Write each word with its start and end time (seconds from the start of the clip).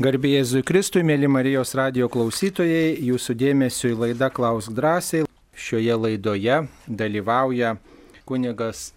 Garbėjai 0.00 0.38
Jėzui 0.38 0.62
Kristui, 0.64 1.02
mėly 1.04 1.28
Marijos 1.28 1.74
radio 1.76 2.06
klausytojai, 2.08 2.94
jūsų 3.04 3.34
dėmesio 3.36 3.90
į 3.92 3.96
laidą 4.00 4.30
Klausk 4.32 4.72
drąsiai. 4.72 5.26
Šioje 5.52 5.98
laidoje 6.00 6.54
dalyvauja 6.88 7.74
kunigas 8.24 8.94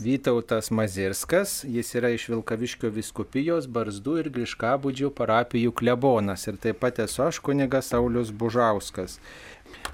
Vytautas 0.00 0.70
Mazirskas, 0.72 1.58
jis 1.68 1.92
yra 2.00 2.14
iš 2.16 2.24
Vilkaviškio 2.32 2.88
viskupijos, 2.94 3.68
Barzdų 3.68 4.16
ir 4.22 4.30
Griškabudžių 4.32 5.12
parapijų 5.12 5.76
klebonas 5.76 6.48
ir 6.48 6.56
taip 6.56 6.80
pat 6.86 7.02
esu 7.04 7.26
aš 7.26 7.42
kunigas 7.44 7.92
Saulis 7.92 8.32
Bužauskas. 8.32 9.18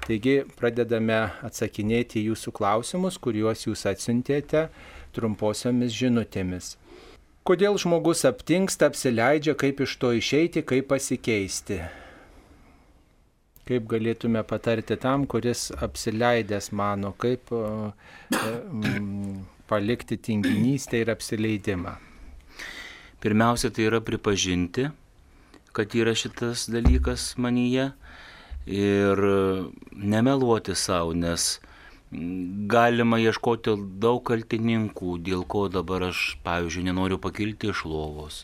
Taigi 0.07 0.45
pradedame 0.55 1.25
atsakinėti 1.43 2.23
jūsų 2.29 2.55
klausimus, 2.55 3.19
kuriuos 3.19 3.67
jūs 3.67 3.83
atsiuntėte 3.91 4.69
trumposiomis 5.11 5.91
žinutėmis. 5.91 6.77
Kodėl 7.45 7.75
žmogus 7.77 8.23
aptinksta, 8.25 8.87
apsileidžia, 8.89 9.53
kaip 9.53 9.83
iš 9.85 9.91
to 10.01 10.09
išeiti, 10.17 10.63
kaip 10.65 10.87
pasikeisti? 10.89 11.75
Kaip 13.69 13.85
galėtume 13.91 14.41
patarti 14.49 14.97
tam, 14.97 15.27
kuris 15.29 15.67
apsileidęs 15.77 16.71
mano, 16.73 17.11
kaip 17.21 17.53
uh, 17.53 17.93
um, 18.33 19.45
palikti 19.69 20.17
tinginystę 20.17 21.03
ir 21.03 21.13
apsileidimą? 21.13 21.93
Pirmiausia, 23.21 23.69
tai 23.69 23.91
yra 23.91 24.01
pripažinti, 24.01 24.87
kad 25.69 25.93
yra 25.93 26.17
šitas 26.17 26.65
dalykas 26.73 27.35
manyje 27.37 27.91
ir 28.65 29.21
nemeluoti 29.93 30.73
savo, 30.73 31.13
nes 31.13 31.59
galima 32.71 33.19
ieškoti 33.21 33.75
daug 34.01 34.23
kaltininkų, 34.27 35.19
dėl 35.25 35.45
ko 35.47 35.67
dabar 35.73 36.09
aš, 36.11 36.35
pavyzdžiui, 36.45 36.87
nenoriu 36.89 37.21
pakilti 37.21 37.71
iš 37.73 37.85
lovos 37.89 38.43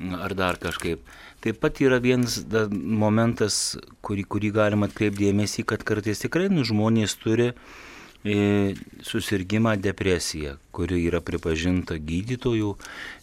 ar 0.00 0.34
dar 0.34 0.58
kažkaip. 0.58 1.02
Taip 1.44 1.60
pat 1.60 1.80
yra 1.84 2.00
vienas 2.02 2.40
momentas, 2.72 3.76
kurį, 4.04 4.24
kurį 4.26 4.50
galima 4.56 4.88
atkreipdėmėsi, 4.88 5.64
kad 5.68 5.84
kartais 5.86 6.22
tikrai 6.24 6.48
nu, 6.50 6.64
žmonės 6.66 7.14
turi 7.20 7.50
e, 7.52 8.74
susirgymą 9.04 9.76
depresiją, 9.84 10.56
kuri 10.74 11.02
yra 11.04 11.20
pripažinta 11.24 11.98
gydytojų, 12.00 12.74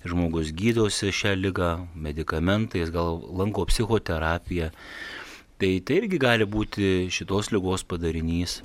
žmogus 0.05 0.53
gydosi 0.55 1.11
šią 1.11 1.33
lygą 1.41 1.71
medikamentais, 1.95 2.93
gal 2.93 3.19
lanko 3.41 3.65
psichoterapiją. 3.69 4.71
Tai 5.61 5.73
tai 5.85 5.97
irgi 5.99 6.21
gali 6.21 6.47
būti 6.49 7.09
šitos 7.13 7.51
lygos 7.53 7.83
padarinys 7.85 8.61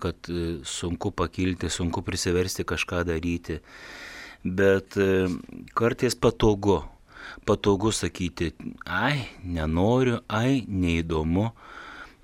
kad 0.00 0.14
e, 0.28 0.60
sunku 0.64 1.10
pakilti, 1.10 1.70
sunku 1.70 2.02
prisiversti 2.02 2.64
kažką 2.64 3.04
daryti. 3.08 3.60
Bet 4.44 4.96
e, 4.96 5.28
kartais 5.74 6.14
patogu, 6.14 6.82
patogu 7.46 7.92
sakyti, 7.92 8.52
ai, 8.86 9.28
nenoriu, 9.44 10.20
ai, 10.28 10.64
neįdomu. 10.68 11.50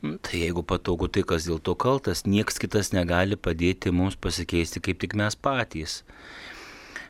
Nu, 0.03 0.19
tai 0.21 0.43
jeigu 0.45 0.63
patogu, 0.63 1.09
tai 1.09 1.25
kas 1.25 1.49
dėl 1.49 1.59
to 1.59 1.75
kaltas, 1.75 2.27
nieks 2.29 2.61
kitas 2.61 2.93
negali 2.93 3.37
padėti 3.37 3.91
mums 3.91 4.15
pasikeisti 4.17 4.83
kaip 4.85 5.01
tik 5.01 5.17
mes 5.17 5.35
patys. 5.35 6.03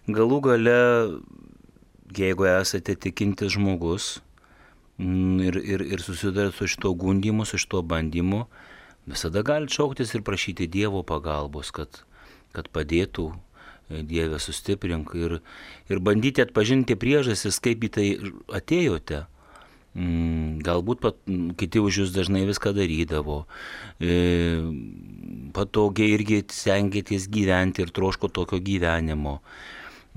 Galų 0.07 0.39
gale, 0.47 0.79
jeigu 2.15 2.47
esate 2.47 2.95
tikintis 2.95 3.57
žmogus 3.57 4.21
ir, 5.03 5.59
ir, 5.59 5.83
ir 5.83 6.05
susidarėt 6.05 6.55
su 6.55 6.71
šito 6.71 6.95
gundimu, 6.95 7.45
su 7.45 7.59
šito 7.59 7.83
bandymu, 7.83 8.45
Visada 9.07 9.43
galite 9.47 9.77
šauktis 9.77 10.15
ir 10.15 10.25
prašyti 10.27 10.67
Dievo 10.67 11.05
pagalbos, 11.07 11.71
kad, 11.75 12.03
kad 12.57 12.69
padėtų 12.75 13.31
e, 13.31 14.03
Dievę 14.03 14.41
sustiprink 14.43 15.15
ir, 15.15 15.39
ir 15.87 16.03
bandyti 16.03 16.43
atpažinti 16.43 16.99
priežastis, 16.99 17.61
kaip 17.63 17.87
į 17.87 17.93
tai 17.97 18.07
atėjote. 18.59 19.25
Mm, 19.97 20.59
galbūt 20.61 21.01
pat, 21.01 21.23
kiti 21.57 21.81
už 21.81 22.03
jūs 22.03 22.11
dažnai 22.13 22.43
viską 22.49 22.75
darydavo. 22.77 23.45
E, 23.97 24.19
patogiai 25.57 26.13
irgi 26.19 26.43
stengiatės 26.53 27.31
gyventi 27.33 27.87
ir 27.87 27.95
troško 27.97 28.29
tokio 28.29 28.61
gyvenimo. 28.61 29.39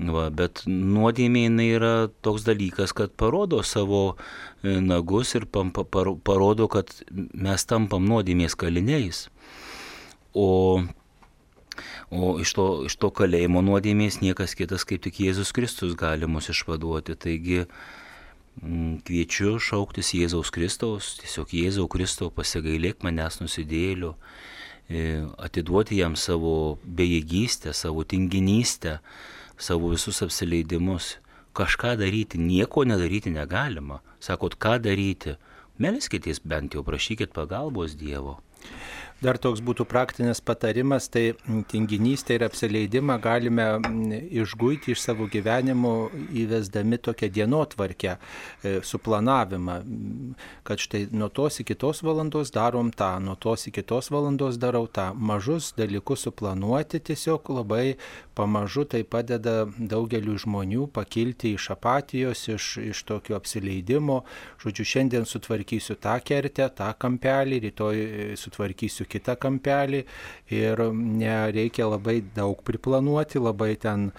Va, 0.00 0.30
bet 0.32 0.62
nuodėmė 0.64 1.42
jinai 1.44 1.66
yra 1.74 1.94
toks 2.24 2.46
dalykas, 2.46 2.94
kad 2.96 3.12
parodo 3.20 3.60
savo 3.66 4.14
e, 4.64 4.78
nagus 4.80 5.34
ir 5.36 5.44
parodo, 5.44 6.68
kad 6.72 6.92
mes 7.10 7.66
tampam 7.68 8.06
nuodėmės 8.08 8.56
kaliniais. 8.56 9.26
O, 10.32 10.80
o 12.08 12.30
iš, 12.40 12.54
to, 12.56 12.66
iš 12.88 12.96
to 12.96 13.10
kalėjimo 13.12 13.60
nuodėmės 13.66 14.22
niekas 14.24 14.56
kitas 14.56 14.86
kaip 14.88 15.02
tik 15.04 15.20
Jėzus 15.20 15.52
Kristus 15.52 15.92
gali 16.00 16.28
mus 16.30 16.48
išvaduoti. 16.48 17.18
Taigi 17.20 17.58
m, 17.60 19.02
kviečiu 19.04 19.58
šauktis 19.60 20.14
Jėzaus 20.16 20.48
Kristaus, 20.54 21.18
tiesiog 21.20 21.52
Jėzaus 21.58 21.90
Kristau 21.92 22.30
pasigailėk 22.32 23.04
manęs 23.04 23.42
nusidėliu, 23.42 24.14
e, 24.88 25.26
atiduoti 25.36 26.00
jam 26.00 26.16
savo 26.16 26.78
bejėgystę, 26.86 27.76
savo 27.76 28.06
tinginystę 28.08 28.96
savo 29.60 29.92
visus 29.92 30.22
apsileidimus, 30.24 31.18
kažką 31.56 31.96
daryti, 32.00 32.40
nieko 32.40 32.84
nedaryti 32.88 33.30
negalima. 33.34 34.00
Sakot, 34.20 34.56
ką 34.56 34.78
daryti? 34.82 35.36
Melskitės 35.80 36.42
bent 36.44 36.74
jau, 36.76 36.84
prašykit 36.84 37.32
pagalbos 37.36 37.96
Dievo. 37.96 38.38
Dar 39.20 39.36
toks 39.36 39.60
būtų 39.60 39.84
praktinis 39.84 40.38
patarimas, 40.40 41.10
tai 41.12 41.34
tinginystę 41.68 42.38
ir 42.38 42.44
apsileidimą 42.46 43.18
galime 43.20 43.66
išguiti 44.32 44.94
iš 44.94 45.02
savo 45.04 45.26
gyvenimo 45.28 46.08
įvesdami 46.40 46.96
tokią 47.04 47.28
dienotvarkę, 47.28 48.14
e, 48.16 48.72
suplanavimą, 48.80 49.74
kad 50.64 50.80
štai 50.80 51.02
nuo 51.12 51.28
tos 51.28 51.60
iki 51.60 51.76
tos 51.76 52.00
valandos 52.00 52.48
darom 52.54 52.88
tą, 52.96 53.10
nuo 53.20 53.36
tos 53.36 53.66
iki 53.68 53.84
tos 53.84 54.08
valandos 54.08 54.56
darau 54.56 54.86
tą. 54.88 55.10
Mažus 55.12 55.74
dalykus 55.76 56.24
suplanuoti 56.24 57.02
tiesiog 57.10 57.52
labai 57.52 57.98
pamažu 58.34 58.86
tai 58.88 59.02
padeda 59.04 59.66
daugeliu 59.76 60.38
žmonių 60.40 60.88
pakilti 60.96 61.52
iš 61.58 61.68
apatijos, 61.76 62.46
iš, 62.48 62.70
iš 62.94 63.04
tokio 63.04 63.36
apsileidimo. 63.36 64.22
Žodžiu, 64.64 64.88
šiandien 64.94 65.28
sutvarkysiu 65.28 66.00
tą 66.00 66.16
kertę, 66.24 66.70
tą 66.72 66.88
kampelį, 66.96 67.60
rytoj 67.68 68.00
e, 68.00 68.32
sutvarkysiu 68.40 69.09
kitą 69.12 69.36
kampelį 69.42 70.04
ir 70.56 70.82
nereikia 70.94 71.88
labai 71.90 72.20
daug 72.36 72.62
priplanuoti, 72.66 73.42
labai 73.42 73.74
ten 73.86 74.10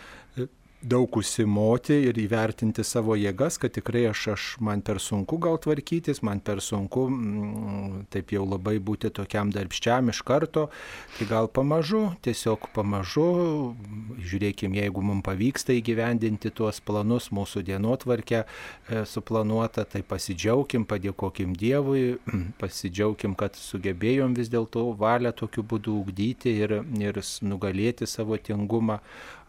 daug 0.82 1.18
užsimoti 1.18 1.96
ir 2.10 2.18
įvertinti 2.18 2.84
savo 2.86 3.14
jėgas, 3.20 3.60
kad 3.62 3.74
tikrai 3.76 4.08
aš, 4.10 4.22
aš 4.34 4.46
man 4.66 4.82
per 4.86 4.98
sunku 5.02 5.38
gal 5.42 5.60
tvarkytis, 5.62 6.24
man 6.26 6.42
per 6.42 6.62
sunku 6.64 7.06
mm, 7.10 8.06
taip 8.14 8.34
jau 8.34 8.48
labai 8.48 8.78
būti 8.82 9.12
tokiam 9.14 9.52
darbščiam 9.54 10.10
iš 10.10 10.24
karto, 10.26 10.68
tai 11.18 11.28
gal 11.30 11.50
pamažu, 11.54 12.04
tiesiog 12.26 12.72
pamažu, 12.76 13.28
žiūrėkim, 14.26 14.78
jeigu 14.80 15.04
mums 15.06 15.26
pavyksta 15.26 15.76
įgyvendinti 15.78 16.50
tuos 16.58 16.82
planus, 16.82 17.30
mūsų 17.36 17.62
dienotvarkę 17.68 18.42
e, 18.42 19.04
suplanuota, 19.06 19.86
tai 19.86 20.02
pasidžiaugim, 20.02 20.88
padėkokim 20.90 21.54
Dievui, 21.58 22.18
pasidžiaugim, 22.62 23.38
kad 23.38 23.60
sugebėjom 23.60 24.34
vis 24.38 24.50
dėlto 24.50 24.88
valią 24.98 25.36
tokiu 25.38 25.62
būdu 25.62 26.00
ugdyti 26.02 26.58
ir, 26.64 26.80
ir 26.98 27.22
nugalėti 27.46 28.10
savo 28.10 28.40
tingumą 28.42 28.98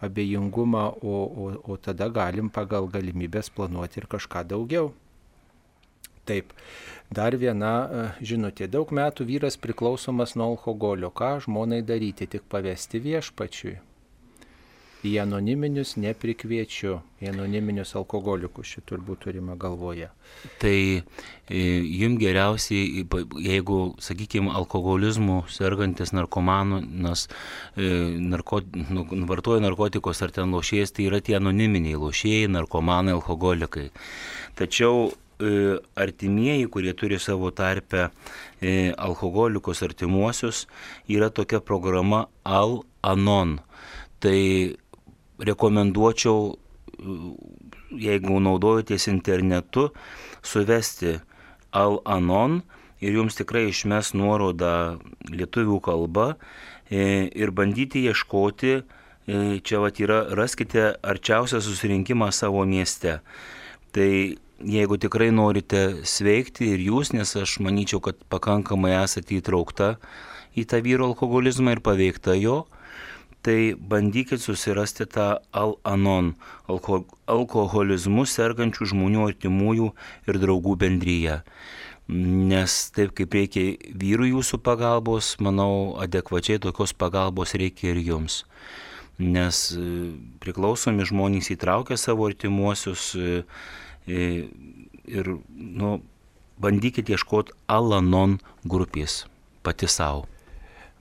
abejingumą, 0.03 0.85
o, 1.03 1.15
o, 1.45 1.47
o 1.73 1.79
tada 1.79 2.09
galim 2.11 2.51
pagal 2.51 2.89
galimybės 2.91 3.53
planuoti 3.55 4.03
ir 4.03 4.09
kažką 4.11 4.45
daugiau. 4.55 4.91
Taip, 6.27 6.53
dar 7.11 7.35
viena 7.35 7.73
e, 7.83 8.03
žinutė. 8.31 8.69
Daug 8.71 8.93
metų 8.95 9.27
vyras 9.27 9.59
priklausomas 9.59 10.37
nuo 10.39 10.53
alkoholio. 10.53 11.11
Ką 11.11 11.35
žmonai 11.47 11.83
daryti, 11.87 12.31
tik 12.31 12.47
pavesti 12.51 13.03
viešpačiui? 13.03 13.81
Į 15.03 15.17
anoniminius 15.23 15.97
neprikviečiu, 15.99 17.01
į 17.23 17.31
anoniminius 17.33 17.95
alkoholikus, 17.99 18.69
šit 18.71 18.87
turbūt 18.87 19.25
turime 19.25 19.57
galvoje. 19.59 20.09
Tai 20.63 20.77
e, 20.79 21.03
jums 21.59 22.21
geriausiai, 22.23 23.03
jeigu, 23.43 23.79
sakykime, 24.03 24.53
alkoholizmu 24.55 25.41
sergantis 25.51 26.15
narkomanas 26.15 27.27
e, 27.27 27.89
narko, 28.23 28.63
nu, 28.95 29.07
vartoja 29.31 29.65
narkotikus 29.65 30.23
ar 30.23 30.35
ten 30.35 30.55
lošėjas, 30.55 30.95
tai 30.95 31.09
yra 31.11 31.23
tie 31.25 31.35
anoniminiai 31.41 31.99
lošėjai, 31.99 32.53
narkomanai, 32.55 33.17
alkoholikai. 33.17 33.89
Tačiau 34.59 35.09
e, 35.11 35.81
artimieji, 35.99 36.71
kurie 36.71 36.95
turi 36.95 37.19
savo 37.23 37.51
tarpę 37.51 38.11
alkoholikus 38.63 39.83
artimuosius, 39.83 40.69
yra 41.11 41.33
tokia 41.35 41.59
programa 41.59 42.29
Al-Anon. 42.47 43.59
Tai 44.23 44.39
rekomenduočiau, 45.47 46.55
jeigu 47.93 48.41
naudojatės 48.43 49.09
internetu, 49.11 49.91
suvesti 50.43 51.19
Al-Anon 51.73 52.61
ir 53.03 53.19
jums 53.19 53.37
tikrai 53.39 53.67
išmes 53.71 54.13
nuorodą 54.19 54.99
lietuvių 55.33 55.81
kalba 55.83 56.33
e, 56.33 57.29
ir 57.29 57.53
bandyti 57.55 58.05
ieškoti, 58.07 58.75
e, 58.79 58.83
čia 59.65 59.83
vat 59.83 59.99
yra, 60.03 60.23
raskite 60.39 60.93
arčiausią 61.03 61.63
susirinkimą 61.65 62.31
savo 62.33 62.65
mieste. 62.69 63.19
Tai 63.93 64.11
jeigu 64.63 64.99
tikrai 65.01 65.33
norite 65.35 66.05
sveikti 66.07 66.71
ir 66.75 66.85
jūs, 66.87 67.13
nes 67.17 67.35
aš 67.37 67.59
manyčiau, 67.65 68.01
kad 68.05 68.21
pakankamai 68.31 68.95
esate 69.03 69.41
įtraukta 69.41 69.97
į 70.57 70.67
tą 70.69 70.83
vyro 70.85 71.11
alkoholizmą 71.11 71.77
ir 71.77 71.83
paveikta 71.85 72.37
jo, 72.39 72.63
tai 73.43 73.75
bandykit 73.75 74.41
susirasti 74.41 75.07
tą 75.11 75.27
Al-Anon 75.53 76.33
alko, 76.71 77.03
alkoholizmu 77.27 78.25
sergančių 78.29 78.89
žmonių 78.93 79.27
artimųjų 79.33 79.89
ir 80.31 80.39
draugų 80.43 80.77
bendryje. 80.79 81.41
Nes 82.13 82.77
taip 82.95 83.15
kaip 83.19 83.35
reikia 83.35 83.65
vyrų 83.99 84.33
jūsų 84.33 84.59
pagalbos, 84.63 85.37
manau, 85.43 85.95
adekvačiai 86.03 86.61
tokios 86.63 86.95
pagalbos 86.95 87.55
reikia 87.59 87.93
ir 87.93 88.03
jums. 88.03 88.43
Nes 89.19 89.69
e, 89.77 89.87
priklausomi 90.43 91.07
žmonės 91.07 91.53
įtraukia 91.55 91.99
savo 92.01 92.27
artimuosius 92.27 93.13
e, 93.15 93.43
e, 94.07 94.27
ir 95.07 95.35
nu, 95.53 96.01
bandykit 96.63 97.11
ieškoti 97.13 97.55
Alanon 97.71 98.39
grupės 98.67 99.25
pati 99.63 99.91
savo. 99.91 100.32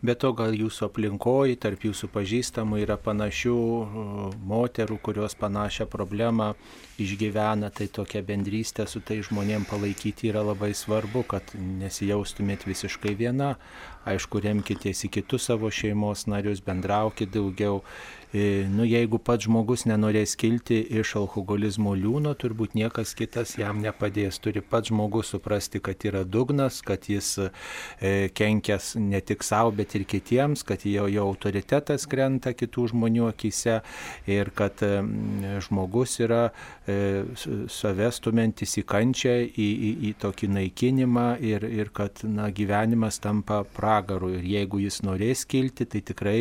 Bet 0.01 0.23
to 0.23 0.31
gal 0.33 0.55
jūsų 0.57 0.87
aplinkoje, 0.87 1.59
tarp 1.61 1.83
jūsų 1.85 2.07
pažįstamų 2.09 2.79
yra 2.81 2.95
panašių 2.97 3.57
moterų, 4.49 4.97
kurios 5.05 5.35
panašią 5.37 5.85
problemą 5.93 6.55
išgyvena, 7.01 7.69
tai 7.69 7.85
tokia 7.85 8.23
bendrystė 8.25 8.87
su 8.89 9.03
tai 9.05 9.19
žmonėm 9.21 9.67
palaikyti 9.69 10.31
yra 10.31 10.41
labai 10.47 10.71
svarbu, 10.73 11.21
kad 11.29 11.53
nesijaustumėt 11.53 12.65
visiškai 12.65 13.13
viena. 13.19 13.53
Aišku, 14.09 14.41
remkitės 14.41 15.05
į 15.05 15.11
kitus 15.19 15.45
savo 15.51 15.69
šeimos 15.69 16.25
narius, 16.25 16.63
bendraukit 16.65 17.29
daugiau 17.29 17.83
nu, 18.71 18.85
jeigu 18.87 19.19
pats 19.19 19.43
žmogus 19.43 19.83
nenorės 19.89 20.37
kilti 20.39 20.77
iš 21.01 21.17
alkoholizmo 21.19 21.91
liūno, 21.99 22.31
turbūt 22.39 22.77
niekas 22.79 23.11
kitas 23.17 23.57
jam 23.59 23.81
nepadės. 23.83 24.39
Turi 24.39 24.63
pats 24.63 24.87
žmogus 24.87 25.33
suprasti, 25.33 25.81
kad 25.83 26.05
yra 26.07 26.23
dugnas, 26.23 26.79
kad 26.85 27.09
jis 27.11 27.33
e, 27.41 27.49
kenkęs 28.31 28.93
ne 29.03 29.19
tik 29.19 29.43
savo, 29.43 29.73
bet 29.75 29.97
ir 29.99 30.05
kitiems, 30.07 30.63
kad 30.63 30.85
jo, 30.87 31.09
jo 31.11 31.27
autoritetas 31.27 32.07
krenta 32.07 32.55
kitų 32.55 32.87
žmonių 32.93 33.27
akise 33.33 33.81
ir 34.31 34.53
kad 34.55 34.79
e, 34.85 34.93
žmogus 35.67 36.15
yra 36.23 36.45
savestumėntis 37.71 38.77
į 38.81 38.83
kančią, 38.89 39.33
į, 39.49 39.67
į, 39.71 39.91
į 40.09 40.11
tokį 40.21 40.51
naikinimą 40.57 41.25
ir, 41.45 41.65
ir 41.65 41.91
kad 41.95 42.23
na, 42.27 42.49
gyvenimas 42.55 43.21
tampa 43.23 43.61
pragaru. 43.77 44.33
Ir 44.37 44.45
jeigu 44.47 44.81
jis 44.83 45.01
norės 45.05 45.45
kilti, 45.49 45.87
tai 45.89 46.03
tikrai 46.05 46.37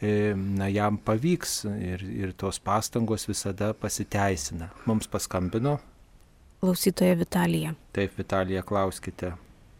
na, 0.00 0.68
jam 0.72 0.98
pavyks 0.98 1.62
ir, 1.76 2.04
ir 2.24 2.34
tos 2.38 2.60
pastangos 2.62 3.28
visada 3.30 3.72
pasiteisina. 3.74 4.72
Mums 4.86 5.10
paskambino. 5.10 5.78
Klausytoja 6.62 7.16
Vitalija. 7.18 7.72
Taip, 7.92 8.12
Vitalija, 8.18 8.62
klauskite. 8.62 9.32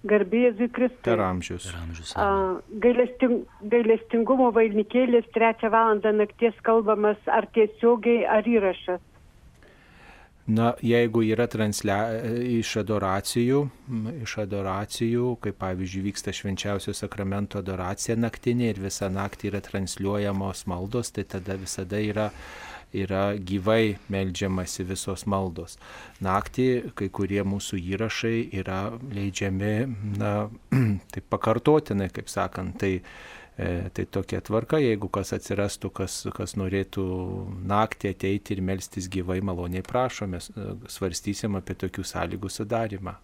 Garbėjai 0.03 0.67
Kristui. 0.75 1.05
Per 1.07 1.21
amžius. 1.23 1.69
Per 1.69 1.79
amžius. 1.79 2.15
Gailesting, 2.83 3.45
gailestingumo 3.71 4.49
vainikėlis 4.57 5.29
trečią 5.37 5.71
valandą 5.71 6.11
nakties 6.17 6.59
kalbamas 6.67 7.21
ar 7.31 7.47
tiesiogiai, 7.55 8.25
ar 8.27 8.49
įrašas. 8.51 9.03
Na, 10.47 10.73
jeigu 10.83 11.23
yra 11.23 11.47
translia... 11.47 11.99
iš 12.59 12.75
adoracijų, 12.83 13.61
iš 14.25 14.35
adoracijų, 14.43 15.37
kaip 15.45 15.61
pavyzdžiui 15.63 16.09
vyksta 16.09 16.35
švenčiausio 16.35 16.95
sakramento 16.99 17.61
adoracija 17.63 18.17
naktinė 18.19 18.73
ir 18.73 18.83
visą 18.83 19.11
naktį 19.13 19.53
yra 19.53 19.63
transliuojamos 19.63 20.67
maldos, 20.67 21.13
tai 21.15 21.25
tada 21.31 21.55
visada 21.61 22.01
yra, 22.03 22.27
yra 22.91 23.37
gyvai 23.39 24.01
melžiamasi 24.11 24.89
visos 24.89 25.29
maldos. 25.31 25.79
Naktį 26.27 26.67
kai 26.99 27.07
kurie 27.15 27.45
mūsų 27.47 27.79
įrašai 27.95 28.39
yra 28.65 28.81
leidžiami, 29.15 29.77
na, 30.19 30.35
taip 31.15 31.31
pakartotinai, 31.31 32.11
kaip 32.11 32.27
sakant, 32.33 32.81
tai 32.83 32.97
E, 32.97 33.42
tai 33.57 34.05
tokia 34.09 34.41
tvarka, 34.41 34.79
jeigu 34.81 35.11
kas 35.13 35.35
atsirastų, 35.37 35.91
kas, 35.93 36.15
kas 36.33 36.55
norėtų 36.57 37.05
naktį 37.69 38.15
ateiti 38.15 38.57
ir 38.57 38.63
melstis 38.65 39.11
gyvai, 39.13 39.43
maloniai 39.45 39.85
prašome, 39.85 40.41
svarstysim 40.89 41.59
apie 41.61 41.77
tokių 41.85 42.07
sąlygų 42.09 42.51
sudarimą. 42.51 43.19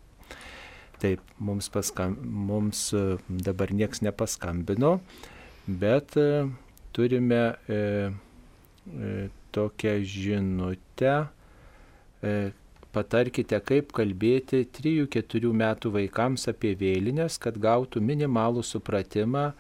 Taip, 0.99 1.23
mums, 1.39 1.69
paskam, 1.71 2.17
mums 2.49 2.89
e, 2.93 3.03
dabar 3.31 3.71
nieks 3.71 4.01
nepaskambino, 4.03 4.97
bet 5.71 6.17
e, 6.19 6.49
turime 6.93 7.55
e, 7.69 7.77
e, 8.91 9.29
tokią 9.55 9.93
žinutę, 10.03 11.13
e, 12.23 12.33
patarkite, 12.91 13.61
kaip 13.63 13.93
kalbėti 13.95 14.65
3-4 14.75 15.53
metų 15.63 15.93
vaikams 15.95 16.49
apie 16.51 16.75
vėlinės, 16.81 17.39
kad 17.39 17.61
gautų 17.63 18.03
minimalų 18.03 18.65
supratimą, 18.67 19.53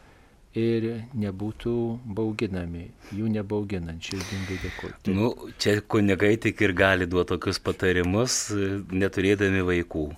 ir 0.56 0.86
nebūtų 1.18 1.74
bauginami, 2.16 2.88
jų 3.12 3.28
nebauginant, 3.32 4.00
širdingai 4.04 4.58
dėkoju. 4.64 4.96
Taip. 5.04 5.14
Nu, 5.14 5.30
čia 5.60 5.78
kunigai 5.84 6.36
tik 6.40 6.60
ir 6.64 6.72
gali 6.76 7.08
duoti 7.10 7.34
tokius 7.34 7.60
patarimus, 7.60 8.48
neturėdami 8.88 9.64
vaikų. 9.68 10.08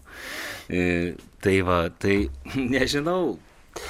E, 0.70 0.82
tai 1.42 1.60
va, 1.66 1.84
tai 1.90 2.28
nežinau. 2.74 3.38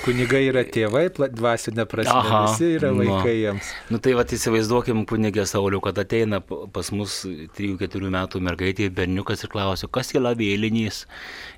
Kunigai 0.04 0.42
yra 0.44 0.60
tėvai, 0.68 1.06
dvasinė 1.10 1.86
prasme, 1.88 2.12
Aha, 2.12 2.40
visi 2.46 2.66
yra 2.76 2.90
nu. 2.92 3.00
vaikai 3.00 3.32
nu. 3.32 3.40
jiems. 3.40 3.70
Nu 3.90 4.00
tai 4.04 4.12
va, 4.16 4.26
įsivaizduokim 4.28 5.06
kunigę 5.08 5.46
Sauliu, 5.48 5.80
kad 5.84 5.98
ateina 5.98 6.42
pas 6.44 6.92
mus 6.92 7.22
3-4 7.56 8.12
metų 8.12 8.42
mergaitė 8.44 8.90
berniukas 8.92 9.44
ir 9.44 9.52
klausia, 9.52 9.88
kas 9.92 10.12
yra 10.14 10.34
vėlinys 10.36 11.06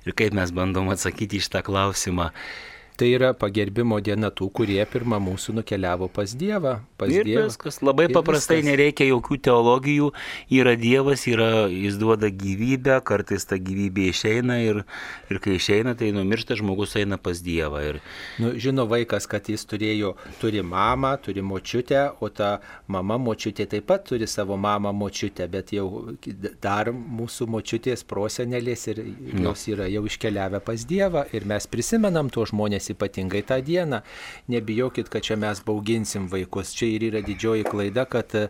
ir 0.07 0.15
kaip 0.17 0.35
mes 0.39 0.55
bandom 0.55 0.91
atsakyti 0.95 1.43
iš 1.43 1.51
tą 1.53 1.61
klausimą. 1.67 2.31
Tai 2.97 3.07
yra 3.09 3.31
pagerbimo 3.33 3.97
diena 4.05 4.29
tų, 4.29 4.51
kurie 4.53 4.77
pirmą 4.85 5.17
mūsų 5.23 5.55
nukeliavo 5.57 6.09
pas 6.13 6.35
Dievą. 6.37 6.75
Pas 6.97 7.09
ir 7.09 7.25
dievą. 7.25 7.47
viskas, 7.49 7.79
labai 7.81 8.05
ir 8.05 8.13
paprastai 8.13 8.59
viskas. 8.59 8.69
nereikia 8.69 9.07
jokių 9.09 9.37
teologijų, 9.47 10.09
yra 10.53 10.75
Dievas, 10.77 11.25
yra, 11.27 11.65
jis 11.73 11.97
duoda 11.97 12.29
gyvybę, 12.29 12.99
kartais 13.07 13.47
ta 13.49 13.57
gyvybė 13.57 14.05
išeina 14.11 14.59
ir, 14.61 14.83
ir 15.33 15.39
kai 15.41 15.57
išeina, 15.57 15.95
tai 15.97 16.11
numiršta 16.13 16.59
žmogus 16.59 16.93
eina 17.01 17.17
pas 17.17 17.41
Dievą. 17.41 17.81
Ir... 17.89 17.99
Nu, 18.43 18.53
žino 18.61 18.85
vaikas, 18.89 19.25
kad 19.31 19.49
jis 19.49 19.65
turėjo, 19.65 20.13
turi 20.41 20.61
mamą, 20.61 21.15
turi 21.25 21.41
močiutę, 21.41 22.05
o 22.21 22.29
ta 22.29 22.59
mama 22.87 23.17
močiutė 23.17 23.67
taip 23.73 23.89
pat 23.89 24.05
turi 24.11 24.29
savo 24.29 24.53
mamą 24.53 24.93
močiutę, 24.93 25.49
bet 25.49 25.73
jau 25.73 25.87
dar 26.61 26.93
mūsų 26.93 27.49
močiutės 27.49 28.05
prosenelės 28.05 28.87
ir 28.93 29.01
nu. 29.01 29.47
jos 29.49 29.65
yra 29.73 29.89
jau 29.89 30.05
iškeliavę 30.05 30.61
pas 30.63 30.85
Dievą 30.85 31.25
ir 31.33 31.49
mes 31.49 31.65
prisimenam 31.67 32.29
tuos 32.29 32.53
žmonės 32.53 32.82
žmonės 32.83 32.91
ypatingai 32.91 33.43
tą 33.43 33.61
dieną. 33.61 34.01
Nebijokit, 34.47 35.09
kad 35.09 35.23
čia 35.23 35.35
mes 35.37 35.61
bauginsim 35.63 36.27
vaikus. 36.29 36.73
Čia 36.73 36.85
ir 36.87 37.03
yra 37.09 37.21
didžioji 37.21 37.63
klaida, 37.63 38.05
kad 38.05 38.33
e, 38.35 38.49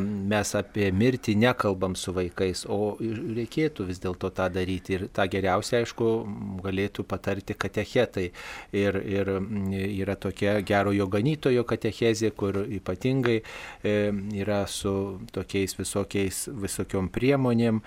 mes 0.00 0.54
apie 0.54 0.92
mirtį 0.92 1.36
nekalbam 1.36 1.96
su 1.96 2.12
vaikais, 2.12 2.66
o 2.68 2.96
reikėtų 3.00 3.86
vis 3.88 3.98
dėlto 4.00 4.30
tą 4.30 4.48
daryti. 4.50 4.96
Ir 4.96 5.08
tą 5.12 5.26
geriausia, 5.28 5.80
aišku, 5.82 6.26
galėtų 6.62 7.04
patarti 7.04 7.54
katechetai. 7.54 8.30
Ir, 8.72 8.96
ir 8.96 9.30
yra 9.72 10.16
tokia 10.16 10.60
gerojo 10.62 11.06
ganytojo 11.08 11.64
katechezė, 11.64 12.32
kur 12.36 12.64
ypatingai 12.66 13.40
e, 13.82 14.12
yra 14.36 14.66
su 14.66 15.20
tokiais 15.32 15.76
visokiais, 15.78 16.46
visokiom 16.52 17.10
priemonėm, 17.10 17.82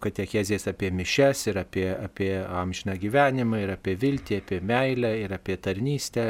katechezės 0.00 0.64
apie 0.70 0.88
mišes 0.94 1.42
ir 1.50 1.58
apie, 1.60 1.84
apie 1.92 2.30
amžiną 2.40 2.94
gyvenimą 3.00 3.58
ir 3.60 3.72
apie 3.74 3.92
viltį, 4.00 4.38
apie 4.40 4.60
meilę 4.64 5.10
ir 5.20 5.34
apie 5.36 5.58
tarnystę 5.60 6.24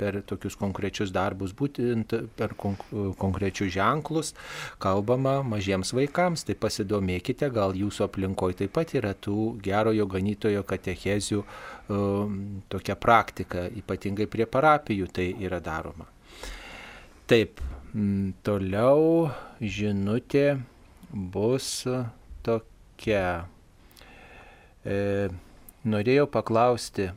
per 0.00 0.22
tokius 0.28 0.56
konkrečius 0.56 1.12
darbus, 1.12 1.52
būtent 1.56 2.14
per 2.38 2.54
konkrečius 2.56 3.74
ženklus 3.76 4.32
kalbama 4.80 5.40
mažiems 5.44 5.92
vaikams. 5.96 6.46
Tai 6.48 6.56
pasidomėkite, 6.62 7.50
gal 7.52 7.76
jūsų 7.76 8.06
aplinkoje 8.08 8.62
taip 8.62 8.72
pat 8.78 8.96
yra 8.96 9.12
tų 9.12 9.58
gerojo 9.62 10.08
ganytojo 10.08 10.64
katechezių 10.64 11.42
um, 11.42 12.40
tokia 12.72 12.96
praktika, 12.96 13.66
ypatingai 13.68 14.30
prie 14.32 14.48
parapijų 14.48 15.12
tai 15.12 15.28
yra 15.44 15.60
daroma. 15.60 16.08
Taip, 17.28 17.60
toliau 18.42 19.28
žinutė 19.60 20.46
bus 21.12 21.84
tokia. 22.44 23.46
E, 24.84 25.30
norėjau 25.86 26.28
paklausti, 26.30 27.10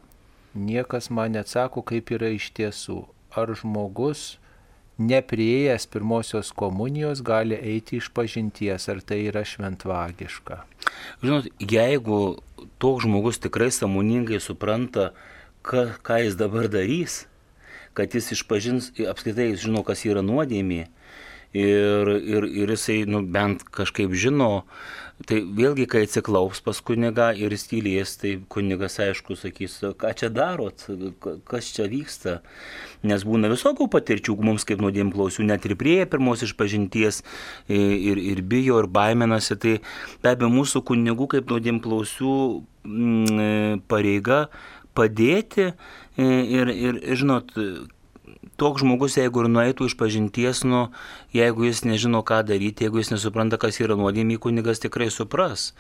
niekas 0.55 1.12
man 1.13 1.36
neatsako, 1.36 1.84
kaip 1.86 2.13
yra 2.15 2.32
iš 2.36 2.51
tiesų. 2.55 3.03
Ar 3.36 3.51
žmogus 3.58 4.38
neprieėjęs 5.01 5.89
pirmosios 5.91 6.53
komunijos 6.55 7.20
gali 7.25 7.58
eiti 7.58 8.00
iš 8.00 8.10
pažinties, 8.15 8.88
ar 8.91 9.01
tai 9.03 9.25
yra 9.27 9.44
šventvagiška? 9.44 10.62
Žinot, 11.24 11.50
jeigu 11.60 12.20
toks 12.79 13.03
žmogus 13.03 13.41
tikrai 13.44 13.72
samoningai 13.75 14.39
supranta, 14.39 15.12
ką, 15.65 15.89
ką 16.05 16.22
jis 16.24 16.38
dabar 16.39 16.70
darys, 16.72 17.25
kad 17.96 18.15
jis 18.15 18.32
išpažins, 18.36 18.94
apskritai 19.12 19.51
jis 19.51 19.65
žino, 19.67 19.84
kas 19.88 20.05
yra 20.08 20.24
nuodėmė, 20.24 20.86
ir, 21.55 22.12
ir, 22.20 22.48
ir 22.63 22.74
jisai 22.75 23.03
nu, 23.10 23.24
bent 23.24 23.63
kažkaip 23.75 24.13
žino, 24.15 24.65
Tai 25.24 25.38
vėlgi, 25.55 25.86
kai 25.88 26.01
atsiklaups 26.03 26.60
pas 26.65 26.81
kunigą 26.84 27.29
ir 27.39 27.53
jis 27.55 27.63
tylės, 27.72 28.17
tai 28.19 28.34
kunigas 28.51 28.98
aišku 29.00 29.38
sakys, 29.39 29.77
ką 29.95 30.12
čia 30.19 30.27
darot, 30.27 30.84
kas 31.48 31.69
čia 31.72 31.86
vyksta. 31.88 32.41
Nes 33.07 33.24
būna 33.24 33.48
visokių 33.53 33.88
patirčių 33.93 34.36
mums 34.43 34.67
kaip 34.67 34.84
nuodėm 34.84 35.13
klausių, 35.15 35.48
net 35.48 35.63
ir 35.69 35.77
prie 35.79 36.01
pirmos 36.12 36.43
išpažinties 36.43 37.22
ir, 37.72 38.19
ir 38.19 38.43
bijo, 38.43 38.81
ir 38.84 38.91
baiminasi. 38.91 39.55
Tai 39.55 39.75
be 40.19 40.34
abejo 40.36 40.51
mūsų 40.51 40.84
kunigų 40.91 41.31
kaip 41.38 41.48
nuodėm 41.53 41.79
klausių 41.86 42.36
mm, 42.84 43.86
pareiga 43.88 44.50
padėti 44.95 45.72
ir, 46.19 46.75
ir, 46.75 47.00
žinot, 47.15 47.55
toks 48.57 48.83
žmogus, 48.83 49.17
jeigu 49.19 49.43
ir 49.43 49.50
nueitų 49.51 49.89
iš 49.89 49.95
pažinties, 50.00 50.63
nu, 50.67 50.88
jeigu 51.35 51.67
jis 51.67 51.83
nežino, 51.88 52.21
ką 52.27 52.41
daryti, 52.47 52.88
jeigu 52.88 53.01
jis 53.01 53.12
nesupranta, 53.13 53.59
kas 53.62 53.79
yra 53.83 53.97
nuodėmė, 54.00 54.39
kunigas 54.41 54.83
tikrai 54.83 55.09
supras 55.13 55.74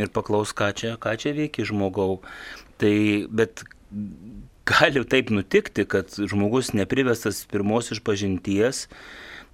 ir 0.00 0.12
paklaus, 0.12 0.54
ką 0.56 0.70
čia, 0.76 0.94
ką 1.00 1.16
čia 1.20 1.34
veikia 1.36 1.66
žmogau. 1.68 2.20
Tai, 2.80 2.94
bet 3.28 3.64
gali 4.70 5.04
taip 5.08 5.32
nutikti, 5.34 5.86
kad 5.88 6.12
žmogus 6.14 6.74
neprivestas 6.76 7.42
pirmos 7.50 7.90
iš 7.94 8.02
pažinties, 8.06 8.86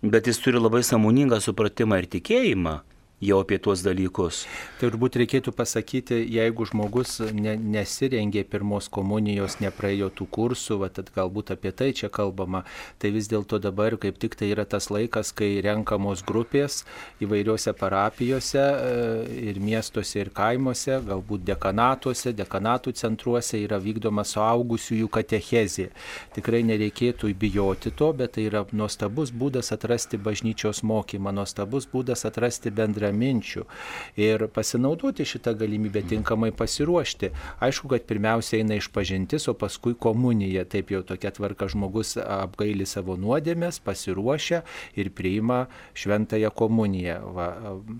bet 0.02 0.28
jis 0.28 0.42
turi 0.42 0.60
labai 0.60 0.82
samoningą 0.86 1.40
supratimą 1.42 2.02
ir 2.02 2.10
tikėjimą 2.18 2.80
jau 3.20 3.38
apie 3.40 3.56
tuos 3.56 3.80
dalykus. 3.80 4.42
Turbūt 4.76 5.16
reikėtų 5.16 5.54
pasakyti, 5.56 6.18
jeigu 6.34 6.66
žmogus 6.68 7.14
ne, 7.32 7.54
nesirengė 7.56 8.42
pirmos 8.44 8.90
komunijos, 8.92 9.56
nepraėjo 9.64 10.10
tų 10.18 10.26
kursų, 10.36 10.76
va, 10.82 10.90
tad 10.92 11.08
galbūt 11.14 11.54
apie 11.54 11.72
tai 11.72 11.94
čia 11.96 12.10
kalbama, 12.12 12.66
tai 13.00 13.14
vis 13.14 13.30
dėlto 13.32 13.56
dabar 13.62 13.96
kaip 13.96 14.18
tik 14.20 14.36
tai 14.36 14.50
yra 14.52 14.66
tas 14.68 14.90
laikas, 14.92 15.32
kai 15.32 15.62
renkamos 15.64 16.20
grupės 16.28 16.82
įvairiuose 17.24 17.72
parapijose 17.80 18.60
e, 18.60 18.92
ir 19.48 19.62
miestuose 19.64 20.20
ir 20.20 20.32
kaimuose, 20.36 21.00
galbūt 21.08 21.48
dekanatuose, 21.48 22.34
dekanatų 22.36 22.92
centruose 23.00 23.62
yra 23.62 23.80
vykdoma 23.80 24.26
suaugusiųjų 24.28 25.08
katechezė. 25.16 25.88
Tikrai 26.36 26.60
nereikėtų 26.68 27.32
bijoti 27.32 27.96
to, 27.96 28.12
bet 28.12 28.36
tai 28.36 28.44
yra 28.50 28.66
nuostabus 28.76 29.32
būdas 29.32 29.72
atrasti 29.72 30.20
bažnyčios 30.20 30.84
mokymą, 30.84 31.32
nuostabus 31.32 31.88
būdas 31.88 32.28
atrasti 32.28 32.68
bendrą 32.76 33.05
bendraminčių 33.06 33.64
ir 34.16 34.46
pasinaudoti 34.52 35.24
šitą 35.26 35.54
galimybę 35.58 36.02
tinkamai 36.08 36.52
pasiruošti. 36.52 37.30
Aišku, 37.60 37.88
kad 37.88 38.06
pirmiausia 38.06 38.60
eina 38.60 38.76
iš 38.76 38.88
pažintis, 38.92 39.48
o 39.48 39.54
paskui 39.54 39.94
komunija. 39.94 40.64
Taip 40.64 40.90
jau 40.90 41.02
tokia 41.02 41.30
tvarka 41.30 41.68
žmogus 41.68 42.16
apgaili 42.16 42.86
savo 42.86 43.16
nuodėmės, 43.16 43.80
pasiruošia 43.84 44.62
ir 44.96 45.10
priima 45.10 45.66
šventąją 45.94 46.50
komuniją, 46.50 47.18
va, 47.36 47.48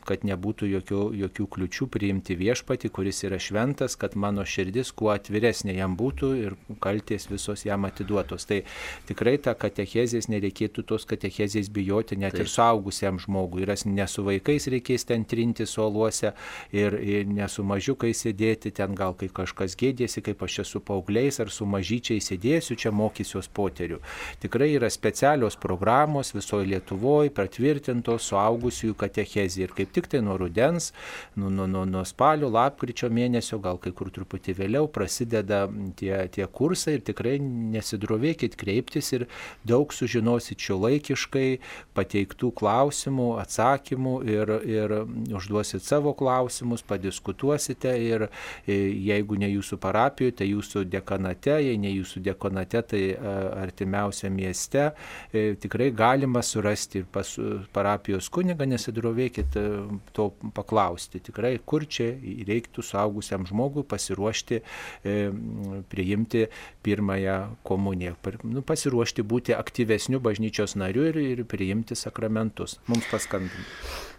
kad 0.07 0.25
nebūtų 0.27 0.71
jokių, 0.77 1.03
jokių 1.23 1.47
kliučių 1.57 1.89
priimti 1.93 2.37
viešpati, 2.37 2.91
kuris 2.91 3.23
yra 3.27 3.39
šventas, 3.39 3.97
kad 3.97 4.17
mano 4.17 4.45
širdis 4.45 4.93
kuo 4.93 5.13
atviresnė 5.15 5.77
jam 5.79 5.97
būtų 5.97 6.33
ir 6.41 6.57
kalties 6.81 7.29
visos 7.31 7.67
jam 7.67 7.87
atiduotos. 7.89 8.47
Tai 8.47 8.63
tikrai 9.09 9.37
tą 9.43 9.57
katechezės 9.59 10.31
nereikėtų 10.33 10.87
tos 10.87 11.07
katechezės 11.09 11.71
bijoti 11.73 12.19
net 12.19 12.37
Taip. 12.37 12.47
ir 12.47 12.53
suaugusiam 12.53 13.21
žmogui. 13.23 13.65
Ir 13.67 13.75
ne 13.87 14.07
su 14.09 14.25
vaikais 14.27 14.69
reikės 14.73 14.96
vaikais 14.97 15.05
ten 15.05 15.25
trinti 15.25 15.67
suoluose 15.67 16.33
ir, 16.73 16.93
ir 16.93 17.27
ne 17.27 17.49
su 17.49 17.63
mažiukais 17.63 18.25
sėdėti, 18.25 18.73
ten 18.73 18.95
gal 18.95 19.15
kai 19.15 19.29
kažkas 19.29 19.77
gėdėsi, 19.77 20.23
kaip 20.23 20.43
aš 20.43 20.61
esu 20.65 20.81
paaugliais 20.81 21.41
ar 21.41 21.51
su 21.51 21.67
mažyčiai 21.67 22.21
sėdėsiu, 22.21 22.77
čia 22.77 22.91
mokysiuos 22.91 23.49
poterių. 23.49 24.01
Tikrai 24.41 24.75
yra 24.77 24.91
specialios 24.91 25.57
programos 25.57 26.33
visoje 26.35 26.67
Lietuvoje, 26.67 27.31
patvirtintos 27.31 28.31
suaugusiųjų 28.31 28.97
katechezija 28.97 29.69
ir 29.69 29.75
kaip 29.77 29.93
tik 29.93 30.09
tai 30.09 30.21
nuo 30.21 30.37
rudens, 30.37 30.93
nuo, 31.37 31.51
nuo, 31.51 31.67
nuo, 31.67 31.85
nuo 31.85 32.05
spalio, 32.05 32.49
lapkričio 32.51 33.11
mėnesio, 33.11 33.61
gal 33.61 33.79
kai 33.79 33.93
kur 33.93 34.11
truputį 34.11 34.57
vėliau 34.57 34.89
prasideda 34.89 35.67
tie, 35.97 36.27
tie 36.33 36.47
kursai 36.47 36.99
ir 36.99 37.05
tikrai 37.07 37.39
nesidrovėkit 37.41 38.57
kreiptis 38.57 39.13
ir 39.13 39.27
daug 39.67 39.93
sužinosit 39.93 40.61
šio 40.61 40.79
laikiškai 40.81 41.47
pateiktų 41.97 42.53
klausimų, 42.57 43.29
atsakymų 43.43 44.17
ir, 44.29 44.53
ir 44.67 44.86
ir 44.87 45.35
užduosit 45.37 45.85
savo 45.85 46.13
klausimus, 46.17 46.83
padiskutuosite 46.87 47.93
ir 48.03 48.27
e, 48.27 48.77
jeigu 49.07 49.39
ne 49.41 49.49
jūsų 49.51 49.79
parapijoje, 49.83 50.37
tai 50.41 50.49
jūsų 50.51 50.85
dekanate, 50.91 51.57
jei 51.67 51.79
ne 51.81 51.93
jūsų 51.93 52.23
dekanate, 52.27 52.83
tai 52.93 53.03
e, 53.13 53.35
artimiausia 53.63 54.31
mieste 54.33 54.89
e, 54.89 55.55
tikrai 55.61 55.91
galima 55.97 56.43
surasti 56.47 57.05
pas 57.13 57.35
parapijos 57.75 58.31
kunigą, 58.33 58.67
nesidrovėkit 58.69 59.57
to 60.17 60.29
paklausti. 60.57 61.21
Tikrai, 61.27 61.57
kur 61.65 61.87
čia 61.89 62.13
reiktų 62.47 62.85
suaugusiam 62.85 63.47
žmogui 63.49 63.85
pasiruošti 63.87 64.61
priimti 65.91 66.47
pirmąją 66.87 67.37
komuniją, 67.67 68.17
nu, 68.49 68.63
pasiruošti 68.67 69.25
būti 69.27 69.57
aktyvesniu 69.57 70.21
bažnyčios 70.23 70.77
nariu 70.79 71.07
ir, 71.11 71.21
ir 71.37 71.45
priimti 71.49 71.97
sakramentus. 71.99 72.79
Mums 72.91 73.09
paskambinti. 73.11 74.16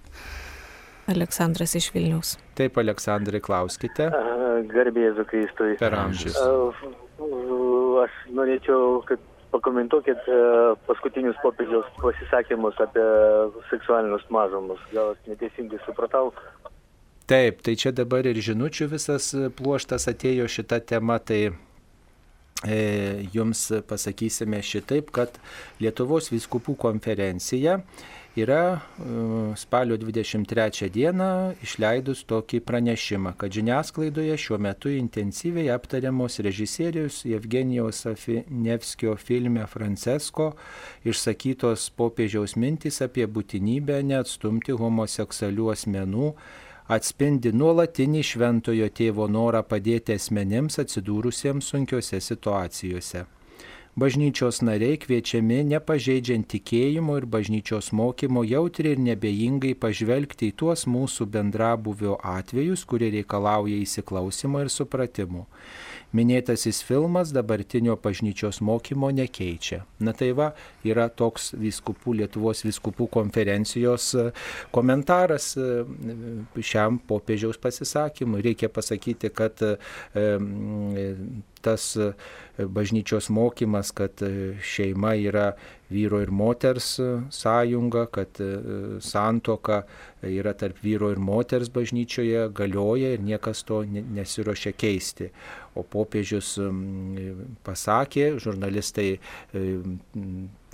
Aleksandras 1.07 1.75
iš 1.79 1.89
Vilniaus. 1.95 2.35
Taip, 2.59 2.77
Aleksandrai, 2.81 3.39
klauskite. 3.43 4.09
Garbėzu 4.71 5.25
Kristui. 5.29 5.77
Per 5.79 5.95
amžius. 5.95 6.37
Aš 8.03 8.17
norėčiau, 8.35 9.01
kad 9.07 9.21
pakomentuokit 9.53 10.27
paskutinius 10.87 11.37
popiežiaus 11.43 11.87
pasisakymus 12.01 12.79
apie 12.83 13.05
seksualinius 13.71 14.25
mažumus. 14.33 14.81
Gal 14.91 15.13
aš 15.15 15.31
neteisingai 15.31 15.79
supratau. 15.85 16.33
Taip, 17.27 17.59
tai 17.63 17.75
čia 17.79 17.91
dabar 17.91 18.27
ir 18.27 18.37
žinučių 18.39 18.87
visas 18.93 19.33
pluoštas 19.57 20.07
atėjo 20.07 20.45
šitą 20.47 20.79
temą, 20.87 21.17
tai 21.19 21.41
e, 22.63 22.77
jums 23.33 23.65
pasakysime 23.89 24.61
šitaip, 24.63 25.11
kad 25.11 25.35
Lietuvos 25.83 26.31
viskupų 26.31 26.77
konferencija 26.79 27.81
yra 28.37 28.79
e, 28.79 28.79
spalio 29.55 29.97
23 29.97 30.89
dieną 30.93 31.29
išleidus 31.65 32.23
tokį 32.29 32.61
pranešimą, 32.67 33.33
kad 33.41 33.53
žiniasklaidoje 33.53 34.37
šiuo 34.37 34.59
metu 34.61 34.91
intensyviai 34.93 35.71
aptariamos 35.73 36.39
režisierius 36.45 37.23
Evgenijaus 37.25 38.05
Afinevskio 38.09 39.15
filme 39.17 39.65
Francesko 39.67 40.51
išsakytos 41.05 41.89
popiežiaus 41.97 42.55
mintys 42.55 43.01
apie 43.05 43.25
būtinybę 43.25 44.01
neatstumti 44.11 44.77
homoseksualių 44.77 45.71
asmenų 45.73 46.33
atspindi 46.93 47.51
nuolatinį 47.51 48.21
šventojo 48.33 48.91
tėvo 48.99 49.25
norą 49.31 49.63
padėti 49.67 50.15
asmenims 50.15 50.79
atsidūrusiems 50.83 51.73
sunkiose 51.73 52.21
situacijose 52.23 53.25
bažnyčios 53.97 54.61
nariai 54.61 54.99
kviečiami 55.01 55.63
nepažeidžiant 55.73 56.45
tikėjimo 56.53 57.17
ir 57.17 57.25
bažnyčios 57.33 57.89
mokymo 57.97 58.43
jautriai 58.45 58.95
ir 58.95 59.03
nebejingai 59.09 59.73
pažvelgti 59.81 60.51
į 60.51 60.57
tuos 60.61 60.85
mūsų 60.85 61.25
bendrabuvio 61.33 62.19
atvejus, 62.21 62.85
kurie 62.85 63.09
reikalauja 63.17 63.81
įsiklausimo 63.81 64.61
ir 64.61 64.73
supratimo. 64.73 65.47
Minėtasis 66.15 66.79
filmas 66.87 67.33
dabartinio 67.35 67.97
bažnyčios 67.99 68.61
mokymo 68.63 69.09
nekeičia. 69.11 69.81
Na 69.99 70.13
tai 70.15 70.29
va, 70.37 70.53
yra 70.87 71.09
toks 71.11 71.51
viskupų, 71.59 72.15
Lietuvos 72.21 72.63
viskupų 72.63 73.09
konferencijos 73.11 74.13
e, 74.15 74.29
komentaras 74.71 75.49
e, 75.59 75.83
šiam 76.63 77.01
popiežiaus 77.09 77.59
pasisakymui. 77.59 78.39
Reikia 78.45 78.71
pasakyti, 78.71 79.33
kad 79.35 79.59
e, 79.67 79.75
tas 81.63 81.97
bažnyčios 82.57 83.29
mokymas, 83.29 83.91
kad 83.91 84.21
šeima 84.63 85.13
yra 85.15 85.51
vyro 85.93 86.19
ir 86.21 86.31
moters 86.31 86.97
sąjunga, 87.31 88.07
kad 88.11 88.39
santoka 88.99 89.83
yra 90.25 90.53
tarp 90.57 90.81
vyro 90.83 91.11
ir 91.13 91.21
moters 91.21 91.69
bažnyčioje 91.73 92.47
galioja 92.57 93.13
ir 93.13 93.23
niekas 93.23 93.63
to 93.67 93.83
nesiuošia 93.87 94.73
keisti. 94.73 95.29
O 95.77 95.85
popiežius 95.85 96.55
pasakė, 97.67 98.31
žurnalistai 98.41 99.09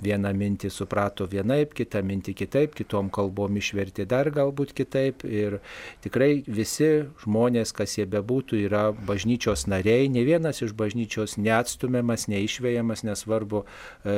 vieną 0.02 0.32
mintį 0.34 0.70
suprato 0.72 1.26
vienaip, 1.30 1.74
kitą 1.76 2.02
mintį 2.06 2.34
kitaip, 2.38 2.74
kitom 2.78 3.10
kalbom 3.14 3.56
išverti 3.60 4.06
dar 4.08 4.30
galbūt 4.34 4.74
kitaip. 4.76 5.24
Ir 5.24 5.58
tikrai 6.04 6.42
visi 6.46 7.06
žmonės, 7.22 7.72
kas 7.76 7.96
jie 7.98 8.06
bebūtų, 8.10 8.58
yra 8.66 8.84
bažnyčios 9.06 9.66
nariai, 9.70 10.08
ne 10.12 10.24
vienas 10.26 10.62
iš 10.64 10.74
bažnyčios 10.76 11.36
neatstumiamas, 11.38 12.26
neišvėjamas, 12.32 13.04
nesvarbu, 13.06 13.64
e, 14.04 14.16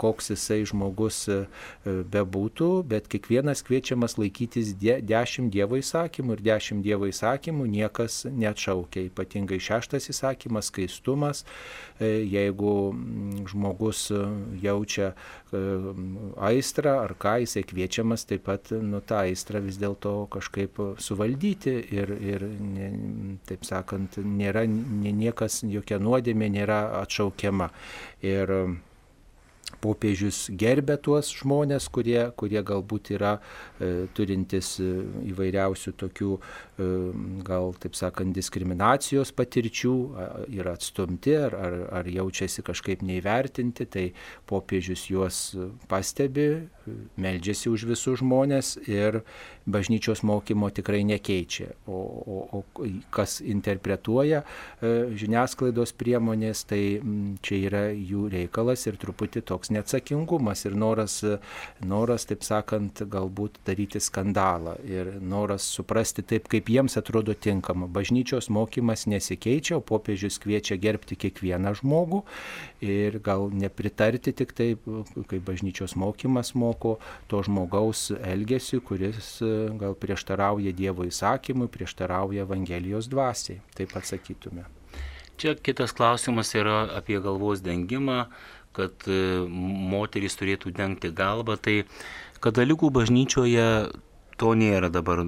koks 0.00 0.32
jisai 0.34 0.62
žmogus 0.68 1.22
e, 1.30 1.40
bebūtų, 1.86 2.70
bet 2.90 3.08
kiekvienas 3.12 3.64
kviečiamas 3.66 4.18
laikytis 4.20 4.74
de, 4.80 4.98
dešimt 5.06 5.52
Dievo 5.54 5.78
įsakymų 5.80 6.38
ir 6.38 6.44
dešimt 6.50 6.84
Dievo 6.86 7.08
įsakymų 7.10 7.66
niekas 7.70 8.24
neatšaukia. 8.30 9.06
Ypatingai 9.10 9.60
šeštas 9.62 10.10
įsakymas- 10.12 10.68
skaistumas. 10.70 11.44
Jeigu 12.00 12.74
žmogus 13.50 14.10
jaučia 14.80 15.12
aistrą 16.40 16.96
ar 17.04 17.14
ką, 17.18 17.36
jisai 17.44 17.64
kviečiamas 17.64 18.26
taip 18.26 18.44
pat 18.48 18.70
nu, 18.72 19.00
tą 19.00 19.22
aistrą 19.26 19.60
vis 19.64 19.78
dėlto 19.78 20.28
kažkaip 20.30 20.78
suvaldyti 20.98 21.76
ir, 21.92 22.10
ir 22.20 22.46
ne, 22.60 22.90
taip 23.46 23.64
sakant, 23.64 24.18
nėra 24.18 24.66
niekas, 24.66 25.62
jokia 25.64 26.00
nuodėmė 26.00 26.50
nėra 26.50 26.80
atšaukiama. 27.02 27.70
Ir 28.22 28.80
popiežius 29.82 30.44
gerbė 30.60 30.96
tuos 31.02 31.30
žmonės, 31.40 31.88
kurie, 31.92 32.20
kurie 32.38 32.62
galbūt 32.66 33.12
yra 33.16 33.36
e, 33.38 34.06
turintis 34.16 34.74
e, 34.82 34.88
įvairiausių 35.32 35.94
tokių, 36.00 36.36
e, 36.36 36.88
gal 37.46 37.74
taip 37.82 37.96
sakant, 37.98 38.34
diskriminacijos 38.36 39.32
patirčių, 39.36 39.94
yra 40.56 40.76
atstumti 40.78 41.34
ar, 41.38 41.56
ar, 41.56 41.78
ar 42.00 42.10
jaučiasi 42.10 42.64
kažkaip 42.66 43.04
neįvertinti, 43.06 43.88
tai 43.90 44.06
popiežius 44.50 45.06
juos 45.10 45.42
pastebi, 45.90 46.50
meldžiasi 47.20 47.70
už 47.70 47.86
visus 47.90 48.20
žmonės 48.20 48.76
ir 48.88 49.20
bažnyčios 49.70 50.22
mokymo 50.26 50.70
tikrai 50.74 51.02
nekeičia. 51.04 51.70
O, 51.86 51.98
o, 51.98 52.38
o 52.60 52.88
kas 53.14 53.38
interpretuoja 53.44 54.42
e, 54.42 54.92
žiniasklaidos 55.20 55.92
priemonės, 56.00 56.64
tai 56.70 56.82
čia 57.44 57.60
yra 57.68 57.82
jų 57.92 58.28
reikalas 58.32 58.86
ir 58.88 58.98
truputį 59.00 59.44
toks 59.50 59.72
neatsakingumas 59.74 60.64
ir 60.66 60.76
noras, 60.78 61.20
noras 61.84 62.26
taip 62.30 62.44
sakant, 62.46 63.04
galbūt 63.10 63.60
daryti 63.66 64.00
skandalą 64.02 64.76
ir 64.86 65.12
noras 65.20 65.66
suprasti 65.68 66.24
taip, 66.26 66.48
kaip 66.50 66.70
jiems 66.72 66.96
atrodo 67.00 67.34
tinkama. 67.36 67.88
Bažnyčios 67.90 68.50
mokymas 68.52 69.06
nesikeičia, 69.10 69.78
o 69.78 69.84
popiežius 69.84 70.40
kviečia 70.42 70.80
gerbti 70.80 71.18
kiekvieną 71.20 71.74
žmogų 71.80 72.24
ir 72.84 73.20
gal 73.24 73.50
nepritarti 73.52 74.32
tik 74.36 74.54
taip, 74.56 74.86
kaip 75.30 75.44
bažnyčios 75.46 75.96
mokymas 76.00 76.54
moko 76.58 76.79
to 77.30 77.42
žmogaus 77.46 78.08
elgesiu, 78.18 78.80
kuris 78.84 79.38
gal 79.80 79.96
prieštarauja 80.00 80.74
Dievo 80.76 81.06
įsakymui, 81.08 81.70
prieštarauja 81.72 82.46
Evangelijos 82.48 83.10
dvasiai, 83.12 83.60
taip 83.76 83.96
atsakytume. 84.00 84.66
Čia 85.40 85.54
kitas 85.56 85.94
klausimas 85.96 86.50
yra 86.52 86.82
apie 86.98 87.16
galvos 87.24 87.62
dengimą, 87.64 88.26
kad 88.76 89.06
e, 89.08 89.16
moterys 89.92 90.36
turėtų 90.36 90.72
dengti 90.76 91.10
galvą. 91.16 91.56
Tai 91.56 91.76
katalikų 92.44 92.90
bažnyčioje 92.92 93.66
to 94.40 94.52
nėra 94.56 94.88
dabar 94.92 95.20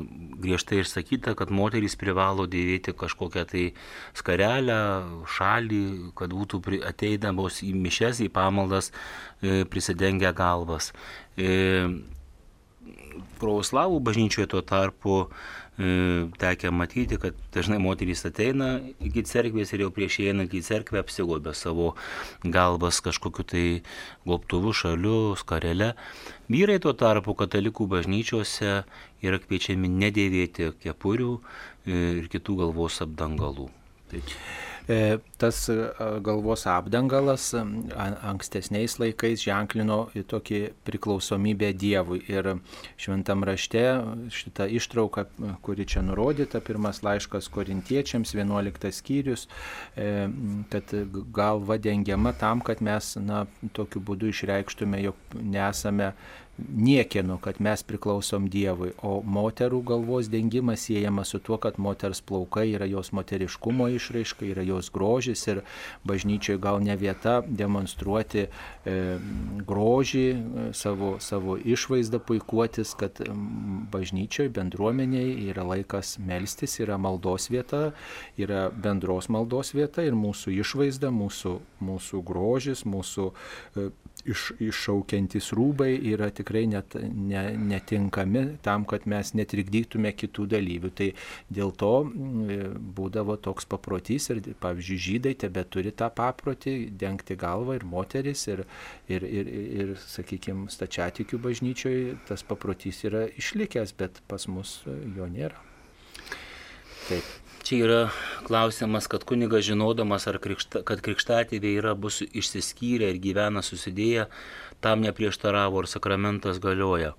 griežtai 0.43 0.81
išsakyta, 0.81 1.35
kad 1.37 1.53
moterys 1.53 1.99
privalo 2.01 2.47
dėvėti 2.49 2.95
kažkokią 2.97 3.45
tai 3.51 3.65
skarelę, 4.17 4.79
šalį, 5.29 5.83
kad 6.17 6.33
būtų 6.33 6.63
ateidamos 6.89 7.61
į 7.67 7.75
mišes, 7.77 8.23
į 8.25 8.31
pamaldas 8.33 8.89
e, 8.89 9.65
prisidengę 9.69 10.33
galvas. 10.37 10.93
Pravoslavų 13.43 13.99
bažnyčioje 14.05 14.51
tuo 14.53 14.63
tarpu 14.63 15.17
tekia 16.39 16.71
matyti, 16.71 17.17
kad 17.17 17.35
dažnai 17.55 17.79
moterys 17.81 18.27
ateina 18.29 18.75
iki 19.01 19.25
cerkvės 19.25 19.73
ir 19.73 19.87
jau 19.87 19.91
prieš 19.95 20.19
įeinant 20.21 20.53
į 20.53 20.61
cerkvę 20.63 21.01
apsigobę 21.01 21.55
savo 21.57 21.95
galvas 22.45 23.01
kažkokiu 23.01 23.45
tai 23.49 23.65
gobtuvu, 24.29 24.75
šaliu, 24.77 25.33
skarelė. 25.41 25.95
Vyrai 26.53 26.77
tuo 26.83 26.93
tarpu 26.93 27.35
katalikų 27.35 27.89
bažnyčiose 27.89 28.83
yra 29.25 29.41
kviečiami 29.41 29.89
nedėvėti 29.89 30.75
kepurių 30.85 31.39
ir 31.89 32.29
kitų 32.29 32.59
galvos 32.61 33.01
apdangalų. 33.07 33.71
Tai. 34.13 34.21
E, 34.21 34.72
tas 35.39 35.69
e, 35.69 35.77
galvos 36.21 36.67
apdangalas 36.67 37.53
ankstesniais 37.55 38.99
laikais 38.99 39.45
ženklino 39.45 40.09
tokį 40.15 40.61
priklausomybę 40.87 41.71
Dievui. 41.79 42.23
Ir 42.31 42.49
šventam 43.01 43.45
rašte 43.47 43.85
šitą 44.35 44.67
ištrauką, 44.79 45.27
kuri 45.63 45.87
čia 45.87 46.03
nurodyta, 46.07 46.63
pirmas 46.65 47.03
laiškas 47.07 47.51
korintiečiams, 47.53 48.35
11 48.35 48.91
skyrius, 48.99 49.47
e, 49.97 50.29
kad 50.73 50.95
galva 51.35 51.79
dengiama 51.79 52.35
tam, 52.39 52.61
kad 52.61 52.83
mes 52.83 53.15
na, 53.23 53.45
tokiu 53.73 54.03
būdu 54.03 54.33
išreikštume, 54.33 55.03
jog 55.07 55.39
nesame 55.39 56.13
niekieno, 56.77 57.39
kad 57.39 57.61
mes 57.61 57.83
priklausom 57.87 58.49
Dievui, 58.53 58.93
o 59.03 59.21
moterų 59.25 59.83
galvos 59.87 60.29
dengimas 60.33 60.87
siejama 60.87 61.25
su 61.25 61.39
tuo, 61.39 61.59
kad 61.63 61.79
moters 61.79 62.21
plaukai 62.21 62.69
yra 62.75 62.87
jos 62.91 63.13
moteriškumo 63.13 63.89
išraiška, 63.97 64.47
yra 64.47 64.65
jos 64.67 64.91
grožis 64.93 65.47
ir 65.49 65.63
bažnyčioje 66.09 66.61
gal 66.63 66.83
ne 66.83 66.97
vieta 66.97 67.41
demonstruoti 67.47 68.47
e, 68.47 68.97
grožį, 69.69 70.27
e, 70.33 70.67
savo, 70.77 71.17
savo 71.21 71.57
išvaizdą 71.57 72.23
puikuotis, 72.27 72.95
kad 72.99 73.23
bažnyčioje, 73.93 74.53
bendruomeniai 74.53 75.49
yra 75.51 75.65
laikas 75.67 76.17
melstis, 76.19 76.79
yra 76.83 76.99
maldos 76.99 77.49
vieta, 77.53 77.91
yra 78.37 78.69
bendros 78.71 79.31
maldos 79.33 79.75
vieta 79.75 80.05
ir 80.07 80.17
mūsų 80.19 80.57
išvaizda, 80.61 81.13
mūsų, 81.15 81.59
mūsų 81.83 82.23
grožis, 82.27 82.87
mūsų 82.89 83.31
e, 83.77 83.91
iš, 84.29 84.53
iššaukiantys 84.63 85.51
rūbai 85.57 85.95
yra 86.13 86.29
tikrai 86.35 86.52
net, 86.71 86.97
ne, 87.01 87.43
netinkami 87.73 88.45
tam, 88.65 88.87
kad 88.89 89.07
mes 89.11 89.33
netrikdytume 89.39 90.13
kitų 90.17 90.47
dalyvių. 90.53 90.93
Tai 90.99 91.09
dėl 91.53 91.75
to 91.79 91.93
būdavo 92.99 93.39
toks 93.43 93.69
paprotys 93.71 94.31
ir, 94.33 94.43
pavyzdžiui, 94.63 95.01
žydai 95.09 95.35
tebe 95.45 95.65
turi 95.65 95.95
tą 95.97 96.11
paprotį 96.15 96.77
dengti 97.01 97.37
galvą 97.41 97.79
ir 97.79 97.87
moteris 97.89 98.47
ir, 98.53 98.65
ir, 99.09 99.27
ir, 99.27 99.53
ir 99.83 99.95
sakykime, 100.07 100.69
stačiatikių 100.73 101.43
bažnyčioje 101.43 102.17
tas 102.29 102.45
paprotys 102.47 103.05
yra 103.09 103.27
išlikęs, 103.41 103.97
bet 103.99 104.23
pas 104.31 104.49
mus 104.51 104.81
jo 104.87 105.29
nėra. 105.29 105.59
Taip. 107.09 107.39
Čia 107.63 107.77
yra 107.79 107.99
klausimas, 108.43 109.07
kad 109.07 109.23
kunigas 109.23 109.63
žinodamas, 109.69 110.25
krikšta, 110.43 110.81
kad 110.87 110.99
krikštatėviai 111.05 111.79
yra 111.79 111.93
bus 111.95 112.19
išsiskyrę 112.27 113.13
ir 113.13 113.21
gyvena 113.23 113.63
susidėję, 113.63 114.25
tam 114.83 115.03
neprieštaravo, 115.05 115.83
ar 115.83 115.89
sakramentas 115.91 116.61
galioja. 116.63 117.13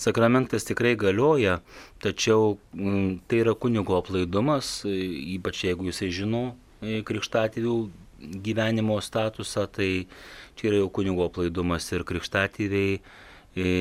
Sakramentas 0.00 0.66
tikrai 0.68 0.94
galioja, 1.00 1.58
tačiau 2.04 2.58
mm, 2.76 3.24
tai 3.28 3.42
yra 3.44 3.54
kunigo 3.58 3.96
aplaidumas, 3.98 4.82
ypač 4.86 5.64
jeigu 5.68 5.88
jisai 5.90 6.10
žino 6.14 6.42
e, 6.80 7.00
krikštatėvių 7.08 7.78
gyvenimo 8.44 8.98
statusą, 9.04 9.66
tai 9.72 9.90
čia 10.58 10.70
yra 10.72 10.82
jau 10.82 10.92
kunigo 11.00 11.26
aplaidumas 11.28 11.88
ir 11.94 12.04
krikštatėviai, 12.08 13.00
e, 13.56 13.72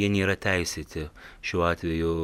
jie 0.00 0.12
nėra 0.12 0.36
teisėti 0.38 1.08
šiuo 1.42 1.66
atveju. 1.70 2.14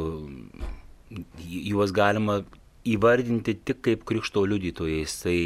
Juos 1.47 1.93
galima 1.95 2.41
įvardinti 2.87 3.57
tik 3.67 3.83
kaip 3.85 4.05
krikšto 4.09 4.45
liudytojais. 4.47 5.15
Tai 5.23 5.39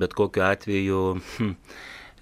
bet 0.00 0.14
kokiu 0.16 0.44
atveju 0.46 1.00
hm, 1.16 1.54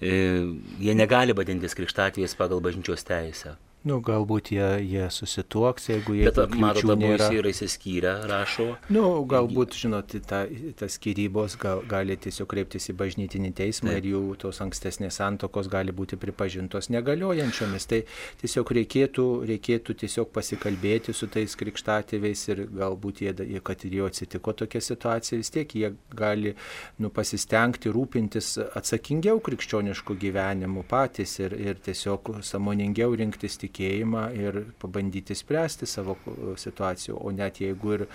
jie 0.01 0.95
negali 0.95 1.35
vadintis 1.35 1.75
krikštatvėjais 1.75 2.37
pagal 2.39 2.61
bažnyčios 2.63 3.03
teisę. 3.07 3.57
Nu, 3.87 4.01
galbūt 4.03 4.49
jie, 4.51 4.65
jie 4.83 5.05
susituoks, 5.07 5.85
jeigu 5.87 6.17
jie... 6.17 6.25
Bet 6.27 6.55
matot, 6.59 6.83
abu 6.83 6.99
nėra... 6.99 7.29
yra 7.31 7.51
įsiskyrę, 7.53 8.11
rašo. 8.27 8.73
Nu, 8.91 9.03
galbūt, 9.29 9.77
žinot, 9.79 10.17
ta, 10.27 10.41
tas 10.75 10.97
skirybos 10.97 11.55
gal, 11.61 11.79
gali 11.87 12.17
tiesiog 12.19 12.49
kreiptis 12.51 12.89
į 12.91 12.97
bažnytinį 12.99 13.53
teismą 13.55 13.93
Taip. 13.93 14.01
ir 14.01 14.09
jų 14.11 14.23
tos 14.41 14.59
ankstesnės 14.65 15.21
santokos 15.21 15.69
gali 15.71 15.95
būti 15.95 16.19
pripažintos 16.19 16.91
negaliojančiomis. 16.91 17.87
Tai 17.87 18.01
tiesiog 18.41 18.73
reikėtų, 18.79 19.29
reikėtų 19.53 19.95
tiesiog 20.03 20.27
pasikalbėti 20.35 21.15
su 21.15 21.31
tais 21.31 21.55
krikštatėviais 21.63 22.43
ir 22.51 22.65
galbūt 22.81 23.23
jie, 23.23 23.31
kad 23.63 23.87
ir 23.87 23.97
jau 24.01 24.11
atsitiko 24.11 24.57
tokia 24.59 24.83
situacija, 24.83 25.39
vis 25.39 25.53
tiek 25.55 25.77
jie 25.79 25.93
gali 26.19 26.51
nu, 26.99 27.13
pasistengti 27.15 27.95
rūpintis 27.95 28.57
atsakingiau 28.67 29.39
krikščioniškų 29.39 30.19
gyvenimų 30.27 30.83
patys 30.91 31.39
ir, 31.39 31.55
ir 31.55 31.79
tiesiog 31.87 32.35
samoningiau 32.43 33.15
rinktis 33.15 33.55
tik 33.55 33.68
tikėjimą 33.69 34.23
ir 34.35 34.59
pabandyti 34.81 35.35
spręsti 35.35 35.85
savo 35.87 36.17
situaciją. 36.57 37.17
O 37.17 37.31
net 37.31 37.61
jeigu 37.61 37.93
ir 37.95 38.05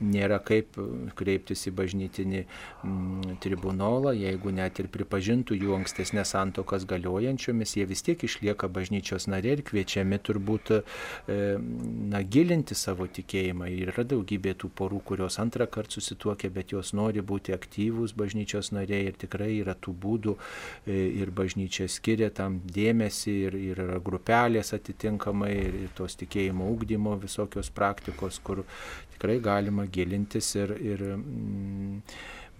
nėra 0.00 0.40
kaip 0.44 0.78
kreiptis 1.18 1.66
į 1.68 1.74
bažnytinį 1.76 2.42
mm, 2.44 3.36
tribunolą, 3.42 4.14
jeigu 4.16 4.52
net 4.54 4.80
ir 4.80 4.88
pripažintų 4.92 5.58
jų 5.58 5.74
ankstesnės 5.80 6.34
santokas 6.34 6.86
galiojančiomis, 6.88 7.76
jie 7.76 7.86
vis 7.90 8.04
tiek 8.06 8.22
išlieka 8.24 8.70
bažnyčios 8.70 9.26
nariai 9.30 9.58
ir 9.58 9.64
kviečiami 9.66 10.20
turbūt 10.22 10.74
e, 10.78 10.80
na, 11.58 12.22
gilinti 12.22 12.76
savo 12.78 13.08
tikėjimą. 13.10 13.70
Ir 13.70 13.92
yra 13.94 14.06
daugybė 14.06 14.54
tų 14.60 14.70
porų, 14.78 15.02
kurios 15.10 15.40
antrą 15.42 15.66
kartą 15.66 15.98
susituokė, 15.98 16.52
bet 16.54 16.74
jos 16.74 16.92
nori 16.94 17.22
būti 17.24 17.54
aktyvūs 17.56 18.14
bažnyčios 18.18 18.70
nariai 18.76 19.10
ir 19.10 19.18
tikrai 19.18 19.56
yra 19.58 19.74
tų 19.74 19.94
būdų 20.04 20.36
e, 20.36 21.00
ir 21.20 21.32
bažnyčia 21.34 21.88
skiria 21.90 22.30
tam 22.30 22.60
dėmesį 22.70 23.36
ir, 23.48 23.58
ir 23.72 23.82
yra 23.88 23.98
grupelės 24.04 24.74
atitinkamai 24.76 24.99
ir, 25.04 25.74
ir 25.84 25.88
tos 25.96 26.16
tikėjimo 26.16 26.68
ūkdymo 26.74 27.16
visokios 27.20 27.70
praktikos, 27.70 28.40
kur 28.44 28.64
tikrai 29.14 29.38
galima 29.40 29.86
gilintis 29.86 30.54
ir, 30.56 30.74
ir 30.80 31.02
mm, 31.16 32.00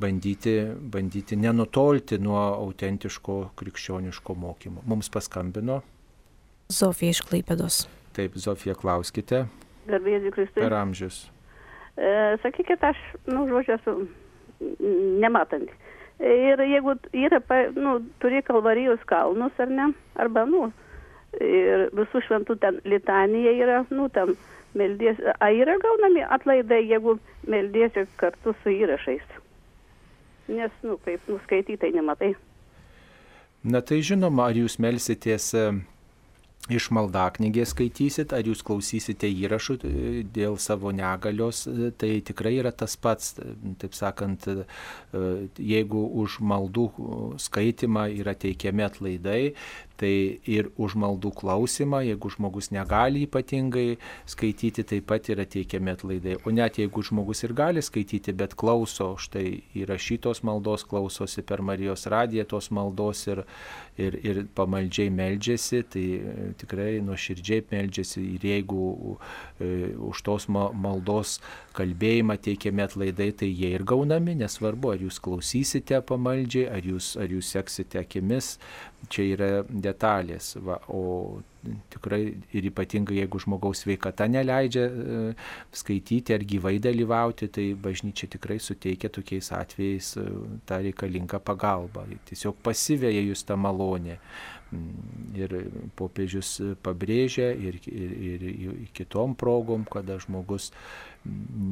bandyti, 0.01 0.57
bandyti 0.93 1.37
nenutolti 1.37 2.19
nuo 2.19 2.41
autentiško 2.41 3.51
krikščioniško 3.57 4.35
mokymo. 4.35 4.83
Mums 4.87 5.11
paskambino. 5.11 5.83
Zofija 6.71 7.11
iš 7.11 7.23
Klaipėdos. 7.27 7.85
Taip, 8.15 8.37
Zofija, 8.39 8.75
klauskite. 8.79 9.45
Garbėdį 9.91 10.33
Kristai. 10.35 10.63
Per 10.63 10.75
amžius. 10.79 11.25
E, 11.97 12.37
sakykit, 12.43 12.83
aš, 12.85 12.99
nu, 13.27 13.47
žodžiu, 13.51 13.77
esu 13.77 13.97
nematant. 15.21 15.71
Ir 16.21 16.61
jeigu 16.61 16.95
yra, 17.17 17.41
nu, 17.77 17.97
turi 18.21 18.43
kalvarijos 18.45 19.03
kalnus 19.09 19.57
ar 19.63 19.71
ne, 19.73 19.89
arba, 20.21 20.45
nu, 20.49 20.69
ir 21.39 21.89
visų 21.97 22.23
šventų 22.27 22.57
ten 22.63 22.81
litanija 22.89 23.53
yra, 23.55 23.83
nu, 23.91 24.09
tam 24.15 24.35
meldiesi, 24.75 25.23
a 25.39 25.51
yra 25.55 25.77
gaunami 25.83 26.25
atlaidai, 26.27 26.83
jeigu 26.91 27.19
meldiesi 27.47 28.07
kartu 28.21 28.55
su 28.63 28.75
įrašais. 28.75 29.25
Nes, 30.51 30.75
nu, 30.83 30.99
kaip 31.05 31.29
nuskaitytai 31.31 31.93
nematai. 31.95 32.35
Na 33.63 33.83
tai 33.85 34.01
žinoma, 34.03 34.49
ar 34.51 34.59
jūs 34.59 34.79
melsitės 34.83 35.53
iš 36.69 36.91
maldaknygės 36.95 37.73
skaitysit, 37.75 38.35
ar 38.37 38.45
jūs 38.47 38.63
klausysite 38.67 39.29
įrašų 39.31 39.77
e, 39.81 39.93
dėl 40.29 40.59
savo 40.61 40.93
negalios, 40.95 41.65
e, 41.67 41.91
tai 41.97 42.13
tikrai 42.27 42.57
yra 42.61 42.73
tas 42.73 42.97
pats. 43.01 43.35
Taip 43.81 43.97
sakant, 43.97 44.47
e, 44.51 44.67
jeigu 45.57 46.03
už 46.23 46.41
maldų 46.45 46.87
skaitimą 47.41 48.09
yra 48.21 48.37
teikiami 48.39 48.87
atlaidai, 48.87 49.41
Tai 50.01 50.13
ir 50.49 50.71
už 50.81 50.95
maldų 50.97 51.35
klausimą, 51.37 51.99
jeigu 52.07 52.31
žmogus 52.33 52.71
negali 52.73 53.27
ypatingai 53.27 53.99
skaityti, 54.31 54.85
taip 54.89 55.05
pat 55.11 55.29
yra 55.29 55.45
teikiami 55.45 55.93
atlaidai. 55.93 56.39
O 56.49 56.55
net 56.57 56.79
jeigu 56.81 57.03
žmogus 57.05 57.45
ir 57.45 57.53
gali 57.59 57.83
skaityti, 57.85 58.33
bet 58.33 58.55
klauso, 58.57 59.11
štai 59.21 59.61
įrašytos 59.77 60.41
maldos 60.49 60.87
klausosi 60.89 61.45
per 61.45 61.61
Marijos 61.61 62.07
radiją 62.09 62.47
tos 62.49 62.71
maldos 62.73 63.27
ir, 63.29 63.43
ir, 64.01 64.17
ir 64.25 64.41
pamaldžiai 64.57 65.13
meldžiasi, 65.13 65.83
tai 65.93 66.07
e, 66.17 66.49
tikrai 66.63 67.03
nuoširdžiai 67.05 67.67
meldžiasi 67.69 68.25
ir 68.39 68.47
jeigu 68.55 68.87
e, 69.61 69.93
už 70.11 70.25
tos 70.25 70.49
maldos 70.49 71.37
kalbėjimą 71.77 72.39
teikiami 72.41 72.87
atlaidai, 72.87 73.31
tai 73.37 73.51
jie 73.53 73.75
ir 73.77 73.85
gaunami, 73.85 74.39
nesvarbu, 74.41 74.95
ar 74.95 75.05
jūs 75.05 75.21
klausysite 75.23 76.01
pamaldžiai, 76.09 76.71
ar 76.73 76.89
jūs, 76.89 77.13
ar 77.21 77.37
jūs 77.37 77.53
seksite 77.53 78.01
akimis, 78.01 78.55
čia 79.13 79.27
yra 79.35 79.51
detalės. 79.91 80.55
Va, 80.65 80.79
o 80.89 81.41
tikrai 81.93 82.21
ir 82.57 82.69
ypatingai 82.71 83.19
jeigu 83.21 83.41
žmogaus 83.43 83.83
sveikata 83.85 84.29
neleidžia 84.31 84.85
e, 84.87 85.19
skaityti 85.77 86.35
ar 86.35 86.45
gyvai 86.49 86.79
dalyvauti, 86.83 87.51
tai 87.53 87.67
bažnyčia 87.77 88.31
tikrai 88.33 88.59
suteikia 88.63 89.11
tokiais 89.13 89.53
atvejais 89.57 90.15
e, 90.21 90.25
tą 90.69 90.81
reikalingą 90.87 91.43
pagalbą. 91.45 92.07
Tiesiog 92.31 92.63
pasiveja 92.65 93.21
jūs 93.27 93.45
tą 93.49 93.59
malonę. 93.61 94.19
Ir 95.35 95.51
popiežius 95.99 96.61
pabrėžia 96.85 97.49
ir, 97.59 97.81
ir, 97.91 98.45
ir 98.47 98.77
kitom 98.95 99.35
progom, 99.35 99.83
kada 99.91 100.15
žmogus 100.23 100.69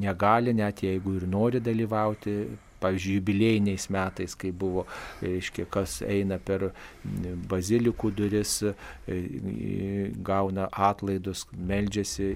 negali, 0.03 0.51
net 0.51 0.83
jeigu 0.83 1.15
ir 1.21 1.29
nori 1.31 1.63
dalyvauti, 1.63 2.35
pavyzdžiui, 2.83 3.19
jubilėjiniais 3.19 3.89
metais, 3.95 4.35
kai 4.39 4.51
buvo, 4.53 4.85
reiškia, 5.23 5.67
kas 5.73 5.99
eina 6.07 6.39
per 6.39 6.69
bazilikų 7.51 8.11
duris, 8.17 8.59
e, 8.65 9.19
gauna 10.25 10.69
atlaidus, 10.73 11.45
meldžiasi 11.53 12.29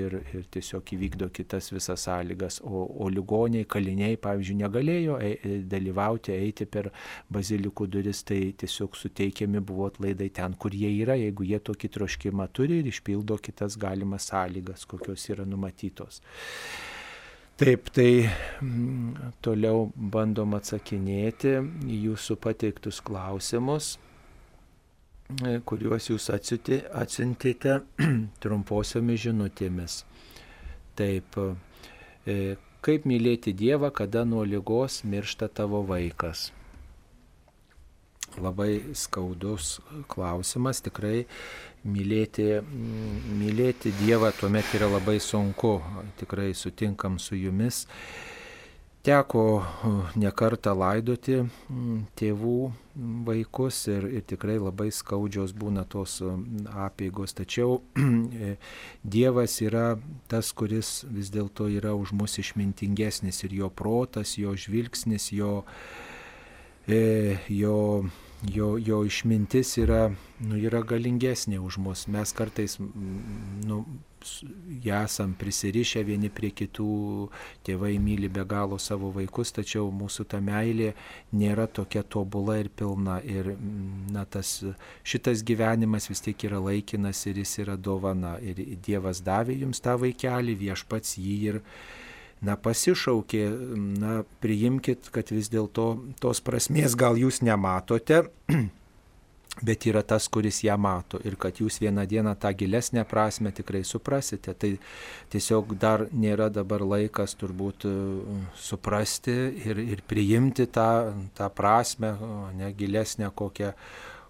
ir, 0.00 0.18
ir 0.34 0.46
tiesiog 0.54 0.94
įvykdo 0.96 1.28
kitas 1.34 1.70
visas 1.74 2.06
sąlygas, 2.08 2.60
o, 2.64 2.84
o 3.04 3.10
ligoniai, 3.12 3.66
kaliniai, 3.70 4.18
pavyzdžiui, 4.20 4.58
negalėjo 4.62 5.18
e, 5.20 5.34
e, 5.34 5.58
dalyvauti, 5.70 6.34
eiti 6.34 6.66
per 6.66 6.90
bazilikų 7.34 7.88
duris, 7.96 8.24
tai 8.26 8.40
tiesiog 8.60 8.98
suteikiami 8.98 9.62
buvo 9.64 9.88
atlaidai 9.90 10.30
ten, 10.34 10.56
kur 10.58 10.74
jie 10.74 10.90
yra, 11.02 11.18
jeigu 11.20 11.46
jie 11.48 11.60
tokį 11.70 11.92
troškimą 11.98 12.48
turi 12.54 12.80
ir 12.82 12.90
išpildo 12.90 13.38
kitas 13.44 13.78
galimas 13.80 14.30
sąlygas, 14.32 14.86
kokios 14.90 15.28
yra 15.32 15.46
numatytos. 15.48 16.22
Taip, 17.54 17.86
tai 17.94 18.26
mm, 18.26 19.36
toliau 19.38 19.84
bandom 19.94 20.56
atsakinėti 20.56 21.52
į 21.86 21.98
jūsų 22.08 22.34
pateiktus 22.42 22.98
klausimus, 22.98 23.92
e, 25.38 25.60
kuriuos 25.62 26.08
jūs 26.10 26.26
atsiuntėte 26.34 27.76
trumposiomis 28.42 29.22
žinutėmis. 29.28 30.00
Taip, 30.98 31.38
e, 32.26 32.56
kaip 32.82 33.06
mylėti 33.06 33.54
Dievą, 33.54 33.92
kada 33.94 34.26
nuo 34.26 34.42
lygos 34.42 35.04
miršta 35.06 35.46
tavo 35.46 35.84
vaikas? 35.86 36.48
Labai 38.34 38.96
skaudus 38.98 39.76
klausimas, 40.10 40.82
tikrai 40.82 41.28
mylėti, 41.84 42.46
mylėti 43.38 43.92
Dievą 44.00 44.32
tuomet 44.38 44.74
yra 44.76 44.88
labai 44.88 45.18
sunku, 45.20 45.78
tikrai 46.20 46.52
sutinkam 46.56 47.18
su 47.20 47.36
jumis. 47.36 47.84
Teko 49.04 49.60
nekartą 50.16 50.72
laidoti 50.72 51.42
tėvų 52.16 52.60
vaikus 53.26 53.82
ir, 53.92 54.06
ir 54.16 54.24
tikrai 54.24 54.56
labai 54.56 54.86
skaudžios 54.96 55.52
būna 55.52 55.84
tos 55.84 56.22
apėgos. 56.24 57.36
Tačiau 57.36 57.82
Dievas 59.16 59.58
yra 59.60 59.98
tas, 60.32 60.54
kuris 60.56 61.02
vis 61.12 61.28
dėlto 61.34 61.68
yra 61.68 61.92
už 61.92 62.14
mus 62.16 62.38
išmintingesnis 62.40 63.44
ir 63.44 63.58
jo 63.60 63.68
protas, 63.68 64.38
jo 64.40 64.56
žvilgsnis, 64.56 65.28
jo, 65.36 65.66
e, 66.88 67.36
jo 67.52 67.76
jo, 68.52 68.78
jo 68.78 69.04
išmintis 69.04 69.76
yra, 69.80 70.08
nu, 70.44 70.58
yra 70.58 70.82
galingesnė 70.84 71.58
už 71.62 71.78
mus. 71.82 72.06
Mes 72.10 72.32
kartais 72.36 72.76
nu, 72.80 73.84
esam 74.84 75.34
prisirišę 75.38 76.02
vieni 76.04 76.30
prie 76.32 76.50
kitų, 76.56 77.28
tėvai 77.66 77.94
myli 78.00 78.28
be 78.32 78.44
galo 78.48 78.78
savo 78.78 79.10
vaikus, 79.14 79.52
tačiau 79.56 79.90
mūsų 79.92 80.26
ta 80.28 80.40
meilė 80.44 80.92
nėra 81.32 81.66
tokia 81.66 82.02
tobula 82.02 82.58
ir 82.60 82.70
pilna. 82.70 83.20
Ir 83.24 83.54
na, 84.12 84.24
tas, 84.24 84.60
šitas 85.04 85.44
gyvenimas 85.46 86.08
vis 86.10 86.24
tiek 86.24 86.46
yra 86.48 86.62
laikinas 86.62 87.24
ir 87.30 87.40
jis 87.42 87.58
yra 87.64 87.76
dovana. 87.76 88.36
Ir 88.40 88.64
Dievas 88.84 89.22
davė 89.24 89.58
jums 89.60 89.82
tą 89.84 89.98
vaikelį, 90.00 90.56
viešpats 90.66 91.18
jį 91.20 91.36
ir 91.50 91.62
na, 92.44 92.56
pasišaukė, 92.60 93.42
na, 94.00 94.22
priimkit, 94.44 95.10
kad 95.14 95.32
vis 95.34 95.50
dėlto 95.52 95.90
tos 96.22 96.42
prasmės 96.44 96.96
gal 96.98 97.18
jūs 97.18 97.40
nematote, 97.44 98.24
bet 99.68 99.86
yra 99.86 100.02
tas, 100.02 100.26
kuris 100.32 100.62
ją 100.66 100.76
mato 100.80 101.20
ir 101.24 101.36
kad 101.40 101.60
jūs 101.62 101.78
vieną 101.82 102.06
dieną 102.10 102.34
tą 102.42 102.50
gilesnę 102.58 103.04
prasme 103.06 103.52
tikrai 103.54 103.84
suprasite. 103.86 104.54
Tai 104.58 104.72
tiesiog 105.32 105.76
dar 105.78 106.08
nėra 106.12 106.50
dabar 106.52 106.82
laikas 106.82 107.36
turbūt 107.38 107.86
e, 107.86 107.94
suprasti 108.58 109.36
ir, 109.64 109.78
ir 109.78 110.02
priimti 110.06 110.66
tą, 110.66 111.14
tą 111.38 111.50
prasme, 111.54 112.16
ne 112.58 112.72
gilesnę 112.74 113.30
kokią 113.34 113.72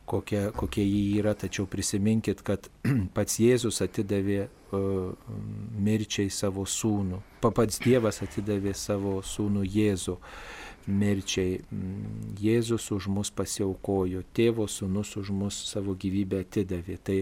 kokia, 0.09 0.49
kokia 0.57 0.85
jį 0.85 1.05
yra, 1.21 1.35
tačiau 1.39 1.69
prisiminkit, 1.71 2.43
kad 2.47 2.69
pats 3.17 3.41
Jėzus 3.43 3.83
atidavė 3.85 4.45
mirčiai 5.85 6.31
savo 6.33 6.65
sūnų. 6.67 7.21
Pats 7.45 7.81
Dievas 7.85 8.23
atidavė 8.25 8.75
savo 8.77 9.21
sūnų 9.23 9.65
Jėzų 9.69 10.19
mirčiai. 10.85 11.61
Jėzus 12.41 12.91
už 12.93 13.09
mus 13.13 13.31
pasiaukojo, 13.33 14.25
tėvo 14.37 14.67
sūnus 14.69 15.15
už 15.21 15.31
mus 15.33 15.61
savo 15.71 15.95
gyvybę 15.97 16.43
atidavė. 16.45 16.99
Tai 17.05 17.19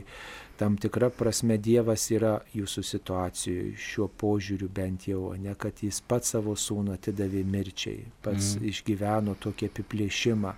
tam 0.59 0.79
tikra 0.81 1.11
prasme 1.15 1.59
Dievas 1.63 2.09
yra 2.15 2.39
jūsų 2.57 2.85
situacijoje, 2.87 3.77
šiuo 3.79 4.09
požiūriu 4.19 4.71
bent 4.73 5.07
jau, 5.11 5.35
ne 5.39 5.55
kad 5.55 5.83
jis 5.85 6.01
pats 6.07 6.35
savo 6.35 6.57
sūnų 6.59 6.97
atidavė 6.97 7.45
mirčiai, 7.47 8.03
pats 8.25 8.57
mm. 8.57 8.67
išgyveno 8.73 9.37
tokį 9.43 9.71
apiplėšimą 9.71 10.57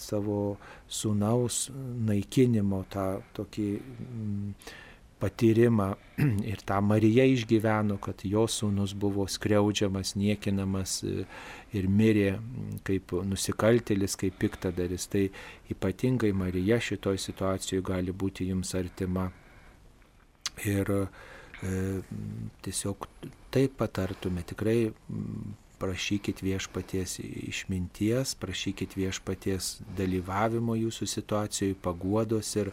savo 0.00 0.56
sūnaus 0.88 1.68
naikinimo, 2.08 2.84
tą 2.92 3.08
tokį 3.36 3.68
mm, 3.80 4.72
patyrimą 5.24 5.88
ir 6.52 6.62
tą 6.66 6.80
Marija 6.84 7.24
išgyveno, 7.28 7.98
kad 8.02 8.24
jos 8.28 8.58
sūnus 8.60 8.94
buvo 8.98 9.26
skriaudžiamas, 9.30 10.14
niekinamas 10.20 10.98
e, 11.06 11.24
ir 11.76 11.88
mirė 11.88 12.34
kaip 12.86 13.14
nusikaltelis, 13.28 14.16
kaip 14.20 14.36
piktadaris. 14.40 15.08
Tai 15.12 15.24
ypatingai 15.72 16.32
Marija 16.36 16.80
šitoj 16.80 17.20
situacijoje 17.28 17.84
gali 17.84 18.12
būti 18.12 18.48
jums 18.50 18.74
artima. 18.78 19.30
Ir 20.68 20.92
e, 20.94 21.02
tiesiog 22.62 23.08
taip 23.54 23.78
patartume, 23.80 24.44
tikrai 24.46 24.78
prašykit 25.84 26.40
viešpaties 26.42 27.18
išminties, 27.22 28.34
prašykit 28.40 28.96
viešpaties 28.96 29.70
dalyvavimo 29.98 30.76
jūsų 30.80 31.08
situacijoje, 31.12 31.76
paguodos 31.84 32.54
ir 32.56 32.70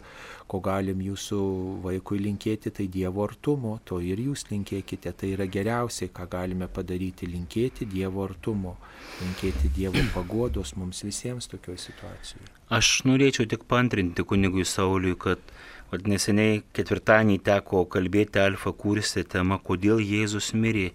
ko 0.48 0.62
galim 0.64 1.02
jūsų 1.04 1.40
vaikui 1.84 2.22
linkėti, 2.24 2.72
tai 2.72 2.88
Dievo 2.92 3.26
artumo, 3.26 3.76
to 3.84 4.00
ir 4.00 4.20
jūs 4.20 4.46
linkėkite, 4.50 5.12
tai 5.12 5.34
yra 5.36 5.46
geriausiai, 5.46 6.08
ką 6.12 6.28
galime 6.32 6.70
padaryti, 6.72 7.28
linkėti 7.28 7.88
Dievo 7.92 8.24
artumo, 8.24 8.78
linkėti 9.20 9.72
Dievo 9.76 10.06
paguodos 10.16 10.74
mums 10.80 11.04
visiems 11.04 11.50
tokioje 11.52 11.84
situacijoje. 11.90 12.48
Aš 12.72 13.02
norėčiau 13.04 13.44
tik 13.48 13.68
pantrinti 13.68 14.24
kunigui 14.24 14.64
Sauliui, 14.64 15.18
kad 15.20 15.52
Vat 15.92 16.06
neseniai 16.08 16.62
ketvirtadienį 16.72 17.34
teko 17.44 17.82
kalbėti 17.92 18.40
Alfa 18.40 18.70
kurse 18.72 19.26
tema, 19.28 19.58
kodėl 19.60 19.98
Jėzus 20.00 20.54
mirė. 20.56 20.86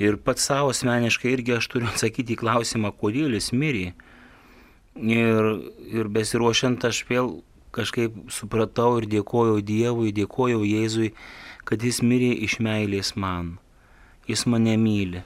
Ir 0.00 0.16
pats 0.16 0.46
savo 0.48 0.70
asmeniškai 0.72 1.34
irgi 1.34 1.58
aš 1.58 1.66
turiu 1.68 1.90
atsakyti 1.90 2.32
į 2.32 2.40
klausimą, 2.40 2.88
kodėl 2.96 3.34
jis 3.36 3.50
mirė. 3.52 3.90
Ir, 4.96 5.48
ir 5.92 6.08
besiruošiant 6.14 6.86
aš 6.88 7.02
vėl 7.10 7.28
kažkaip 7.76 8.16
supratau 8.32 8.94
ir 9.02 9.06
dėkojau 9.12 9.58
Dievui, 9.60 10.14
dėkojau 10.16 10.62
Jėzui, 10.64 11.10
kad 11.68 11.84
jis 11.84 12.00
mirė 12.00 12.32
iš 12.46 12.56
meilės 12.64 13.12
man. 13.12 13.58
Jis 14.24 14.46
mane 14.48 14.78
myli. 14.80 15.20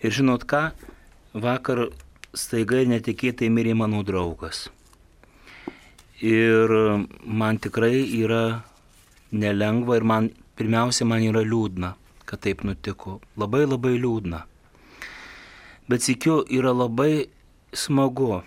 Ir 0.00 0.16
žinot 0.16 0.48
ką, 0.48 0.70
vakar 1.36 1.90
staiga 2.32 2.80
ir 2.80 2.88
netikėtai 2.88 3.52
mirė 3.52 3.76
mano 3.76 4.00
draugas. 4.08 4.70
Ir 6.24 6.72
man 7.22 7.60
tikrai 7.60 8.06
yra 8.24 8.64
nelengva 9.36 10.00
ir 10.00 10.12
man 10.16 10.32
pirmiausia 10.56 11.04
man 11.04 11.28
yra 11.28 11.44
liūdna 11.44 11.92
kad 12.28 12.44
taip 12.44 12.62
nutiko. 12.66 13.18
Labai 13.40 13.64
labai 13.64 13.96
liūdna. 13.96 14.44
Bet 15.88 16.04
sikiu 16.04 16.42
yra 16.52 16.74
labai 16.76 17.28
smagu, 17.72 18.42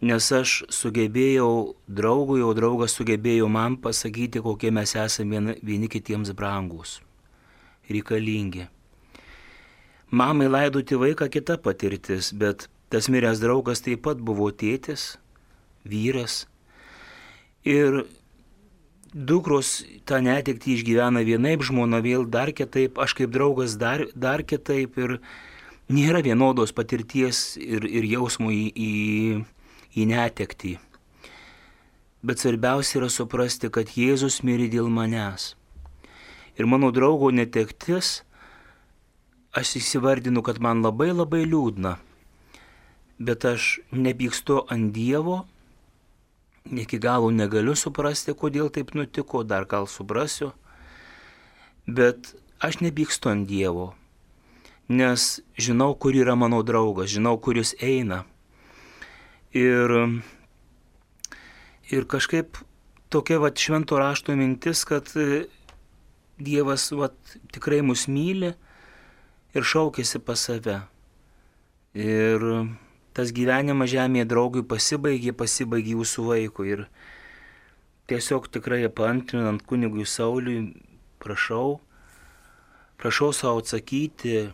nes 0.00 0.26
aš 0.32 0.60
sugebėjau 0.70 1.74
draugui, 1.90 2.40
o 2.46 2.52
draugas 2.54 2.94
sugebėjo 2.94 3.48
man 3.50 3.76
pasakyti, 3.82 4.42
kokie 4.44 4.70
mes 4.70 4.94
esame 4.94 5.36
vieni, 5.36 5.56
vieni 5.66 5.90
kitiems 5.90 6.30
brangus, 6.38 7.00
reikalingi. 7.90 8.68
Mamai 10.10 10.46
laidoti 10.50 10.98
vaiką 10.98 11.28
kita 11.30 11.58
patirtis, 11.62 12.30
bet 12.34 12.68
tas 12.90 13.10
miręs 13.10 13.42
draugas 13.42 13.82
taip 13.82 14.02
pat 14.06 14.22
buvo 14.22 14.48
tėtis, 14.50 15.16
vyras. 15.86 16.44
Ir 17.66 18.04
dukros 19.14 19.82
tą 20.06 20.20
netekti 20.22 20.76
išgyvena 20.76 21.22
vienaip, 21.26 21.64
žmona 21.66 22.00
vėl 22.04 22.26
dar 22.30 22.52
kitaip, 22.54 22.98
aš 22.98 23.16
kaip 23.18 23.32
draugas 23.34 23.76
dar, 23.80 24.06
dar 24.14 24.42
kitaip 24.42 24.98
ir 24.98 25.18
nėra 25.90 26.22
vienodos 26.22 26.72
patirties 26.72 27.58
ir, 27.58 27.86
ir 27.86 28.06
jausmų 28.06 28.52
į, 28.54 28.64
į, 28.70 28.90
į 29.98 30.06
netekti. 30.10 30.78
Bet 32.22 32.42
svarbiausia 32.42 33.00
yra 33.00 33.08
suprasti, 33.08 33.70
kad 33.72 33.96
Jėzus 33.96 34.42
mirė 34.44 34.68
dėl 34.70 34.90
manęs. 34.92 35.54
Ir 36.60 36.68
mano 36.68 36.90
draugo 36.92 37.30
netektis, 37.32 38.20
aš 39.56 39.78
įsivardinu, 39.80 40.44
kad 40.44 40.60
man 40.60 40.84
labai 40.84 41.10
labai 41.14 41.46
liūdna, 41.48 41.96
bet 43.18 43.46
aš 43.48 43.80
nepykstu 43.90 44.60
ant 44.68 44.92
Dievo, 44.94 45.46
iki 46.66 46.98
galo 46.98 47.30
negaliu 47.30 47.74
suprasti, 47.76 48.34
kodėl 48.34 48.70
taip 48.72 48.92
nutiko, 48.94 49.42
dar 49.44 49.64
gal 49.64 49.88
suprasiu, 49.88 50.52
bet 51.86 52.34
aš 52.60 52.80
nebykstu 52.84 53.30
ant 53.32 53.48
Dievo, 53.48 53.94
nes 54.88 55.40
žinau, 55.56 55.94
kur 55.94 56.14
yra 56.14 56.36
mano 56.36 56.62
draugas, 56.66 57.10
žinau, 57.14 57.38
kur 57.38 57.56
jis 57.56 57.74
eina. 57.80 58.24
Ir, 59.56 59.94
ir 61.90 62.06
kažkaip 62.06 62.60
tokia 63.10 63.40
vat 63.42 63.58
švento 63.58 63.98
rašto 63.98 64.36
mintis, 64.38 64.84
kad 64.86 65.10
Dievas 66.40 66.90
vat 66.96 67.16
tikrai 67.52 67.82
mus 67.82 68.06
myli 68.08 68.54
ir 69.54 69.66
šaukėsi 69.66 70.22
pas 70.24 70.40
save. 70.46 70.78
Ir 71.92 72.46
tas 73.16 73.32
gyvenimas 73.34 73.90
žemėje 73.92 74.28
draugui 74.30 74.62
pasibaigė, 74.66 75.34
pasibaigė 75.36 75.96
jūsų 75.96 76.26
vaikui. 76.30 76.68
Ir 76.76 76.84
tiesiog 78.10 78.48
tikrai 78.54 78.84
pantrinant 78.94 79.62
kunigui 79.66 80.06
Sauliui, 80.06 80.72
prašau, 81.22 81.80
prašau 83.00 83.32
savo 83.36 83.62
atsakyti 83.62 84.50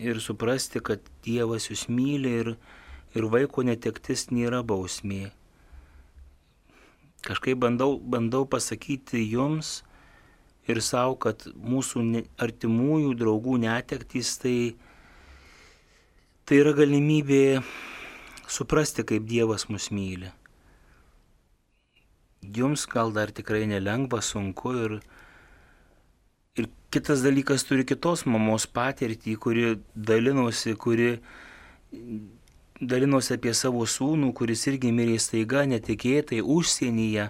ir 0.00 0.20
suprasti, 0.24 0.80
kad 0.80 1.04
Dievas 1.24 1.68
jūs 1.70 1.86
myli 1.92 2.34
ir, 2.42 2.54
ir 3.16 3.28
vaiko 3.32 3.64
netektis 3.66 4.30
nėra 4.32 4.62
bausmė. 4.64 5.30
Kažkaip 7.22 7.60
bandau, 7.62 8.00
bandau 8.00 8.46
pasakyti 8.50 9.20
jums 9.30 9.82
ir 10.66 10.80
savo, 10.82 11.14
kad 11.20 11.44
mūsų 11.54 12.24
artimųjų 12.42 13.12
draugų 13.18 13.60
netektys 13.62 14.34
tai 14.42 14.56
Tai 16.42 16.56
yra 16.58 16.72
galimybė 16.74 17.60
suprasti, 18.50 19.04
kaip 19.06 19.28
Dievas 19.30 19.68
mus 19.70 19.92
myli. 19.94 20.30
Jums 22.42 22.82
gal 22.90 23.12
dar 23.14 23.30
tikrai 23.30 23.62
nelengva, 23.70 24.18
sunku 24.26 24.72
ir, 24.80 24.94
ir 26.58 26.66
kitas 26.90 27.22
dalykas 27.22 27.62
turi 27.68 27.86
kitos 27.86 28.24
mamos 28.26 28.66
patirtį, 28.66 29.36
kuri 29.44 29.68
dalinosi, 29.94 30.74
kuri 30.74 31.12
dalinosi 32.82 33.36
apie 33.36 33.54
savo 33.54 33.86
sūnų, 33.86 34.32
kuris 34.34 34.66
irgi 34.72 34.90
mirė 34.90 35.20
staiga, 35.22 35.62
netikėtai, 35.70 36.40
užsienyje. 36.42 37.28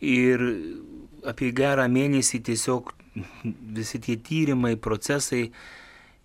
Ir 0.00 0.46
apie 1.28 1.52
gerą 1.52 1.84
mėnesį 1.92 2.40
tiesiog 2.48 2.94
visi 3.76 4.00
tie 4.00 4.16
tyrimai, 4.16 4.78
procesai 4.80 5.50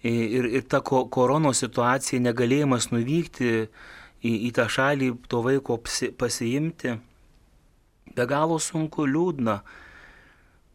ir, 0.06 0.46
ir 0.60 0.66
ta 0.70 0.82
koronos 0.82 1.64
situacija, 1.64 2.22
negalėjimas 2.22 2.92
nuvykti 2.92 3.52
į, 3.56 4.32
į 4.48 4.52
tą 4.56 4.68
šalį, 4.70 5.12
to 5.32 5.42
vaiko 5.46 5.80
pasiimti, 6.20 6.98
be 8.16 8.28
galo 8.30 8.60
sunku, 8.62 9.08
liūdna, 9.10 9.60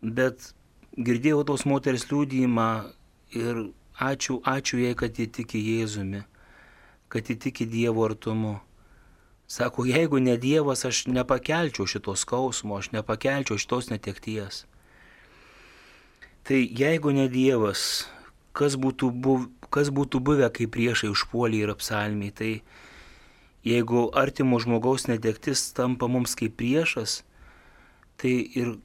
bet 0.03 0.53
girdėjau 0.99 1.45
tos 1.49 1.67
moters 1.69 2.09
liūdėjimą 2.11 2.71
ir 3.39 3.63
ačiū, 4.01 4.41
ačiū 4.45 4.83
jai, 4.83 4.97
kad 4.99 5.19
ji 5.19 5.29
tiki 5.31 5.63
Jėzumi, 5.63 6.25
kad 7.13 7.31
ji 7.31 7.39
tiki 7.39 7.69
Dievo 7.71 8.05
artumu. 8.09 8.59
Sako, 9.51 9.83
jeigu 9.87 10.21
ne 10.23 10.37
Dievas, 10.39 10.85
aš 10.87 11.09
nepakelčiau 11.11 11.87
šitos 11.91 12.23
skausmo, 12.23 12.77
aš 12.79 12.93
nepakelčiau 12.95 13.59
šitos 13.59 13.91
netekties. 13.91 14.65
Tai 16.47 16.61
jeigu 16.63 17.11
ne 17.15 17.27
Dievas, 17.29 18.07
kas 18.61 18.77
būtų, 18.77 19.09
buv, 19.25 19.49
kas 19.73 19.89
būtų 19.95 20.21
buvę, 20.21 20.51
kai 20.53 20.69
priešai 20.69 21.11
užpuolė 21.15 21.65
ir 21.65 21.73
apsalmiai. 21.73 22.35
Tai 22.37 22.53
jeigu 23.67 24.09
artimo 24.17 24.61
žmogaus 24.61 25.09
netektis 25.09 25.71
tampa 25.77 26.09
mums 26.13 26.37
kaip 26.37 26.59
priešas, 26.61 27.23
tai 28.21 28.35
ir 28.61 28.77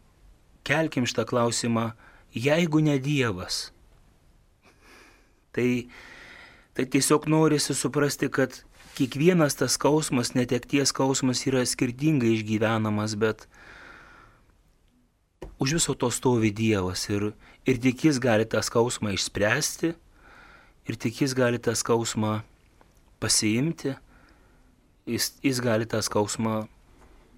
kelkim 0.68 1.08
šitą 1.08 1.28
klausimą, 1.28 1.92
jeigu 2.36 2.82
ne 2.84 2.98
Dievas. 3.00 3.70
Tai, 5.56 5.68
tai 6.76 6.88
tiesiog 6.92 7.28
norisi 7.32 7.76
suprasti, 7.76 8.32
kad 8.32 8.64
kiekvienas 8.96 9.56
tas 9.60 9.76
skausmas, 9.76 10.34
netekties 10.36 10.92
skausmas 10.92 11.44
yra 11.48 11.64
skirtingai 11.68 12.34
išgyvenamas, 12.36 13.16
bet 13.20 13.48
už 15.60 15.78
viso 15.80 15.96
to 15.96 16.12
stovi 16.12 16.52
Dievas 16.52 17.08
ir, 17.12 17.32
ir 17.66 17.82
tik 17.82 18.06
jis 18.08 18.20
gali 18.22 18.46
tą 18.46 18.62
skausmą 18.66 19.14
išspręsti, 19.16 19.94
ir 20.86 20.98
tik 21.02 21.22
jis 21.22 21.34
gali 21.38 21.60
tą 21.60 21.74
skausmą 21.76 22.40
pasiimti, 23.20 23.96
jis, 25.10 25.34
jis 25.44 25.62
gali 25.62 25.88
tą 25.90 26.02
skausmą 26.06 26.66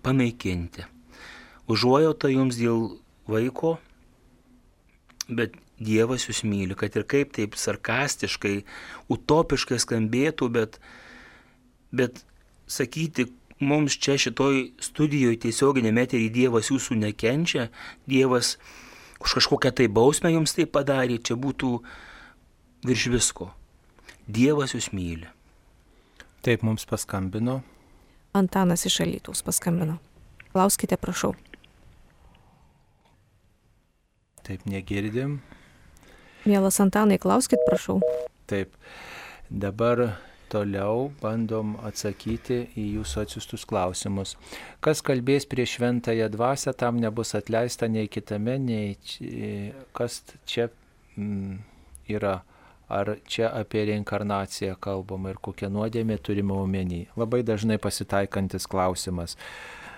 panaikinti. 0.03 0.85
Užuojauta 1.67 2.31
jums 2.31 2.59
dėl 2.59 2.97
vaiko, 3.27 3.77
bet 5.27 5.55
Dievas 5.77 6.23
jūs 6.25 6.41
myli, 6.41 6.73
kad 6.73 6.95
ir 6.97 7.03
kaip 7.05 7.35
taip 7.35 7.53
sarkastiškai, 7.53 8.63
utopiškai 9.13 9.77
skambėtų, 9.83 10.47
bet, 10.49 10.79
bet 11.93 12.23
sakyti, 12.65 13.27
mums 13.61 13.99
čia 14.01 14.15
šitoj 14.17 14.71
studijoje 14.81 15.37
tiesioginėme 15.45 16.07
eterį 16.07 16.31
Dievas 16.33 16.71
jūsų 16.71 16.97
nekenčia, 17.03 17.67
Dievas 18.09 18.55
už 19.23 19.39
kažkokią 19.39 19.71
tai 19.73 19.87
bausmę 19.87 20.31
jums 20.33 20.53
tai 20.57 20.67
padarė, 20.69 21.17
čia 21.21 21.37
būtų 21.39 21.71
virš 22.87 23.07
visko. 23.13 23.51
Dievas 24.27 24.75
jūs 24.75 24.91
myli. 24.93 25.27
Taip 26.43 26.63
mums 26.63 26.85
paskambino. 26.85 27.61
Antanas 28.37 28.85
iš 28.85 29.01
Alytaus 29.05 29.41
paskambino. 29.43 29.97
Klauskite, 30.53 30.97
prašau. 30.97 31.33
Taip 34.47 34.63
negirdim. 34.69 35.41
Mielas 36.47 36.79
Antanai, 36.79 37.17
klauskit, 37.19 37.59
prašau. 37.67 37.99
Taip. 38.47 38.71
Dabar 39.49 40.19
toliau 40.51 41.11
bandom 41.21 41.75
atsakyti 41.87 42.59
į 42.77 42.85
jūsų 42.97 43.23
atsiustus 43.23 43.65
klausimus. 43.69 44.35
Kas 44.83 45.03
kalbės 45.05 45.47
prieš 45.49 45.77
šventąją 45.77 46.29
dvasę, 46.33 46.73
tam 46.77 47.01
nebus 47.03 47.35
atleista 47.37 47.89
nei 47.91 48.09
kitame, 48.11 48.57
nei 48.59 48.97
kas 49.97 50.21
čia 50.45 50.69
mm, 51.17 51.57
yra. 52.17 52.41
Ar 52.87 53.17
čia 53.27 53.49
apie 53.51 53.81
reinkarnaciją 53.89 54.77
kalbama 54.79 55.33
ir 55.33 55.41
kokią 55.43 55.67
nuodėmę 55.67 56.15
turime 56.23 56.55
omeny. 56.55 57.01
Labai 57.19 57.41
dažnai 57.43 57.75
pasitaikantis 57.83 58.63
klausimas. 58.71 59.35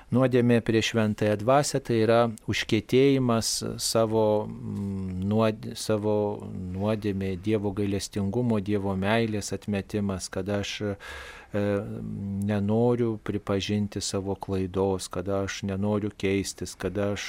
Nuodėmė 0.10 0.56
prieš 0.65 0.88
šventąją 0.89 1.36
dvasę 1.38 1.80
tai 1.86 2.00
yra 2.02 2.19
užkėtėjimas 2.50 3.50
savo, 3.78 4.24
mm, 4.50 5.10
nuod, 5.30 5.67
savo 5.78 6.13
nuodėmė, 6.50 7.36
Dievo 7.45 7.69
gailestingumo, 7.78 8.58
Dievo 8.58 8.95
meilės 8.98 9.54
atmetimas, 9.54 10.26
kad 10.34 10.50
aš 10.50 10.72
e, 10.88 10.95
nenoriu 12.50 13.12
pripažinti 13.22 14.02
savo 14.02 14.34
klaidos, 14.34 15.12
kad 15.13 15.30
aš 15.30 15.62
nenoriu 15.69 16.10
keistis, 16.17 16.74
kad 16.74 16.98
aš 16.98 17.28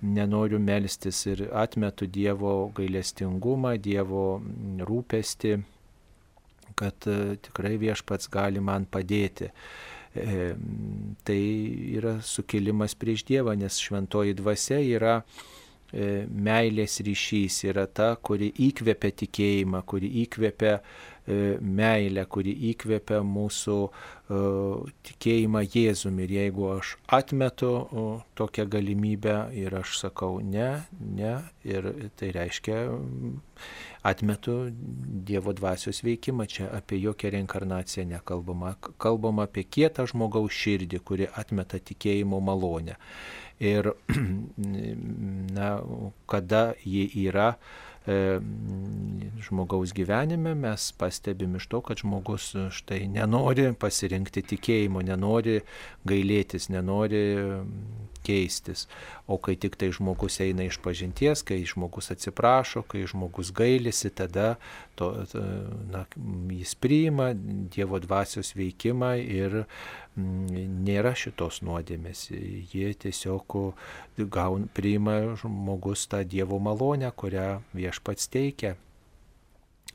nenoriu 0.00 0.62
melstis 0.64 1.20
ir 1.28 1.44
atmetu 1.52 2.08
Dievo 2.08 2.70
gailestingumą, 2.78 3.74
Dievo 3.84 4.24
mm, 4.38 4.80
rūpestį, 4.88 5.54
kad 6.72 7.04
e, 7.04 7.36
tikrai 7.44 7.76
viešpats 7.84 8.32
gali 8.32 8.64
man 8.64 8.88
padėti. 8.88 9.52
E, 10.14 10.54
tai 11.24 11.42
yra 11.98 12.18
sukilimas 12.24 12.96
prieš 12.98 13.26
Dievą, 13.28 13.54
nes 13.60 13.76
šventoji 13.82 14.36
dvasia 14.38 14.80
yra 14.80 15.18
e, 15.20 16.24
meilės 16.28 17.00
ryšys, 17.04 17.62
yra 17.68 17.86
ta, 17.86 18.14
kuri 18.16 18.50
įkvepia 18.68 19.12
tikėjimą, 19.24 19.82
kuri 19.88 20.10
įkvepia 20.24 20.78
meilę, 21.60 22.24
kuri 22.30 22.52
įkvepia 22.70 23.20
mūsų 23.26 23.76
e, 23.84 23.90
tikėjimą 25.08 25.62
Jėzumi. 25.66 26.24
Ir 26.24 26.34
jeigu 26.36 26.68
aš 26.76 26.94
atmetu 27.18 27.72
tokią 28.38 28.68
galimybę 28.70 29.36
ir 29.56 29.76
aš 29.80 29.98
sakau 30.02 30.38
ne, 30.40 30.84
ne, 31.00 31.34
ir 31.68 31.90
tai 32.18 32.30
reiškia 32.36 32.78
mm, 32.92 33.34
atmetu 34.08 34.56
Dievo 35.28 35.52
dvasios 35.52 36.00
veikimą, 36.06 36.46
čia 36.48 36.70
apie 36.72 37.00
jokią 37.02 37.34
reinkarnaciją 37.36 38.06
nekalbama, 38.14 38.76
kalbama 38.98 39.48
apie 39.48 39.66
kietą 39.68 40.06
žmogaus 40.08 40.54
širdį, 40.56 41.02
kuri 41.04 41.28
atmeta 41.28 41.80
tikėjimo 41.80 42.40
malonę. 42.40 42.96
Ir 43.58 43.90
na, 45.58 45.70
kada 46.30 46.72
ji 46.86 47.08
yra 47.26 47.52
e, 47.56 47.87
žmogaus 49.48 49.92
gyvenime, 49.92 50.54
mes 50.54 50.92
pastebim 50.98 51.56
iš 51.56 51.66
to, 51.66 51.80
kad 51.80 52.00
žmogus 52.00 52.50
štai 52.74 53.06
nenori 53.12 53.68
pasirinkti 53.78 54.42
tikėjimo, 54.54 55.02
nenori 55.04 55.60
gailėtis, 56.08 56.68
nenori 56.72 57.22
keistis. 58.26 58.86
O 59.28 59.38
kai 59.40 59.56
tik 59.60 59.76
tai 59.80 59.90
žmogus 59.94 60.40
eina 60.44 60.66
iš 60.68 60.80
pažinties, 60.84 61.44
kai 61.46 61.60
žmogus 61.68 62.10
atsiprašo, 62.14 62.82
kai 62.88 63.04
žmogus 63.08 63.52
gailisi, 63.56 64.10
tada 64.10 64.56
to, 64.98 65.12
na, 65.92 66.04
jis 66.52 66.74
priima 66.80 67.30
Dievo 67.36 68.00
dvasios 68.02 68.54
veikimą 68.58 69.14
ir 69.22 69.62
nėra 70.18 71.14
šitos 71.16 71.62
nuodėmės. 71.66 72.28
Jie 72.72 72.90
tiesiog 73.04 73.56
gaun, 74.18 74.68
priima 74.74 75.20
žmogus 75.38 76.06
tą 76.10 76.24
Dievo 76.26 76.58
malonę, 76.62 77.10
kurią 77.14 77.62
viešpats 77.76 78.28
teikia. 78.34 78.74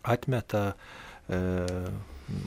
Atmeta 0.04 0.74
e, 1.30 1.40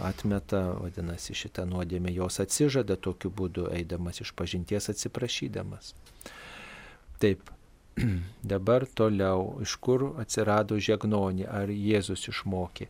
atmeta, 0.01 0.63
vadinasi, 0.81 1.35
šitą 1.37 1.67
nuodėmę, 1.69 2.13
jos 2.15 2.41
atsižada 2.43 2.97
tokiu 2.97 3.31
būdu, 3.31 3.69
eidamas 3.75 4.21
iš 4.25 4.33
pažinties 4.37 4.91
atsiprašydamas. 4.93 5.93
Taip, 7.23 7.51
dabar 8.55 8.87
toliau, 8.87 9.57
iš 9.65 9.77
kur 9.83 10.13
atsirado 10.23 10.79
žegnonė, 10.81 11.49
ar 11.49 11.73
Jėzus 11.73 12.29
išmokė. 12.33 12.89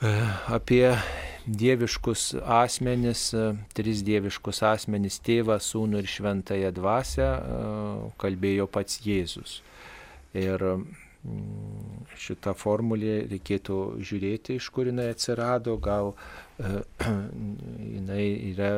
Apie 0.00 0.96
dieviškus 1.44 2.30
asmenis, 2.40 3.26
tris 3.76 4.00
dieviškus 4.00 4.62
asmenis, 4.64 5.18
tėvą, 5.20 5.58
sūnų 5.60 6.00
ir 6.00 6.08
šventąją 6.08 6.70
dvasę 6.72 7.26
kalbėjo 8.22 8.64
pats 8.72 9.02
Jėzus. 9.04 9.58
Ir 10.32 10.64
šitą 12.16 12.54
formulę 12.56 13.26
reikėtų 13.28 13.76
žiūrėti, 14.00 14.56
iš 14.56 14.70
kur 14.72 14.88
jinai 14.88 15.10
atsirado, 15.12 15.76
gal 15.76 16.14
jinai 17.94 18.24
yra 18.50 18.70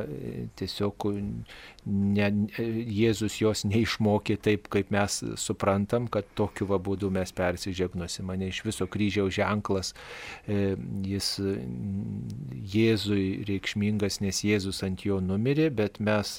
tiesiog 0.59 1.07
ne, 1.87 2.29
Jėzus 2.57 3.38
jos 3.40 3.64
neišmokė 3.66 4.37
taip, 4.45 4.68
kaip 4.73 4.92
mes 4.95 5.18
suprantam, 5.40 6.07
kad 6.12 6.29
tokiu 6.38 6.68
va 6.71 6.79
būdu 6.83 7.11
mes 7.14 7.35
persižegnosim. 7.35 8.29
Mane 8.31 8.51
iš 8.53 8.62
viso 8.66 8.87
kryžiaus 8.90 9.35
ženklas, 9.38 9.92
jis 10.47 11.33
Jėzui 12.75 13.27
reikšmingas, 13.49 14.21
nes 14.23 14.45
Jėzus 14.47 14.83
ant 14.87 15.03
jo 15.07 15.18
numirė, 15.25 15.71
bet 15.75 15.99
mes 16.03 16.38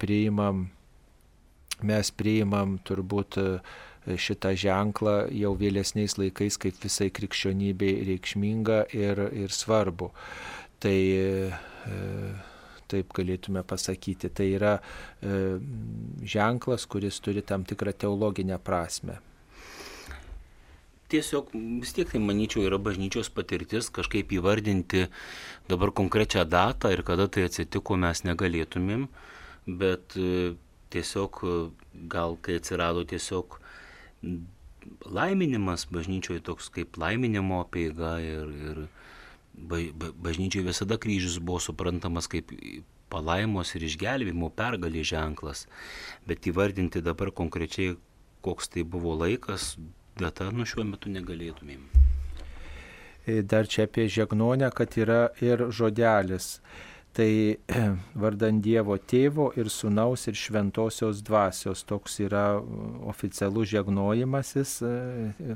priimam, 0.00 0.68
mes 1.84 2.14
priimam 2.16 2.78
turbūt 2.88 3.40
šitą 4.16 4.54
ženklą 4.56 5.16
jau 5.34 5.52
vėlesniais 5.58 6.16
laikais 6.20 6.56
kaip 6.60 6.78
visai 6.82 7.10
krikščionybei 7.12 8.04
reikšminga 8.08 8.84
ir, 8.96 9.20
ir 9.44 9.52
svarbu. 9.52 10.12
Tai 10.80 10.98
taip 12.88 13.12
galėtume 13.16 13.62
pasakyti, 13.68 14.30
tai 14.32 14.50
yra 14.56 14.74
ženklas, 16.24 16.86
kuris 16.88 17.20
turi 17.24 17.42
tam 17.44 17.66
tikrą 17.68 17.92
teologinę 17.92 18.58
prasme. 18.64 19.18
Tiesiog 21.08 21.54
vis 21.80 21.94
tiek 21.96 22.10
tai, 22.10 22.20
manyčiau, 22.20 22.66
yra 22.68 22.76
bažnyčios 22.84 23.30
patirtis 23.32 23.88
kažkaip 23.96 24.28
įvardinti 24.36 25.06
dabar 25.70 25.92
konkrečią 25.96 26.44
datą 26.44 26.92
ir 26.92 27.00
kada 27.00 27.30
tai 27.32 27.46
atsitiko 27.48 27.96
mes 27.96 28.20
negalėtumėm, 28.28 29.06
bet 29.80 30.18
tiesiog 30.92 31.40
gal 32.12 32.36
kai 32.44 32.58
atsirado 32.60 33.06
tiesiog 33.08 33.56
laiminimas 35.04 35.86
bažnyčioje 35.92 36.40
toks 36.48 36.68
kaip 36.74 36.96
laiminimo 36.98 37.60
apeiga 37.64 38.16
ir, 38.24 38.52
ir 38.70 38.82
bažnyčioje 39.54 40.66
visada 40.66 40.98
kryžius 40.98 41.38
buvo 41.38 41.60
suprantamas 41.60 42.30
kaip 42.30 42.52
palaimos 43.10 43.74
ir 43.74 43.86
išgelbimo 43.88 44.50
pergalį 44.54 45.04
ženklas, 45.12 45.64
bet 46.28 46.46
įvardinti 46.50 47.02
dabar 47.04 47.32
konkrečiai, 47.32 47.96
koks 48.44 48.68
tai 48.74 48.84
buvo 48.84 49.16
laikas, 49.18 49.76
data, 50.20 50.50
nu 50.52 50.66
šiuo 50.68 50.84
metu 50.86 51.10
negalėtumėm. 51.12 51.88
Dar 53.48 53.68
čia 53.68 53.84
apie 53.84 54.06
žegnonę, 54.08 54.70
kad 54.72 54.94
yra 54.96 55.28
ir 55.44 55.66
žodelis 55.74 56.58
tai 57.18 57.58
vardan 58.22 58.60
Dievo 58.62 58.94
tėvo 59.10 59.48
ir 59.58 59.70
sunaus 59.74 60.28
ir 60.30 60.36
šventosios 60.38 61.22
dvasios. 61.26 61.82
Toks 61.88 62.20
yra 62.22 62.44
oficialus 63.10 63.72
žegnojimasis, 63.72 64.76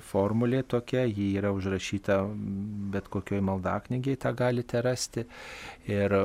formulė 0.08 0.64
tokia, 0.66 1.04
ji 1.06 1.28
yra 1.38 1.52
užrašyta 1.54 2.18
bet 2.94 3.06
kokioj 3.12 3.44
maldaknygiai, 3.46 4.18
tą 4.18 4.34
galite 4.34 4.82
rasti. 4.82 5.26
Ir 5.86 6.16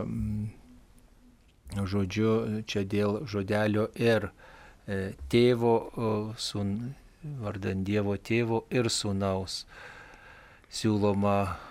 žodžiu, 1.94 2.64
čia 2.66 2.82
dėl 2.88 3.22
žodelio 3.30 3.90
ir 3.94 4.32
e, 4.88 5.14
tėvo, 5.30 5.76
sun, 6.42 6.96
vardan 7.44 7.86
Dievo 7.86 8.18
tėvo 8.18 8.64
ir 8.74 8.90
sunaus. 8.90 9.66
Siūloma, 10.74 11.38
e, 11.46 11.68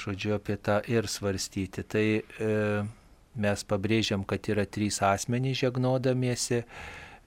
žodžiu, 0.00 0.36
apie 0.36 0.56
tą 0.56 0.80
ir 0.90 1.08
svarstyti. 1.10 1.82
Tai 1.82 2.04
e, 2.20 2.52
mes 3.36 3.66
pabrėžiam, 3.68 4.24
kad 4.28 4.46
yra 4.52 4.66
trys 4.68 5.02
asmenys 5.04 5.60
žegnodamiesi 5.64 6.64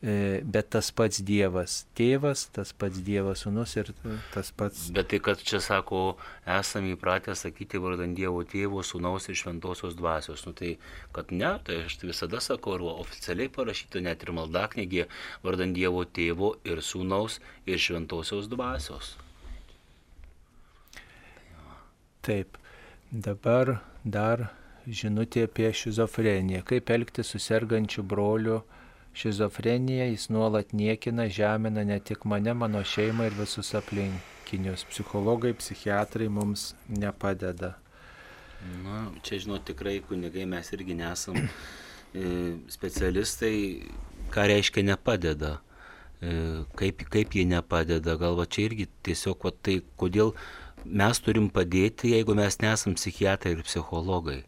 E, 0.01 0.39
bet 0.47 0.69
tas 0.71 0.93
pats 0.95 1.19
Dievas 1.27 1.81
tėvas, 1.99 2.45
tas 2.55 2.69
pats 2.71 3.01
Dievas 3.03 3.41
sunus 3.43 3.73
ir 3.75 3.89
tas 4.31 4.47
pats. 4.55 4.85
Bet 4.95 5.09
tai, 5.11 5.19
kad 5.19 5.43
čia 5.43 5.59
sako, 5.59 6.15
esame 6.47 6.93
įpratę 6.95 7.35
sakyti 7.35 7.81
vardant 7.83 8.15
Dievo 8.15 8.45
tėvo, 8.47 8.79
sunaus 8.79 9.27
ir 9.27 9.35
šventosios 9.35 9.99
dvasios. 9.99 10.45
Nu 10.47 10.55
tai, 10.55 10.77
kad 11.11 11.35
ne, 11.35 11.51
tai 11.67 11.81
aš 11.83 11.99
visada 12.05 12.39
sakau, 12.39 12.77
ir 12.79 12.87
oficialiai 12.93 13.51
parašyta 13.51 13.99
net 14.07 14.23
ir 14.23 14.31
maldaknygė 14.39 15.09
vardant 15.43 15.75
Dievo 15.75 16.07
tėvo 16.07 16.55
ir 16.63 16.79
sunaus 16.79 17.41
ir 17.67 17.83
šventosios 17.83 18.47
dvasios. 18.47 19.17
Taip, 22.25 22.57
dabar 23.11 23.79
dar 24.03 24.49
žinutė 24.87 25.45
apie 25.47 25.69
šizofreniją. 25.73 26.63
Kaip 26.67 26.91
elgti 26.93 27.23
su 27.23 27.39
sergančiu 27.39 28.03
broliu 28.03 28.61
Šizofrenija 29.13 30.05
jis 30.05 30.29
nuolat 30.29 30.73
niekina, 30.73 31.27
žemina 31.27 31.83
ne 31.83 31.99
tik 31.99 32.25
mane, 32.25 32.53
mano 32.53 32.83
šeimą 32.85 33.25
ir 33.27 33.33
visus 33.39 33.73
aplinkinius. 33.75 34.85
Psichologai, 34.91 35.53
psichiatrai 35.53 36.29
mums 36.29 36.73
nepadeda. 36.87 37.73
Na, 38.83 39.07
čia 39.23 39.39
žinot, 39.43 39.65
tikrai 39.67 39.97
kunigai 40.07 40.45
mes 40.45 40.69
irgi 40.75 40.95
nesam 40.99 41.39
e, 41.39 42.23
specialistai, 42.69 43.55
ką 44.31 44.45
reiškia 44.53 44.85
nepadeda. 44.91 45.57
E, 46.21 46.31
kaip, 46.79 47.03
kaip 47.09 47.35
jie 47.35 47.47
nepadeda, 47.49 48.15
gal 48.19 48.37
va 48.39 48.45
čia 48.45 48.67
irgi 48.69 48.87
tiesiog, 49.07 49.41
va, 49.47 49.51
tai 49.51 49.79
kodėl 49.99 50.35
mes 50.85 51.19
turim 51.25 51.49
padėti, 51.49 52.13
jeigu 52.15 52.35
mes 52.37 52.61
nesam 52.63 52.95
psichiatrai 52.99 53.57
ir 53.57 53.65
psichologai 53.67 54.43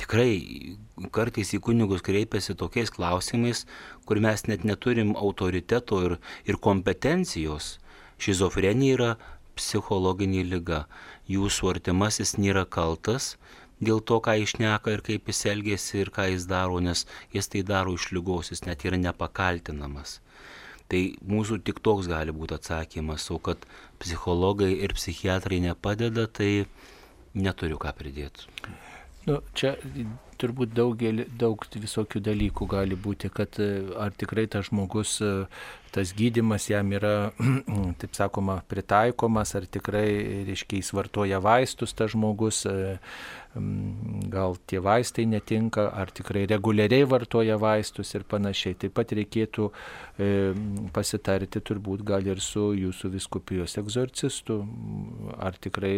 tikrai 0.00 0.76
kartais 1.14 1.52
į 1.54 1.60
kunigus 1.64 2.02
kreipiasi 2.06 2.56
tokiais 2.58 2.92
klausimais, 2.94 3.64
kur 4.06 4.20
mes 4.24 4.46
net 4.50 4.64
neturim 4.66 5.14
autoriteto 5.16 6.00
ir, 6.06 6.16
ir 6.48 6.58
kompetencijos. 6.66 7.78
Šizofrenija 8.18 8.96
yra 8.98 9.10
psichologinė 9.58 10.44
lyga. 10.50 10.84
Jūsų 11.30 11.70
artimasis 11.74 12.36
nėra 12.38 12.64
kaltas 12.66 13.34
dėl 13.84 14.00
to, 14.08 14.20
ką 14.24 14.36
išneka 14.44 14.92
ir 14.94 15.02
kaip 15.06 15.30
jis 15.30 15.44
elgėsi 15.50 16.02
ir 16.02 16.10
ką 16.14 16.28
jis 16.32 16.46
daro, 16.50 16.80
nes 16.80 17.06
jis 17.34 17.50
tai 17.50 17.64
daro 17.66 17.94
iš 17.98 18.10
lygos, 18.14 18.52
jis 18.52 18.64
net 18.68 18.84
yra 18.86 19.00
nepakaltinamas. 19.00 20.20
Tai 20.94 21.00
mūsų 21.26 21.56
tik 21.66 21.80
toks 21.82 22.06
gali 22.06 22.30
būti 22.30 22.54
atsakymas, 22.54 23.24
o 23.34 23.40
kad 23.42 23.64
psichologai 23.98 24.68
ir 24.86 24.92
psichiatrai 24.94 25.58
nepadeda, 25.64 26.28
tai 26.30 26.68
neturiu 27.34 27.80
ką 27.82 27.90
pridėti. 27.98 28.46
Nu, 29.24 29.40
čia 29.56 29.76
turbūt 30.40 30.74
daugelį, 30.74 31.28
daug 31.38 31.62
visokių 31.72 32.22
dalykų 32.24 32.68
gali 32.70 32.98
būti, 32.98 33.30
kad 33.32 33.58
e, 33.62 33.70
ar 34.00 34.14
tikrai 34.18 34.46
tas 34.50 34.68
žmogus, 34.68 35.16
e, 35.22 35.46
tas 35.94 36.10
gydimas 36.16 36.66
jam 36.70 36.90
yra, 36.96 37.30
taip 38.00 38.16
sakoma, 38.16 38.58
pritaikomas, 38.70 39.54
ar 39.58 39.68
tikrai, 39.70 40.08
reiškia, 40.48 40.80
jis 40.82 40.92
vartoja 40.96 41.40
vaistus 41.44 41.94
tas 41.96 42.12
žmogus, 42.14 42.64
e, 42.68 42.98
gal 44.34 44.56
tie 44.66 44.80
vaistai 44.82 45.28
netinka, 45.30 45.86
ar 45.94 46.10
tikrai 46.10 46.42
reguliariai 46.50 47.06
vartoja 47.06 47.54
vaistus 47.62 48.10
ir 48.18 48.24
panašiai. 48.26 48.74
Taip 48.82 48.96
pat 48.96 49.14
reikėtų 49.14 49.68
pasitarti 50.90 51.62
turbūt 51.62 52.02
gal 52.08 52.26
ir 52.26 52.42
su 52.42 52.72
jūsų 52.74 53.12
viskupijos 53.14 53.78
egzorcistu, 53.78 54.58
ar 55.38 55.54
tikrai 55.54 55.94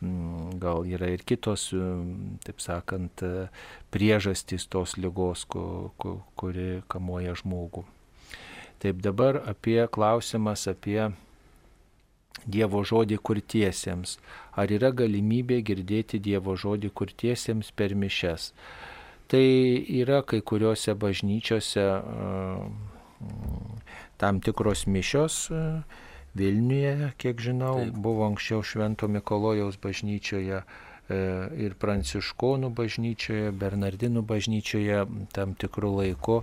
gal 0.00 0.84
yra 0.84 1.08
ir 1.08 1.22
kitos, 1.24 1.70
mm, 1.72 2.38
taip 2.44 2.60
sakant, 2.60 3.22
priežastys 3.90 4.66
tos 4.68 4.96
lygos, 5.00 5.46
kuri 5.48 6.82
kamuoja 6.88 7.34
žmogų. 7.34 7.84
Taip 8.78 9.00
dabar 9.00 9.40
apie 9.48 9.86
klausimas 9.88 10.66
apie 10.68 11.12
Dievo 12.44 12.82
žodį 12.84 13.16
kurtiesiems. 13.24 14.18
Ar 14.52 14.70
yra 14.70 14.92
galimybė 14.92 15.62
girdėti 15.64 16.20
Dievo 16.20 16.54
žodį 16.54 16.90
kurtiesiems 16.92 17.72
per 17.72 17.94
mišes? 17.96 18.52
Tai 19.26 19.42
yra 20.02 20.20
kai 20.22 20.42
kuriuose 20.44 20.94
bažnyčiose 20.94 21.82
mm, 21.82 22.68
tam 24.20 24.40
tikros 24.44 24.84
mišios, 24.86 25.48
Vilniuje, 26.36 27.12
kiek 27.16 27.40
žinau, 27.40 27.78
Taip. 27.80 27.96
buvo 28.04 28.26
anksčiau 28.26 28.62
Švento 28.62 29.08
Mikolojaus 29.08 29.78
bažnyčioje 29.80 30.58
e, 30.60 30.64
ir 31.64 31.76
Pranciškonų 31.80 32.70
bažnyčioje, 32.76 33.52
Bernardinų 33.56 34.22
bažnyčioje 34.26 35.04
tam 35.32 35.54
tikrų 35.56 35.92
laikų 36.00 36.42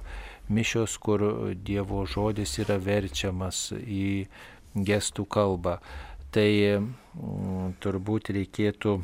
mišios, 0.50 0.98
kur 0.98 1.26
Dievo 1.56 2.06
žodis 2.10 2.58
yra 2.64 2.80
verčiamas 2.82 3.70
į 3.78 4.26
gestų 4.74 5.28
kalbą. 5.30 5.78
Tai 6.34 6.50
mm, 6.50 7.76
turbūt 7.84 8.32
reikėtų, 8.34 8.96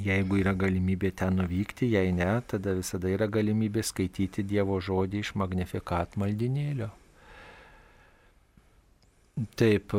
jeigu 0.00 0.40
yra 0.40 0.54
galimybė 0.56 1.12
ten 1.20 1.36
nuvykti, 1.42 1.90
jei 1.92 2.14
ne, 2.16 2.30
tada 2.48 2.72
visada 2.78 3.12
yra 3.12 3.28
galimybė 3.28 3.84
skaityti 3.84 4.46
Dievo 4.46 4.80
žodį 4.80 5.20
iš 5.20 5.34
magnifikat 5.36 6.16
maldinėlio. 6.16 6.88
Taip, 9.40 9.94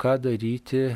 ką 0.00 0.12
daryti, 0.18 0.86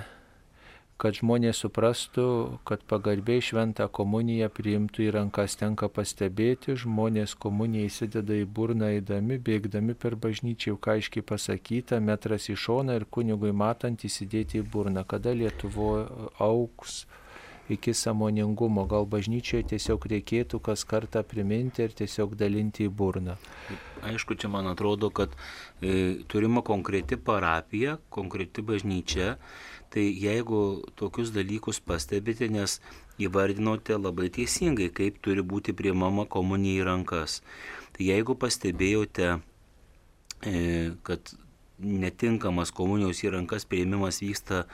kad 0.98 1.16
žmonės 1.18 1.60
suprastų, 1.60 2.24
kad 2.66 2.80
pagarbiai 2.88 3.42
šventą 3.44 3.86
komuniją 3.92 4.48
priimtų 4.56 5.04
į 5.04 5.10
rankas 5.18 5.54
tenka 5.60 5.86
pastebėti, 5.92 6.74
žmonės 6.82 7.36
komuniją 7.38 7.90
įsideda 7.90 8.38
į 8.40 8.46
burną 8.58 8.88
eidami, 8.96 9.36
bėgdami 9.38 9.94
per 9.94 10.16
bažnyčią, 10.16 10.72
jau 10.72 10.80
aiškiai 10.96 11.26
pasakyta, 11.28 12.00
metras 12.00 12.48
į 12.50 12.56
šoną 12.64 12.96
ir 12.96 13.06
kunigui 13.12 13.52
matant 13.52 14.02
įsidėti 14.08 14.62
į 14.62 14.66
burną, 14.72 15.04
kada 15.04 15.36
Lietuvo 15.36 15.92
auks 16.40 17.04
iki 17.68 17.94
samoningumo. 17.94 18.86
Gal 18.90 19.06
bažnyčioje 19.10 19.66
tiesiog 19.74 20.06
reikėtų 20.12 20.60
kas 20.62 20.84
kartą 20.88 21.22
priminti 21.26 21.84
ir 21.84 21.94
tiesiog 21.96 22.36
dalinti 22.38 22.86
į 22.86 22.92
burną. 22.92 23.36
Aišku, 24.06 24.36
čia 24.38 24.50
man 24.52 24.68
atrodo, 24.70 25.10
kad 25.10 25.32
e, 25.80 26.22
turima 26.30 26.62
konkreti 26.66 27.16
parapija, 27.16 27.96
konkreti 28.10 28.62
bažnyčia. 28.62 29.36
Tai 29.90 30.02
jeigu 30.02 30.60
tokius 30.98 31.30
dalykus 31.34 31.80
pastebite, 31.80 32.48
nes 32.52 32.80
įvardinote 33.22 33.96
labai 33.96 34.28
teisingai, 34.34 34.90
kaip 34.94 35.22
turi 35.24 35.42
būti 35.46 35.74
priimama 35.76 36.26
komunija 36.28 36.82
į 36.82 36.86
rankas. 36.90 37.40
Tai 37.96 38.06
jeigu 38.10 38.36
pastebėjote, 38.38 39.36
e, 40.44 40.56
kad 41.06 41.32
netinkamas 41.78 42.72
komunijos 42.72 43.22
į 43.24 43.32
rankas 43.34 43.66
prieimimas 43.68 44.22
vyksta 44.24 44.64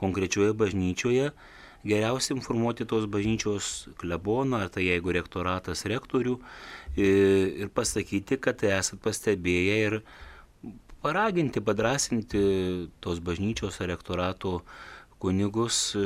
konkrečioje 0.00 0.52
bažnyčioje, 0.56 1.30
geriausia 1.86 2.34
informuoti 2.36 2.86
tos 2.88 3.06
bažnyčios 3.10 3.88
kleboną, 4.00 4.62
tai 4.72 4.86
jeigu 4.88 5.14
rektoratas 5.16 5.86
rektorių, 5.88 6.36
ir 7.00 7.70
pasakyti, 7.74 8.40
kad 8.42 8.60
tai 8.60 8.74
esat 8.78 9.00
pastebėję 9.04 9.76
ir 9.86 10.00
paraginti, 11.04 11.62
padrasinti 11.64 12.42
tos 13.00 13.22
bažnyčios 13.24 13.80
ar 13.80 13.92
rektorato 13.94 14.60
kunigus, 15.20 15.96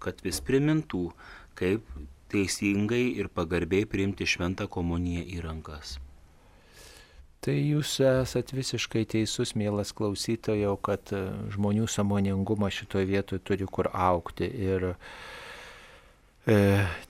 kad 0.00 0.20
vis 0.24 0.40
primintų, 0.44 1.10
kaip 1.56 1.84
teisingai 2.32 3.04
ir 3.16 3.30
pagarbiai 3.32 3.86
priimti 3.88 4.26
šventą 4.28 4.66
komuniją 4.68 5.24
į 5.36 5.40
rankas. 5.44 5.96
Tai 7.46 7.54
jūs 7.54 8.00
esat 8.02 8.50
visiškai 8.50 9.04
teisus, 9.06 9.52
mielas 9.54 9.92
klausytojau, 9.94 10.72
kad 10.82 11.12
e, 11.14 11.20
žmonių 11.54 11.84
samoningumas 11.86 12.74
šitoje 12.74 13.06
vietoje 13.06 13.44
turi 13.46 13.68
kur 13.70 13.86
aukti. 13.94 14.48
Ir 14.50 14.86
e, 16.50 16.56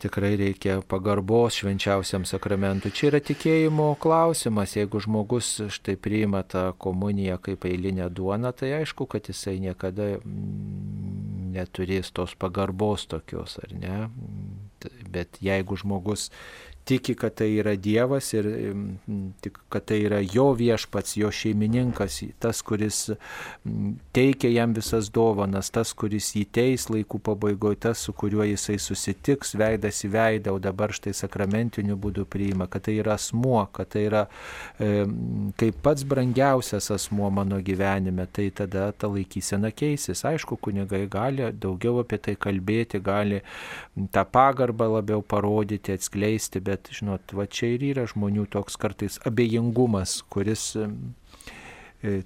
tikrai 0.04 0.34
reikia 0.36 0.82
pagarbos 0.84 1.56
švenčiausiam 1.62 2.28
sakramentui. 2.28 2.92
Čia 2.92 3.08
yra 3.14 3.22
tikėjimo 3.24 3.88
klausimas. 4.02 4.76
Jeigu 4.76 5.00
žmogus 5.06 5.54
štai 5.78 5.96
priima 5.96 6.44
tą 6.44 6.66
komuniją 6.84 7.40
kaip 7.48 7.64
eilinę 7.64 8.10
duoną, 8.12 8.52
tai 8.52 8.74
aišku, 8.82 9.08
kad 9.08 9.32
jisai 9.32 9.56
niekada 9.64 10.18
mm, 10.20 11.50
neturės 11.56 12.12
tos 12.12 12.36
pagarbos 12.36 13.08
tokios, 13.08 13.56
ar 13.64 13.72
ne? 13.72 13.98
Bet 15.08 15.40
jeigu 15.40 15.80
žmogus 15.80 16.28
tiki, 16.86 17.14
kad 17.18 17.34
tai 17.34 17.48
yra 17.58 17.74
Dievas 17.76 18.28
ir 18.36 18.46
tik, 19.42 19.58
kad 19.72 19.84
tai 19.90 19.98
yra 20.06 20.20
jo 20.22 20.52
viešpats, 20.54 21.16
jo 21.18 21.32
šeimininkas, 21.34 22.20
tas, 22.42 22.62
kuris 22.62 23.00
teikia 24.14 24.52
jam 24.54 24.74
visas 24.76 25.10
dovanas, 25.10 25.72
tas, 25.74 25.90
kuris 25.98 26.30
jį 26.36 26.44
teis 26.54 26.86
laikų 26.92 27.18
pabaigoje, 27.26 27.80
tas, 27.88 28.04
su 28.06 28.14
kuriuo 28.14 28.46
jisai 28.46 28.78
susitiks 28.82 29.56
veidas 29.58 30.04
į 30.06 30.12
veidą, 30.14 30.54
o 30.54 30.62
dabar 30.62 30.94
štai 30.94 31.14
sakramentiniu 31.16 31.98
būdu 31.98 32.26
priima, 32.30 32.68
kad 32.70 32.86
tai 32.86 33.00
yra 33.00 33.16
asmuo, 33.18 33.64
kad 33.74 33.90
tai 33.96 34.06
yra 34.06 34.22
e, 34.78 35.02
kaip 35.58 35.82
pats 35.82 36.06
brangiausias 36.06 36.92
asmuo 36.94 37.32
mano 37.34 37.58
gyvenime, 37.66 38.28
tai 38.30 38.52
tada 38.54 38.92
ta 38.92 39.10
laikysena 39.10 39.72
keisis. 39.74 40.22
Aišku, 40.28 40.60
kunigai 40.62 41.02
gali 41.10 41.50
daugiau 41.50 41.98
apie 42.04 42.22
tai 42.22 42.38
kalbėti, 42.38 43.02
gali 43.02 43.42
tą 44.14 44.22
pagarbą 44.30 44.88
labiau 44.96 45.24
parodyti, 45.26 45.96
atskleisti, 45.96 46.62
bet, 46.62 46.75
žinot, 46.92 47.32
va 47.36 47.46
čia 47.46 47.72
ir 47.74 47.84
yra 47.92 48.06
žmonių 48.10 48.46
toks 48.52 48.76
kartais 48.80 49.18
abejingumas, 49.28 50.18
kuris 50.32 50.64
e, 50.78 50.88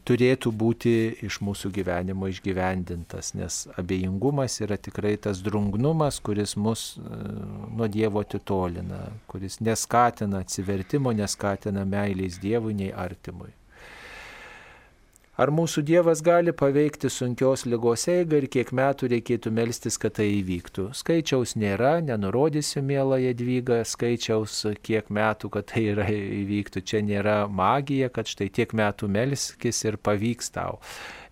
turėtų 0.09 0.53
būti 0.63 0.95
iš 1.27 1.41
mūsų 1.47 1.71
gyvenimo 1.77 2.29
išgyvendintas, 2.33 3.35
nes 3.39 3.63
abejingumas 3.81 4.61
yra 4.65 4.79
tikrai 4.81 5.15
tas 5.17 5.43
drungnumas, 5.47 6.21
kuris 6.25 6.57
mus 6.57 6.97
e, 6.99 7.23
nuo 7.77 7.89
Dievo 7.89 8.25
atitolina, 8.25 9.07
kuris 9.31 9.61
neskatina 9.61 10.43
atsivertimo, 10.45 11.15
neskatina 11.15 11.87
meilės 11.87 12.41
Dievui 12.43 12.75
nei 12.75 12.93
artimui. 12.93 13.53
Ar 15.41 15.49
mūsų 15.57 15.81
Dievas 15.89 16.21
gali 16.21 16.53
paveikti 16.53 17.09
sunkios 17.09 17.63
lygos 17.65 18.03
eigą 18.13 18.43
ir 18.43 18.47
kiek 18.53 18.75
metų 18.77 19.09
reikėtų 19.09 19.53
melstis, 19.57 19.97
kad 19.97 20.19
tai 20.19 20.27
įvyktų? 20.35 20.91
Skaičiaus 20.99 21.55
nėra, 21.57 21.95
nenurodysiu, 22.05 22.83
mėla 22.85 23.17
Jadvyga, 23.23 23.79
skaičiaus 23.89 24.59
kiek 24.85 25.09
metų, 25.09 25.49
kad 25.55 25.71
tai 25.73 25.87
yra 25.95 26.11
įvyktų. 26.13 26.83
Čia 26.85 27.01
nėra 27.09 27.39
magija, 27.49 28.11
kad 28.13 28.29
štai 28.29 28.51
tiek 28.53 28.75
metų 28.77 29.09
melskis 29.17 29.81
ir 29.89 29.97
pavyks 29.97 30.53
tau. 30.59 30.77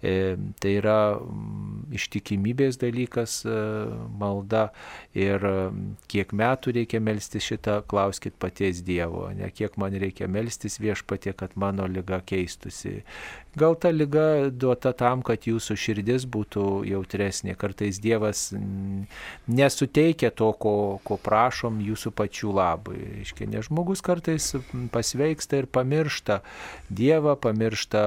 E, 0.02 0.36
tai 0.62 0.76
yra 0.78 1.18
mm, 1.18 1.88
ištikimybės 1.98 2.76
dalykas 2.78 3.40
e, 3.42 3.54
malda 4.20 4.68
ir 5.18 5.42
mm, 5.42 5.96
kiek 6.06 6.30
metų 6.38 6.76
reikia 6.76 7.00
melstis 7.02 7.48
šitą, 7.48 7.80
klauskit 7.90 8.36
paties 8.38 8.84
Dievo, 8.86 9.26
ne 9.34 9.50
kiek 9.50 9.74
man 9.80 9.96
reikia 9.98 10.30
melstis 10.30 10.78
viešpatie, 10.78 11.34
kad 11.34 11.56
mano 11.58 11.88
lyga 11.90 12.20
keistusi. 12.22 13.00
Gal 13.58 13.74
ta 13.74 13.90
lyga 13.90 14.52
duota 14.54 14.92
tam, 14.94 15.24
kad 15.26 15.48
jūsų 15.50 15.74
širdis 15.74 16.28
būtų 16.30 16.84
jautresnė. 16.86 17.56
Kartais 17.58 17.98
Dievas 17.98 18.52
mm, 18.54 19.08
nesuteikia 19.50 20.30
to, 20.30 20.52
ko, 20.62 20.76
ko 21.02 21.18
prašom 21.18 21.82
jūsų 21.82 22.14
pačių 22.14 22.54
labui. 22.54 23.00
Iškia, 23.24 23.50
nes 23.50 23.66
žmogus 23.66 24.04
kartais 24.06 24.52
pasveiksta 24.94 25.58
ir 25.64 25.66
pamiršta 25.74 26.38
Dievą, 26.86 27.34
pamiršta 27.42 28.06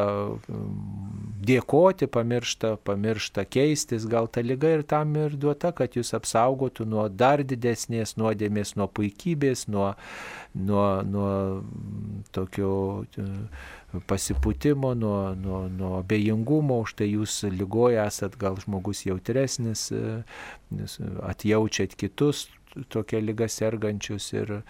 dėko 1.51 1.80
ieškoti, 1.81 2.07
pamiršta, 2.07 2.77
pamiršta 2.83 3.45
keistis, 3.45 4.05
gal 4.05 4.27
ta 4.27 4.41
lyga 4.41 4.69
ir 4.69 4.83
tam 4.83 5.15
ir 5.15 5.35
duota, 5.35 5.71
kad 5.71 5.95
jūs 5.95 6.13
apsaugotų 6.13 6.85
nuo 6.85 7.09
dar 7.09 7.41
didesnės 7.43 8.17
nuodėmės, 8.17 8.75
nuo 8.75 8.87
puikybės, 8.87 9.67
nuo, 9.67 9.95
nuo, 10.53 11.01
nuo 11.01 11.63
tokio 12.31 13.05
e, 13.17 13.25
pasipūtimo, 14.07 14.93
nuo, 14.95 15.33
nuo, 15.35 15.67
nuo 15.69 15.97
abejingumo, 16.01 16.81
už 16.85 16.95
tai 17.01 17.09
jūs 17.15 17.43
lygoje 17.49 18.01
esat 18.05 18.37
gal 18.37 18.57
žmogus 18.61 19.05
jautresnis, 19.05 19.91
e, 19.91 20.23
atjaučiat 21.23 21.95
kitus 21.95 22.47
tokia 22.89 23.19
lyga 23.19 23.49
sergančius 23.51 24.31
ir 24.33 24.61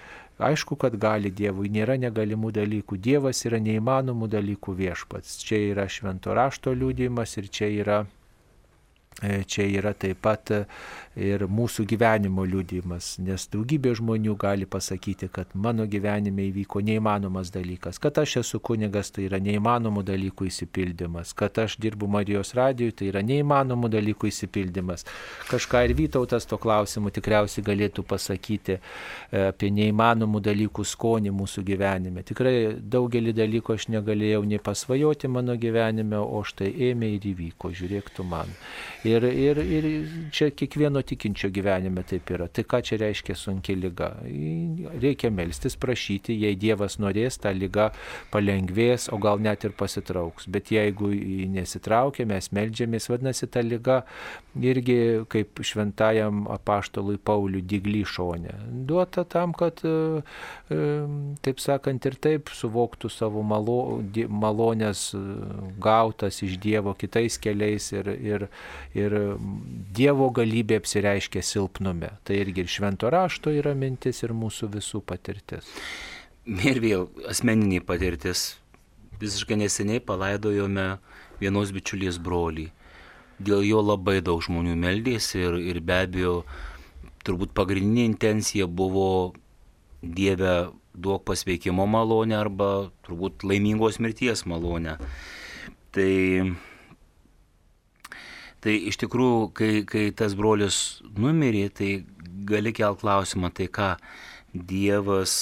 Aišku, 0.41 0.77
kad 0.81 0.95
gali 0.97 1.29
Dievui, 1.31 1.69
nėra 1.69 1.99
negalimų 2.01 2.51
dalykų. 2.57 2.97
Dievas 2.97 3.43
yra 3.45 3.59
neįmanomų 3.61 4.29
dalykų 4.31 4.73
viešpats. 4.79 5.37
Čia 5.45 5.61
yra 5.73 5.85
švento 5.89 6.33
rašto 6.37 6.73
liūdėjimas 6.73 7.37
ir 7.37 7.51
čia 7.53 7.69
yra 7.83 7.99
E, 9.19 9.43
čia 9.43 9.65
yra 9.67 9.91
taip 9.93 10.21
pat 10.23 10.49
ir 11.15 11.43
mūsų 11.51 11.83
gyvenimo 11.91 12.45
liūdimas, 12.47 13.17
nes 13.19 13.47
daugybė 13.51 13.91
žmonių 13.99 14.35
gali 14.39 14.65
pasakyti, 14.69 15.27
kad 15.33 15.51
mano 15.53 15.83
gyvenime 15.89 16.45
įvyko 16.47 16.79
neįmanomas 16.87 17.51
dalykas, 17.51 17.99
kad 17.99 18.17
aš 18.21 18.37
esu 18.41 18.61
kunigas, 18.63 19.11
tai 19.11 19.25
yra 19.27 19.41
neįmanomų 19.43 20.05
dalykų 20.07 20.47
įsipildymas, 20.47 21.33
kad 21.35 21.59
aš 21.59 21.75
dirbu 21.83 22.07
Marijos 22.11 22.53
radijui, 22.55 22.95
tai 22.95 23.09
yra 23.11 23.23
neįmanomų 23.27 23.91
dalykų 23.91 24.31
įsipildymas. 24.31 25.05
Kažką 25.51 25.83
ir 25.87 25.95
Vytautas 26.01 26.47
to 26.47 26.57
klausimu 26.57 27.11
tikriausiai 27.13 27.65
galėtų 27.65 28.05
pasakyti 28.07 28.77
e, 28.77 28.79
apie 29.49 29.69
neįmanomų 29.75 30.39
dalykų 30.47 30.85
skonį 30.87 31.33
mūsų 31.35 31.65
gyvenime. 31.67 32.23
Tikrai 32.25 32.55
daugelį 32.79 33.35
dalykų 33.37 33.75
aš 33.75 33.89
negalėjau 33.93 34.41
nei 34.47 34.61
pasvajoti 34.63 35.29
mano 35.29 35.57
gyvenime, 35.59 36.17
o 36.17 36.41
štai 36.47 36.71
ėmė 36.89 37.11
ir 37.17 37.27
įvyko, 37.33 37.73
žiūrėk 37.75 38.09
tu 38.15 38.25
man. 38.25 38.49
Ir, 39.05 39.27
ir, 39.27 39.61
ir 39.61 39.89
čia 40.33 40.49
kiekvieno 40.55 41.00
tikinčio 41.07 41.51
gyvenime 41.53 42.03
taip 42.07 42.29
yra. 42.33 42.47
Tai 42.51 42.65
ką 42.67 42.81
čia 42.87 42.99
reiškia 43.01 43.35
sunki 43.37 43.75
lyga? 43.77 44.11
Reikia 45.01 45.31
melstis, 45.33 45.77
prašyti, 45.79 46.35
jei 46.45 46.57
Dievas 46.59 46.99
norės, 47.01 47.39
ta 47.41 47.53
lyga 47.55 47.89
palengvės, 48.33 49.09
o 49.11 49.19
gal 49.21 49.41
net 49.43 49.65
ir 49.67 49.75
pasitrauks. 49.77 50.49
Bet 50.51 50.71
jeigu 50.73 51.11
nesitraukia, 51.55 52.27
mes 52.29 52.51
melžiamės, 52.55 53.09
vadinasi, 53.11 53.49
ta 53.51 53.63
lyga 53.65 54.01
irgi 54.59 55.25
kaip 55.31 55.61
šventajam 55.63 56.45
apaštalui 56.51 57.17
Pauliui 57.23 57.63
digly 57.63 58.03
šonė. 58.07 58.53
Duota 58.87 59.23
tam, 59.29 59.53
kad, 59.57 59.79
e, 59.87 60.21
e, 60.71 60.79
taip 61.45 61.61
sakant, 61.63 62.05
ir 62.07 62.17
taip 62.21 62.51
suvoktų 62.55 63.11
savo 63.11 63.43
malo, 63.47 64.01
malonės 64.27 65.11
e, 65.15 65.21
gautas 65.81 66.41
iš 66.43 66.57
Dievo 66.61 66.93
kitais 66.99 67.39
keliais 67.41 67.91
ir, 67.95 68.11
ir, 68.19 68.47
ir 68.97 69.17
Dievo 69.95 70.29
galybė 70.35 70.81
apsireiškia 70.91 71.41
silpnume. 71.41 72.09
Tai 72.23 72.35
irgi 72.35 72.61
ir 72.61 72.67
švento 72.67 73.09
rašto 73.09 73.51
yra 73.51 73.73
mintis 73.73 74.23
ir 74.23 74.33
mūsų 74.35 74.71
visų 74.75 75.01
patirtis. 75.07 75.63
Ir 76.45 76.81
vėl 76.81 77.07
asmeninė 77.29 77.81
patirtis. 77.85 78.57
Visiškai 79.21 79.55
neseniai 79.61 80.01
palaidojome 80.01 80.97
vienos 81.39 81.71
bičiulės 81.71 82.17
brolį. 82.19 82.71
Dėl 83.39 83.63
jo 83.63 83.79
labai 83.81 84.19
daug 84.21 84.41
žmonių 84.43 84.75
meldėsi 84.75 85.39
ir, 85.39 85.57
ir 85.61 85.79
be 85.79 86.01
abejo 86.03 86.33
turbūt 87.25 87.53
pagrindinė 87.53 88.05
intencija 88.09 88.67
buvo 88.67 89.33
Dieve 90.01 90.71
duok 90.97 91.23
pasveikimo 91.29 91.85
malonę 91.85 92.35
arba 92.35 92.89
turbūt 93.05 93.45
laimingos 93.45 93.99
mirties 94.01 94.43
malonę. 94.49 94.97
Tai 95.93 96.11
Tai 98.61 98.73
iš 98.91 98.99
tikrųjų, 99.01 99.45
kai, 99.57 99.71
kai 99.89 100.03
tas 100.13 100.35
brolius 100.37 101.01
numirė, 101.17 101.65
tai 101.73 101.91
gali 102.45 102.73
kelt 102.77 103.01
klausimą, 103.01 103.49
tai 103.57 103.65
ką 103.73 103.95
Dievas 104.51 105.33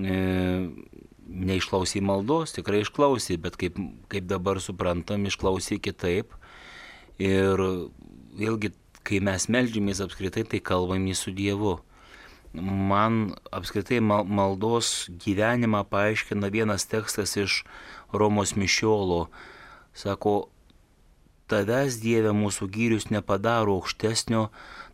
e, 0.00 0.16
neišklausė 1.28 2.02
maldos, 2.04 2.54
tikrai 2.56 2.82
išklausė, 2.84 3.36
bet 3.40 3.58
kaip, 3.60 3.78
kaip 4.12 4.26
dabar 4.28 4.60
suprantam, 4.64 5.26
išklausė 5.28 5.78
kitaip. 5.82 6.34
Ir 7.22 7.60
vėlgi, 8.34 8.72
kai 9.06 9.20
mes 9.22 9.48
melžiamės 9.52 10.02
apskritai, 10.04 10.46
tai 10.48 10.62
kalbame 10.64 11.14
su 11.14 11.34
Dievu. 11.34 11.78
Man 12.54 13.34
apskritai 13.54 13.98
maldos 14.00 15.10
gyvenimą 15.22 15.82
paaiškina 15.90 16.50
vienas 16.54 16.86
tekstas 16.86 17.34
iš 17.38 17.62
Romos 18.14 18.54
Mišiolo. 18.58 19.26
Sako, 19.94 20.53
Tavęs 21.54 22.00
Dieve 22.02 22.32
mūsų 22.34 22.66
gyrius 22.74 23.04
nepadaro 23.14 23.76
aukštesnio, 23.78 24.48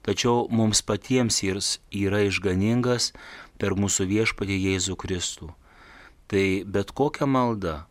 tačiau 0.04 0.44
mums 0.52 0.82
patiems 0.84 1.38
jis 1.40 1.78
yra 1.88 2.20
išganingas 2.26 3.14
per 3.56 3.72
mūsų 3.80 4.04
viešpatį 4.10 4.58
Jėzų 4.66 4.96
Kristų. 5.00 5.48
Tai 6.28 6.44
bet 6.68 6.92
kokia 6.92 7.24
malda, 7.24 7.86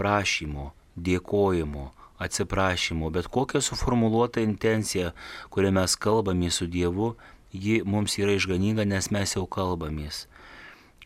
prašymo, 0.00 0.72
dėkojimo, 0.98 1.92
atsiprašymo, 2.18 3.12
bet 3.14 3.30
kokia 3.30 3.62
suformuoluota 3.62 4.42
intencija, 4.42 5.12
kurią 5.54 5.70
mes 5.78 5.94
kalbame 5.94 6.50
su 6.50 6.66
Dievu, 6.66 7.12
ji 7.54 7.82
mums 7.86 8.18
yra 8.18 8.34
išganinga, 8.34 8.82
nes 8.82 9.12
mes 9.14 9.36
jau 9.36 9.46
kalbamės. 9.46 10.26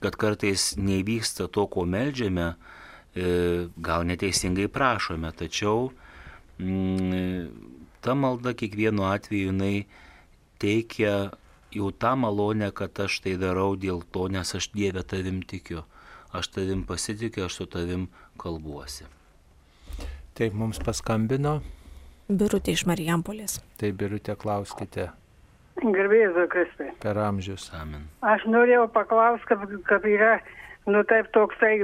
Kad 0.00 0.16
kartais 0.16 0.72
nevyksta 0.80 1.46
to, 1.52 1.68
ko 1.68 1.84
melžiame, 1.84 2.54
e, 3.12 3.68
gal 3.76 4.08
neteisingai 4.08 4.72
prašome, 4.72 5.28
tačiau 5.36 5.92
ta 8.02 8.14
malda 8.18 8.54
kiekvienu 8.58 9.06
atveju 9.08 9.52
jinai 9.52 9.86
teikia 10.62 11.32
jau 11.72 11.90
tą 11.92 12.16
malonę, 12.16 12.70
kad 12.74 13.00
aš 13.00 13.20
tai 13.24 13.36
darau 13.40 13.76
dėl 13.76 14.02
to, 14.12 14.28
nes 14.28 14.54
aš 14.54 14.70
Dievę 14.74 15.02
tavim 15.02 15.42
tikiu. 15.42 15.84
Aš 16.32 16.48
tavim 16.54 16.84
pasitikiu, 16.88 17.46
aš 17.46 17.60
su 17.60 17.66
tavim 17.68 18.08
kalbuosi. 18.40 19.04
Taip 20.36 20.54
mums 20.56 20.80
paskambino. 20.80 21.60
Birutė 22.32 22.72
iš 22.72 22.86
Marijampolės. 22.88 23.58
Taip, 23.80 23.98
Birutė, 24.00 24.36
klauskite. 24.40 25.10
Gerbėjai 25.82 26.46
Kristai. 26.48 26.90
Per 27.02 27.18
amžius. 27.18 27.68
Amen. 27.76 28.06
Aš 28.24 28.44
norėjau 28.48 28.86
paklausti, 28.94 29.48
kad, 29.50 29.64
kad 29.88 30.06
yra, 30.08 30.38
nu 30.86 31.02
taip 31.10 31.28
toksai 31.36 31.82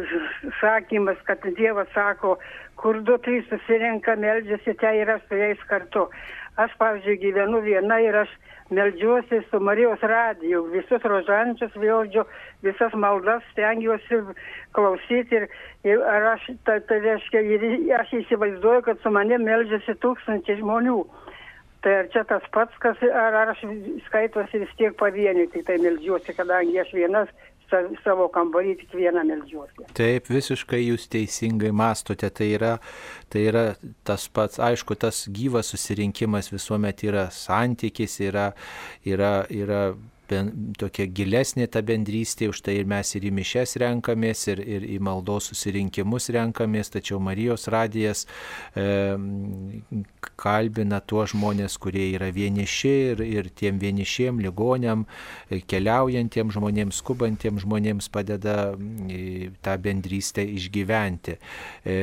sakymas, 0.60 1.20
kad 1.28 1.44
Dievas 1.58 1.90
sako, 1.94 2.36
kur 2.78 3.00
du 3.06 3.16
trys 3.24 3.46
susirenka, 3.50 4.16
meldžiasi, 4.16 4.76
ten 4.80 5.00
yra 5.02 5.18
su 5.26 5.38
jais 5.38 5.62
kartu. 5.70 6.06
Aš, 6.58 6.74
pavyzdžiui, 6.78 7.20
gyvenu 7.22 7.62
viena 7.62 8.00
ir 8.02 8.16
aš 8.24 8.30
meldžiuosi 8.74 9.40
su 9.50 9.60
Marijos 9.60 10.02
radiju, 10.02 10.64
visus 10.72 11.04
rožančius 11.12 11.76
vėldžiu, 11.78 12.24
visas 12.66 12.94
maldas 12.94 13.46
stengiuosi 13.52 14.20
klausyti 14.76 15.38
ir, 15.40 15.46
ir 15.88 16.02
aš, 16.34 16.50
tai, 16.68 16.80
tai 16.90 16.98
reiškia, 17.06 17.44
ir 17.54 17.94
aš 18.00 18.12
įsivaizduoju, 18.22 18.84
kad 18.90 19.00
su 19.02 19.12
manimi 19.14 19.48
meldžiasi 19.48 19.96
tūkstančiai 20.04 20.60
žmonių. 20.60 21.00
Tai 21.86 21.92
ar 21.94 22.08
čia 22.12 22.24
tas 22.26 22.42
pats, 22.52 22.74
kas, 22.82 22.98
ar, 23.06 23.36
ar 23.38 23.54
aš 23.54 23.62
skaitosi 24.08 24.64
vis 24.64 24.72
tiek 24.80 24.96
pavieniui, 24.98 25.46
tik 25.52 25.64
tai 25.68 25.78
meldžiuosi, 25.82 26.34
kadangi 26.34 26.80
aš 26.82 26.90
vienas 26.96 27.30
savo 28.04 28.28
kambarį 28.32 28.74
tik 28.82 28.94
vieną 28.98 29.24
meldžiuosi. 29.28 29.86
Taip, 29.98 30.28
visiškai 30.32 30.80
jūs 30.82 31.08
teisingai 31.12 31.72
mastote, 31.76 32.30
tai 32.30 32.50
yra, 32.56 32.74
tai 33.32 33.46
yra 33.50 33.64
tas 34.08 34.28
pats, 34.32 34.60
aišku, 34.62 34.96
tas 35.00 35.26
gyvas 35.32 35.72
susirinkimas 35.74 36.52
visuomet 36.52 37.04
yra 37.08 37.28
santykis, 37.34 38.20
yra, 38.28 38.52
yra, 39.06 39.32
yra 39.50 39.82
ben, 40.30 40.50
tokia 40.78 41.08
gilesnė 41.10 41.68
ta 41.72 41.82
bendrystė, 41.86 42.48
už 42.52 42.62
tai 42.66 42.78
ir 42.80 42.88
mes 42.90 43.14
ir 43.16 43.26
į 43.28 43.32
mišes 43.38 43.76
renkamės, 43.82 44.46
ir, 44.52 44.62
ir 44.62 44.86
į 44.88 44.98
maldos 45.04 45.50
susirinkimus 45.52 46.30
renkamės, 46.34 46.92
tačiau 46.94 47.20
Marijos 47.22 47.68
radijas 47.72 48.24
e, 48.76 48.86
kalbina 50.38 51.00
tuos 51.00 51.32
žmonės, 51.34 51.78
kurie 51.80 52.10
yra 52.14 52.30
vieniši 52.34 52.94
ir, 53.12 53.24
ir 53.26 53.50
tiem 53.58 53.80
vienišiem 53.82 54.40
ligoniam, 54.44 55.04
keliaujantiem 55.48 56.52
žmonėms, 56.54 57.00
skubantiem 57.02 57.60
žmonėms 57.62 58.10
padeda 58.12 58.56
tą 59.64 59.76
bendrystę 59.82 60.44
išgyventi. 60.58 61.38
E, 61.84 61.98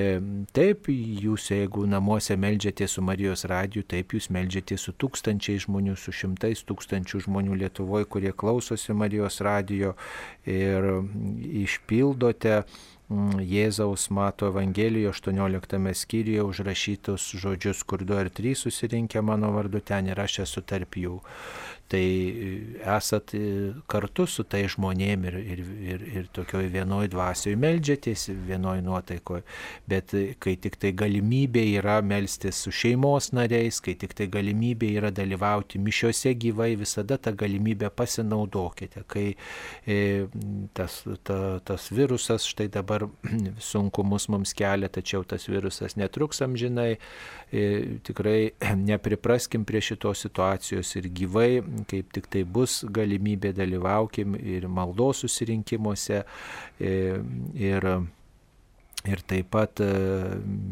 taip, 0.56 0.90
jūs 0.92 1.50
jeigu 1.52 1.86
namuose 1.90 2.38
melžiate 2.40 2.88
su 2.92 3.04
Marijos 3.06 3.46
radiju, 3.50 3.86
taip 3.88 4.16
jūs 4.16 4.30
melžiate 4.34 4.78
su 4.82 4.94
tūkstančiai 4.98 5.62
žmonių, 5.66 5.96
su 6.00 6.14
šimtais 6.16 6.64
tūkstančių 6.68 7.26
žmonių 7.28 7.60
Lietuvoje, 7.64 8.08
kurie 8.16 8.32
klausosi 8.32 8.96
Marijos 8.96 9.42
radijo 9.44 9.94
ir 10.48 10.86
išpildote 11.66 12.62
mm, 12.62 13.42
Jėzaus 13.44 14.08
mato 14.16 14.48
Evangelijoje 14.48 15.12
18 15.12 15.94
skyriuje 16.00 16.46
užrašytus 16.48 17.28
žodžius, 17.44 17.84
kur 17.84 18.08
du 18.08 18.16
ar 18.16 18.32
trys 18.32 18.64
susirinkę 18.64 19.22
mano 19.22 19.52
vardu 19.52 19.84
ten 19.84 20.08
ir 20.08 20.24
aš 20.24 20.40
esu 20.48 20.64
tarp 20.64 20.96
jų 21.02 21.20
tai 21.92 22.06
esat 22.98 23.34
kartu 23.92 24.26
su 24.30 24.44
tai 24.50 24.64
žmonėm 24.72 25.26
ir, 25.30 25.38
ir, 25.38 25.62
ir, 25.94 26.06
ir 26.20 26.30
tokioj 26.34 26.66
vienoj 26.74 27.10
dvasioje 27.14 27.58
melžiatės, 27.62 28.28
vienoj 28.48 28.82
nuotaikoje, 28.86 29.44
bet 29.90 30.16
kai 30.42 30.56
tik 30.62 30.80
tai 30.82 30.92
galimybė 30.98 31.66
yra 31.80 32.00
melstis 32.06 32.64
su 32.66 32.74
šeimos 32.74 33.32
nariais, 33.38 33.80
kai 33.86 33.94
tik 34.02 34.16
tai 34.18 34.28
galimybė 34.34 34.92
yra 35.00 35.12
dalyvauti 35.16 35.82
mišiuose 35.82 36.34
gyvai, 36.42 36.74
visada 36.80 37.20
tą 37.22 37.36
galimybę 37.38 37.92
pasinaudokite, 37.94 39.06
kai 39.12 39.28
e, 39.86 40.00
tas, 40.74 41.04
ta, 41.28 41.40
tas 41.66 41.90
virusas 41.94 42.48
štai 42.50 42.68
dabar 42.74 43.08
sunkumus 43.72 44.30
mums 44.34 44.56
kelia, 44.58 44.90
tačiau 44.90 45.26
tas 45.28 45.46
virusas 45.52 45.98
netruks 46.00 46.42
amžinai, 46.46 46.96
e, 46.96 47.00
tikrai 47.52 48.52
nepripraskim 48.90 49.66
prie 49.66 49.82
šitos 49.82 50.26
situacijos 50.26 50.96
ir 51.00 51.10
gyvai 51.22 51.50
kaip 51.90 52.12
tik 52.16 52.30
tai 52.34 52.44
bus 52.44 52.84
galimybė 52.98 53.54
dalyvaukim 53.58 54.38
ir 54.42 54.68
maldos 54.68 55.24
susirinkimuose. 55.26 56.24
E, 56.80 56.94
ir, 57.56 57.90
ir 59.10 59.22
taip 59.28 59.52
pat 59.54 59.82
e, 59.84 59.90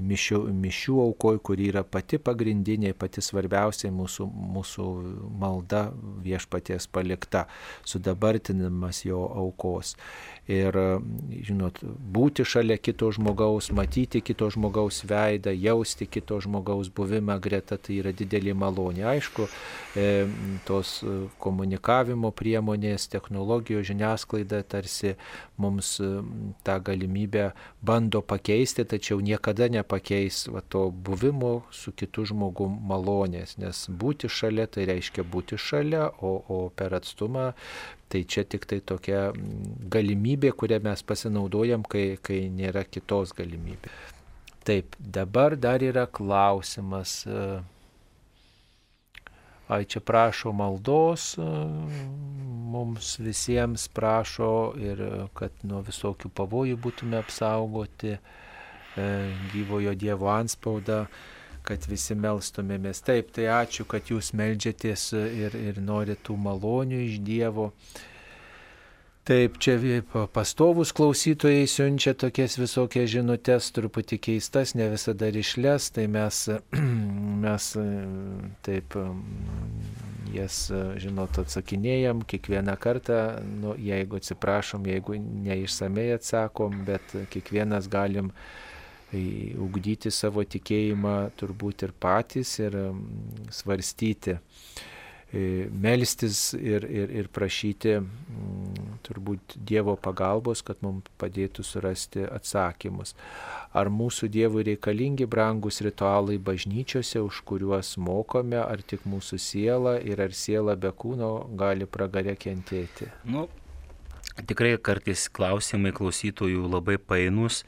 mišių, 0.10 0.40
mišių 0.64 1.00
aukoj, 1.08 1.40
kur 1.46 1.62
yra 1.62 1.84
pati 1.86 2.20
pagrindinė, 2.22 2.94
pati 2.98 3.24
svarbiausia 3.24 3.92
mūsų, 3.94 4.28
mūsų 4.58 4.88
malda 5.42 5.86
viešpaties 6.26 6.88
palikta, 6.94 7.46
sudabartinimas 7.88 9.04
jo 9.06 9.24
aukos 9.44 9.96
ir, 10.50 10.76
žinot, 11.48 11.80
būti 11.84 12.44
šalia 12.48 12.78
kito 12.82 13.10
žmogaus, 13.16 13.70
matyti 13.76 14.20
kito 14.26 14.50
žmogaus 14.52 15.04
veidą, 15.08 15.54
jausti 15.56 16.08
kito 16.10 16.40
žmogaus 16.44 16.90
buvimą 16.94 17.38
greta, 17.44 17.78
tai 17.78 18.02
yra 18.02 18.12
didelė 18.12 18.56
malonė. 18.58 19.06
Aišku, 19.14 19.48
e, 19.96 20.08
tos 20.68 21.00
komunikavimo 21.44 22.34
priemonės, 22.36 23.08
technologijos 23.12 23.88
žiniasklaida 23.88 24.64
tarsi 24.68 25.16
mums 25.58 25.96
e, 26.04 26.12
tą 26.68 26.80
galimybę 26.84 27.52
bando 27.82 28.23
pakeisti, 28.26 28.86
tačiau 28.88 29.20
niekada 29.24 29.70
nepakeis 29.72 30.48
va, 30.52 30.62
to 30.62 30.88
buvimo 30.90 31.54
su 31.72 31.92
kitu 31.92 32.26
žmogu 32.32 32.68
malonės, 32.68 33.58
nes 33.62 33.86
būti 33.90 34.32
šalia 34.32 34.68
tai 34.72 34.88
reiškia 34.90 35.28
būti 35.28 35.60
šalia, 35.60 36.08
o, 36.22 36.38
o 36.48 36.64
per 36.76 36.96
atstumą 37.00 37.52
Tai 38.14 38.22
čia 38.30 38.44
tik 38.46 38.68
tai 38.70 38.78
tokia 38.86 39.32
mm, 39.34 39.90
galimybė, 39.90 40.52
kurią 40.54 40.78
mes 40.86 41.02
pasinaudojam, 41.02 41.82
kai, 41.90 42.20
kai 42.22 42.44
nėra 42.54 42.84
kitos 42.86 43.32
galimybės. 43.34 44.12
Taip, 44.70 44.94
dabar 45.02 45.56
dar 45.58 45.82
yra 45.82 46.04
klausimas. 46.06 47.24
E, 49.74 49.76
ai, 49.76 49.86
čia 49.86 50.02
prašo 50.02 50.52
maldos, 50.52 51.38
e, 51.38 51.42
mums 52.74 53.20
visiems 53.20 53.88
prašo 53.88 54.74
ir 54.78 55.02
kad 55.34 55.52
nuo 55.64 55.82
visokių 55.86 56.30
pavojų 56.30 56.78
būtume 56.78 57.18
apsaugoti, 57.18 58.18
e, 58.18 59.08
gyvojo 59.54 59.96
Dievo 59.96 60.30
anspaudą 60.34 61.06
kad 61.64 61.86
visi 61.88 62.16
melstumėmės. 62.20 63.00
Taip, 63.08 63.30
tai 63.32 63.48
ačiū, 63.48 63.86
kad 63.88 64.10
jūs 64.12 64.34
melžiatės 64.36 65.14
ir, 65.16 65.56
ir 65.56 65.80
norite 65.80 66.20
tų 66.28 66.36
malonių 66.36 67.00
iš 67.06 67.22
Dievo. 67.24 67.70
Taip, 69.24 69.56
čia 69.56 69.78
pastovus 70.36 70.90
klausytojai 70.92 71.64
siunčia 71.72 72.12
tokias 72.12 72.58
visokias 72.60 73.08
žinutės, 73.08 73.70
truputį 73.72 74.18
keistas, 74.20 74.74
ne 74.76 74.90
visada 74.92 75.30
ryšlės, 75.32 75.86
tai 75.96 76.10
mes, 76.12 76.42
mes 77.46 77.68
taip 78.68 78.98
jas, 80.36 80.58
žinot, 81.00 81.40
atsakinėjom 81.40 82.26
kiekvieną 82.28 82.76
kartą, 82.84 83.22
nu, 83.64 83.78
jeigu 83.80 84.20
atsiprašom, 84.20 84.92
jeigu 84.92 85.16
neišsamei 85.48 86.10
atsakom, 86.18 86.82
bet 86.84 87.16
kiekvienas 87.32 87.88
galim 87.88 88.34
ugdyti 89.64 90.12
savo 90.12 90.44
tikėjimą 90.44 91.16
turbūt 91.40 91.88
ir 91.88 91.96
patys 91.96 92.58
ir 92.60 92.76
mm, 92.76 93.54
svarstyti, 93.56 94.36
e, 94.36 94.93
melstis 95.34 96.54
ir, 96.54 96.84
ir, 96.86 97.10
ir 97.10 97.28
prašyti 97.34 97.96
mm, 97.98 99.00
turbūt 99.06 99.56
Dievo 99.58 99.96
pagalbos, 99.98 100.62
kad 100.66 100.78
mums 100.86 101.10
padėtų 101.22 101.66
surasti 101.66 102.28
atsakymus. 102.28 103.16
Ar 103.74 103.90
mūsų 103.90 104.30
Dievui 104.34 104.66
reikalingi 104.68 105.26
brangus 105.26 105.82
ritualai 105.82 106.38
bažnyčiose, 106.38 107.24
už 107.26 107.42
kuriuos 107.50 107.96
mokome, 107.98 108.60
ar 108.62 108.86
tik 108.86 109.08
mūsų 109.10 109.42
siela 109.42 109.98
ir 109.98 110.22
ar 110.22 110.38
siela 110.38 110.78
be 110.78 110.94
kūno 110.94 111.34
gali 111.58 111.90
pragarė 111.90 112.38
kentėti? 112.38 113.10
Nu, 113.26 113.48
tikrai 114.46 114.76
kartais 114.78 115.26
klausimai 115.34 115.96
klausytojų 115.98 116.70
labai 116.70 117.00
painus 117.02 117.64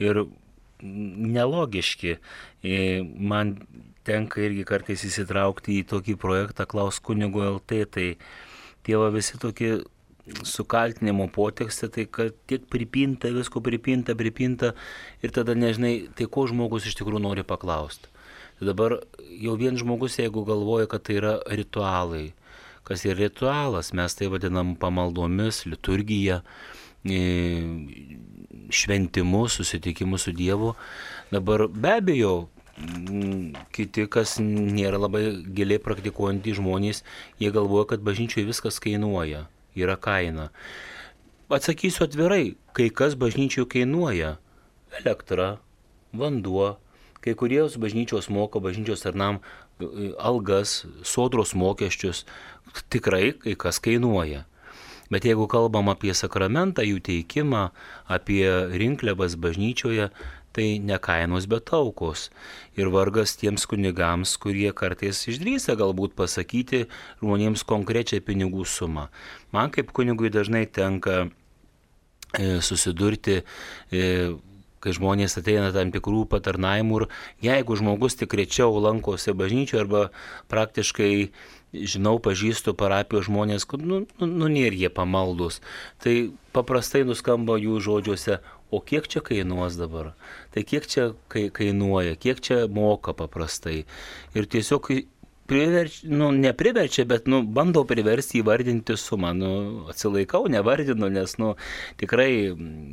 ir 0.00 0.24
nelogiški. 0.80 2.16
E, 2.64 2.78
man 3.04 3.58
tenka 4.04 4.42
irgi 4.44 4.66
kartais 4.68 5.04
įsitraukti 5.08 5.80
į 5.80 5.88
tokį 5.90 6.16
projektą 6.20 6.66
Klaus 6.68 7.00
kunigo 7.00 7.42
LT, 7.56 7.80
tai 7.90 8.06
tie 8.84 8.96
va 9.00 9.10
visi 9.14 9.40
tokie 9.40 9.78
sukaltinimo 10.44 11.26
potekstė, 11.32 11.90
tai 11.92 12.04
kad 12.08 12.36
tiek 12.48 12.64
pripinta, 12.72 13.28
visko 13.32 13.60
pripinta, 13.64 14.16
pripinta 14.16 14.72
ir 15.22 15.34
tada 15.34 15.56
nežinai, 15.56 16.08
tai 16.16 16.28
ko 16.30 16.46
žmogus 16.48 16.88
iš 16.88 16.96
tikrųjų 17.00 17.24
nori 17.26 17.44
paklausti. 17.44 18.08
Tai 18.58 18.70
dabar 18.70 18.98
jau 19.42 19.56
vien 19.60 19.76
žmogus, 19.76 20.20
jeigu 20.20 20.44
galvoja, 20.46 20.88
kad 20.88 21.04
tai 21.04 21.18
yra 21.18 21.34
ritualai, 21.50 22.32
kas 22.86 23.04
yra 23.04 23.26
ritualas, 23.26 23.92
mes 23.96 24.16
tai 24.16 24.30
vadinam 24.32 24.74
pamaldomis, 24.80 25.64
liturgija, 25.68 26.40
šventimu, 28.70 29.44
susitikimu 29.52 30.18
su 30.18 30.32
Dievu. 30.32 30.72
Dabar 31.32 31.66
be 31.68 31.98
abejo, 31.98 32.48
kiti, 33.74 34.06
kas 34.10 34.38
nėra 34.42 34.98
labai 34.98 35.24
giliai 35.56 35.82
praktikuojantys 35.82 36.58
žmonės, 36.58 37.02
jie 37.38 37.50
galvoja, 37.54 37.92
kad 37.94 38.06
bažnyčioje 38.06 38.48
viskas 38.48 38.80
kainuoja, 38.82 39.46
yra 39.78 39.96
kaina. 39.96 40.50
Atsakysiu 41.52 42.08
atvirai, 42.08 42.56
kai 42.74 42.88
kas 42.90 43.14
bažnyčioje 43.14 43.68
kainuoja- 43.76 44.38
elektra, 45.00 45.58
vanduo, 46.12 46.78
Kai 47.24 47.32
kurios 47.32 47.78
bažnyčios 47.80 48.26
moka 48.28 48.60
bažnyčios 48.60 49.00
tarnam 49.00 49.38
algas, 50.20 50.84
sodros 51.02 51.54
mokesčius, 51.56 52.26
tikrai 52.92 53.32
kai 53.40 53.54
kas 53.56 53.80
kainuoja. 53.80 54.42
Bet 55.08 55.24
jeigu 55.24 55.46
kalbam 55.48 55.88
apie 55.88 56.12
sakramentą, 56.12 56.84
jų 56.84 57.00
teikimą, 57.00 57.70
apie 58.04 58.44
rinkliavas 58.76 59.38
bažnyčioje, 59.40 60.10
tai 60.54 60.78
ne 60.78 60.98
kainos, 61.02 61.48
bet 61.50 61.72
aukos. 61.74 62.28
Ir 62.78 62.90
vargas 62.94 63.34
tiems 63.40 63.66
kunigams, 63.70 64.36
kurie 64.40 64.70
kartais 64.76 65.24
išdrįsta 65.30 65.76
galbūt 65.80 66.14
pasakyti 66.18 66.86
žmonėms 67.22 67.66
konkrečią 67.68 68.22
pinigų 68.24 68.66
sumą. 68.68 69.08
Man 69.54 69.74
kaip 69.74 69.92
kunigui 69.96 70.30
dažnai 70.34 70.64
tenka 70.70 71.24
e, 71.24 72.60
susidurti 72.62 73.40
e, 73.42 74.04
kai 74.84 74.92
žmonės 74.92 75.38
ateina 75.40 75.72
tam 75.72 75.90
tikrų 75.94 76.26
patarnavimų 76.30 77.02
ir 77.02 77.08
jeigu 77.48 77.76
žmogus 77.80 78.18
tik 78.20 78.36
rečiau 78.36 78.76
lankosi 78.84 79.32
bažnyčioje 79.32 79.84
arba 79.86 80.08
praktiškai 80.52 81.12
žinau, 81.74 82.18
pažįstu 82.22 82.74
parapijos 82.78 83.26
žmonės, 83.28 83.66
nu, 83.82 84.04
nu, 84.06 84.26
nu 84.28 84.50
nėra 84.50 84.76
jie 84.78 84.90
pamaldus. 84.94 85.60
Tai 86.02 86.14
paprastai 86.54 87.02
nuskamba 87.06 87.58
jų 87.58 87.80
žodžiuose, 87.82 88.38
o 88.74 88.82
kiek 88.82 89.08
čia 89.10 89.22
kainuos 89.24 89.78
dabar? 89.80 90.12
Tai 90.54 90.64
kiek 90.66 90.86
čia 90.90 91.10
kainuoja, 91.30 92.18
kiek 92.20 92.42
čia 92.44 92.64
moka 92.66 93.14
paprastai. 93.16 93.84
Ir 94.34 94.48
tiesiog 94.50 94.90
priverčia, 95.46 96.08
nu, 96.08 96.30
nepriverčia, 96.32 97.04
bet, 97.08 97.28
nu, 97.30 97.42
bandau 97.56 97.84
priversti 97.88 98.40
įvardinti 98.40 98.96
sumą, 99.00 99.34
nu, 99.36 99.50
atsilaikau, 99.92 100.46
nevardinu, 100.52 101.10
nes, 101.12 101.36
nu, 101.40 101.54
tikrai, 102.00 102.30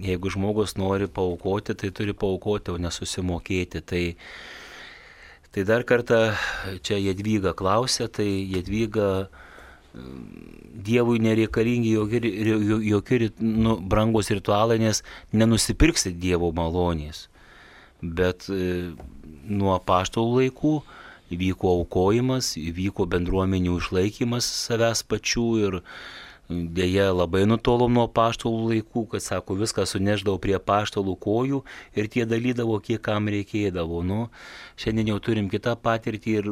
jeigu 0.08 0.34
žmogus 0.34 0.76
nori 0.80 1.08
paukoti, 1.08 1.78
tai 1.80 1.94
turi 1.96 2.16
paukoti, 2.18 2.76
o 2.76 2.82
nesusimokėti. 2.82 3.86
Tai, 3.88 4.04
Tai 5.52 5.66
dar 5.68 5.84
kartą 5.84 6.18
čia 6.80 6.96
Jedvyga 6.96 7.52
klausė, 7.60 8.06
tai 8.08 8.24
Jedvyga 8.54 9.28
Dievui 9.92 11.20
nereikalingi 11.20 11.92
jokie, 11.92 12.22
jokie 12.88 13.30
nu, 13.44 13.76
brangus 13.78 14.32
ritualai, 14.32 14.80
nes 14.80 15.04
nenusipirksi 15.36 16.14
Dievo 16.16 16.54
malonės. 16.56 17.26
Bet 18.02 18.48
e, 18.50 18.94
nuo 19.52 19.76
paštalų 19.86 20.40
laikų 20.40 20.74
įvyko 21.36 21.76
aukojimas, 21.82 22.56
įvyko 22.60 23.06
bendruomenių 23.12 23.78
išlaikymas 23.82 24.48
savęs 24.66 25.04
pačių 25.12 25.48
ir 25.68 25.80
Dėja, 26.52 27.06
labai 27.16 27.46
nutolom 27.48 27.94
nuo 27.96 28.08
paštalų 28.12 28.74
laikų, 28.74 29.06
kad 29.14 29.24
sako, 29.24 29.56
viską 29.62 29.86
suneždavau 29.88 30.40
prie 30.44 30.58
paštalų 30.60 31.14
kojų 31.24 31.62
ir 31.96 32.10
tie 32.12 32.26
dalydavo, 32.28 32.76
kiek 32.84 33.00
kam 33.06 33.30
reikėdavo. 33.32 34.02
Nu, 34.04 34.26
šiandien 34.76 35.14
jau 35.14 35.20
turim 35.24 35.48
kitą 35.54 35.78
patirtį 35.80 36.34
ir 36.42 36.50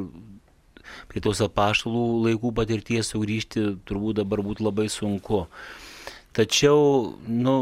prie 1.12 1.24
tos 1.24 1.42
apaštalų 1.46 2.06
laikų 2.28 2.54
patirties 2.58 3.14
sugrįžti 3.14 3.66
turbūt 3.90 4.22
dabar 4.22 4.44
būtų 4.46 4.68
labai 4.70 4.88
sunku. 4.92 5.46
Tačiau, 6.36 7.16
nu, 7.26 7.56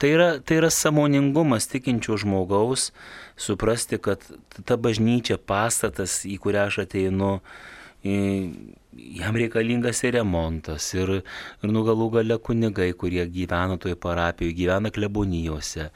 tai 0.00 0.14
yra, 0.16 0.28
tai 0.40 0.60
yra 0.62 0.70
samoningumas 0.72 1.68
tikinčio 1.70 2.16
žmogaus 2.20 2.90
suprasti, 3.36 3.98
kad 3.98 4.22
ta 4.64 4.78
bažnyčia, 4.80 5.38
pastatas, 5.38 6.22
į 6.28 6.38
kurią 6.42 6.68
aš 6.70 6.84
ateinu, 6.86 7.36
jam 8.96 9.36
reikalingas 9.36 10.02
ir 10.04 10.14
remontas, 10.18 10.86
ir, 10.94 11.10
ir 11.64 11.72
nu 11.72 11.82
galų 11.86 12.08
gale 12.18 12.36
kunigai, 12.42 12.90
kurie 12.98 13.24
gyvena 13.30 13.76
toje 13.80 13.96
parapijoje, 14.00 14.54
gyvena 14.58 14.92
klebonijose. 14.94 15.88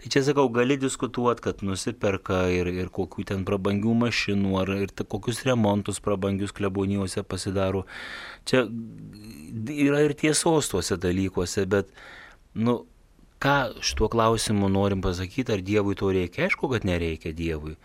Tai 0.00 0.12
čia 0.12 0.22
sakau, 0.26 0.48
gali 0.54 0.78
diskutuoti, 0.80 1.44
kad 1.48 1.62
nusiperka 1.66 2.46
ir, 2.54 2.70
ir 2.72 2.90
kokių 2.94 3.26
ten 3.32 3.44
prabangių 3.48 3.94
mašinų, 4.06 4.56
ar 4.62 4.74
ir 4.78 4.94
ta, 4.94 5.04
kokius 5.04 5.44
remontus 5.48 6.00
prabangius 6.04 6.54
klebonijose 6.56 7.24
pasidaro. 7.28 7.84
Čia 8.48 8.66
yra 9.72 10.04
ir 10.06 10.16
tiesos 10.18 10.72
tuose 10.72 11.00
dalykuose, 11.00 11.66
bet, 11.70 11.92
nu, 12.56 12.80
ką 13.42 13.56
šituo 13.84 14.08
klausimu 14.12 14.68
norim 14.72 15.04
pasakyti, 15.04 15.52
ar 15.52 15.62
Dievui 15.64 15.96
to 15.98 16.08
reikia? 16.14 16.46
Aišku, 16.48 16.70
kad 16.72 16.88
nereikia 16.88 17.36
Dievui, 17.36 17.76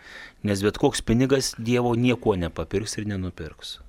nes 0.48 0.64
bet 0.64 0.80
koks 0.80 1.04
pinigas 1.04 1.52
Dievo 1.58 1.92
nieko 1.98 2.38
nepapirks 2.40 2.96
ir 2.98 3.10
nenupirks. 3.12 3.80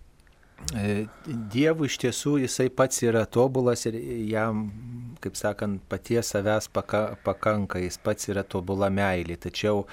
E, 0.72 1.06
Dievui 1.26 1.90
iš 1.90 2.00
tiesų 2.02 2.38
jisai 2.44 2.70
pats 2.74 3.04
yra 3.04 3.26
tobulas 3.30 3.86
ir 3.90 3.98
jam, 4.30 4.66
kaip 5.24 5.36
sakant, 5.40 5.82
paties 5.92 6.32
savęs 6.34 6.70
paka, 6.74 7.18
pakanka, 7.26 7.82
jis 7.84 8.00
pats 8.04 8.30
yra 8.32 8.44
tobula 8.48 8.90
meilė. 8.94 9.38
Tačiau 9.44 9.84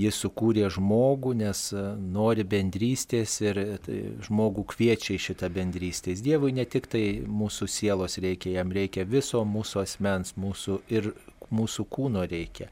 jis 0.00 0.18
sukūrė 0.24 0.70
žmogų, 0.72 1.34
nes 1.44 1.66
e, 1.76 1.84
nori 2.16 2.46
bendrystės 2.48 3.36
ir 3.44 3.60
tai 3.84 4.00
žmogų 4.26 4.66
kviečia 4.74 5.14
į 5.18 5.22
šitą 5.28 5.52
bendrystę. 5.54 6.16
Dievui 6.24 6.54
ne 6.56 6.66
tik 6.68 6.88
tai 6.92 7.04
mūsų 7.28 7.68
sielos 7.70 8.18
reikia, 8.22 8.56
jam 8.58 8.74
reikia 8.74 9.06
viso 9.08 9.44
mūsų 9.44 9.84
asmens, 9.84 10.34
mūsų 10.40 10.80
ir 10.94 11.12
mūsų 11.54 11.86
kūno 11.92 12.24
reikia. 12.28 12.70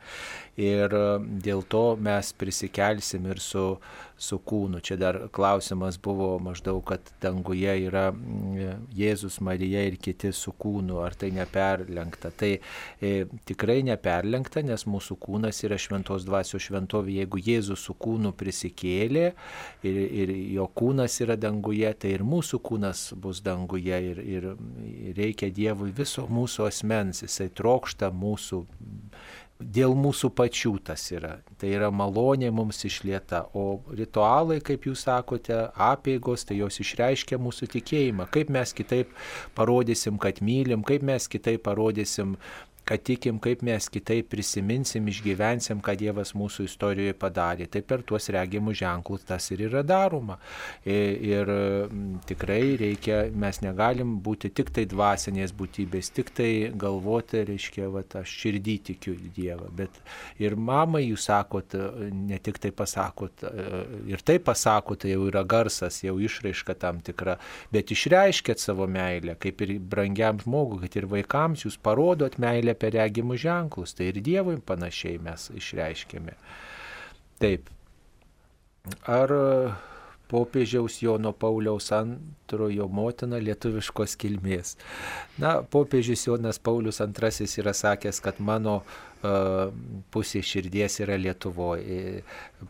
Ir 0.61 0.92
e, 0.92 1.05
dėl 1.44 1.64
to 1.68 1.84
mes 2.00 2.32
prisikelsim 2.38 3.28
ir 3.30 3.40
su, 3.42 3.64
su 4.22 4.38
kūnu. 4.38 4.80
Čia 4.84 4.96
dar 5.00 5.18
klausimas 5.34 5.98
buvo 6.02 6.36
maždaug, 6.42 6.82
kad 6.86 7.10
danguje 7.22 7.74
yra 7.88 8.08
mm, 8.12 8.86
Jėzus, 8.94 9.40
Marija 9.42 9.82
ir 9.88 9.98
kiti 10.02 10.30
su 10.36 10.54
kūnu, 10.54 11.00
ar 11.02 11.16
tai 11.18 11.32
neperlenkta. 11.34 12.30
Tai 12.38 12.52
e, 12.54 13.12
tikrai 13.48 13.80
neperlenkta, 13.88 14.62
nes 14.66 14.86
mūsų 14.86 15.18
kūnas 15.22 15.62
yra 15.66 15.78
šventos 15.80 16.26
dvasios 16.28 16.62
šventovė. 16.68 17.18
Jeigu 17.22 17.42
Jėzus 17.42 17.82
su 17.88 17.96
kūnu 17.98 18.34
prisikėlė 18.38 19.26
ir, 19.82 20.00
ir 20.22 20.34
jo 20.54 20.68
kūnas 20.70 21.18
yra 21.24 21.36
danguje, 21.40 21.90
tai 21.98 22.14
ir 22.16 22.26
mūsų 22.26 22.62
kūnas 22.62 23.08
bus 23.18 23.42
danguje 23.42 24.02
ir, 24.12 24.22
ir 24.22 24.48
reikia 25.18 25.50
Dievui 25.52 25.90
viso 25.96 26.28
mūsų 26.30 26.68
asmens, 26.70 27.24
jisai 27.26 27.50
trokšta 27.50 28.12
mūsų 28.14 28.62
dėl 29.62 29.94
mūsų 29.98 30.32
pačių 30.36 30.74
tas 30.86 31.04
yra. 31.14 31.36
Tai 31.60 31.70
yra 31.70 31.90
malonė 31.94 32.50
mums 32.54 32.82
išlieta, 32.88 33.44
o 33.54 33.82
ritualai, 33.94 34.60
kaip 34.64 34.88
jūs 34.88 35.04
sakote, 35.06 35.58
apėgos, 35.72 36.46
tai 36.48 36.58
jos 36.60 36.80
išreiškia 36.82 37.38
mūsų 37.42 37.70
tikėjimą. 37.76 38.28
Kaip 38.34 38.52
mes 38.52 38.74
kitaip 38.76 39.14
parodysim, 39.58 40.18
kad 40.22 40.42
mylim, 40.44 40.84
kaip 40.86 41.06
mes 41.06 41.28
kitaip 41.30 41.64
parodysim 41.66 42.36
kad 42.89 43.03
tikim, 43.07 43.39
kaip 43.43 43.62
mes 43.66 43.87
kitaip 43.93 44.28
prisiminsim, 44.33 45.07
išgyvensim, 45.11 45.80
ką 45.85 45.95
Dievas 45.99 46.33
mūsų 46.39 46.66
istorijoje 46.66 47.14
padarė. 47.18 47.68
Tai 47.70 47.83
per 47.87 48.03
tuos 48.07 48.28
regimus 48.35 48.80
ženklus 48.80 49.26
tas 49.28 49.49
ir 49.55 49.66
yra 49.68 49.85
daroma. 49.87 50.39
Ir, 50.85 51.18
ir 51.22 51.53
tikrai 52.28 52.74
reikia, 52.80 53.22
mes 53.30 53.62
negalim 53.62 54.16
būti 54.24 54.51
tik 54.55 54.72
tai 54.74 54.87
dvasinės 54.91 55.55
būtybės, 55.57 56.11
tik 56.16 56.33
tai 56.35 56.51
galvoti, 56.78 57.45
reiškia, 57.49 57.89
va, 57.93 58.05
aš 58.22 58.37
širdį 58.43 58.76
tikiu 58.91 59.16
Dievą. 59.33 59.70
Bet 59.76 60.03
ir 60.43 60.57
mamai 60.59 61.05
jūs 61.07 61.28
sakot, 61.30 61.76
ne 62.12 62.39
tik 62.43 62.59
tai 62.62 62.72
pasakot, 62.74 63.47
ir 64.11 64.26
tai 64.26 64.39
pasakot, 64.43 65.05
tai 65.05 65.14
jau 65.14 65.28
yra 65.30 65.45
garsas, 65.47 66.03
jau 66.03 66.16
išraiška 66.22 66.76
tam 66.83 67.01
tikra, 67.05 67.39
bet 67.72 67.95
išreiškėt 67.95 68.62
savo 68.62 68.89
meilę, 68.91 69.37
kaip 69.41 69.62
ir 69.64 69.76
brangiam 69.78 70.41
žmogui, 70.43 70.83
kad 70.85 70.99
ir 70.99 71.09
vaikams 71.11 71.66
jūs 71.66 71.78
parodot 71.83 72.39
meilę 72.43 72.71
meilę 72.72 72.78
per 72.78 72.92
regimus 72.92 73.40
ženklus, 73.40 73.94
tai 73.94 74.10
ir 74.10 74.20
Dievui 74.22 74.60
panašiai 74.60 75.18
mes 75.18 75.50
išreiškėme. 75.50 76.34
Taip. 77.40 77.68
Ar 79.06 79.28
popiežiaus 80.28 81.02
Jono 81.02 81.32
Pauliaus 81.32 81.92
antrojo 82.53 82.88
motina 82.88 83.40
lietuviškos 83.40 84.16
kilmės. 84.20 84.76
Na, 85.40 85.62
popiežius 85.62 86.26
Jonas 86.26 86.59
Paulius 86.59 87.00
II 87.00 87.48
yra 87.62 87.72
sakęs, 87.72 88.20
kad 88.20 88.40
mano 88.40 88.82
pusė 90.12 90.42
širdies 90.42 90.98
yra 91.03 91.16
Lietuvoje. 91.20 92.22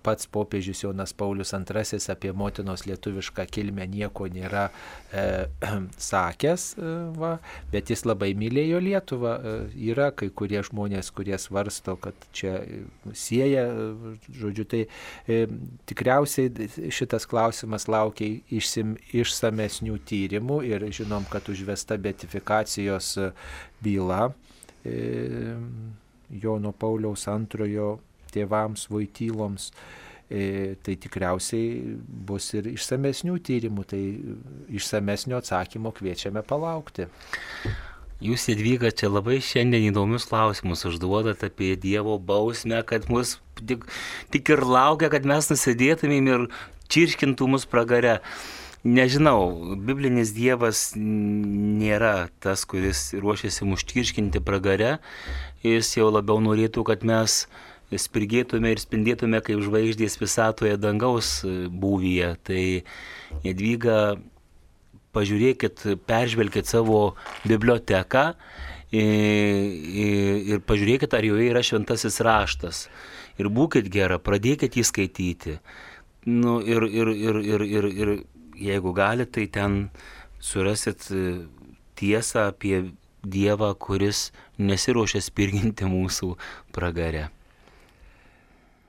Pats 0.05 0.29
popiežius 0.33 0.83
Jonas 0.85 1.13
Paulius 1.17 1.53
II 1.53 2.01
apie 2.13 2.33
motinos 2.33 2.85
lietuvišką 2.87 3.47
kilmę 3.53 3.87
nieko 3.89 4.27
nėra 4.33 4.67
e, 5.13 5.49
sakęs, 6.13 6.67
e, 6.77 6.93
va, 7.17 7.33
bet 7.73 7.93
jis 7.93 8.05
labai 8.09 8.33
mylėjo 8.37 8.81
Lietuvą. 8.85 9.35
E, 9.37 9.55
yra 9.93 10.11
kai 10.17 10.29
kurie 10.29 10.61
žmonės, 10.65 11.13
kurie 11.17 11.39
svarsto, 11.41 11.97
kad 12.01 12.29
čia 12.37 12.59
sieja, 13.17 13.67
žodžiu, 14.29 14.69
tai 14.69 14.83
e, 15.29 15.47
tikriausiai 15.89 16.69
šitas 16.93 17.29
klausimas 17.29 17.89
laukia 17.89 18.29
išsim, 18.53 18.97
išsamesnių 19.73 19.99
tyrimų 20.05 20.63
ir 20.69 20.85
žinom, 20.93 21.25
kad 21.31 21.49
užvesta 21.49 21.97
betifikacijos 21.97 23.19
byla. 23.83 24.33
E, 24.85 25.57
Jono 26.31 26.73
Pauliaus 26.73 27.27
antrojo 27.29 28.01
tėvams, 28.33 28.89
vaikyloms, 28.89 29.71
e, 30.31 30.77
tai 30.83 30.97
tikriausiai 30.97 31.97
bus 32.27 32.55
ir 32.55 32.71
išsamesnių 32.73 33.39
tyrimų, 33.39 33.85
tai 33.85 34.03
išsamesnio 34.73 35.37
atsakymo 35.37 35.93
kviečiame 35.93 36.43
palaukti. 36.43 37.07
Jūs, 38.23 38.47
Edvyga, 38.49 38.93
čia 38.95 39.11
labai 39.11 39.41
šiandien 39.43 39.91
įdomius 39.91 40.29
klausimus 40.31 40.85
užduodat 40.87 41.43
apie 41.43 41.75
Dievo 41.77 42.19
bausmę, 42.23 42.83
kad 42.87 43.11
mus 43.11 43.41
tik, 43.67 43.85
tik 44.31 44.49
ir 44.49 44.63
laukia, 44.63 45.11
kad 45.11 45.27
mes 45.27 45.51
nusidėtumėm 45.51 46.29
ir 46.31 46.49
čirškintų 46.89 47.49
mus 47.51 47.67
pragare. 47.67 48.21
Nežinau, 48.83 49.77
biblinis 49.79 50.33
Dievas 50.35 50.93
nėra 50.99 52.33
tas, 52.43 52.65
kuris 52.67 53.13
ruošiasi 53.15 53.69
muštirškinti 53.71 54.43
pragare, 54.43 54.97
jis 55.63 55.93
jau 56.01 56.09
labiau 56.11 56.43
norėtų, 56.43 56.83
kad 56.89 57.05
mes 57.07 57.45
spirgėtume 57.95 58.73
ir 58.73 58.83
spindėtume 58.83 59.39
kaip 59.47 59.63
žvaigždės 59.63 60.19
visatoje 60.19 60.75
dangaus 60.83 61.45
būvyje. 61.47 62.33
Tai 62.43 62.65
Jadvyga, 63.47 64.01
pažiūrėkit, 65.15 65.87
peržvelkit 66.09 66.67
savo 66.67 67.15
biblioteką 67.47 68.25
ir 68.91 70.67
pažiūrėkit, 70.67 71.15
ar 71.15 71.31
joje 71.31 71.49
yra 71.53 71.63
šventasis 71.63 72.19
raštas. 72.19 72.89
Ir 73.39 73.47
būkite 73.47 73.95
gera, 73.95 74.19
pradėkit 74.19 74.75
jį 74.77 74.89
skaityti. 74.91 75.59
Nu, 76.27 76.61
ir, 76.63 76.85
ir, 76.87 77.09
ir, 77.15 77.39
ir, 77.43 77.63
ir, 77.67 77.87
ir 78.03 78.11
jeigu 78.63 78.95
galite, 78.97 79.33
tai 79.37 79.47
ten 79.51 79.79
surasit 80.41 81.09
tiesą 81.99 82.49
apie 82.51 82.83
Dievą, 83.23 83.69
kuris 83.79 84.33
nesiruošia 84.59 85.21
spirginti 85.23 85.87
mūsų 85.87 86.33
pragare. 86.75 87.29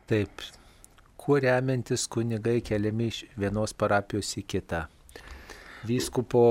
Taip, 0.10 0.42
kuo 1.22 1.38
remiantis 1.38 2.08
kunigai 2.10 2.58
keliami 2.66 3.12
iš 3.12 3.20
vienos 3.38 3.76
parapijos 3.78 4.34
į 4.42 4.44
kitą? 4.56 4.82
Vyskupo 5.86 6.44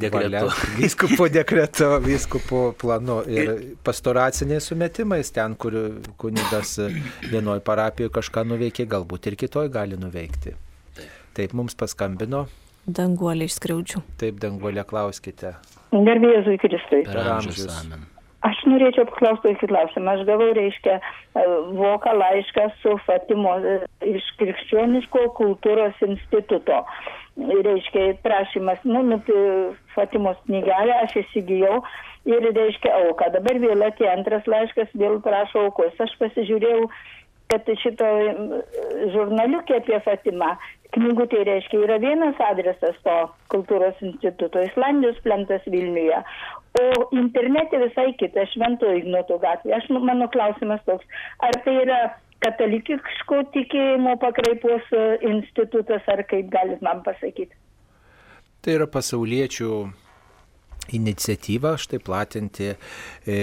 dekretu. 0.00 0.30
Valia, 0.32 0.42
vyskupo 0.80 1.28
dekreto, 1.28 1.90
vyskupo 2.00 2.60
planu 2.78 3.18
ir 3.28 3.52
pastoraciniais 3.84 4.70
sumetimais 4.70 5.32
ten, 5.34 5.58
kur 5.60 5.76
kunigas 6.16 6.78
vienoje 7.26 7.60
parapijoje 7.66 8.14
kažką 8.16 8.46
nuveikė, 8.48 8.86
galbūt 8.96 9.28
ir 9.28 9.36
kitoj 9.44 9.68
gali 9.74 9.98
nuveikti. 10.00 10.54
Taip, 11.36 11.52
mums 11.52 11.76
paskambino. 11.76 12.46
Danguolė 12.86 13.48
iš 13.50 13.56
skriaudžių. 13.58 14.02
Taip, 14.20 14.36
danguolė, 14.42 14.84
klauskite. 14.86 15.56
Garbėjai 15.90 16.36
Jėzui 16.40 16.60
Kristui. 16.62 17.02
Per 17.08 17.32
amžius. 17.36 17.66
Amen. 17.80 18.04
Aš 18.46 18.60
norėčiau 18.68 19.06
paklausti 19.08 19.48
tokį 19.48 19.68
klausimą. 19.72 20.12
Aš 20.12 20.26
gavau, 20.28 20.50
reiškia, 20.54 20.98
voką 21.78 22.12
laišką 22.14 22.66
su 22.82 22.92
Fatimo 23.06 23.56
iš 24.06 24.26
Krikščioniško 24.38 25.24
kultūros 25.38 26.02
instituto. 26.06 26.82
Reiškia, 27.36 28.04
prašymas, 28.24 28.84
nu, 28.86 29.02
nu, 29.08 29.18
Fatimos 29.96 30.38
knygelę 30.46 30.94
aš 31.02 31.18
įsigijau 31.24 31.80
ir, 32.28 32.46
reiškia, 32.52 32.92
auką. 33.08 33.32
Dabar 33.34 33.58
vėl 33.64 33.82
atėjo 33.88 34.12
antras 34.12 34.46
laiškas, 34.52 34.94
vėl 34.94 35.18
prašo 35.24 35.66
aukos. 35.66 35.96
Aš 36.06 36.14
pasižiūrėjau, 36.22 36.86
kad 37.52 37.68
šito 37.82 38.08
žurnaliukė 39.14 39.78
apie 39.80 39.98
Fatimą, 40.04 40.54
knygutė 40.96 41.42
reiškia, 41.46 41.82
yra 41.86 41.98
vienas 42.02 42.38
adresas 42.48 42.96
to 43.06 43.16
kultūros 43.52 43.98
instituto, 44.04 44.62
Islandijos 44.66 45.18
plentas 45.24 45.64
Vilniuje, 45.70 46.22
o 46.80 47.08
internete 47.16 47.80
visai 47.82 48.10
kita, 48.20 48.46
Švento 48.52 48.90
Ignoto 48.98 49.38
gatvė. 49.42 49.76
Aš, 49.78 49.90
mano 49.94 50.28
klausimas 50.32 50.82
toks, 50.88 51.06
ar 51.44 51.56
tai 51.64 51.76
yra 51.84 52.00
katalikiško 52.44 53.42
tikėjimo 53.54 54.16
pakraipos 54.22 54.90
institutas, 55.24 56.04
ar 56.12 56.24
kaip 56.30 56.50
galit 56.52 56.82
man 56.84 57.02
pasakyti? 57.06 57.54
Tai 58.64 58.74
yra 58.80 58.88
pasauliečių 58.90 59.70
iniciatyva 60.94 61.74
štai 61.80 61.98
platinti 62.02 62.68
e, 62.72 63.38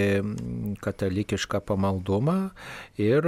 katalikišką 0.83 1.61
pamaldumą 1.67 2.37
ir, 3.01 3.27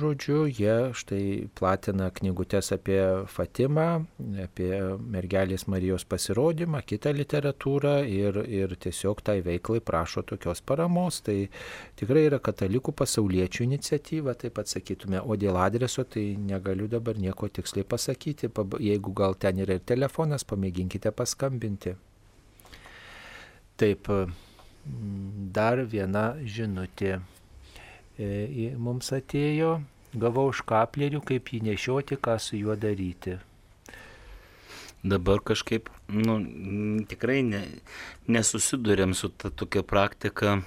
žodžiu, 0.00 0.44
jie 0.50 0.92
štai 0.96 1.48
platina 1.58 2.10
knygutes 2.14 2.72
apie 2.74 3.00
Fatimą, 3.30 4.04
apie 4.44 4.70
mergelės 5.14 5.66
Marijos 5.70 6.04
pasirodymą, 6.08 6.82
kitą 6.86 7.12
literatūrą 7.16 7.96
ir, 8.08 8.42
ir 8.48 8.76
tiesiog 8.82 9.22
tai 9.24 9.40
veiklai 9.44 9.82
prašo 9.84 10.24
tokios 10.26 10.62
paramos. 10.64 11.20
Tai 11.22 11.36
tikrai 11.98 12.26
yra 12.28 12.40
katalikų 12.42 12.94
pasauliečių 12.98 13.66
iniciatyva, 13.68 14.36
taip 14.38 14.56
pat 14.58 14.70
sakytume, 14.72 15.22
o 15.22 15.36
dėl 15.38 15.58
adreso 15.60 16.04
tai 16.04 16.32
negaliu 16.38 16.88
dabar 16.90 17.18
nieko 17.18 17.48
tiksliai 17.48 17.86
pasakyti, 17.88 18.50
jeigu 18.82 19.14
gal 19.16 19.38
ten 19.38 19.62
yra 19.62 19.78
ir 19.78 19.86
telefonas, 19.86 20.46
pamėginkite 20.48 21.12
paskambinti. 21.14 21.96
Taip, 23.82 24.08
dar 25.54 25.80
viena 25.90 26.26
žinutė 26.46 27.16
mums 28.78 29.08
atėjo, 29.16 29.80
gavau 30.14 30.50
iš 30.52 30.60
kaplerių, 30.68 31.22
kaip 31.26 31.50
jį 31.50 31.62
nešioti, 31.70 32.18
ką 32.22 32.36
su 32.38 32.60
juo 32.60 32.76
daryti. 32.76 33.38
Dabar 35.02 35.40
kažkaip, 35.42 35.88
nu, 36.14 36.36
tikrai 37.10 37.40
ne, 37.42 37.64
nesusidurėm 38.30 39.16
su 39.18 39.32
ta 39.34 39.50
tokia 39.50 39.82
praktika, 39.82 40.60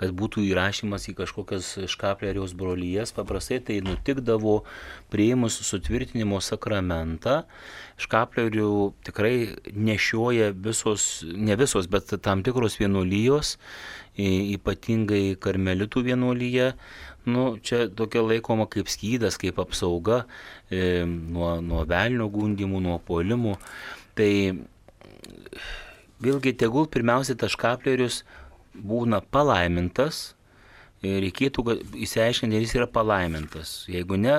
kad 0.00 0.12
būtų 0.16 0.44
įrašymas 0.50 1.08
į 1.10 1.16
kažkokias 1.20 1.72
škapleriaus 1.92 2.54
brolyjas. 2.58 3.14
Paprastai 3.16 3.60
tai 3.64 3.80
nutikdavo 3.84 4.60
prieimus 5.12 5.58
sutvirtinimo 5.66 6.40
sakramentą. 6.44 7.42
Škaplerių 8.00 8.70
tikrai 9.06 9.36
nešioja 9.72 10.52
visos, 10.52 11.24
ne 11.24 11.56
visos, 11.56 11.88
bet 11.90 12.12
tam 12.22 12.44
tikros 12.46 12.78
vienuolijos, 12.80 13.56
ypatingai 14.16 15.36
karmelitų 15.40 16.06
vienuolyje. 16.10 16.72
Nu, 17.26 17.56
čia 17.58 17.88
tokia 17.90 18.22
laikoma 18.22 18.68
kaip 18.70 18.86
skydas, 18.86 19.34
kaip 19.42 19.58
apsauga 19.58 20.22
e, 20.70 21.02
nuo, 21.02 21.56
nuo 21.58 21.82
velnio 21.88 22.28
gundimų, 22.30 22.82
nuo 22.84 23.00
polimų. 23.02 23.56
Tai 24.16 24.30
vėlgi 26.22 26.54
tegul 26.60 26.86
pirmiausia 26.86 27.34
tas 27.38 27.56
škaplerius 27.56 28.22
būna 28.82 29.22
palaimintas, 29.32 30.36
reikėtų 31.04 31.64
įsiaiškinti, 32.06 32.56
ar 32.56 32.64
jis 32.64 32.74
yra 32.78 32.86
palaimintas. 32.90 33.84
Jeigu 33.90 34.18
ne, 34.20 34.36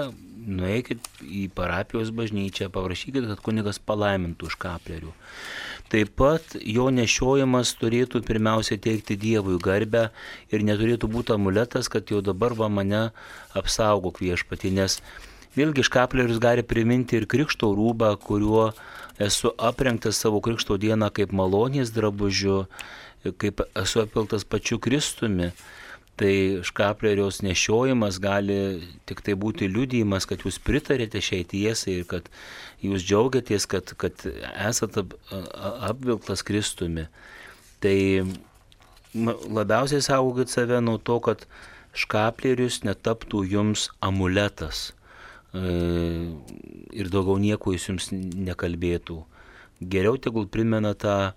nueikit 0.48 1.04
į 1.22 1.48
parapijos 1.56 2.12
bažnyčią, 2.16 2.70
paprašykit, 2.74 3.28
kad 3.30 3.44
kunigas 3.44 3.80
palaimintų 3.84 4.50
už 4.50 4.58
kaplerių. 4.62 5.14
Taip 5.92 6.12
pat 6.20 6.58
jo 6.60 6.90
nešiojimas 6.92 7.72
turėtų 7.80 8.20
pirmiausia 8.28 8.76
teikti 8.82 9.16
Dievui 9.20 9.56
garbę 9.64 10.10
ir 10.52 10.66
neturėtų 10.68 11.08
būti 11.12 11.36
amuletas, 11.36 11.88
kad 11.92 12.12
jau 12.12 12.20
dabar 12.26 12.56
va 12.58 12.68
mane 12.68 13.08
apsaugok 13.56 14.20
viešpatį, 14.24 14.74
nes 14.82 15.00
vėlgi 15.56 15.86
škaplerius 15.88 16.42
gali 16.44 16.64
priminti 16.64 17.20
ir 17.20 17.28
krikšto 17.30 17.72
rūbą, 17.78 18.12
kuriuo 18.20 18.72
esu 19.24 19.54
aprengtas 19.58 20.20
savo 20.22 20.42
krikšto 20.44 20.78
dieną 20.78 21.10
kaip 21.14 21.32
malonės 21.32 21.94
drabužiu 21.96 22.66
kaip 23.38 23.64
esu 23.78 24.04
apiltas 24.04 24.46
pačiu 24.48 24.80
Kristumi, 24.84 25.52
tai 26.18 26.34
škapleriaus 26.66 27.44
nešiojimas 27.46 28.18
gali 28.22 28.58
tik 29.10 29.22
tai 29.26 29.36
būti 29.38 29.70
liudijimas, 29.70 30.26
kad 30.30 30.42
jūs 30.46 30.58
pritarėte 30.66 31.22
šiai 31.22 31.46
tiesai 31.46 32.00
ir 32.00 32.08
kad 32.10 32.30
jūs 32.82 33.06
džiaugiatės, 33.06 33.68
kad, 33.70 33.94
kad 34.02 34.26
esate 34.26 35.04
ap, 35.06 35.16
apvilktas 35.92 36.42
Kristumi. 36.48 37.06
Tai 37.84 37.98
labiausiai 39.14 40.02
saugokit 40.02 40.50
save 40.50 40.82
nuo 40.82 40.98
to, 40.98 41.20
kad 41.22 41.46
škaplerius 41.98 42.82
netaptų 42.86 43.44
jums 43.54 43.90
amuletas 44.02 44.92
ir 45.58 47.10
daugiau 47.14 47.38
nieko 47.42 47.74
jis 47.74 47.88
jums 47.90 48.10
nekalbėtų. 48.12 49.22
Geriau 49.82 50.18
tegul 50.22 50.48
primena 50.50 50.94
tą 50.94 51.34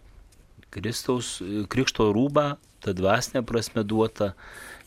Kristaus 0.74 1.38
krikšto 1.72 2.10
rūbą, 2.14 2.54
tą 2.84 2.94
dvasinę 2.96 3.42
prasme 3.46 3.84
duotą, 3.84 4.32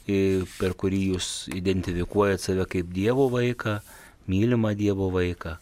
per 0.06 0.76
kurį 0.80 1.02
jūs 1.14 1.30
identifikuojate 1.56 2.44
save 2.44 2.66
kaip 2.72 2.90
Dievo 2.96 3.30
vaiką, 3.32 3.78
mylimą 4.32 4.74
Dievo 4.80 5.10
vaiką. 5.14 5.58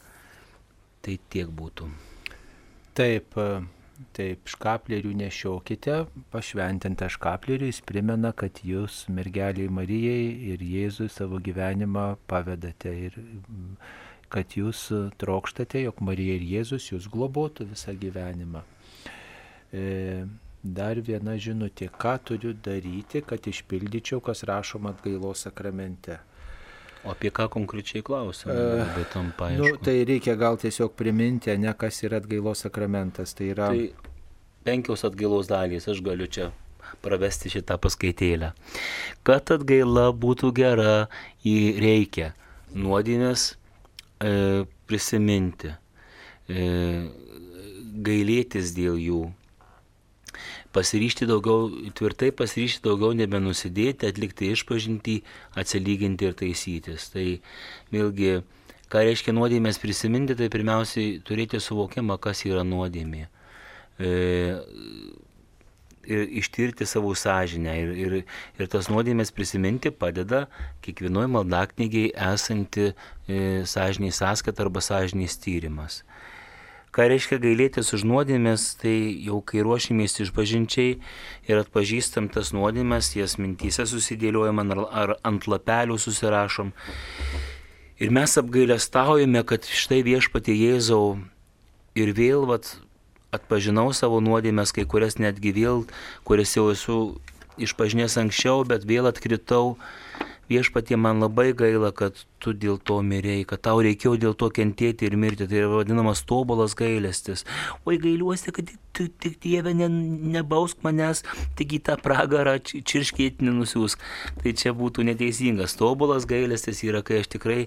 Tai 1.01 1.17
tiek 1.34 1.49
būtų. 1.49 1.89
Taip, 2.97 3.38
taip, 4.17 4.49
škaplerių 4.53 5.13
nešiokite, 5.24 5.97
pašventintą 6.34 7.09
škaplerių 7.09 7.69
jis 7.72 7.82
primena, 7.86 8.34
kad 8.38 8.61
jūs 8.65 9.07
mergeliai 9.09 9.69
Marijai 9.74 10.53
ir 10.53 10.61
Jėzui 10.61 11.09
savo 11.09 11.41
gyvenimą 11.41 12.15
pavedate 12.30 12.93
ir 13.07 13.17
kad 14.32 14.55
jūs 14.55 14.88
trokštate, 15.19 15.82
jog 15.86 15.99
Marija 16.05 16.38
ir 16.38 16.45
Jėzus 16.47 16.91
jūs 16.93 17.09
globotų 17.11 17.67
visą 17.74 17.95
gyvenimą. 17.99 18.63
Dar 20.61 20.99
viena 21.01 21.34
žinutė, 21.41 21.88
ką 21.89 22.17
turiu 22.22 22.51
daryti, 22.53 23.24
kad 23.26 23.47
išpildyčiau, 23.49 24.19
kas 24.22 24.43
rašoma 24.45 24.91
atgailos 24.93 25.47
sakramente. 25.47 26.19
O 27.01 27.15
apie 27.15 27.32
ką 27.34 27.47
konkrečiai 27.49 28.03
klausime? 28.05 28.53
E, 28.53 29.05
nu, 29.57 29.72
tai 29.82 30.03
reikia 30.05 30.36
gal 30.38 30.59
tiesiog 30.61 30.93
priminti, 30.93 31.49
ne 31.57 31.74
kas 31.74 32.03
yra 32.05 32.19
atgailos 32.22 32.61
sakramentas. 32.67 33.34
Tai 33.34 33.47
yra 33.55 33.72
tai 33.74 33.88
penkios 34.67 35.01
atgailos 35.07 35.49
dalys, 35.49 35.89
aš 35.89 36.03
galiu 36.05 36.30
čia 36.30 36.51
pravesti 37.01 37.49
šitą 37.55 37.80
paskaitėlę. 37.82 38.51
Kad 39.26 39.49
atgaila 39.57 40.11
būtų 40.13 40.53
gera, 40.61 41.07
jį 41.41 41.82
reikia 41.82 42.32
nuodėmės 42.78 43.49
e, 44.22 44.69
prisiminti, 44.86 45.74
e, 46.45 46.65
gailėtis 48.05 48.76
dėl 48.78 49.01
jų, 49.01 49.24
pasiryšti 50.76 51.28
daugiau, 51.30 51.69
tvirtai 51.97 52.32
pasiryšti 52.36 52.84
daugiau 52.86 53.15
nebenusidėti, 53.17 54.09
atlikti 54.09 54.51
išpažinti, 54.55 55.22
atsilyginti 55.59 56.30
ir 56.30 56.38
taisytis. 56.38 57.09
Tai 57.13 57.26
vėlgi, 57.93 58.38
ką 58.91 59.03
reiškia 59.07 59.36
nuodėmės 59.36 59.82
prisiminti, 59.82 60.38
tai 60.39 60.51
pirmiausiai 60.53 61.19
turėti 61.28 61.61
suvokimą, 61.63 62.19
kas 62.24 62.45
yra 62.47 62.63
nuodėmė. 62.67 63.28
E, 64.01 64.11
ir 66.05 66.28
ištirti 66.41 66.86
savo 66.86 67.13
sąžinę. 67.15 67.76
Ir, 67.82 67.91
ir, 67.95 68.15
ir 68.59 68.69
tas 68.72 68.89
nuodėmės 68.91 69.34
prisiminti 69.36 69.91
padeda 69.91 70.45
kiekvienoje 70.86 71.30
maldaknygiai 71.36 72.13
esanti 72.32 72.91
e, 72.91 72.95
sąžiniai 73.67 74.15
sąskaita 74.15 74.65
arba 74.65 74.82
sąžiniais 74.82 75.38
tyrimas. 75.41 76.01
Ką 76.91 77.05
reiškia 77.07 77.37
gailėtis 77.39 77.93
už 77.95 78.03
nuodėmės, 78.03 78.65
tai 78.81 78.93
jau 79.23 79.37
kai 79.47 79.63
ruošimės 79.63 80.17
išpažinčiai 80.25 80.97
ir 81.47 81.61
atpažįstam 81.61 82.27
tas 82.33 82.51
nuodėmės, 82.51 83.13
jas 83.15 83.37
mintyse 83.39 83.85
susidėliojam 83.87 84.59
ar 84.83 85.15
ant 85.23 85.47
lapelių 85.47 85.95
susirašom. 85.95 86.73
Ir 88.01 88.11
mes 88.11 88.35
apgailestaujame, 88.41 89.45
kad 89.47 89.63
štai 89.63 90.01
viešpatie 90.03 90.57
Jėzau 90.57 91.21
ir 91.95 92.11
vėl 92.17 92.43
vat, 92.49 92.73
atpažinau 93.31 93.93
savo 93.95 94.19
nuodėmės, 94.19 94.75
kai 94.75 94.83
kurias 94.83 95.15
netgi 95.15 95.55
vėl, 95.55 95.85
kurias 96.27 96.57
jau 96.57 96.67
esu 96.73 96.97
išpažinęs 97.61 98.17
anksčiau, 98.19 98.65
bet 98.67 98.83
vėl 98.89 99.07
atkritau 99.07 99.77
viešpatie 100.51 100.97
man 100.99 101.23
labai 101.23 101.51
gaila, 101.57 101.91
kad 101.95 102.19
tu 102.43 102.53
dėl 102.57 102.77
to 102.83 102.99
mirėjai, 103.05 103.47
kad 103.49 103.63
tau 103.67 103.81
reikėjo 103.85 104.17
dėl 104.19 104.35
to 104.37 104.49
kentėti 104.53 105.07
ir 105.07 105.15
mirti. 105.19 105.47
Tai 105.47 105.59
yra 105.61 105.71
vadinamas 105.71 106.23
tobulas 106.27 106.75
gailestis. 106.77 107.45
Oi 107.87 107.99
gailiuosi, 108.01 108.53
kad 108.55 108.71
tu 108.97 109.07
tik 109.23 109.39
Dieve 109.43 109.73
ne, 109.77 109.87
nebausk 110.35 110.83
manęs, 110.85 111.23
tik 111.59 111.77
į 111.77 111.81
tą 111.87 111.97
pragarą 112.03 112.57
čirškėti 112.67 113.47
nenusiūsk. 113.47 114.07
Tai 114.43 114.55
čia 114.63 114.75
būtų 114.77 115.07
neteisingas. 115.11 115.77
Tobulas 115.79 116.27
gailestis 116.29 116.83
yra, 116.87 117.03
kai 117.05 117.21
aš 117.23 117.31
tikrai 117.37 117.61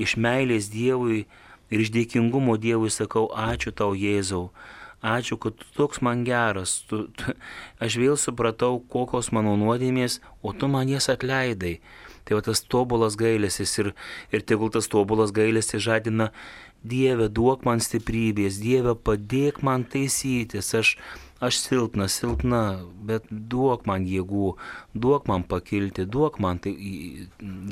iš 0.00 0.16
meilės 0.20 0.70
Dievui 0.72 1.24
ir 1.70 1.84
iš 1.84 1.92
dėkingumo 1.94 2.56
Dievui 2.60 2.92
sakau, 2.92 3.28
ačiū 3.30 3.74
tau 3.76 3.92
Jėzau. 3.98 4.48
Ačiū, 5.04 5.36
kad 5.36 5.58
tu 5.60 5.66
toks 5.76 6.00
man 6.00 6.22
geras. 6.24 6.78
Tu, 6.88 7.02
tu, 7.12 7.34
aš 7.84 7.98
vėl 8.00 8.16
supratau, 8.16 8.78
kokios 8.80 9.28
mano 9.36 9.52
nuodėmės, 9.60 10.22
o 10.40 10.54
tu 10.56 10.70
man 10.72 10.88
jas 10.88 11.10
atleidai. 11.12 11.74
Tai 12.24 12.38
va 12.38 12.44
tas 12.44 12.62
tobulas 12.64 13.18
gailestis 13.20 13.74
ir, 13.82 13.92
ir 14.32 14.44
tegul 14.48 14.72
tas 14.72 14.88
tobulas 14.88 15.34
gailestis 15.36 15.84
žadina 15.84 16.30
Dieve, 16.84 17.30
duok 17.32 17.62
man 17.64 17.80
stiprybės, 17.80 18.58
Dieve, 18.60 18.92
padėk 18.92 19.62
man 19.64 19.86
taisytis, 19.88 20.68
aš, 20.76 20.90
aš 21.40 21.60
silpna, 21.62 22.10
silpna, 22.12 22.60
bet 23.08 23.24
duok 23.30 23.86
man 23.88 24.04
jėgų, 24.04 24.50
duok 24.92 25.24
man 25.30 25.46
pakilti, 25.48 26.04
duok 26.04 26.36
man 26.44 26.60
tai, 26.60 26.74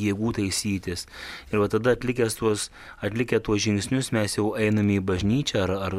jėgų 0.01 0.33
taisytis. 0.41 1.05
Ir 1.53 1.61
va 1.61 1.69
tada 1.69 1.93
atlikęs 1.93 2.39
tuos, 2.41 2.71
atlikę 3.05 3.43
tuos 3.45 3.61
žingsnius 3.67 4.15
mes 4.17 4.39
jau 4.39 4.55
einame 4.57 4.97
į 4.97 5.05
bažnyčią 5.13 5.67
ar, 5.67 5.77
ar, 5.91 5.99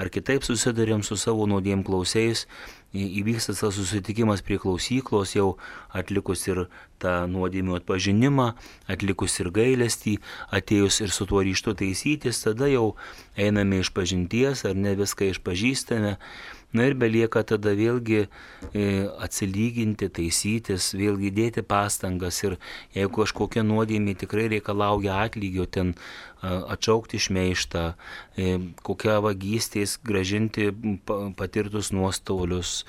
ar 0.00 0.12
kitaip 0.16 0.48
susidarėm 0.48 1.04
su 1.04 1.20
savo 1.20 1.44
nuodėm 1.52 1.84
klausiais 1.84 2.46
įvyksta 2.94 3.52
tas 3.52 3.76
susitikimas 3.76 4.40
prie 4.42 4.58
klausyklos, 4.58 5.34
jau 5.36 5.56
atlikus 5.92 6.46
ir 6.48 6.66
tą 6.98 7.26
nuodėmių 7.28 7.76
atpažinimą, 7.78 8.52
atlikus 8.88 9.38
ir 9.42 9.50
gailestį, 9.54 10.18
atėjus 10.54 11.02
ir 11.04 11.12
su 11.12 11.28
tuo 11.28 11.42
ryštu 11.44 11.76
taisytis, 11.78 12.40
tada 12.46 12.70
jau 12.70 12.96
einame 13.36 13.82
iš 13.82 13.92
pažinties 13.92 14.64
ar 14.64 14.74
ne 14.74 14.96
viską 14.98 15.28
išpažįstame. 15.34 16.16
Na 16.76 16.84
ir 16.84 16.98
belieka 17.00 17.40
tada 17.48 17.72
vėlgi 17.72 18.26
e, 18.26 18.28
atsilyginti, 19.24 20.10
taisytis, 20.12 20.90
vėlgi 20.92 21.30
dėti 21.32 21.62
pastangas 21.64 22.42
ir 22.44 22.58
jeigu 22.92 23.22
kažkokia 23.22 23.64
nuodėmė 23.64 24.12
tikrai 24.20 24.50
reikalauja 24.52 25.16
atlygio, 25.24 25.64
ten 25.64 25.94
atšaukti 26.42 27.18
šmeištą, 27.18 27.84
e, 28.36 28.58
kokią 28.86 29.16
vagystės 29.24 29.96
gražinti 30.04 30.68
patirtus 31.40 31.90
nuostolius. 31.90 32.84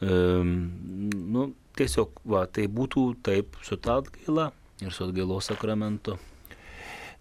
E, 0.00 0.12
nu, 0.44 1.48
tiesiog, 1.78 2.20
va, 2.28 2.44
tai 2.46 2.68
būtų 2.68 3.06
taip 3.24 3.56
su 3.64 3.80
atgaila 3.80 4.52
ir 4.82 4.92
su 4.92 5.08
atgailos 5.08 5.50
sakramentu. 5.50 6.18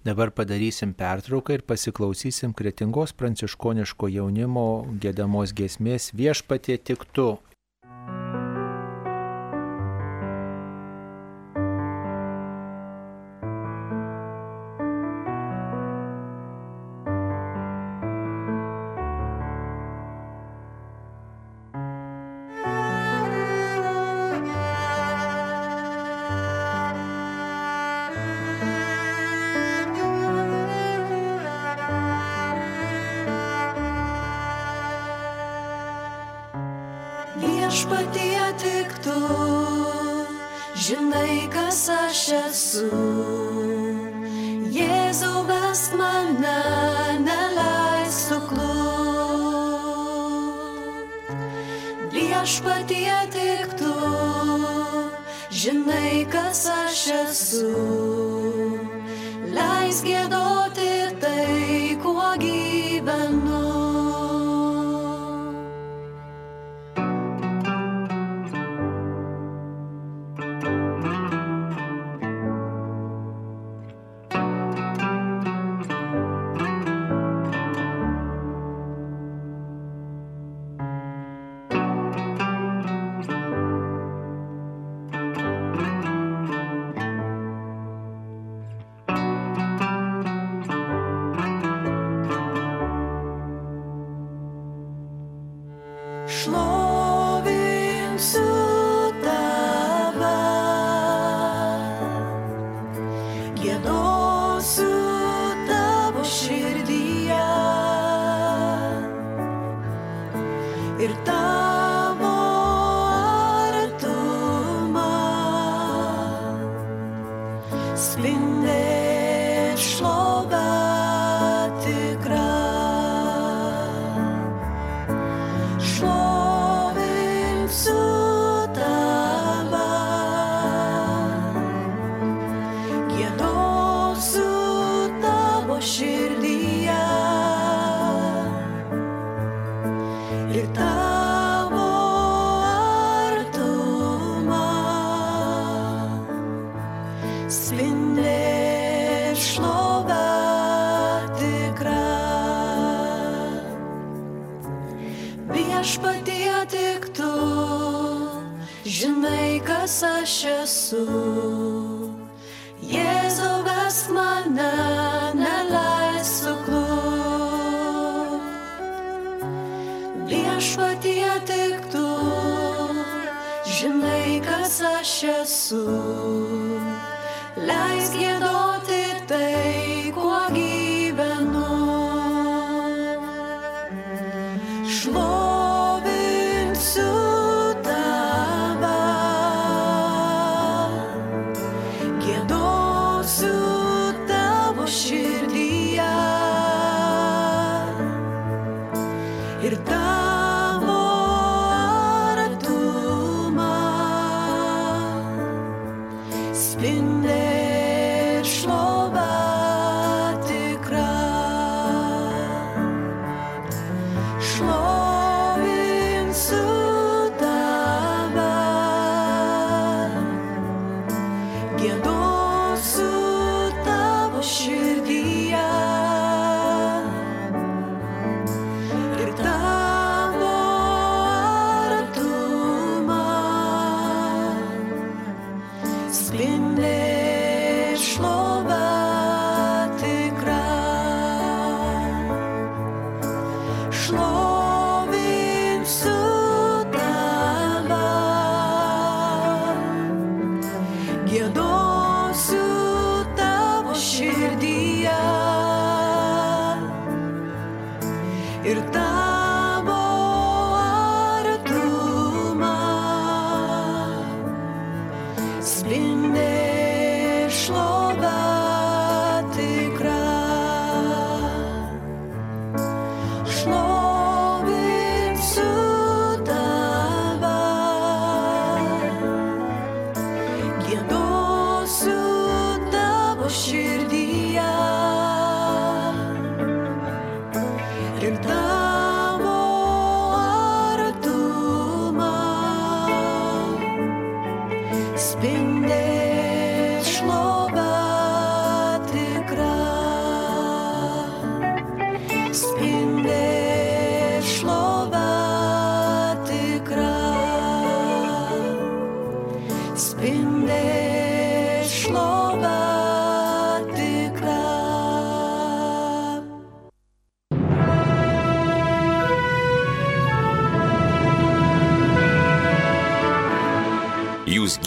Dabar 0.02 0.32
padarysim 0.34 0.95
pertrauką 0.97 1.54
ir 1.54 1.62
pasiklausysim 1.70 2.56
kretingos 2.58 3.12
pranciškoniško 3.14 4.08
jaunimo 4.10 4.64
gėdamos 5.04 5.54
gesmės 5.54 6.10
viešpatie 6.18 6.80
tik 6.89 7.06
tu 7.14 7.28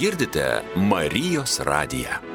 girdite 0.05 0.63
Marijos 0.77 1.61
radiją. 1.61 2.35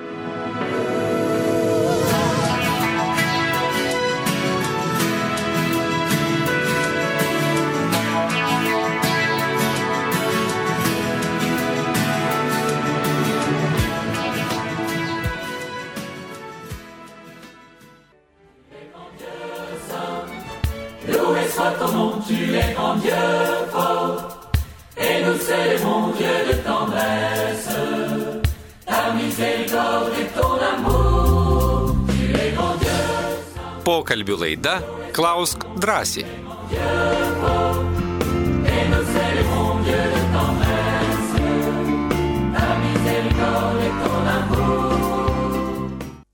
Pokalbių 34.00 34.36
laida 34.40 34.78
Klausk 35.12 35.66
drąsiai. 35.76 36.24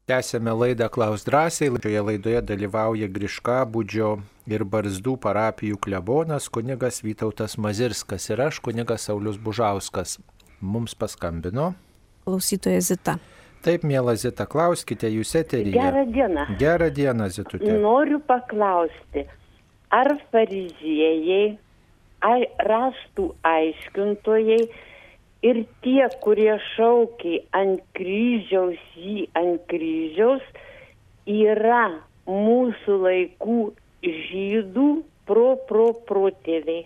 Tęsėme 0.05 0.53
laidą 0.53 0.91
Klaus 0.93 1.25
drąsiai. 1.25 1.71
Šioje 1.81 2.03
laidoje 2.05 2.43
dalyvauja 2.45 3.09
Griškabūdžio 3.09 4.11
ir 4.45 4.61
Barzdų 4.61 5.17
parapijų 5.25 5.81
klebonas 5.81 6.45
kunigas 6.53 7.01
Vytautas 7.01 7.57
Mazirskas 7.57 8.29
ir 8.29 8.45
aš 8.45 8.61
kunigas 8.61 9.09
Saulis 9.09 9.41
Bužauskas. 9.41 10.19
Mums 10.61 10.93
paskambino. 10.93 11.73
Klausytoja 12.29 12.85
Zita. 12.85 13.17
Taip, 13.65 13.85
mėla 13.87 14.13
Zita, 14.21 14.45
klauskite 14.45 15.09
jūs 15.09 15.31
eteryje. 15.39 15.73
Gerą 15.73 16.03
dieną. 16.13 16.45
Gerą 16.59 16.89
dieną, 16.93 17.29
Zitutė. 17.33 17.71
Noriu 17.81 18.19
paklausti, 18.21 19.25
ar 19.89 20.11
fariziejai, 20.33 21.55
ai, 22.29 22.43
rastų 22.69 23.31
aiškintojai 23.49 24.59
ir 25.49 25.61
tie, 25.85 26.05
kurie 26.21 26.53
šaukia 26.75 27.41
ant 27.57 27.81
kryžiaus 27.97 28.81
jį 28.97 29.25
ant 29.41 29.65
kryžiaus, 29.71 30.45
yra 31.25 31.87
mūsų 32.29 32.99
laikų 33.01 33.59
žydų 34.05 34.89
pro 35.25 35.55
pro 35.69 35.89
protėviai. 36.07 36.85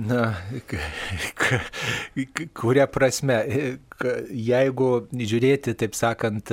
Na, 0.00 0.34
kuria 2.56 2.86
prasme, 2.88 3.36
jeigu 4.32 4.88
žiūrėti, 5.12 5.74
taip 5.76 5.96
sakant, 5.98 6.52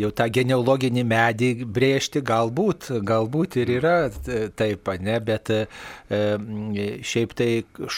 jau 0.00 0.10
tą 0.16 0.26
genealoginį 0.32 1.04
medį 1.06 1.50
brėžti, 1.70 2.22
galbūt, 2.26 2.88
galbūt 3.06 3.58
ir 3.62 3.70
yra 3.76 3.94
taip, 4.58 4.90
ne, 5.04 5.18
bet 5.22 5.52
šiaip 7.12 7.36
tai 7.38 7.48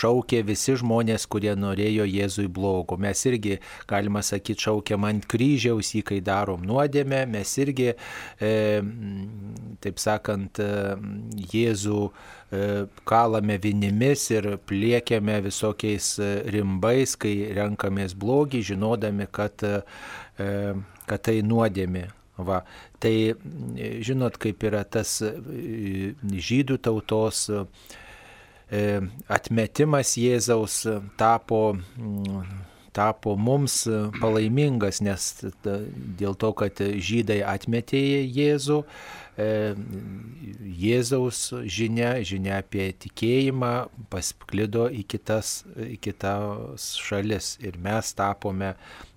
šaukė 0.01 0.43
visi 0.51 0.77
žmonės, 0.83 1.25
kurie 1.31 1.55
norėjo 1.57 2.09
Jėzui 2.09 2.49
blogo. 2.53 2.99
Mes 3.01 3.25
irgi, 3.31 3.59
galima 3.89 4.21
sakyti, 4.27 4.67
šaukiam 4.67 5.09
ant 5.09 5.25
kryžiaus, 5.31 5.95
jį 5.97 6.05
kai 6.13 6.21
darom 6.25 6.67
nuodėmę, 6.69 7.25
mes 7.33 7.57
irgi, 7.65 7.93
taip 8.43 10.05
sakant, 10.05 10.61
Jėzų 11.55 12.05
kalame 13.09 13.59
vinimis 13.63 14.27
ir 14.35 14.51
pliekiame 14.69 15.39
visokiais 15.47 16.15
e, 16.21 16.33
rimbais, 16.53 17.15
kai 17.17 17.37
renkamės 17.57 18.17
blogį, 18.19 18.65
žinodami, 18.73 19.29
kad, 19.33 19.65
e, 19.65 20.51
kad 21.09 21.25
tai 21.25 21.39
nuodėmi. 21.47 22.09
Va, 22.37 22.63
tai 22.99 23.15
e, 23.33 23.89
žinot, 24.05 24.39
kaip 24.41 24.65
yra 24.65 24.83
tas 24.89 25.19
e, 25.25 25.33
žydų 26.23 26.79
tautos 26.83 27.45
e, 27.53 27.63
atmetimas 29.29 30.15
Jėzaus 30.17 30.79
tapo, 31.21 31.61
mm, 31.77 32.47
tapo 32.97 33.37
mums 33.37 33.83
palaimingas, 34.21 35.03
nes 35.05 35.29
dėl 36.19 36.37
to, 36.41 36.55
kad 36.57 36.81
žydai 36.81 37.43
atmetė 37.45 38.01
Jėzų, 38.25 38.83
Jėzaus 40.83 41.39
žinia, 41.65 42.21
žinia 42.21 42.59
apie 42.61 42.91
tikėjimą 43.01 43.89
pasklido 44.13 44.91
į 44.93 45.07
kitas, 45.09 45.65
į 45.81 45.97
kitas 46.05 46.91
šalis 47.01 47.57
ir 47.65 47.79
mes 47.81 48.13
tapome 48.19 48.75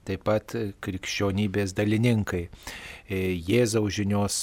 taip 0.08 0.24
pat 0.24 0.56
krikščionybės 0.86 1.74
dalininkai. 1.76 2.48
E, 3.06 3.38
Jėzaus 3.38 3.94
žinios 3.99 4.40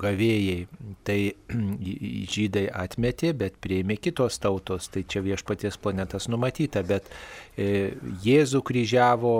gavėjai. 0.00 0.66
Tai 1.04 1.18
žydai 2.34 2.64
atmetė, 2.70 3.32
bet 3.36 3.58
prieimė 3.60 3.98
kitos 4.00 4.38
tautos. 4.40 4.88
Tai 4.92 5.04
čia 5.04 5.20
viešpaties 5.24 5.76
planetas 5.82 6.30
numatyta, 6.32 6.84
bet 6.86 7.10
e, 7.56 7.92
Jėzų 8.24 8.62
kryžiavo 8.64 9.34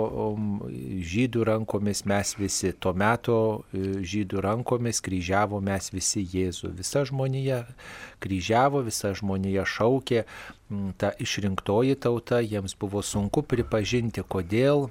žydų 1.13 1.47
rankomis 1.49 2.03
mes 2.09 2.35
visi. 2.37 2.73
Tuo 2.77 2.93
metu 2.93 3.37
e, 3.73 4.03
žydų 4.05 4.43
rankomis 4.45 5.01
kryžiavo 5.05 5.61
mes 5.63 5.89
visi 5.95 6.25
Jėzų. 6.35 6.75
Visa 6.77 7.05
žmonija 7.09 7.63
kryžiavo, 8.23 8.83
visa 8.85 9.15
žmonija 9.17 9.65
šaukė, 9.67 10.23
ta 10.97 11.11
išrinktoji 11.21 11.97
tauta, 12.01 12.39
jiems 12.41 12.75
buvo 12.79 13.01
sunku 13.05 13.43
pripažinti, 13.45 14.23
kodėl 14.25 14.87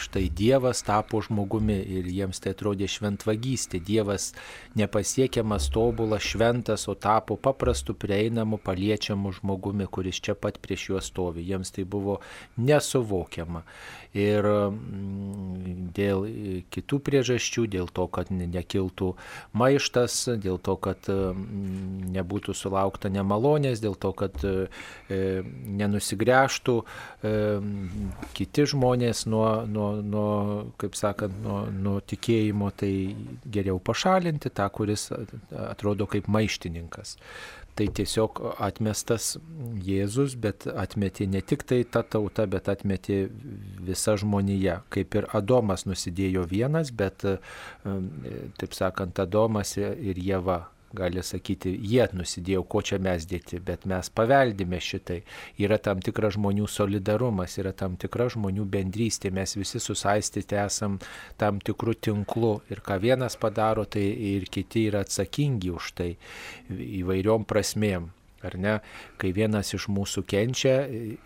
štai 0.00 0.28
Dievas 0.30 0.82
tapo 0.86 1.20
žmogumi 1.24 1.76
ir 1.98 2.06
jiems 2.08 2.40
tai 2.40 2.54
atrodė 2.54 2.88
šventvagystė. 2.90 3.80
Dievas 3.84 4.30
nepasiekiamas, 4.78 5.68
tobulas, 5.74 6.24
šventas, 6.24 6.86
o 6.88 6.94
tapo 6.94 7.36
paprastu, 7.36 7.94
prieinamu, 7.94 8.58
paliečiamu 8.62 9.34
žmogumi, 9.40 9.88
kuris 9.90 10.22
čia 10.24 10.36
pat 10.38 10.60
prieš 10.62 10.88
juos 10.90 11.10
stovi. 11.12 11.44
Jiems 11.48 11.74
tai 11.74 11.84
buvo 11.84 12.20
nesuvokiama 12.56 13.64
ir 14.14 14.46
mm, 14.46 15.90
dėl 15.94 16.24
kitų 16.74 16.98
priežasčių, 17.06 17.66
dėl 17.70 17.90
to, 17.94 18.06
kad 18.14 18.30
nekiltų 18.30 19.10
maištas, 19.58 20.16
dėl 20.42 20.58
to, 20.62 20.76
kad 20.82 21.08
mm, 21.10 22.12
nebūtų 22.14 22.54
sulaukta 22.56 23.10
nemalonės, 23.12 23.82
dėl 23.82 23.98
to, 24.00 24.12
kad 24.16 24.38
e, 24.46 24.54
nenusigręžtų 25.80 26.76
e, 26.80 27.34
kiti 28.38 28.68
žmonės 28.74 29.26
nuo, 29.30 29.48
nuo, 29.66 29.90
nuo 30.02 30.30
kaip 30.80 30.98
sakant, 30.98 31.36
nuo, 31.42 31.64
nuo 31.70 31.98
tikėjimo, 32.00 32.70
tai 32.78 32.92
geriau 33.44 33.82
pašalinti 33.82 34.54
tą, 34.54 34.70
kuris 34.74 35.10
atrodo 35.66 36.08
kaip 36.10 36.30
maištininkas 36.30 37.18
tai 37.74 37.88
tiesiog 37.98 38.40
atmestas 38.62 39.34
Jėzus, 39.84 40.36
bet 40.40 40.66
atmetė 40.70 41.26
ne 41.30 41.42
tik 41.42 41.64
tai 41.68 41.82
ta 41.84 42.04
tauta, 42.06 42.46
bet 42.50 42.68
atmetė 42.70 43.24
visa 43.84 44.16
žmonija. 44.20 44.80
Kaip 44.94 45.18
ir 45.18 45.28
Adomas 45.34 45.86
nusidėjo 45.88 46.46
vienas, 46.50 46.92
bet, 46.94 47.26
taip 47.82 48.78
sakant, 48.78 49.18
Adomas 49.24 49.76
ir 49.80 50.20
Jėva 50.22 50.62
gali 50.96 51.22
sakyti, 51.24 51.72
jie 51.90 52.06
nusidėjo, 52.16 52.64
ko 52.70 52.82
čia 52.86 52.98
mes 53.02 53.26
dėti, 53.28 53.60
bet 53.64 53.86
mes 53.90 54.10
paveldime 54.14 54.80
šitai. 54.80 55.20
Yra 55.62 55.78
tam 55.82 56.02
tikras 56.04 56.36
žmonių 56.38 56.68
solidarumas, 56.70 57.58
yra 57.62 57.74
tam 57.76 57.98
tikra 58.00 58.30
žmonių 58.32 58.66
bendrystė, 58.70 59.32
mes 59.34 59.56
visi 59.58 59.82
susaistyti 59.82 60.58
esam 60.60 60.98
tam 61.40 61.60
tikrų 61.64 61.98
tinklų 62.08 62.54
ir 62.72 62.82
ką 62.84 62.98
vienas 63.02 63.38
padaro, 63.40 63.84
tai 63.84 64.06
ir 64.34 64.48
kiti 64.50 64.88
yra 64.90 65.04
atsakingi 65.04 65.72
už 65.74 65.94
tai 65.98 66.12
įvairiom 67.04 67.46
prasmėm 67.48 68.12
ar 68.44 68.56
ne, 68.58 68.78
kai 69.20 69.32
vienas 69.36 69.74
iš 69.76 69.88
mūsų 69.92 70.24
kenčia 70.30 70.76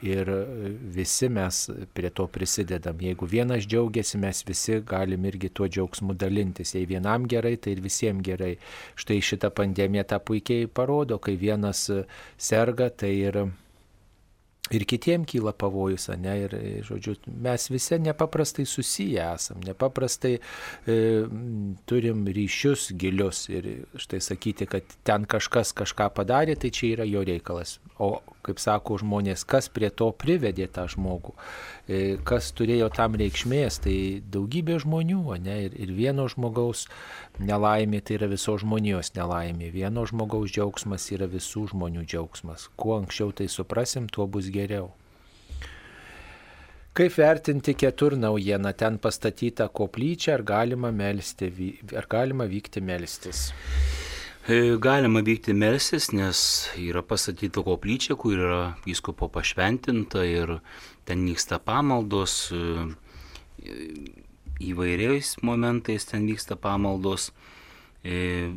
ir 0.02 0.32
visi 0.98 1.30
mes 1.32 1.62
prie 1.94 2.10
to 2.10 2.26
prisidedam. 2.26 2.98
Jeigu 3.00 3.28
vienas 3.30 3.66
džiaugiasi, 3.68 4.18
mes 4.18 4.42
visi 4.48 4.80
galim 4.86 5.24
irgi 5.30 5.52
tuo 5.54 5.68
džiaugsmu 5.68 6.16
dalintis. 6.18 6.74
Jei 6.74 6.88
vienam 6.90 7.28
gerai, 7.30 7.56
tai 7.56 7.76
ir 7.76 7.84
visiems 7.84 8.24
gerai. 8.26 8.56
Štai 8.98 9.20
šita 9.22 9.52
pandemija 9.54 10.06
tą 10.08 10.20
puikiai 10.24 10.66
parodo, 10.66 11.20
kai 11.22 11.36
vienas 11.38 11.86
serga, 12.36 12.90
tai 12.90 13.14
ir 13.14 13.28
ir 13.28 13.46
kitiem 14.88 15.24
kyla 15.28 15.52
pavojus, 15.56 16.08
ne, 16.20 16.34
ir, 16.44 16.56
žodžiu, 16.86 17.16
mes 17.44 17.68
visi 17.70 17.98
nepaprastai 18.02 18.66
susiję 18.68 19.24
esam, 19.34 19.62
nepaprastai 19.66 20.34
e, 20.38 20.98
turim 21.88 22.26
ryšius 22.26 22.90
gilius 22.98 23.46
ir 23.52 23.70
štai 23.96 24.20
sakyti, 24.24 24.68
kad 24.70 24.96
ten 25.08 25.24
kažkas 25.28 25.72
kažką 25.76 26.10
padarė, 26.16 26.58
tai 26.60 26.72
čia 26.74 26.94
yra 26.96 27.08
jo 27.08 27.24
reikalas. 27.24 27.78
O, 27.98 28.18
kaip 28.48 28.60
sako 28.62 28.98
žmonės, 29.02 29.44
kas 29.48 29.68
prie 29.72 29.90
to 29.94 30.10
privedė 30.16 30.68
tą 30.72 30.86
žmogų, 30.90 31.34
e, 31.86 32.02
kas 32.28 32.50
turėjo 32.56 32.90
tam 32.96 33.18
reikšmės, 33.20 33.80
tai 33.84 33.96
daugybė 34.24 34.80
žmonių, 34.84 35.22
ne, 35.44 35.58
ir, 35.68 35.76
ir 35.78 35.94
vieno 35.96 36.28
žmogaus 36.32 36.86
nelaimė 37.38 38.02
tai 38.02 38.18
yra 38.18 38.30
visos 38.32 38.64
žmonijos 38.64 39.12
nelaimė, 39.18 39.72
vieno 39.74 40.06
žmogaus 40.08 40.54
džiaugsmas 40.54 41.10
yra 41.14 41.28
visų 41.30 41.68
žmonių 41.74 42.06
džiaugsmas. 42.08 42.70
Kuo 42.76 42.98
anksčiau 43.02 43.34
tai 43.36 43.50
suprasim, 43.52 44.08
tuo 44.08 44.26
bus 44.26 44.50
geriau. 44.54 44.90
Kaip 46.98 47.14
vertinti 47.14 47.76
ketur 47.78 48.16
naujieną, 48.18 48.72
ten 48.74 48.96
pastatyta 48.98 49.68
koplyčia, 49.70 50.32
ar 50.34 50.42
galima, 50.42 50.90
melsti, 50.90 51.52
ar 51.94 52.08
galima 52.10 52.48
vykti 52.50 52.82
melstis? 52.82 53.52
E, 54.48 54.78
galima 54.80 55.20
vykti 55.20 55.52
melstis, 55.52 56.06
nes 56.16 56.38
yra 56.80 57.02
pastatyta 57.04 57.60
koplyčia, 57.60 58.14
kur 58.16 58.32
yra 58.32 58.60
vyskopo 58.86 59.26
pašventinta 59.28 60.22
ir 60.24 60.54
ten 61.04 61.26
vyksta 61.28 61.58
pamaldos, 61.60 62.48
e, 62.56 62.86
įvairiais 64.70 65.34
momentais 65.44 66.08
ten 66.08 66.24
vyksta 66.24 66.56
pamaldos. 66.56 67.28
E, 68.00 68.48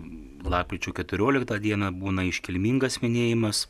lapkričio 0.47 0.95
14 0.95 1.59
dieną 1.59 1.91
būna 1.99 2.23
iškilmingas 2.30 3.01
minėjimas 3.03 3.65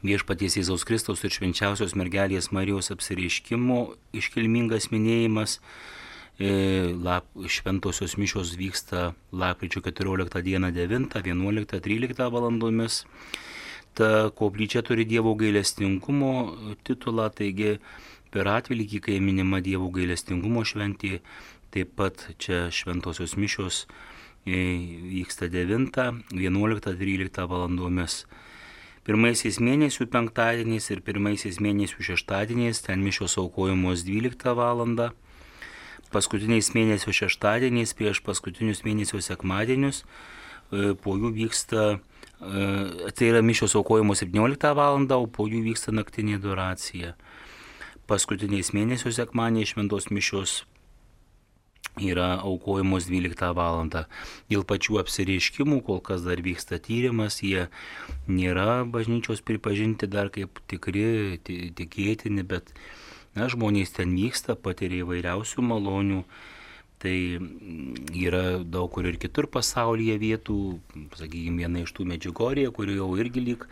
viešpaties 0.00 0.56
Jėzaus 0.56 0.88
Kristaus 0.88 1.20
ir 1.26 1.36
švenčiausios 1.36 1.92
mergelės 2.00 2.48
Marijos 2.48 2.88
apsireiškimo 2.94 3.80
iškilmingas 4.16 4.88
minėjimas. 4.94 5.58
Šventosios 6.38 8.14
mišios 8.16 8.54
vyksta 8.54 9.12
lapkričio 9.32 9.82
14 9.82 10.42
dieną 10.42 10.70
9, 10.70 11.16
11, 11.24 11.80
13 11.80 12.30
valandomis. 12.30 13.04
Ta 13.94 14.30
koplyčia 14.30 14.82
turi 14.82 15.04
Dievo 15.04 15.34
gailestingumo 15.34 16.54
titulą, 16.86 17.26
taigi 17.34 17.80
per 18.30 18.46
atvilykį, 18.46 19.00
kai 19.02 19.18
minima 19.18 19.58
Dievo 19.58 19.90
gailestingumo 19.90 20.62
šventė, 20.62 21.18
taip 21.74 21.96
pat 21.98 22.28
čia 22.38 22.68
šventosios 22.70 23.34
mišios 23.34 23.88
e, 24.46 24.78
vyksta 25.10 25.50
9, 25.50 25.90
11, 26.30 26.94
13 27.02 27.50
valandomis. 27.50 28.22
Pirmaisiais 29.02 29.58
mėnesių 29.58 30.06
penktadieniais 30.06 30.86
ir 30.94 31.02
pirmaisiais 31.02 31.58
mėnesių 31.58 32.12
šeštadieniais 32.12 32.86
ten 32.86 33.02
mišios 33.02 33.40
aukojamos 33.42 34.06
12 34.06 34.54
val. 34.54 34.86
Paskutiniais 36.14 36.70
mėnesių 36.72 37.12
šeštadieniais 37.22 37.92
prieš 37.98 38.22
paskutinius 38.24 38.84
mėnesių 38.86 39.20
sekmadienius 39.24 40.04
e, 40.04 40.94
po 40.96 41.18
jų 41.20 41.34
vyksta, 41.36 41.84
e, 41.96 43.12
tai 43.12 43.28
yra 43.32 43.42
mišios 43.44 43.76
aukojamos 43.76 44.24
17 44.24 44.72
val. 44.78 45.04
o 45.04 45.26
po 45.26 45.48
jų 45.48 45.60
vyksta 45.66 45.92
naktinė 45.92 46.40
duracija. 46.40 47.14
Paskutiniais 48.08 48.72
mėnesių 48.72 49.12
sekmadieniais 49.12 49.74
šventos 49.74 50.08
mišios 50.08 50.62
yra 52.00 52.38
aukojamos 52.40 53.08
12 53.10 53.52
val. 53.56 53.82
Dėl 54.50 54.64
pačių 54.68 55.00
apsireiškimų 55.02 55.82
kol 55.86 56.00
kas 56.04 56.22
dar 56.26 56.40
vyksta 56.44 56.78
tyrimas, 56.82 57.40
jie 57.42 57.68
nėra 58.28 58.84
bažnyčios 58.88 59.42
pripažinti 59.42 60.08
dar 60.10 60.30
kaip 60.34 60.62
tikri, 60.70 61.38
tikėtini, 61.44 62.44
bet 62.46 62.72
na, 63.38 63.48
žmonės 63.50 63.94
ten 63.96 64.14
vyksta, 64.18 64.58
patiria 64.58 65.04
įvairiausių 65.04 65.64
malonių. 65.70 66.22
Tai 66.98 67.14
yra 68.18 68.58
daug 68.66 68.88
kur 68.90 69.06
ir 69.06 69.20
kitur 69.22 69.46
pasaulyje 69.46 70.16
vietų, 70.18 70.56
sakykime, 71.14 71.60
viena 71.62 71.84
iš 71.84 71.92
tų 71.94 72.08
medžiugorija, 72.10 72.72
kur 72.74 72.90
jau 72.90 73.12
irgi 73.22 73.44
lyg 73.44 73.62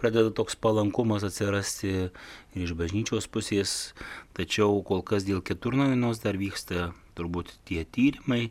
pradeda 0.00 0.32
toks 0.32 0.56
palankumas 0.56 1.26
atsirasti 1.28 1.90
ir 1.92 2.64
iš 2.64 2.72
bažnyčios 2.80 3.28
pusės, 3.28 3.92
tačiau 4.32 4.80
kol 4.80 5.04
kas 5.04 5.28
dėl 5.28 5.44
keturnojienos 5.44 6.24
dar 6.24 6.40
vyksta 6.40 6.94
turbūt 7.20 7.52
tie 7.68 7.84
tyrimai, 7.84 8.48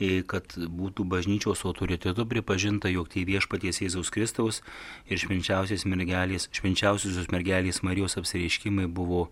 e, 0.00 0.22
kad 0.24 0.56
būtų 0.56 1.04
bažnyčios 1.08 1.64
autoritetu 1.68 2.26
pripažinta, 2.28 2.88
jog 2.92 3.10
tie 3.12 3.26
viešpaties 3.28 3.82
Jėzaus 3.84 4.12
Kristaus 4.14 4.62
ir 5.10 5.20
švenčiausios 5.20 5.86
mergelės, 5.88 6.48
švenčiausiosios 6.56 7.30
mergelės 7.34 7.82
Marijos 7.86 8.16
apsireiškimai 8.20 8.88
buvo 8.88 9.28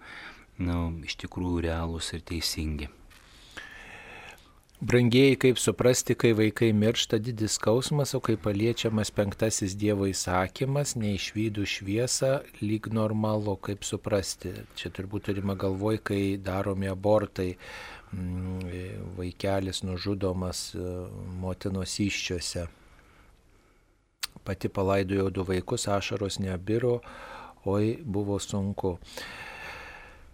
nu, 0.59 0.81
iš 1.07 1.17
tikrųjų 1.25 1.65
realūs 1.69 2.13
ir 2.15 2.23
teisingi. 2.27 2.91
Brangieji, 4.85 5.37
kaip 5.41 5.59
suprasti, 5.59 6.13
kai 6.19 6.35
vaikai 6.37 6.73
miršta 6.77 7.17
didis 7.23 7.55
skausmas, 7.57 8.11
o 8.15 8.19
kai 8.21 8.35
paliečiamas 8.37 9.09
penktasis 9.17 9.73
Dievo 9.81 10.05
įsakymas, 10.11 10.93
neišvydų 11.01 11.65
šviesą, 11.65 12.33
lyg 12.61 12.91
normalu, 12.93 13.55
kaip 13.65 13.87
suprasti. 13.87 14.53
Čia 14.77 14.91
turbūt 14.93 15.31
turime 15.31 15.57
galvoj, 15.57 16.03
kai 16.11 16.19
daromi 16.37 16.91
abortai, 16.91 17.55
mm, 18.13 19.15
vaikelis 19.17 19.81
nužudomas 19.87 20.75
e, 20.75 20.85
motinos 21.41 21.97
iščiose. 22.05 22.67
Pati 24.45 24.69
palaidojau 24.69 25.31
du 25.31 25.47
vaikus, 25.49 25.89
ašaros 25.89 26.43
nebiro, 26.45 26.99
oi 27.65 27.97
buvo 28.05 28.37
sunku. 28.37 28.99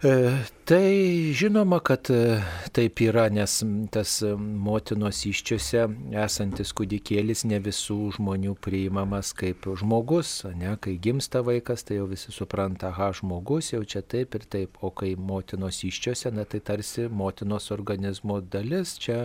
E, 0.02 0.44
Tai 0.70 1.32
žinoma, 1.34 1.80
kad 1.82 2.06
e, 2.14 2.38
taip 2.70 3.00
yra, 3.02 3.24
nes 3.34 3.56
tas 3.90 4.12
e, 4.22 4.28
motinos 4.38 5.24
iščiose 5.26 5.82
esantis 6.22 6.70
kūdikėlis 6.78 7.42
ne 7.50 7.58
visų 7.64 7.96
žmonių 8.14 8.54
priimamas 8.62 9.32
kaip 9.34 9.66
žmogus, 9.82 10.30
ne, 10.54 10.76
kai 10.78 10.94
gimsta 11.02 11.42
vaikas, 11.42 11.82
tai 11.88 11.98
jau 11.98 12.06
visi 12.12 12.30
supranta, 12.30 12.92
aha, 12.92 13.10
žmogus 13.18 13.72
jau 13.72 13.82
čia 13.82 14.04
taip 14.14 14.38
ir 14.38 14.46
taip, 14.54 14.78
o 14.78 14.92
kai 14.94 15.16
motinos 15.18 15.82
iščiose, 15.90 16.30
na 16.38 16.46
tai 16.46 16.62
tarsi 16.70 17.08
motinos 17.10 17.66
organizmo 17.74 18.38
dalis, 18.38 18.94
čia 19.02 19.24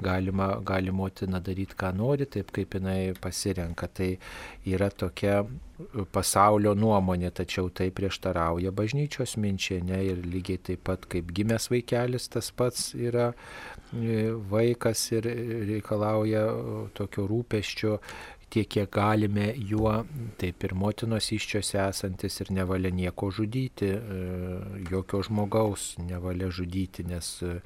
galima, 0.00 0.54
gali 0.64 0.96
motina 0.96 1.44
daryti, 1.44 1.76
ką 1.76 1.92
nori, 2.00 2.24
taip 2.24 2.56
kaip 2.56 2.80
jinai 2.80 3.12
pasirenka. 3.20 3.92
Tai 4.00 4.14
yra 4.64 4.88
tokia 4.88 5.42
pasaulio 6.12 6.74
nuomonė, 6.78 7.30
tačiau 7.34 7.70
tai 7.74 7.90
prieštarauja 7.94 8.72
bažnyčios 8.76 9.36
minčiai, 9.40 9.82
ne, 9.86 10.00
ir 10.12 10.24
lygiai 10.24 10.60
taip 10.70 10.84
pat 10.88 11.06
kaip 11.10 11.32
gimęs 11.36 11.70
vaikelis, 11.72 12.28
tas 12.32 12.50
pats 12.56 12.90
yra 12.98 13.30
e, 13.94 14.30
vaikas 14.52 15.06
ir 15.16 15.28
reikalauja 15.70 16.44
tokio 16.98 17.26
rūpeščio 17.30 17.96
tiek, 18.50 18.68
kiek 18.70 18.90
galime 18.92 19.48
juo, 19.56 19.92
taip 20.40 20.64
ir 20.66 20.74
motinos 20.78 21.30
iščiose 21.34 21.78
esantis 21.82 22.40
ir 22.42 22.50
nevalia 22.54 22.90
nieko 22.94 23.30
žudyti, 23.34 23.88
e, 23.94 24.20
jokio 24.90 25.22
žmogaus 25.26 25.94
nevalia 26.02 26.50
žudyti, 26.52 27.06
nes 27.08 27.30
e, 27.46 27.56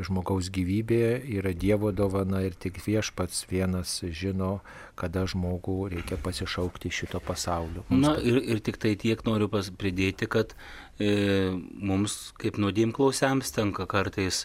žmogaus 0.00 0.50
gyvybė 0.54 1.02
yra 1.38 1.52
Dievo 1.52 1.92
dovana 1.92 2.42
ir 2.46 2.56
tik 2.58 2.80
viešpats 2.84 3.44
vienas 3.50 3.98
žino, 4.08 4.60
kada 4.98 5.24
žmogų 5.28 5.78
reikia 5.96 6.18
pasišaukti 6.22 6.92
šito 6.92 7.20
pasaulio. 7.24 7.86
Mums 7.88 8.06
Na 8.06 8.16
ir, 8.20 8.40
ir 8.56 8.60
tik 8.64 8.80
tai 8.82 8.94
tiek 9.00 9.22
noriu 9.28 9.50
pridėti, 9.52 10.28
kad 10.30 10.56
e, 10.98 11.52
mums 11.52 12.32
kaip 12.40 12.60
nuodėm 12.60 12.92
klausiams 12.96 13.52
tenka 13.54 13.86
kartais 13.90 14.44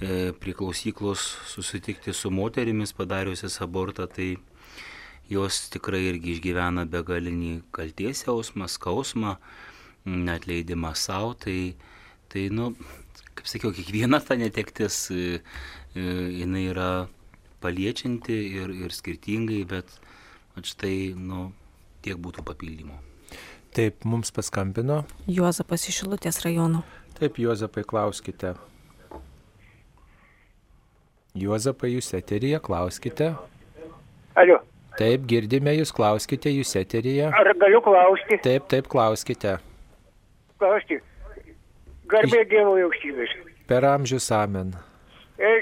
e, 0.00 0.32
prie 0.40 0.54
klausyklos 0.56 1.26
susitikti 1.50 2.14
su 2.14 2.32
moterimis 2.34 2.94
padariusias 2.96 3.60
abortą, 3.64 4.08
tai 4.10 4.34
jos 5.30 5.68
tikrai 5.72 6.02
irgi 6.10 6.36
išgyvena 6.36 6.84
begalinį 6.90 7.54
kalties 7.74 8.24
jausmą, 8.26 8.68
skausmą, 8.68 9.36
netleidimą 10.04 10.92
savo, 10.98 11.32
tai, 11.40 11.74
tai, 12.32 12.48
nu, 12.52 12.72
kaip 13.34 13.48
sakiau, 13.48 13.72
kiekviena 13.74 14.20
ta 14.20 14.36
netektis, 14.36 15.08
e, 15.14 15.40
e, 15.96 16.04
jinai 16.40 16.66
yra 16.72 16.90
paliečianti 17.64 18.36
ir, 18.60 18.74
ir 18.84 18.92
skirtingai, 18.92 19.62
bet 19.68 19.90
štai, 20.60 21.14
nu, 21.16 21.48
tiek 22.04 22.20
būtų 22.20 22.44
papildymo. 22.44 23.00
Taip, 23.74 24.04
mums 24.06 24.30
paskambino. 24.30 25.00
Juozapas 25.26 25.88
iš 25.90 26.02
Šilutės 26.02 26.44
rajono. 26.44 26.84
Taip, 27.18 27.40
Juozapai, 27.42 27.82
klauskite. 27.88 28.52
Juozapai, 31.34 31.90
jūs 31.96 32.12
eteryje, 32.14 32.60
klauskite. 32.62 33.32
Alio. 34.38 34.60
Taip, 34.98 35.24
girdime 35.30 35.74
jūs, 35.74 35.90
klauskite 35.94 36.52
jūs 36.54 36.74
eteryje. 36.78 37.30
Ar 37.34 37.50
galiu 37.58 37.80
klausti? 37.82 38.38
Taip, 38.44 38.68
taip, 38.70 38.88
klauskite. 38.90 39.56
Klausti. 40.62 41.00
Garbė 42.10 42.44
Dievo 42.48 42.76
aukštybės. 42.84 43.32
Per 43.66 43.86
amžius 43.88 44.28
amen. 44.36 44.74
E, 45.40 45.52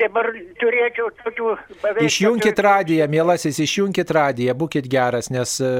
dabar 0.00 0.30
turėčiau 0.60 1.10
tokių 1.20 1.50
beveik. 1.82 2.06
Išjunkit 2.08 2.62
radiją, 2.64 3.06
mielasis, 3.12 3.60
išjunkit 3.62 4.10
radiją, 4.16 4.54
būkit 4.62 4.88
geras, 4.90 5.28
nes 5.30 5.56
e, 5.62 5.70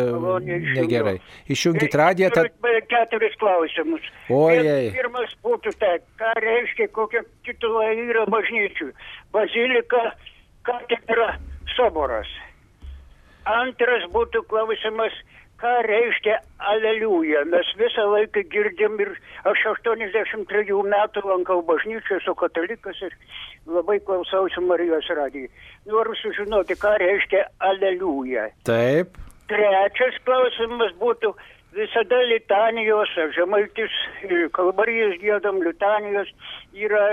negerai. 0.76 1.16
Išjunkit 1.50 1.96
radiją. 1.96 2.30
Ta... 2.36 2.46
Keturis 2.90 3.36
klausimus. 3.40 4.04
Ojei. 4.34 4.90
Pirmas 4.94 5.32
būtų 5.46 5.72
tai, 5.80 5.96
ką 6.20 6.34
reiškia, 6.42 6.90
kokie 6.94 7.22
titulai 7.46 7.94
yra 8.02 8.26
bažnyčių. 8.30 8.90
Bazilika, 9.34 10.10
katedra, 10.66 11.32
soboras. 11.76 12.30
Antras 13.50 14.04
būtų 14.14 14.42
klausimas, 14.50 15.14
ką 15.60 15.72
reiškia 15.86 16.38
aleliuja. 16.72 17.44
Mes 17.52 17.68
visą 17.80 18.06
laiką 18.12 18.44
girdim 18.52 18.98
ir 19.04 19.12
aš 19.48 19.64
83 19.74 20.76
metų 20.94 21.24
lankau 21.26 21.60
bažnyčią, 21.68 22.20
esu 22.20 22.34
katalikas 22.42 23.00
ir 23.04 23.16
labai 23.66 23.98
klausausi 24.06 24.62
Marijos 24.64 25.08
radijai. 25.20 25.50
Noriu 25.86 26.16
sužinoti, 26.22 26.78
ką 26.80 26.96
reiškia 27.02 27.46
aleliuja. 27.70 28.50
Taip. 28.68 29.18
Trečias 29.50 30.20
klausimas 30.24 30.92
būtų 31.00 31.34
visada 31.74 32.20
litanijos, 32.30 33.12
žemaitis, 33.36 33.94
kalvarijas 34.56 35.16
gėdam 35.22 35.60
litanijos, 35.64 36.30
yra 36.74 37.06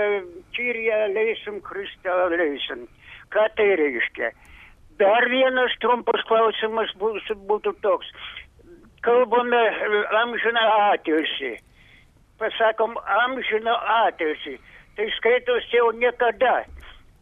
Kirija 0.54 1.06
leisim, 1.14 1.60
Kristą 1.66 2.28
leisim. 2.34 2.86
Ką 3.34 3.44
tai 3.58 3.74
reiškia? 3.80 4.32
Dar 4.98 5.28
vienas 5.30 5.74
trumpas 5.82 6.24
klausimas 6.26 6.90
būtų 6.98 7.74
toks. 7.84 8.08
Kalbame 9.06 9.60
amžiną 10.22 10.64
atilsį. 10.90 11.52
Pasakom 12.42 12.96
amžiną 13.24 13.76
atilsį. 14.06 14.56
Tai 14.98 15.06
skaitos 15.18 15.68
jau 15.70 15.92
niekada. 15.94 16.64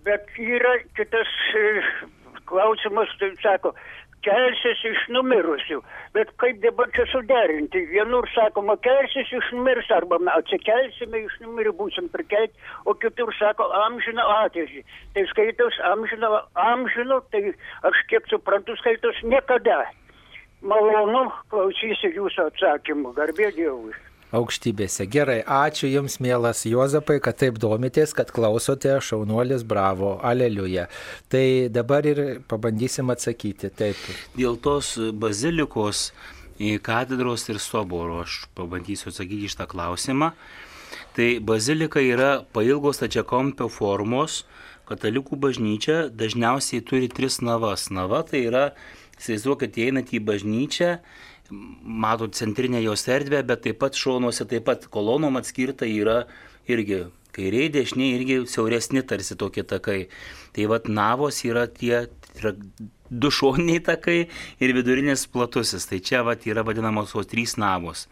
Bet 0.09 0.31
yra 0.41 0.79
kitas 0.97 1.29
klausimas, 2.49 3.13
tai 3.21 3.33
sako, 3.43 3.75
kelsis 4.27 4.83
iš 4.91 5.03
numirusių. 5.15 5.81
Bet 6.17 6.33
kaip 6.43 6.59
dabar 6.65 6.91
čia 6.97 7.07
suderinti? 7.13 7.85
Vienur 7.93 8.29
sakoma, 8.35 8.77
kelsis 8.85 9.31
iš 9.39 9.53
numirs 9.55 9.91
arba 9.95 10.19
atsikelsime 10.35 11.23
iš 11.27 11.37
numirių, 11.45 11.75
būsim 11.81 12.11
prikelti, 12.15 12.57
o 12.85 12.95
kitur 13.03 13.33
sako 13.39 13.69
amžino 13.85 14.27
ateitį. 14.43 14.83
Tai 15.15 15.27
skaitos 15.33 15.79
amžino, 15.93 16.33
amžino, 16.69 17.21
tai 17.31 17.53
aš 17.87 18.03
kiek 18.11 18.27
suprantu, 18.33 18.79
skaitos 18.83 19.23
niekada. 19.23 19.85
Malonu 20.67 21.29
klausysi 21.53 22.15
jūsų 22.17 22.51
atsakymų. 22.51 23.15
Garbė 23.19 23.53
Dievui 23.55 23.95
aukštybėse. 24.35 25.07
Gerai, 25.11 25.39
ačiū 25.43 25.91
Jums, 25.91 26.19
mielas 26.23 26.65
Juozapai, 26.67 27.19
kad 27.23 27.39
taip 27.41 27.61
domitės, 27.63 28.15
kad 28.17 28.33
klausote, 28.35 28.97
šaunuolis, 29.03 29.65
bravo, 29.69 30.17
aleliuja. 30.27 30.89
Tai 31.33 31.45
dabar 31.73 32.07
ir 32.09 32.23
pabandysim 32.51 33.13
atsakyti. 33.15 33.71
Taip. 33.77 34.01
Dėl 34.37 34.59
tos 34.63 34.97
bazilikos 35.15 36.11
į 36.59 36.77
katedros 36.85 37.47
ir 37.53 37.61
soboro 37.63 38.23
aš 38.25 38.45
pabandysiu 38.57 39.13
atsakyti 39.13 39.51
iš 39.51 39.59
tą 39.61 39.69
klausimą. 39.71 40.33
Tai 41.17 41.29
bazilika 41.41 42.03
yra 42.05 42.43
pailgos 42.53 43.01
tačiakompio 43.01 43.71
formos, 43.73 44.45
katalikų 44.89 45.39
bažnyčia 45.41 46.07
dažniausiai 46.13 46.85
turi 46.85 47.09
tris 47.09 47.41
navas. 47.41 47.89
Nava 47.91 48.21
tai 48.27 48.45
yra, 48.51 48.67
įsivaizduokit, 49.17 49.79
einat 49.87 50.13
į 50.13 50.21
bažnyčią 50.29 50.91
matot 51.51 52.35
centrinę 52.35 52.83
jos 52.83 53.07
erdvę, 53.09 53.43
bet 53.47 53.63
taip 53.67 53.79
pat 53.83 53.99
šonuose, 53.99 54.47
taip 54.49 54.67
pat 54.67 54.89
kolonom 54.93 55.39
atskirta 55.39 55.87
yra 55.89 56.25
irgi 56.69 57.07
kairiai, 57.37 57.71
dešiniai 57.73 58.17
irgi 58.17 58.39
siauresni 58.51 59.03
tarsi 59.07 59.37
tokie 59.37 59.63
takai. 59.63 60.07
Tai 60.57 60.69
vad 60.73 60.89
navos 60.89 61.43
yra 61.45 61.67
tie 61.69 62.07
yra 62.37 62.55
du 63.11 63.31
šoniniai 63.31 63.83
takai 63.85 64.19
ir 64.61 64.75
vidurinis 64.77 65.27
platusis. 65.31 65.87
Tai 65.87 66.01
čia 66.01 66.23
vad 66.27 66.47
yra 66.47 66.65
vadinamos 66.67 67.13
tos 67.13 67.29
trys 67.31 67.57
navos. 67.61 68.07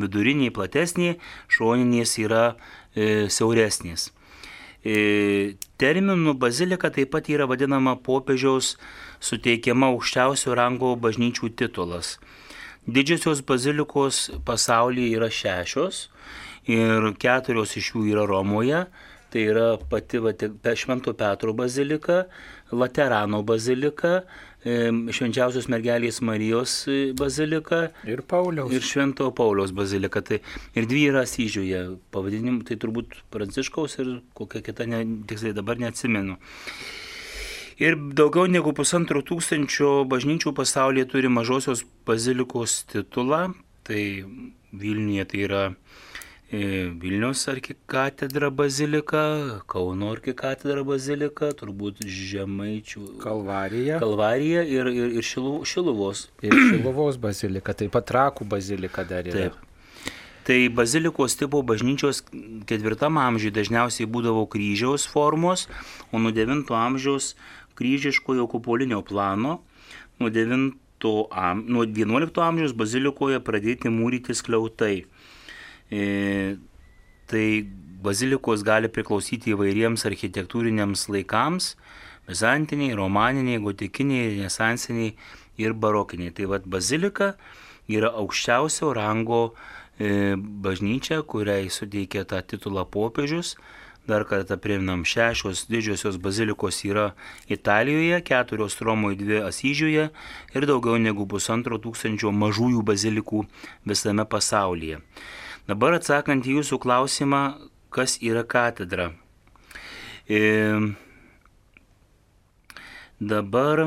Viduriniai 0.00 0.52
platesniai, 0.54 1.18
šoninės 1.50 2.16
yra 2.22 2.54
e, 2.94 3.28
siauresnės. 3.28 4.10
E, 4.80 5.56
terminų 5.76 6.38
bazilika 6.40 6.88
taip 6.94 7.10
pat 7.12 7.28
yra 7.28 7.44
vadinama 7.50 7.98
popiežiaus 8.00 8.76
suteikiama 9.20 9.90
aukščiausio 9.92 10.54
rango 10.56 10.94
bažnyčių 10.96 11.52
titulas. 11.52 12.16
Didžiosios 12.90 13.42
bazilikos 13.46 14.28
pasaulyje 14.46 15.16
yra 15.18 15.30
šešios 15.30 16.08
ir 16.70 17.12
keturios 17.22 17.76
iš 17.78 17.92
jų 17.94 18.08
yra 18.14 18.26
Romoje. 18.28 18.84
Tai 19.30 19.42
yra 19.46 19.66
pati 19.78 20.18
Švento 20.74 21.12
Petro 21.14 21.52
bazilika, 21.54 22.24
Laterano 22.74 23.44
bazilika, 23.46 24.24
Švenčiausios 24.60 25.70
mergelės 25.72 26.18
Marijos 26.20 26.72
e, 26.90 27.12
bazilika 27.16 27.92
Ir 28.04 28.20
Pauliaus. 28.28 28.74
ir 28.74 28.82
Švento 28.84 29.30
Pauliaus 29.32 29.70
bazilika. 29.72 30.20
Tai 30.20 30.40
ir 30.74 30.88
dvi 30.90 31.06
yra 31.08 31.22
Asyžiuje. 31.24 31.84
Pavadinimu 32.12 32.66
tai 32.68 32.76
turbūt 32.76 33.22
Pranciškaus 33.32 33.96
ir 34.02 34.10
kokia 34.36 34.60
kita, 34.66 34.84
ne, 34.90 35.00
tiksliai 35.30 35.54
dabar 35.56 35.78
neatsimenu. 35.80 36.36
Ir 37.80 37.96
daugiau 37.96 38.44
negu 38.44 38.74
pusantro 38.76 39.22
tūkstančio 39.24 40.02
bažnyčių 40.10 40.50
pasaulyje 40.52 41.06
turi 41.14 41.30
mažosios 41.32 41.80
bazilikos 42.04 42.82
titulą. 42.92 43.54
Tai 43.88 44.02
Vilniuje 44.76 45.24
tai 45.30 45.40
yra 45.46 45.62
e, 46.52 46.90
Vilnius 47.00 47.46
arkikatedra 47.48 48.50
bazilika, 48.52 49.22
Kauno 49.72 50.10
arkikatedra 50.12 50.84
bazilika, 50.84 51.54
turbūt 51.56 52.04
Žemaičių 52.04 53.16
Kalvarija. 53.24 53.96
Kalvarija 54.04 54.66
ir, 54.68 54.92
ir, 54.92 55.16
ir 55.16 55.26
Šilu, 55.30 55.62
Šiluvos. 55.64 56.26
Ir 56.44 56.52
Šiluvos 56.52 57.16
bazilika, 57.24 57.72
taip 57.72 57.96
pat 57.96 58.10
Trakų 58.12 58.44
bazilika 58.52 59.08
dar 59.08 59.24
yra. 59.24 59.48
Taip. 59.48 59.66
Tai 60.50 60.56
bazilikos 60.72 61.36
tipo 61.36 61.60
bažnyčios 61.62 62.22
ketvirtam 62.66 63.18
amžiui 63.20 63.52
dažniausiai 63.54 64.08
būdavo 64.08 64.46
kryžiaus 64.50 65.04
formos, 65.06 65.66
o 66.10 66.18
nuo 66.18 66.32
devinto 66.34 66.74
amžiaus 66.74 67.34
kryžiškojo 67.80 68.46
kupolinio 68.52 69.00
plano, 69.02 69.60
nuo, 70.20 70.30
9, 70.30 70.72
am, 71.32 71.64
nuo 71.66 71.86
11 71.88 72.44
amžiaus 72.44 72.76
bazilikoje 72.76 73.40
pradėti 73.40 73.92
mūryti 73.92 74.36
skliautai. 74.36 75.06
E, 75.90 76.02
tai 77.30 77.46
bazilikos 78.04 78.64
gali 78.66 78.90
priklausyti 78.92 79.54
įvairiems 79.54 80.04
architektūriniams 80.08 81.08
laikams- 81.12 81.74
bizantiniai, 82.30 82.94
romaniniai, 82.94 83.62
gotikiniai, 83.64 84.36
renesansiniai 84.36 85.14
ir 85.58 85.72
barokiniai. 85.72 86.34
Tai 86.36 86.46
vad 86.52 86.68
bazilika 86.68 87.34
yra 87.88 88.12
aukščiausio 88.22 88.92
rango 88.94 89.54
e, 89.98 90.36
bažnyčia, 90.36 91.22
kuriai 91.26 91.68
suteikė 91.68 92.24
tą 92.24 92.40
titulą 92.46 92.86
popiežius. 92.86 93.56
Dar 94.08 94.24
kartą 94.24 94.56
priminam, 94.56 95.02
šešios 95.04 95.66
didžiosios 95.68 96.16
bazilikos 96.16 96.80
yra 96.88 97.10
Italijoje, 97.52 98.22
keturios 98.24 98.78
Romoje, 98.80 99.18
dvi 99.20 99.42
Asyžiuje 99.44 100.06
ir 100.56 100.66
daugiau 100.66 100.96
negu 100.98 101.26
pusantro 101.28 101.76
tūkstančio 101.78 102.32
mažųjų 102.32 102.80
bazilikų 102.86 103.44
visame 103.86 104.24
pasaulyje. 104.24 105.02
Dabar 105.68 105.98
atsakant 105.98 106.48
į 106.48 106.56
jūsų 106.58 106.80
klausimą, 106.80 107.42
kas 107.92 108.16
yra 108.24 108.42
katedra. 108.42 109.10
E, 110.30 110.40
dabar 113.20 113.84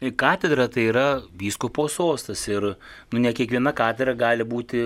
e, 0.00 0.10
katedra 0.10 0.66
tai 0.72 0.88
yra 0.90 1.06
vyskupo 1.38 1.86
sostas 1.92 2.42
ir 2.50 2.74
nu, 3.12 3.22
ne 3.22 3.32
kiekviena 3.36 3.72
katedra 3.76 4.16
gali 4.18 4.44
būti 4.48 4.82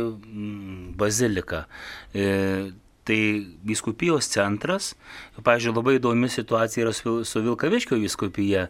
bazilika. 1.00 1.64
E, 2.12 2.28
tai 3.08 3.18
viskupijos 3.66 4.28
centras, 4.30 4.92
pavyzdžiui, 5.42 5.74
labai 5.74 5.96
įdomi 5.98 6.30
situacija 6.30 6.86
yra 6.86 6.92
su, 6.94 7.20
su 7.26 7.42
Vilkaviškio 7.42 7.98
viskupija, 7.98 8.68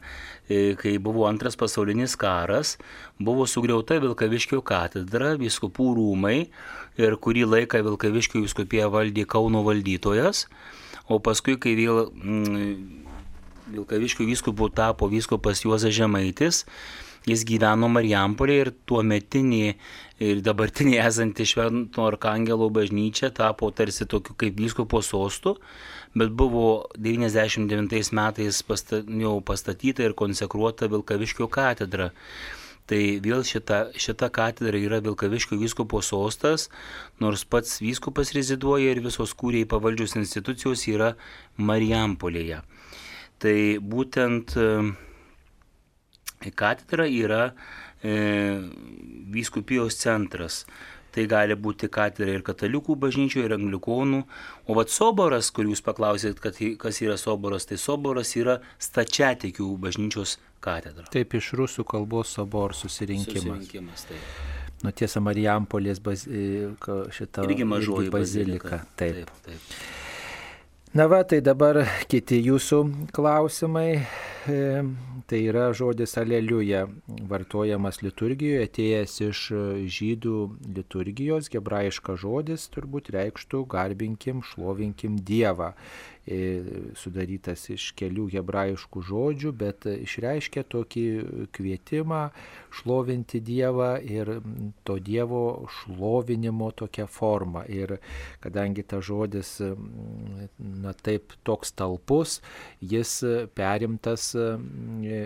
E, 0.52 0.74
kai 0.76 0.98
buvo 0.98 1.26
antras 1.28 1.56
pasaulinis 1.56 2.16
karas, 2.18 2.76
buvo 3.18 3.46
sugriauta 3.46 4.00
Vilkaviškio 4.02 4.60
katedra, 4.66 5.36
viskupų 5.40 5.86
rūmai 5.96 6.38
ir 7.00 7.16
kurį 7.24 7.46
laiką 7.46 7.80
Vilkaviškio 7.86 8.42
viskupija 8.42 8.88
valdė 8.92 9.24
Kauno 9.30 9.62
valdytojas, 9.64 10.48
o 11.08 11.20
paskui, 11.22 11.54
kai 11.62 11.76
vėl 11.78 12.08
mm, 12.10 12.74
Vilkaviškio 13.76 14.26
vyskupu 14.28 14.68
tapo 14.74 15.08
vyskupas 15.12 15.62
Juozas 15.64 15.94
Žemaitis, 15.94 16.64
jis 17.28 17.44
gyveno 17.48 17.88
Marijampolė 17.92 18.56
ir 18.64 18.70
tuo 18.88 19.02
metinį 19.06 19.62
ir 20.22 20.40
dabartinį 20.44 20.98
esantį 21.02 21.46
Švento 21.48 22.06
Arkangelo 22.06 22.68
bažnyčia 22.74 23.32
tapo 23.34 23.70
tarsi 23.74 24.06
tokiu 24.06 24.36
kaip 24.38 24.58
vyskupo 24.58 25.02
sostu, 25.02 25.56
bet 26.14 26.32
buvo 26.34 26.88
99 26.98 28.12
metais 28.16 28.62
pasta, 28.66 29.02
jau 29.06 29.36
pastatyta 29.44 30.06
ir 30.06 30.18
konsekruota 30.18 30.90
Vilkaviškio 30.92 31.48
katedra. 31.52 32.10
Tai 32.90 32.98
vėl 33.22 33.44
šita, 33.46 33.92
šita 33.94 34.28
katedra 34.34 34.78
yra 34.78 34.98
Vilkaviškio 35.04 35.56
vyskupo 35.60 36.02
sostas, 36.02 36.66
nors 37.22 37.44
pats 37.46 37.78
vyskupas 37.80 38.34
reziduoja 38.34 38.90
ir 38.92 39.00
visos 39.04 39.36
kūriai 39.38 39.68
pavaldžios 39.70 40.16
institucijos 40.18 40.82
yra 40.90 41.12
Marijampolėje. 41.56 42.58
Tai 43.42 43.56
būtent 43.94 44.56
e, 44.58 44.66
katedra 46.50 47.06
yra 47.06 47.52
e, 48.02 48.58
vyskupijos 49.30 50.00
centras. 50.00 50.64
Tai 51.12 51.26
gali 51.28 51.52
būti 51.52 51.90
katedra 51.92 52.32
ir 52.32 52.42
katalikų 52.44 52.96
bažnyčių, 52.96 53.42
ir 53.44 53.54
anglikonų. 53.58 54.22
O 54.64 54.76
vad 54.78 54.88
soboras, 54.88 55.50
kur 55.52 55.68
jūs 55.68 55.84
paklausėt, 55.84 56.40
kad, 56.40 56.56
kas 56.80 57.02
yra 57.04 57.18
soboras, 57.20 57.68
tai 57.68 57.76
soboras 57.76 58.32
yra 58.40 58.62
stačiatikių 58.80 59.68
bažnyčios 59.82 60.38
katedra. 60.64 61.04
Taip 61.12 61.36
iš 61.36 61.52
rusų 61.60 61.84
kalbos 61.84 62.32
sobor 62.38 62.72
susirinkimas. 62.74 63.44
Susirinkimas, 63.44 64.06
tai. 64.08 64.22
Nu 64.82 64.90
tiesa, 64.90 65.20
Marijampolės 65.22 66.00
baz... 66.02 66.24
e, 66.26 66.72
šita 67.14 67.44
Irgi 67.46 67.68
mažoji 67.68 68.10
bazilika. 68.10 68.80
Taip. 68.98 69.20
taip, 69.20 69.36
taip. 69.44 70.01
Na 70.92 71.06
va, 71.08 71.22
tai 71.24 71.38
dabar 71.40 71.78
kiti 72.04 72.36
jūsų 72.44 72.78
klausimai. 73.16 74.02
E, 74.44 74.56
tai 75.24 75.38
yra 75.48 75.70
žodis 75.72 76.18
aleliuja, 76.20 76.82
vartojamas 77.30 78.02
liturgijoje, 78.04 78.66
atėjęs 78.68 79.14
iš 79.24 79.40
e, 79.56 79.62
žydų 79.88 80.34
liturgijos, 80.76 81.48
hebrajiškas 81.54 82.20
žodis 82.20 82.68
turbūt 82.74 83.08
reikštų 83.16 83.62
garbinkim, 83.72 84.44
šlovinkim 84.44 85.16
Dievą. 85.24 85.70
E, 86.22 86.62
sudarytas 86.94 87.64
iš 87.74 87.88
kelių 87.98 88.28
hebrajiškų 88.30 89.00
žodžių, 89.08 89.50
bet 89.58 89.88
išreiškia 89.90 90.62
tokį 90.70 91.06
kvietimą 91.50 92.20
šlovinti 92.70 93.40
Dievą 93.42 93.96
ir 94.06 94.30
to 94.86 95.00
Dievo 95.02 95.66
šlovinimo 95.80 96.68
tokia 96.78 97.08
forma. 97.10 97.64
Ir 97.66 97.96
kadangi 98.38 98.84
tas 98.86 99.02
žodis 99.08 99.50
na, 99.64 100.92
taip 100.94 101.34
toks 101.42 101.74
talpus, 101.74 102.36
jis 102.78 103.16
perimtas, 103.58 104.28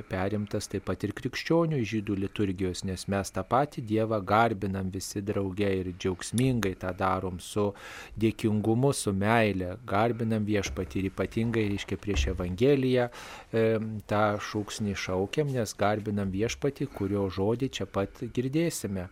perimtas 0.09 0.70
taip 0.73 0.89
pat 0.89 1.05
ir 1.05 1.12
krikščionių 1.20 1.82
žydų 1.93 2.18
liturgijos, 2.24 2.86
nes 2.89 3.05
mes 3.12 3.35
tą 3.36 3.44
patį 3.44 3.85
Dievą 3.93 4.23
garbinam 4.24 4.89
visi 4.89 5.20
drauge 5.20 5.68
ir 5.82 5.93
džiaugsmingai 5.93 6.73
tą 6.81 6.97
darom 6.97 7.36
su 7.36 7.68
dėkingumu, 8.16 8.97
su 8.97 9.12
meile, 9.12 9.74
garbinam 9.85 10.48
viešpatį 10.48 10.85
ir 10.94 11.08
ypatingai, 11.10 11.66
reiškia, 11.72 11.98
prieš 11.98 12.28
Evangeliją 12.34 13.08
e, 13.10 13.66
tą 14.10 14.24
šūksnį 14.46 14.94
šaukiam, 15.02 15.50
nes 15.52 15.74
garbinam 15.78 16.30
viešpatį, 16.34 16.88
kurio 16.94 17.26
žodį 17.32 17.70
čia 17.78 17.88
pat 17.90 18.22
girdėsime. 18.36 19.08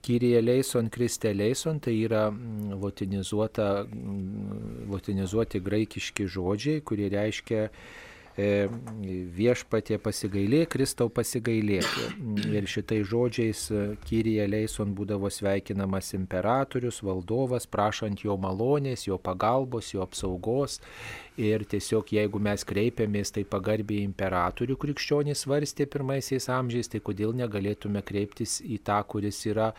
Kyrie 0.00 0.38
leison, 0.40 0.88
Kriste 0.88 1.32
leison, 1.36 1.80
tai 1.82 1.92
yra 2.06 2.30
mm, 2.30 2.78
mm, 3.84 4.86
lotinizuoti 4.88 5.60
graikiški 5.60 6.28
žodžiai, 6.30 6.80
kurie 6.80 7.10
reiškia 7.12 7.66
viešpatie 9.36 9.98
pasigailėk, 10.02 10.70
Kristau 10.74 11.10
pasigailėk. 11.12 11.88
Ir 12.50 12.68
šitai 12.70 13.00
žodžiais 13.06 13.62
e, 13.70 13.84
Kyrie 14.06 14.44
leison 14.48 14.94
būdavo 14.96 15.30
sveikinamas 15.32 16.12
imperatorius, 16.18 17.02
valdovas, 17.06 17.68
prašant 17.70 18.24
jo 18.24 18.36
malonės, 18.40 19.06
jo 19.08 19.18
pagalbos, 19.18 19.92
jo 19.94 20.04
apsaugos. 20.06 20.80
Ir 21.38 21.62
tiesiog 21.70 22.10
jeigu 22.10 22.40
mes 22.42 22.64
kreipiamės 22.66 23.30
tai 23.36 23.44
pagarbiai 23.48 24.02
imperatorių 24.02 24.74
krikščionys 24.82 25.44
svarstė 25.44 25.86
pirmaisiais 25.86 26.48
amžiais, 26.50 26.90
tai 26.90 27.00
kodėl 27.06 27.32
negalėtume 27.38 28.02
kreiptis 28.02 28.58
į 28.60 28.80
tą, 28.84 28.98
kuris 29.06 29.38
yra 29.46 29.70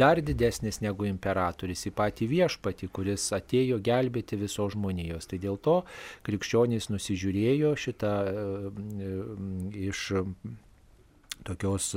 dar 0.00 0.22
didesnis 0.24 0.80
negu 0.80 1.04
imperatorius, 1.04 1.84
į 1.90 1.92
patį 2.00 2.30
viešpatį, 2.32 2.88
kuris 2.96 3.28
atėjo 3.36 3.78
gelbėti 3.84 4.40
visos 4.40 4.72
žmonijos. 4.72 5.28
Tai 5.28 5.40
dėl 5.42 5.60
to 5.60 5.82
krikščionys 6.26 6.88
nusižiūrėjo 6.94 7.74
šitą 7.76 8.14
e, 8.24 9.12
iš 9.90 10.08
tokios, 11.46 11.92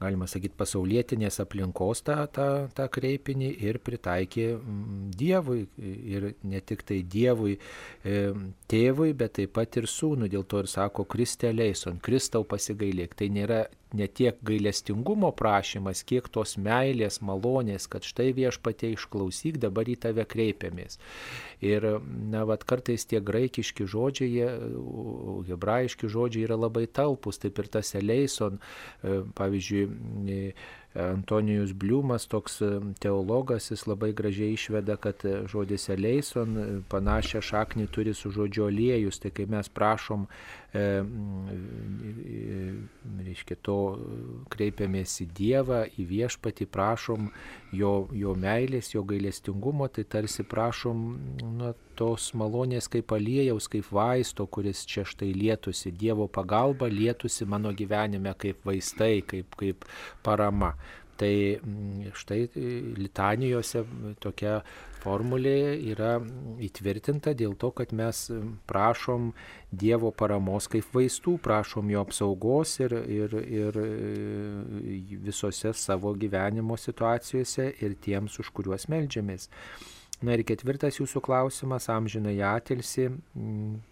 galima 0.00 0.28
sakyti, 0.30 0.56
pasaulietinės 0.58 1.40
aplinkos 1.44 2.04
tą, 2.06 2.18
tą, 2.34 2.48
tą 2.76 2.86
kreipinį 2.92 3.50
ir 3.66 3.80
pritaikė 3.84 4.46
mm, 4.56 5.10
Dievui. 5.20 5.64
Ir 5.80 6.30
ne 6.46 6.62
tik 6.66 6.84
tai 6.88 7.00
Dievui, 7.16 7.56
e, 8.04 8.22
tėvui, 8.70 9.12
bet 9.16 9.38
taip 9.40 9.54
pat 9.58 9.80
ir 9.80 9.88
sūnui. 9.90 10.30
Dėl 10.32 10.46
to 10.48 10.64
ir 10.64 10.70
sako 10.70 11.06
Kristė 11.10 11.52
Leison, 11.54 12.00
Kristau 12.02 12.46
pasigailėk. 12.48 13.16
Tai 13.18 13.30
nėra 13.34 13.64
ne 13.96 14.06
tiek 14.06 14.38
gailestingumo 14.46 15.32
prašymas, 15.36 16.02
kiek 16.06 16.28
tos 16.32 16.56
meilės, 16.60 17.20
malonės, 17.24 17.88
kad 17.90 18.06
štai 18.06 18.30
viešpatie 18.36 18.92
išklausyk, 18.94 19.60
dabar 19.62 19.88
į 19.90 19.96
tave 20.04 20.26
kreipiamės. 20.28 20.98
Ir, 21.64 21.86
na, 22.32 22.44
vad 22.48 22.64
kartais 22.68 23.06
tie 23.10 23.20
graikiški 23.20 23.86
žodžiai, 23.90 24.30
jie, 24.30 24.50
hebrajiški 25.50 26.10
žodžiai 26.10 26.46
yra 26.48 26.60
labai 26.60 26.86
talpus, 26.86 27.40
taip 27.42 27.58
ir 27.60 27.70
tas 27.78 27.94
Eleison, 27.98 28.60
e, 29.02 29.20
pavyzdžiui, 29.36 29.88
Antonijus 30.94 31.72
Bliumas, 31.72 32.26
toks 32.26 32.60
e, 32.60 32.68
teologas, 32.98 33.70
jis 33.70 33.86
labai 33.86 34.10
gražiai 34.12 34.56
išveda, 34.56 34.96
kad 34.98 35.22
e, 35.24 35.36
žodis 35.46 35.86
eleison 35.94 36.82
panašią 36.90 37.42
šaknį 37.46 37.86
turi 37.94 38.14
su 38.14 38.32
žodžiu 38.34 38.66
aliejus. 38.66 39.20
Tai 39.22 39.30
kai 39.30 39.46
mes 39.46 39.70
prašom, 39.70 40.26
e, 40.26 40.59
reiškia, 43.30 43.56
to 43.62 43.76
kreipiamės 44.52 45.16
į 45.24 45.26
Dievą, 45.34 45.80
į 45.98 46.06
viešpatį, 46.10 46.66
prašom 46.70 47.30
jo, 47.76 48.08
jo 48.14 48.34
meilės, 48.38 48.92
jo 48.94 49.02
gailestingumo, 49.06 49.88
tai 49.88 50.04
tarsi 50.04 50.44
prašom 50.46 51.02
nu, 51.58 51.72
tos 51.98 52.30
malonės 52.38 52.88
kaip 52.92 53.12
aliejaus, 53.12 53.68
kaip 53.72 53.90
vaisto, 53.92 54.46
kuris 54.46 54.86
čia 54.88 55.04
štai 55.08 55.32
lietusi, 55.36 55.92
Dievo 55.92 56.28
pagalba 56.28 56.88
lietusi 56.90 57.44
mano 57.44 57.72
gyvenime 57.76 58.34
kaip 58.38 58.64
vaistai, 58.64 59.20
kaip, 59.26 59.54
kaip 59.60 59.84
parama. 60.24 60.74
Tai 61.20 61.32
štai 62.16 62.46
litanijose 62.96 63.82
tokia 64.24 64.60
formulė 65.02 65.76
yra 65.92 66.14
įtvirtinta 66.64 67.34
dėl 67.36 67.56
to, 67.60 67.70
kad 67.76 67.92
mes 67.96 68.22
prašom 68.70 69.30
Dievo 69.70 70.10
paramos 70.16 70.66
kaip 70.72 70.88
vaistų, 70.96 71.36
prašom 71.44 71.92
jo 71.92 72.00
apsaugos 72.06 72.72
ir, 72.80 72.96
ir, 73.04 73.36
ir 73.44 73.78
visose 75.28 75.74
savo 75.76 76.14
gyvenimo 76.16 76.78
situacijose 76.80 77.68
ir 77.84 77.96
tiems, 78.02 78.40
už 78.42 78.50
kuriuos 78.56 78.88
melžiamės. 78.90 79.50
Na 80.20 80.34
ir 80.36 80.44
ketvirtas 80.44 80.98
jūsų 80.98 81.22
klausimas, 81.24 81.86
amžinai 81.88 82.34
atilsi, 82.44 83.06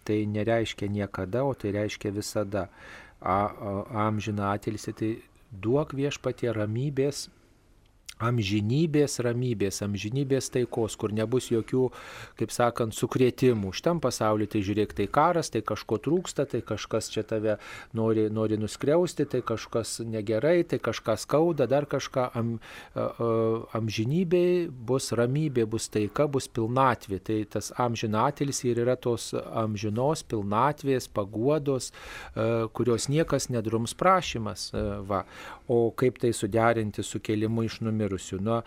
tai 0.05 0.19
nereiškia 0.29 0.89
niekada, 0.91 1.41
o 1.45 1.55
tai 1.57 1.73
reiškia 1.77 2.11
visada. 2.13 2.67
A, 3.19 3.33
a, 3.35 3.71
amžina 4.07 4.53
atilsi 4.55 4.93
tai 4.95 5.09
duok 5.51 5.93
viešpatie 5.97 6.53
ramybės 6.53 7.27
amžinybės 8.19 9.19
ramybės, 9.23 9.81
amžinybės 9.85 10.51
taikos, 10.53 10.97
kur 10.99 11.13
nebus 11.15 11.49
jokių, 11.53 11.85
kaip 12.39 12.53
sakant, 12.53 12.95
sukrėtimų. 12.95 13.71
Šitam 13.75 14.01
pasauliu 14.03 14.47
tai 14.51 14.61
žiūrėk, 14.65 14.95
tai 14.97 15.07
karas, 15.11 15.51
tai 15.53 15.63
kažko 15.65 15.99
trūksta, 16.03 16.45
tai 16.49 16.61
kažkas 16.65 17.09
čia 17.13 17.23
tave 17.27 17.57
nori, 17.95 18.27
nori 18.33 18.59
nuskriausti, 18.59 19.27
tai 19.29 19.43
kažkas 19.45 19.99
negerai, 20.03 20.63
tai 20.67 20.81
kažkas 20.83 21.25
skauda, 21.27 21.67
dar 21.69 21.87
kažką. 21.89 22.29
Am, 22.39 22.55
amžinybė 23.79 24.69
bus 24.69 25.11
ramybė, 25.15 25.65
bus 25.69 25.89
taika, 25.91 26.27
bus 26.31 26.49
pilnatvė. 26.51 27.19
Tai 27.23 27.37
tas 27.55 27.71
amžinatelis 27.79 28.63
ir 28.67 28.83
yra 28.83 28.95
tos 28.99 29.31
amžinos 29.33 30.23
pilnatvės, 30.29 31.09
paguodos, 31.13 31.91
kurios 32.75 33.09
niekas 33.11 33.49
nedrums 33.53 33.95
prašymas. 33.97 34.69
Va. 35.09 35.23
O 35.69 35.91
kaip 35.95 36.17
tai 36.21 36.33
suderinti 36.33 37.03
su 37.05 37.21
kelimu 37.21 37.67
iš 37.67 37.79
numirusių? 38.09 38.39
Nu, 38.41 38.61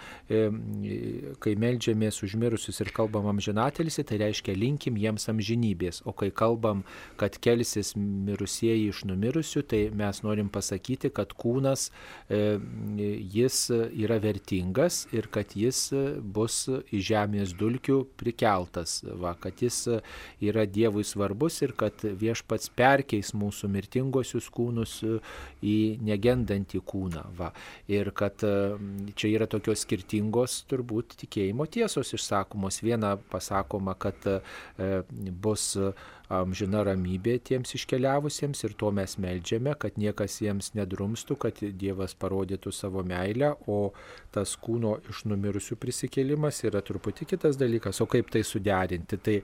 kai 1.42 1.54
melžiamės 1.56 2.22
už 2.22 2.36
mirusius 2.36 2.80
ir 2.80 2.92
kalbam 2.94 3.26
amžinatelisi, 3.30 4.04
tai 4.04 4.18
reiškia 4.18 4.54
linkim 4.56 4.96
jiems 4.96 5.28
amžinybės. 5.28 6.02
O 6.06 6.12
kai 6.12 6.30
kalbam, 6.30 6.84
kad 7.16 7.38
kelsis 7.42 7.94
mirusieji 7.96 8.90
iš 8.90 9.04
numirusių, 9.04 9.62
tai 9.66 9.90
mes 9.94 10.22
norim 10.22 10.48
pasakyti, 10.52 11.10
kad 11.10 11.32
kūnas 11.34 11.90
jis 12.28 13.70
yra 13.72 14.18
vertingas 14.22 15.06
ir 15.12 15.28
kad 15.32 15.54
jis 15.56 15.92
bus 16.22 16.68
iš 16.92 17.06
žemės 17.12 17.54
dulkių 17.58 18.02
prikeltas. 18.16 19.02
Va, 19.02 19.34
kad 19.34 19.62
jis 19.62 19.88
yra 20.40 20.66
Dievui 20.66 21.04
svarbus 21.04 21.60
ir 21.62 21.74
kad 21.76 22.02
viešpats 22.02 22.70
perkeis 22.76 23.32
mūsų 23.34 23.68
mirtingosius 23.72 24.48
kūnus 24.52 25.00
į 25.62 25.76
negendantį 26.02 26.82
kūną. 26.86 27.26
Va. 27.36 27.52
Ir 27.90 28.12
kad 28.16 28.42
čia 29.16 29.31
yra 29.36 29.48
tokios 29.50 29.84
skirtingos 29.86 30.62
turbūt 30.70 31.16
tikėjimo 31.22 31.66
tiesos 31.72 32.12
išsakomos. 32.16 32.82
Viena 32.84 33.14
pasakoma, 33.32 33.94
kad 33.98 34.26
bus 35.42 35.72
amžina 36.32 36.82
ramybė 36.86 37.36
tiems 37.44 37.74
iškeliavusiems 37.76 38.64
ir 38.64 38.76
to 38.80 38.90
mes 38.94 39.16
melžiame, 39.20 39.74
kad 39.78 39.98
niekas 40.00 40.38
jiems 40.42 40.72
nedrumstų, 40.78 41.36
kad 41.44 41.60
Dievas 41.82 42.14
parodytų 42.18 42.72
savo 42.72 43.04
meilę, 43.06 43.52
o 43.68 43.92
tas 44.34 44.54
kūno 44.60 44.96
iš 45.12 45.24
numirusių 45.28 45.76
prisikėlimas 45.82 46.62
yra 46.68 46.82
truputį 46.84 47.28
kitas 47.34 47.60
dalykas. 47.60 48.00
O 48.00 48.08
kaip 48.10 48.32
tai 48.32 48.44
suderinti? 48.48 49.20
Tai 49.20 49.38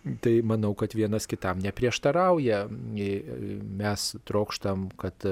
Tai 0.00 0.32
manau, 0.48 0.70
kad 0.72 0.94
vienas 0.96 1.26
kitam 1.28 1.58
neprieštarauja. 1.60 2.62
Mes 3.76 4.04
trokštam, 4.24 4.86
kad 4.96 5.26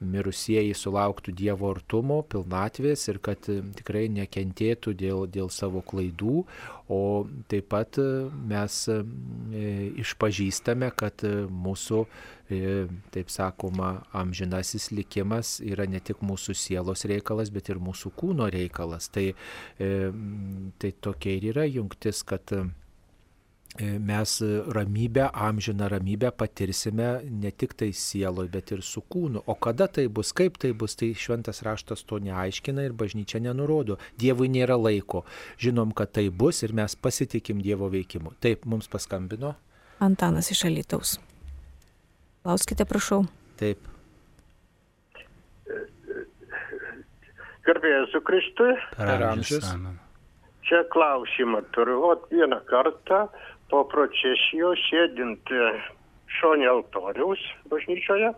mirusieji 0.00 0.72
sulauktų 0.80 1.34
Dievo 1.36 1.68
artumo, 1.74 2.22
pilnatvės 2.32 3.02
ir 3.12 3.18
kad 3.20 3.44
tikrai 3.44 4.06
nekentėtų 4.14 4.94
dėl, 4.96 5.26
dėl 5.28 5.50
savo 5.52 5.82
klaidų, 5.84 6.46
o 6.88 7.00
taip 7.52 7.68
pat 7.74 7.98
mes 8.48 8.78
išpažįstame, 10.00 10.88
kad 10.96 11.24
mūsų, 11.66 12.00
taip 13.12 13.32
sakoma, 13.34 13.90
amžinasis 14.16 14.88
likimas 14.96 15.58
yra 15.60 15.84
ne 15.84 16.00
tik 16.00 16.24
mūsų 16.24 16.56
sielos 16.56 17.04
reikalas, 17.12 17.52
bet 17.52 17.68
ir 17.68 17.82
mūsų 17.90 18.14
kūno 18.16 18.48
reikalas. 18.56 19.10
Tai, 19.12 19.26
tai 19.76 20.92
tokia 21.04 21.36
ir 21.36 21.50
yra 21.52 21.68
jungtis, 21.68 22.24
kad 22.24 22.56
mes 23.80 24.42
ramybę, 24.66 25.30
amžiną 25.32 25.88
ramybę 25.88 26.30
patirsime 26.32 27.20
ne 27.30 27.50
tik 27.52 27.74
tai 27.74 27.92
sieloje, 27.92 28.48
bet 28.48 28.70
ir 28.72 28.82
su 28.82 29.02
kūnu. 29.02 29.42
O 29.46 29.54
kada 29.54 29.88
tai 29.88 30.06
bus, 30.08 30.32
kaip 30.32 30.58
tai 30.62 30.72
bus, 30.72 30.94
tai 30.94 31.10
šventas 31.14 31.62
raštas 31.66 32.04
to 32.06 32.18
neaiškina 32.22 32.84
ir 32.86 32.94
bažnyčia 32.94 33.40
nenurodo. 33.42 33.98
Dievui 34.18 34.46
nėra 34.48 34.78
laiko. 34.78 35.24
Žinom, 35.58 35.90
kad 35.90 36.12
tai 36.14 36.28
bus 36.30 36.62
ir 36.62 36.72
mes 36.72 36.94
pasitikim 36.94 37.62
Dievo 37.62 37.90
veikimu. 37.90 38.36
Taip, 38.40 38.62
mums 38.64 38.86
paskambino. 38.88 39.56
Antanas 39.98 40.50
iš 40.54 40.64
Alytaus. 40.70 41.18
Klauskite, 42.44 42.86
prašau. 42.86 43.24
Taip. 43.58 43.90
Garbėjai 47.64 48.06
su 48.12 48.20
Kristui. 48.22 48.74
Per 48.94 49.22
amžius. 49.32 49.66
Čia 50.64 50.82
klausimą 50.92 51.62
turiu. 51.74 51.98
O 52.04 52.12
vieną 52.30 52.60
kartą 52.68 53.26
po 53.70 53.84
procesijos 53.90 54.80
sėdint 54.88 55.52
šonė 56.38 56.68
altoriaus 56.70 57.42
bažnyčioje, 57.70 58.32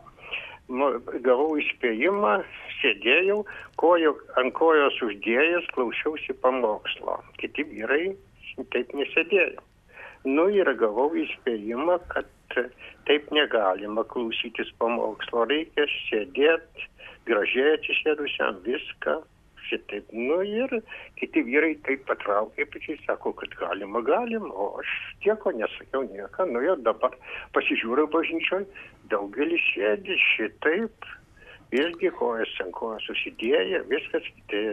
gavau 1.26 1.54
įspėjimą, 1.62 2.36
sėdėjau, 2.80 3.42
kojo, 3.80 4.16
ant 4.40 4.54
kojos 4.58 4.98
uždėjęs, 5.06 5.68
klausiausi 5.76 6.34
pamokslo. 6.42 7.20
Kiti 7.40 7.64
vyrai 7.70 8.10
taip 8.72 8.92
nesėdėjo. 8.96 9.62
Nu 10.26 10.48
ir 10.50 10.68
gavau 10.80 11.12
įspėjimą, 11.14 12.00
kad 12.10 12.58
taip 13.06 13.30
negalima 13.30 14.02
klausytis 14.10 14.72
pamokslo, 14.80 15.46
reikia 15.46 15.86
sėdėti 16.08 16.88
gražiai 17.26 17.76
atsisėdusiam 17.76 18.58
viską 18.66 19.20
šitaip. 19.68 20.10
Nu 20.14 20.40
ir 20.46 20.72
kiti 21.20 21.42
vyrai 21.46 21.74
taip 21.86 22.04
patraukė, 22.08 22.66
pečiai 22.72 22.98
sako, 23.04 23.32
kad 23.40 23.54
galima, 23.60 24.02
galima, 24.06 24.50
o 24.52 24.68
aš 24.80 24.94
tieko 25.24 25.52
nesakiau 25.56 26.06
nieką. 26.08 26.48
Nu 26.52 26.62
ir 26.64 26.80
dabar 26.86 27.16
pasižiūriu 27.56 28.08
bažnyčioj, 28.14 28.66
daugelis 29.12 29.64
sėdi 29.72 30.18
šitaip, 30.32 31.10
irgi 31.74 32.12
kojas 32.18 32.54
ant 32.64 32.74
kojas 32.76 33.06
susidėję, 33.10 33.82
viskas, 33.90 34.30
tai 34.52 34.64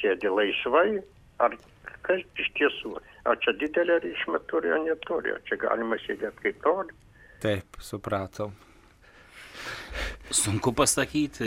sėdi 0.00 0.32
laisvai, 0.32 1.00
ar 1.44 1.56
kas 2.04 2.22
iš 2.40 2.50
tiesų, 2.58 2.98
ar 3.28 3.40
čia 3.44 3.54
didelė 3.60 4.00
reikšmė 4.04 4.42
turi, 4.50 4.74
ar 4.74 4.84
neturi, 4.84 5.34
ar 5.34 5.42
čia 5.48 5.58
galima 5.62 5.98
sėdėti 6.04 6.48
kaip 6.48 6.68
nori. 6.68 6.96
Taip, 7.44 7.80
supratom. 7.82 8.54
Sunku 10.34 10.72
pasakyti, 10.74 11.46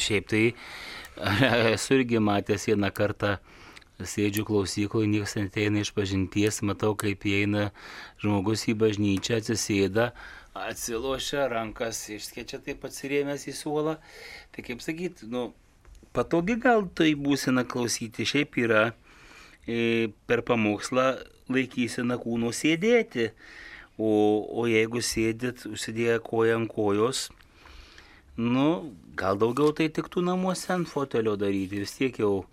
šiaip 0.00 0.28
tai 0.30 0.42
esu 1.74 1.98
irgi 1.98 2.20
matęs 2.22 2.68
vieną 2.70 2.90
kartą, 2.94 3.36
sėdžiu 3.98 4.44
klausykloje, 4.46 5.08
niekas 5.10 5.34
neteina 5.38 5.82
iš 5.82 5.90
pažinties, 5.96 6.60
matau, 6.62 6.94
kaip 6.98 7.24
įeina 7.26 7.70
žmogus 8.22 8.68
į 8.70 8.76
bažnyčią, 8.78 9.40
atsisėda, 9.42 10.12
atsilošia, 10.58 11.46
rankas 11.50 12.04
išskečia 12.14 12.60
taip 12.64 12.84
atsirėmęs 12.86 13.48
į 13.50 13.54
suolą. 13.58 13.96
Tai 14.54 14.64
kaip 14.66 14.82
sakyti, 14.84 15.28
nu, 15.32 15.48
patogi 16.14 16.58
gal 16.62 16.86
tai 16.94 17.12
būsina 17.18 17.66
klausyti, 17.68 18.26
šiaip 18.26 18.58
yra 18.62 18.84
e, 19.66 20.10
per 20.30 20.44
pamokslą 20.46 21.10
laikysena 21.52 22.18
kūno 22.22 22.52
sėdėti. 22.54 23.32
O, 23.98 24.10
o 24.54 24.68
jeigu 24.70 25.02
sėdit, 25.02 25.64
užsidėję 25.66 26.20
koją 26.22 26.60
ant 26.60 26.70
kojos, 26.70 27.24
Nu, 28.38 28.94
gal 29.18 29.34
daugiau 29.34 29.72
tai 29.74 29.88
tiktų 29.90 30.22
namuose 30.22 30.70
ant 30.70 30.86
fotelio 30.86 31.32
daryti, 31.34 31.80
vis 31.82 31.96
tiek 31.98 32.20
jau 32.22 32.44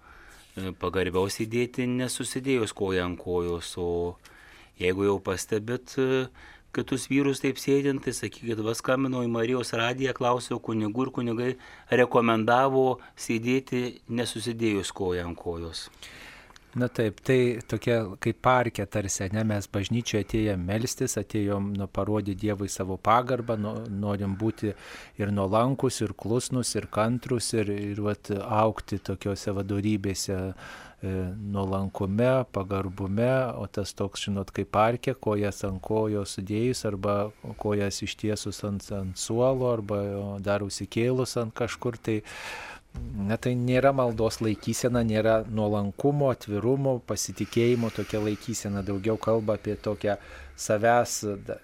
e, 0.57 0.71
pagarbiau 0.81 1.29
sėdėti 1.29 1.85
nesusidėjus 1.85 2.73
koją 2.73 3.03
ant 3.05 3.19
kojos, 3.21 3.75
o 3.77 4.15
jeigu 4.81 5.05
jau 5.05 5.19
pastebit 5.21 5.93
e, 6.01 6.25
kitus 6.73 7.05
vyrus 7.11 7.43
taip 7.43 7.61
sėdint, 7.61 8.01
tai 8.01 8.15
sakykit, 8.17 8.63
vas 8.65 8.81
skambinau 8.81 9.21
į 9.27 9.29
Marijos 9.29 9.75
radiją, 9.77 10.15
klausiau 10.17 10.57
kunigų 10.57 11.05
ir 11.05 11.13
kunigai 11.19 11.51
rekomendavo 12.01 12.97
sėdėti 13.13 13.99
nesusidėjus 14.09 14.89
koją 14.89 15.29
ant 15.29 15.37
kojos. 15.37 15.85
Na 16.75 16.89
taip, 16.91 17.21
tai 17.23 17.61
tokia 17.71 18.01
kaip 18.19 18.41
parkė 18.43 18.83
tarsi, 18.91 19.29
ne, 19.31 19.45
mes 19.47 19.67
bažnyčioje 19.71 20.25
atėjom 20.25 20.65
melstis, 20.67 21.13
atėjom 21.21 21.69
nu, 21.79 21.87
parodyti 21.87 22.35
Dievui 22.41 22.67
savo 22.67 22.97
pagarbą, 22.99 23.55
nu, 23.55 23.71
norim 23.87 24.33
būti 24.35 24.73
ir 25.15 25.31
nuolankus, 25.31 26.01
ir 26.03 26.11
klusnus, 26.19 26.73
ir 26.75 26.89
kantrus, 26.91 27.53
ir, 27.55 27.71
ir 27.71 28.03
vat, 28.03 28.27
aukti 28.43 28.99
tokiuose 28.99 29.55
vadovybėse 29.55 30.35
e, 30.35 30.53
nuolankume, 31.55 32.33
pagarbume, 32.51 33.31
o 33.55 33.71
tas 33.71 33.95
toks, 33.95 34.27
žinot, 34.27 34.51
kaip 34.51 34.73
parkė, 34.75 35.15
kojas 35.15 35.63
ant 35.63 35.79
kojos 35.79 36.35
sudėjus, 36.35 36.83
arba 36.91 37.17
kojas 37.63 38.03
ištiesus 38.03 38.65
ant, 38.67 38.91
ant 38.99 39.15
suolo, 39.15 39.71
arba 39.77 40.03
dar 40.43 40.67
užsikėlus 40.67 41.39
ant 41.39 41.55
kažkur, 41.55 41.95
tai 41.95 42.19
Na 43.15 43.37
tai 43.41 43.55
nėra 43.57 43.89
maldos 43.95 44.37
laikysena, 44.43 45.01
nėra 45.07 45.39
nuolankumo, 45.49 46.29
atvirumo, 46.35 46.99
pasitikėjimo 47.09 47.89
tokia 47.95 48.19
laikysena, 48.21 48.83
daugiau 48.85 49.15
kalba 49.21 49.55
apie 49.57 49.73
tokią 49.81 50.17
savęs 50.59 51.15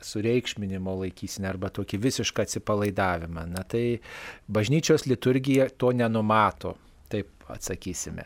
sureikšminimo 0.07 0.95
laikyseną 1.03 1.51
arba 1.51 1.69
tokį 1.75 1.99
visišką 2.07 2.47
atsipalaidavimą. 2.47 3.45
Na 3.51 3.63
tai 3.67 3.99
bažnyčios 4.47 5.05
liturgija 5.05 5.69
to 5.77 5.91
nenumato, 5.95 6.75
taip 7.13 7.29
atsakysime. 7.51 8.25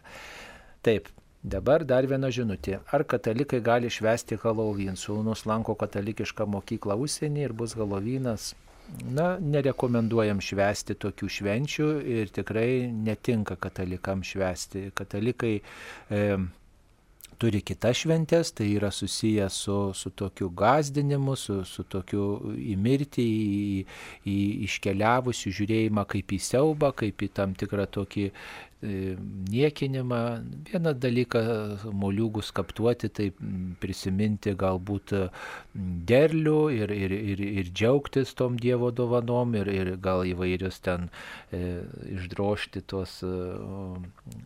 Taip, 0.85 1.09
dabar 1.43 1.85
dar 1.85 2.07
viena 2.09 2.29
žinutė. 2.33 2.79
Ar 2.93 3.03
katalikai 3.09 3.59
gali 3.65 3.89
švęsti 3.91 4.39
Halloween? 4.43 4.95
Sūnus 5.01 5.47
lanko 5.49 5.75
katalikišką 5.81 6.47
mokyklą 6.55 6.97
užsienį 7.03 7.49
ir 7.49 7.57
bus 7.57 7.75
Hallowenas 7.77 8.53
Na, 9.15 9.35
nerekomenduojam 9.41 10.41
švęsti 10.43 10.95
tokių 11.01 11.29
švenčių 11.37 11.87
ir 12.17 12.29
tikrai 12.33 12.85
netinka 12.93 13.57
katalikam 13.57 14.21
švęsti. 14.23 14.91
Katalikai 14.95 15.55
e, 15.57 16.21
turi 17.41 17.61
kitas 17.65 17.99
šventės, 18.03 18.53
tai 18.55 18.69
yra 18.75 18.91
susiję 18.93 19.47
su, 19.51 19.77
su 19.97 20.11
tokiu 20.15 20.49
gazdinimu, 20.49 21.35
su, 21.39 21.59
su 21.67 21.83
tokiu 21.89 22.27
į 22.55 22.77
mirtį, 22.79 23.25
į, 23.25 23.81
į 24.31 24.37
iškeliavusių 24.69 25.55
žiūrėjimą 25.59 26.05
kaip 26.13 26.35
į 26.37 26.41
siaubą, 26.51 26.93
kaip 26.95 27.25
į 27.25 27.31
tam 27.35 27.57
tikrą 27.57 27.87
tokį 27.97 28.29
niekinimą. 29.51 30.21
Vieną 30.69 30.93
dalyką 30.99 31.41
moliūgus 31.95 32.51
kaptuoti, 32.55 33.09
tai 33.09 33.29
prisiminti 33.81 34.53
galbūt 34.57 35.13
derlių 36.09 36.59
ir, 36.75 36.93
ir, 36.95 37.15
ir, 37.15 37.43
ir 37.61 37.71
džiaugtis 37.71 38.33
tom 38.37 38.59
Dievo 38.61 38.91
dovanom 38.95 39.55
ir, 39.59 39.69
ir 39.71 39.91
gal 40.01 40.25
įvairius 40.27 40.79
ten 40.85 41.09
e, 41.51 41.81
išdrošti 42.15 42.83
tos 42.89 43.17
e, 43.25 43.31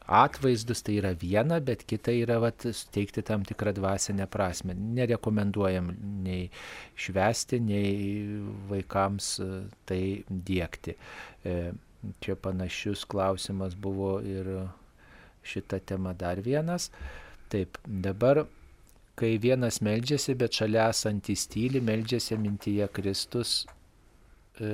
atvaizdus, 0.06 0.84
tai 0.86 1.00
yra 1.02 1.14
viena, 1.20 1.60
bet 1.64 1.86
kita 1.90 2.16
yra 2.16 2.40
vat, 2.44 2.66
suteikti 2.66 3.24
tam 3.26 3.46
tikrą 3.48 3.76
dvasinę 3.78 4.30
prasme. 4.32 4.78
Nerekomenduojam 5.00 5.94
nei 6.26 6.48
švesti, 7.00 7.62
nei 7.64 7.94
vaikams 8.72 9.36
e, 9.44 9.52
tai 9.90 10.02
dėkti. 10.30 10.98
Čia 12.24 12.36
panašius 12.36 13.04
klausimas 13.06 13.76
buvo 13.76 14.20
ir 14.24 14.48
šita 15.44 15.80
tema 15.80 16.14
dar 16.14 16.40
vienas. 16.40 16.92
Taip, 17.50 17.78
dabar, 17.86 18.44
kai 19.20 19.38
vienas 19.42 19.82
meldžiasi, 19.84 20.36
bet 20.40 20.56
šalia 20.56 20.90
esantys 20.94 21.48
tyli, 21.52 21.82
meldžiasi 21.84 22.38
mintyje 22.40 22.88
Kristus 22.94 23.66
e, 24.60 24.70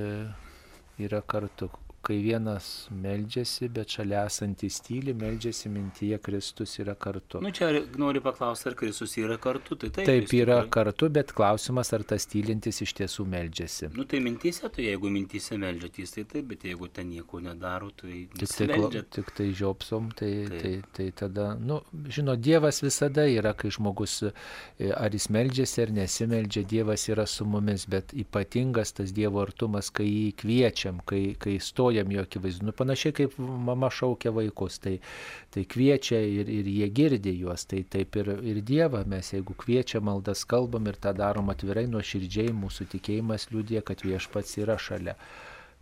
yra 1.02 1.22
kartu. 1.26 1.72
Kai 2.06 2.20
vienas 2.22 2.66
meldžiasi, 2.94 3.66
bet 3.74 3.90
šalia 3.96 4.26
esantys 4.30 4.76
tyli, 4.86 5.14
meldžiasi 5.18 5.72
mintyje 5.74 6.20
Kristus 6.22 6.76
yra 6.84 6.94
kartu. 6.94 7.40
Nu 7.42 7.50
čia 7.56 7.72
noriu 7.98 8.22
paklausti, 8.22 8.70
ar 8.70 8.76
Kristus 8.78 9.16
yra 9.18 9.40
kartu, 9.42 9.74
tai 9.82 9.90
taip. 9.90 10.06
Taip 10.06 10.34
yra 10.38 10.60
tikrai- 10.62 10.70
kartu, 10.76 11.10
bet 11.10 11.34
klausimas, 11.34 11.90
ar 11.98 12.04
tas 12.04 12.28
tylintis 12.30 12.82
iš 12.86 12.94
tiesų 13.00 13.26
meldžiasi. 13.32 13.90
Nu 13.98 14.06
tai 14.06 14.20
mintys, 14.22 14.62
tai 14.62 14.86
jeigu 14.86 15.10
mintys 15.10 15.50
meldžiatys, 15.58 16.14
tai 16.20 16.24
taip, 16.36 16.46
bet 16.54 16.68
jeigu 16.70 16.92
ten 16.94 17.10
nieko 17.10 17.42
nedaro, 17.42 17.90
tai 17.98 18.28
Tik 18.38 18.54
tai, 18.54 19.02
tik 19.18 19.32
tai 19.36 19.48
žiopsom, 19.54 20.12
tai, 20.16 20.32
Taip. 20.46 20.62
tai, 20.62 20.74
tai 20.94 21.10
tada, 21.12 21.56
nu, 21.58 21.82
žinot, 22.08 22.40
Dievas 22.46 22.82
visada 22.86 23.26
yra, 23.26 23.54
kai 23.58 23.70
žmogus, 23.74 24.20
e, 24.78 24.92
ar 24.94 25.10
jis 25.10 25.28
meldžiasi 25.34 25.82
ar 25.82 25.90
nesimeldžia, 25.98 26.66
Dievas 26.68 27.08
yra 27.10 27.26
su 27.26 27.46
mumis, 27.46 27.88
bet 27.90 28.14
ypatingas 28.14 28.94
tas 28.94 29.12
Dievo 29.16 29.42
artumas, 29.42 29.90
kai 29.90 30.06
jį 30.06 30.34
kviečiam, 30.44 31.02
kai, 31.06 31.36
kai 31.40 31.58
stojam 31.96 32.12
jo 32.12 32.22
akivaizdu. 32.22 32.66
Nu, 32.66 32.72
panašiai 32.72 33.14
kaip 33.14 33.38
mama 33.38 33.90
šaukia 33.90 34.32
vaikus, 34.32 34.80
tai, 34.80 35.00
tai 35.50 35.64
kviečia 35.64 36.20
ir, 36.20 36.50
ir 36.50 36.68
jie 36.68 36.90
girdi 36.90 37.32
juos, 37.40 37.66
tai 37.66 37.84
taip 37.84 38.16
ir, 38.16 38.28
ir 38.44 38.62
Dievą 38.62 39.06
mes, 39.08 39.32
jeigu 39.34 39.54
kviečia 39.54 40.02
maldas 40.02 40.46
kalbam 40.46 40.88
ir 40.88 40.96
tą 40.96 41.14
darom 41.16 41.50
atvirai, 41.50 41.88
nuoširdžiai, 41.88 42.52
mūsų 42.54 42.90
tikėjimas 42.92 43.50
liūdė, 43.52 43.82
kad 43.82 44.04
viešpats 44.04 44.58
yra 44.58 44.78
šalia. 44.78 45.16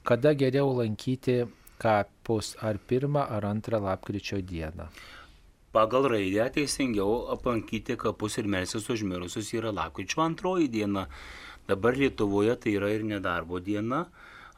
Kada 0.04 0.34
geriau 0.34 0.74
lankyti 0.78 1.48
kapus 1.80 2.56
ar 2.62 2.78
pirmą 2.78 3.26
ar 3.30 3.46
antrą 3.46 3.82
lapkričio 3.82 4.42
dieną. 4.42 4.90
Pagal 5.74 6.06
raidę 6.06 6.50
teisingiau 6.54 7.32
aplankyti 7.34 7.98
kapus 7.98 8.38
ir 8.38 8.46
melsis 8.46 8.86
užmirusius 8.90 9.50
yra 9.58 9.72
lakryčio 9.74 10.22
antroji 10.22 10.68
diena. 10.70 11.08
Dabar 11.68 11.98
Lietuvoje 11.98 12.56
tai 12.60 12.76
yra 12.78 12.92
ir 12.94 13.04
nedarbo 13.04 13.60
diena. 13.60 14.06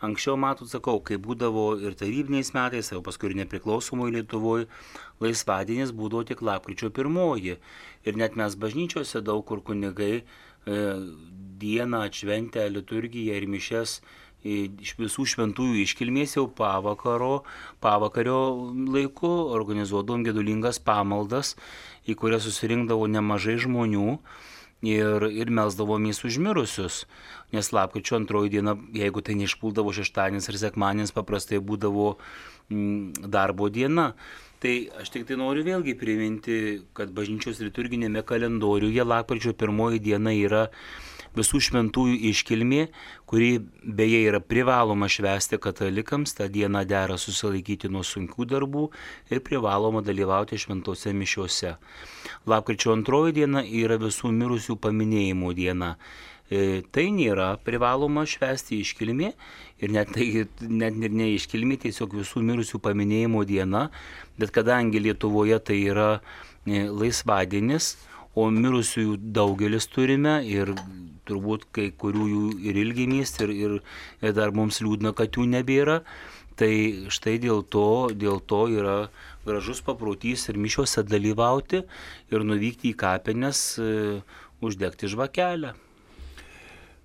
Anksčiau, 0.03 0.35
matot, 0.35 0.67
sakau, 0.67 0.99
kai 0.99 1.15
būdavo 1.21 1.77
ir 1.79 1.95
tarybiniais 1.95 2.51
metais, 2.55 2.91
o 2.91 2.99
paskui 3.05 3.29
ir 3.31 3.37
nepriklausomoje 3.39 4.17
Lietuvoje, 4.17 4.67
laisvadienis 5.23 5.93
būdavo 5.95 6.25
tik 6.27 6.43
lapkričio 6.43 6.91
pirmoji. 6.91 7.55
Ir 8.03 8.19
net 8.19 8.35
mes 8.35 8.57
bažnyčiose 8.59 9.23
daug 9.23 9.45
kur 9.47 9.63
kunigai 9.63 10.13
e, 10.19 10.25
dieną 11.63 12.03
atšventę 12.09 12.67
liturgiją 12.75 13.39
ir 13.39 13.47
mišes 13.47 14.01
iš 14.45 14.93
visų 14.99 15.25
šventųjų 15.31 15.79
iškilmės 15.81 16.35
jau 16.37 16.45
pavakaro, 16.53 17.43
pavakario 17.81 18.37
laiku 18.93 19.31
organizuodavom 19.55 20.25
gedulingas 20.27 20.77
pamaldas, 20.77 21.55
į 22.05 22.13
kurias 22.19 22.45
susirinkdavo 22.45 23.07
nemažai 23.09 23.57
žmonių 23.63 24.19
ir, 24.85 25.25
ir 25.33 25.49
melsdavomės 25.49 26.21
užmirusius. 26.27 27.05
Nes 27.53 27.71
lapkričio 27.75 28.17
antroji 28.17 28.55
diena, 28.57 28.73
jeigu 28.95 29.21
tai 29.21 29.37
neišpuldavo 29.39 29.93
šeštadienis 29.95 30.49
ir 30.49 30.57
sekmadienis, 30.59 31.13
paprastai 31.15 31.61
būdavo 31.61 32.15
mm, 32.71 33.29
darbo 33.31 33.69
diena. 33.69 34.13
Tai 34.63 34.75
aš 35.01 35.11
tik 35.13 35.27
tai 35.29 35.37
noriu 35.37 35.65
vėlgi 35.67 35.93
priminti, 35.99 36.55
kad 36.97 37.11
bažnyčios 37.13 37.59
liturginėme 37.61 38.23
kalendoriuje 38.25 39.03
lapkričio 39.05 39.53
pirmoji 39.53 40.01
diena 40.01 40.33
yra 40.33 40.65
visų 41.35 41.59
šventųjų 41.67 42.15
iškilmė, 42.31 42.81
kuri 43.29 43.59
beje 43.83 44.21
yra 44.29 44.39
privaloma 44.39 45.09
švęsti 45.11 45.59
katalikams, 45.61 46.35
tą 46.37 46.47
dieną 46.51 46.85
dera 46.87 47.17
susilaikyti 47.19 47.91
nuo 47.91 48.03
sunkių 48.07 48.47
darbų 48.53 48.85
ir 49.29 49.43
privaloma 49.45 50.03
dalyvauti 50.05 50.59
šventose 50.61 51.13
mišiuose. 51.13 51.75
Lapkričio 52.47 52.95
antroji 52.95 53.35
diena 53.41 53.65
yra 53.65 53.99
visų 54.01 54.31
mirusių 54.35 54.79
paminėjimo 54.79 55.51
diena. 55.57 55.95
E, 56.45 56.83
Tai 56.93 57.05
nėra 57.09 57.55
privaloma 57.65 58.21
švęsti 58.29 58.77
iškilmė 58.83 59.31
ir 59.81 59.93
net, 59.93 60.11
tai, 60.13 60.45
net 60.61 60.97
ir 61.01 61.15
ne 61.17 61.31
iškilmė, 61.33 61.79
tiesiog 61.81 62.13
visų 62.19 62.43
mirusių 62.45 62.79
paminėjimo 62.85 63.41
diena, 63.49 63.87
bet 64.37 64.53
kadangi 64.53 65.01
Lietuvoje 65.01 65.57
tai 65.65 65.79
yra 65.89 66.09
e, 66.19 66.85
laisvadienis, 66.85 67.95
o 68.35 68.49
mirusiųjų 68.51 69.17
daugelis 69.33 69.87
turime 69.89 70.41
ir 70.45 70.73
turbūt 71.25 71.65
kai 71.73 71.87
kurių 71.97 72.25
jų 72.29 72.47
ir 72.69 72.77
ilgimės 72.77 73.39
ir, 73.41 73.53
ir, 73.55 73.75
ir 74.21 74.35
dar 74.37 74.53
mums 74.53 74.81
liūdna, 74.83 75.15
kad 75.17 75.33
jų 75.33 75.47
nebėra. 75.49 76.01
Tai 76.55 76.71
štai 77.11 77.39
dėl 77.43 77.65
to, 77.67 78.11
dėl 78.15 78.37
to 78.47 78.61
yra 78.71 79.09
gražus 79.47 79.81
paprotys 79.83 80.45
ir 80.47 80.59
mišiuose 80.61 81.03
dalyvauti 81.03 81.81
ir 82.31 82.45
nuvykti 82.47 82.93
į 82.93 82.99
kapines, 83.01 83.63
e, 83.81 84.21
uždegti 84.63 85.09
žvakelę. 85.11 85.73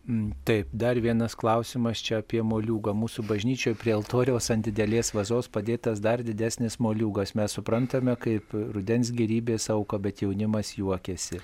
Mm, 0.08 0.32
Taip, 0.44 0.68
dar 0.72 0.96
vienas 0.96 1.36
klausimas 1.36 2.00
čia 2.02 2.20
apie 2.22 2.40
moliūgą. 2.42 2.94
Mūsų 2.96 3.24
bažnyčioje 3.28 3.76
prie 3.78 3.92
altoriaus 3.94 4.48
ant 4.50 4.64
didelės 4.64 5.12
vazos 5.14 5.50
padėtas 5.52 6.00
dar 6.00 6.22
didesnis 6.24 6.78
moliūgas. 6.80 7.34
Mes 7.36 7.52
suprantame, 7.52 8.16
kaip 8.16 8.54
rudens 8.56 9.12
gerybės 9.12 9.68
auka, 9.70 10.00
bet 10.00 10.24
jaunimas 10.24 10.72
juokiasi. 10.78 11.42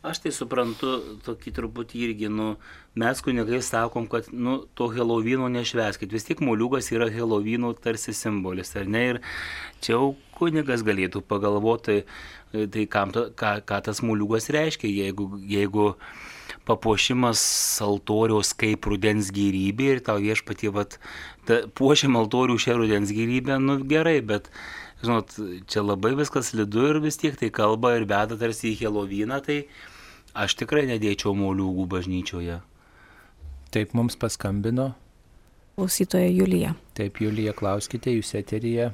Aš 0.00 0.22
tai 0.24 0.30
suprantu 0.32 0.94
tokį 1.26 1.50
truputį 1.56 1.98
irgi, 2.06 2.28
nu, 2.32 2.54
mes 2.96 3.18
kunigai 3.20 3.58
sakom, 3.64 4.06
kad, 4.08 4.30
nu, 4.32 4.62
to 4.72 4.88
Helovino 4.94 5.48
nešveskit. 5.52 6.08
Vis 6.16 6.24
tik 6.24 6.40
moliukas 6.40 6.88
yra 6.94 7.10
Helovino 7.12 7.74
tarsi 7.76 8.14
simbolis, 8.16 8.72
ar 8.80 8.88
ne? 8.88 9.02
Ir 9.10 9.20
čia 9.84 9.98
jau 9.98 10.14
kunigas 10.38 10.84
galėtų 10.88 11.20
pagalvoti, 11.28 11.98
tai 12.52 12.86
kam, 12.88 13.12
ta- 13.12 13.28
ką, 13.36 13.58
ką 13.68 13.82
tas 13.90 14.00
moliukas 14.00 14.48
reiškia, 14.56 14.88
jeigu, 14.88 15.28
jeigu 15.44 15.90
papuošimas 16.70 17.42
altoriaus 17.84 18.54
kaip 18.58 18.86
rudens 18.90 19.28
gyrybė 19.34 19.90
ir 19.96 20.02
tau 20.06 20.20
viešpatie, 20.22 20.70
vat, 20.74 20.96
ta, 21.48 21.64
puošiam 21.78 22.16
altorių 22.20 22.56
šią 22.62 22.78
rudens 22.80 23.12
gyrybę, 23.14 23.58
nu 23.60 23.80
gerai, 23.90 24.20
bet, 24.24 24.48
žinot, 25.02 25.34
čia 25.70 25.82
labai 25.84 26.14
viskas 26.18 26.54
lidu 26.56 26.86
ir 26.92 27.02
vis 27.04 27.18
tiek 27.20 27.36
tai 27.40 27.50
kalba 27.54 27.96
ir 27.98 28.06
veda 28.10 28.38
tarsi 28.40 28.70
į 28.72 28.78
Helovyną, 28.84 29.42
tai 29.44 29.64
aš 30.38 30.56
tikrai 30.62 30.86
nedėčiau 30.90 31.34
moliūgų 31.36 31.86
bažnyčioje. 31.90 32.60
Taip 33.74 33.92
mums 33.94 34.16
paskambino. 34.18 34.92
Klausytoja 35.78 36.28
Julija. 36.28 36.74
Taip, 36.98 37.20
Julija, 37.22 37.54
klauskite, 37.56 38.12
jūs 38.12 38.34
eteryje 38.38 38.90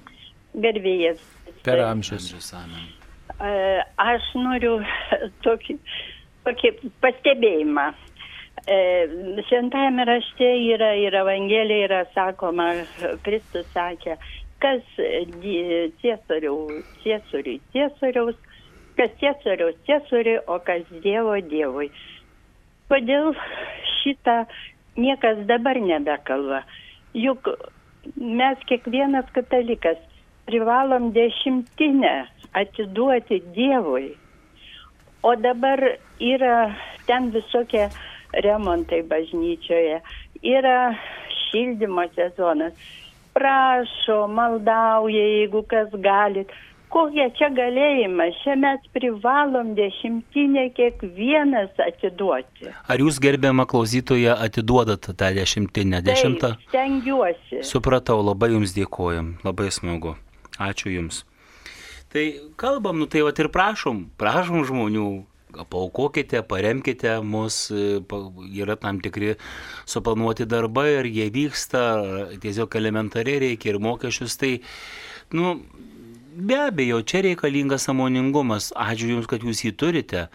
Gerbėjas. 0.57 1.23
per 1.65 1.81
amžius. 1.83 2.29
E, 3.41 3.55
Aš 3.99 4.29
noriu 4.39 4.77
tokį, 5.47 5.79
tokį 6.47 6.73
pastebėjimą. 7.05 7.87
E, 8.67 8.79
Šventajame 9.49 10.07
rašte 10.09 10.49
yra 10.73 10.95
ir 10.99 11.15
Evangelija 11.15 11.87
yra 11.89 12.03
sakoma, 12.15 12.71
Kristus 13.27 13.69
sakė, 13.75 14.17
kas 14.63 14.83
di- 15.43 15.93
ciesoriau, 16.01 16.81
ciesoriui 17.05 17.61
ciesoriaus, 17.75 18.37
kas 18.97 19.13
ciesoriaus 19.21 19.77
ciesoriui, 19.87 20.41
o 20.47 20.59
kas 20.65 20.87
Dievo 21.05 21.37
Dievui. 21.51 21.91
Kodėl 22.89 23.33
šitą 24.01 24.45
niekas 24.97 25.43
dabar 25.51 25.79
nebekalba? 25.83 26.63
Juk 27.15 27.51
mes 28.17 28.59
kiekvienas 28.71 29.29
katalikas 29.35 29.99
privalom 30.47 31.11
dešimtinę 31.13 32.27
atiduoti 32.55 33.43
Dievui. 33.57 34.15
O 35.23 35.35
dabar 35.37 35.81
yra 36.21 36.77
ten 37.07 37.31
visokie 37.35 37.89
remontai 38.45 39.03
bažnyčioje, 39.03 40.01
yra 40.43 40.95
šildymo 41.47 42.07
sezonas. 42.15 42.73
Prašo, 43.37 44.27
maldauja, 44.33 45.25
jeigu 45.41 45.63
kas 45.69 45.93
galit. 45.93 46.53
Kokie 46.89 47.27
čia 47.37 47.51
galėjimai? 47.53 48.31
Čia 48.41 48.55
mes 48.57 48.85
privalom 48.95 49.75
dešimtinę 49.77 50.69
kiekvienas 50.77 51.75
atiduoti. 51.83 52.71
Ar 52.89 53.03
jūs 53.03 53.19
gerbiamą 53.21 53.67
klausytoją 53.69 54.39
atiduodat 54.47 55.11
tą 55.11 55.33
dešimtinę? 55.37 56.01
Dešimtą? 56.07 56.55
Taip, 56.55 56.69
stengiuosi. 56.71 57.61
Supratau, 57.67 58.23
labai 58.25 58.55
jums 58.55 58.73
dėkojam, 58.79 59.35
labai 59.45 59.69
smagu. 59.75 60.15
Ačiū 60.63 60.95
jums. 60.95 61.25
Tai 62.13 62.27
kalbam, 62.57 63.01
nu 63.01 63.09
tai 63.11 63.25
va 63.27 63.33
ir 63.35 63.49
prašom, 63.53 64.05
prašom 64.21 64.63
žmonių, 64.69 65.09
paukokite, 65.73 66.43
paremkite 66.47 67.17
mus, 67.25 67.71
e, 67.71 67.99
yra 68.61 68.77
tam 68.77 69.01
tikri 69.01 69.35
suplanuoti 69.89 70.47
darbai 70.47 70.89
ir 71.01 71.11
jie 71.11 71.31
vyksta, 71.33 71.83
tiesiog 72.43 72.77
elementariai 72.77 73.43
reikia 73.49 73.75
ir 73.75 73.81
mokesčius, 73.83 74.37
tai, 74.39 74.53
nu, 75.33 75.57
Be 76.37 76.57
abejo, 76.61 76.99
čia 77.01 77.23
reikalingas 77.25 77.87
samoningumas. 77.89 78.69
Ačiū 78.77 79.07
Jums, 79.09 79.25
kad 79.31 79.41
Jūs 79.41 79.63
jį 79.65 79.71
turite. 79.81 80.27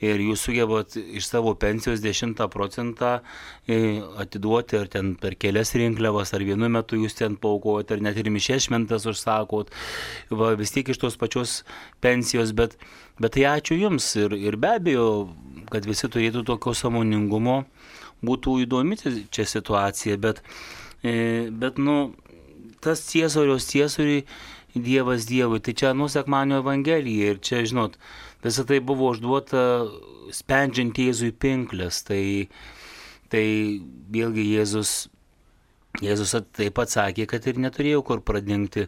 Ir 0.00 0.22
Jūs 0.24 0.40
sugebat 0.46 0.94
iš 0.96 1.26
savo 1.28 1.52
pensijos 1.60 2.00
10 2.00 2.38
procentą 2.48 3.18
e, 3.68 4.00
atiduoti 4.22 4.78
ar 4.78 4.88
ten 4.88 5.10
per 5.20 5.34
kelias 5.36 5.74
rinkliavas, 5.76 6.32
ar 6.32 6.46
vienu 6.48 6.70
metu 6.72 6.96
Jūs 6.96 7.18
ten 7.18 7.36
paukojate, 7.36 7.98
ar 7.98 8.04
net 8.06 8.16
ir 8.16 8.30
mišės 8.32 8.70
šventas 8.70 9.04
užsakot, 9.10 9.68
va, 10.32 10.54
vis 10.56 10.72
tiek 10.72 10.88
iš 10.88 11.02
tos 11.02 11.18
pačios 11.20 11.58
pensijos, 12.00 12.54
bet, 12.56 12.78
bet 13.20 13.36
tai 13.36 13.44
ačiū 13.50 13.76
Jums. 13.82 14.06
Ir, 14.16 14.32
ir 14.40 14.56
be 14.56 14.70
abejo, 14.78 15.10
kad 15.68 15.84
visi 15.84 16.08
turėtų 16.08 16.46
tokio 16.54 16.72
samoningumo, 16.72 17.66
būtų 18.24 18.62
įdomi 18.64 18.96
čia 19.28 19.44
situacija, 19.44 20.16
bet, 20.24 20.40
e, 21.04 21.50
bet 21.52 21.76
nu, 21.76 22.14
tas 22.80 23.04
ciesoriaus 23.10 23.68
ciesoriui 23.68 24.24
Dievas 24.74 25.26
Dievui. 25.28 25.60
Tai 25.64 25.74
čia 25.74 25.92
nusekmanio 25.96 26.60
Evangelija 26.62 27.34
ir 27.34 27.40
čia, 27.44 27.62
žinot, 27.66 27.96
visą 28.44 28.66
tai 28.68 28.78
buvo 28.84 29.10
užduota 29.14 29.62
spendžiant 30.34 30.98
Jėzui 30.98 31.32
pinklės. 31.34 32.02
Tai, 32.06 32.22
tai 33.32 33.44
vėlgi 34.14 34.44
Jėzus, 34.52 35.08
Jėzus 36.02 36.36
taip 36.54 36.76
pat 36.78 36.92
sakė, 36.92 37.26
kad 37.30 37.46
ir 37.50 37.58
neturėjau 37.62 38.04
kur 38.06 38.22
pradingti. 38.22 38.86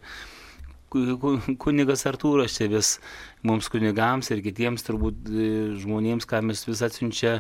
Ku- 0.93 1.17
ku- 1.19 1.57
Kunigas 1.57 2.05
Artūras 2.07 2.59
čia 2.59 2.69
vis 2.69 2.99
mums 3.43 3.71
kunigams 3.73 4.29
ir 4.31 4.43
kitiems 4.45 4.85
turbūt 4.85 5.31
e, 5.33 5.47
žmonėms, 5.81 6.27
ką 6.29 6.43
mes 6.45 6.61
vis 6.69 6.83
atsiunčia, 6.85 7.39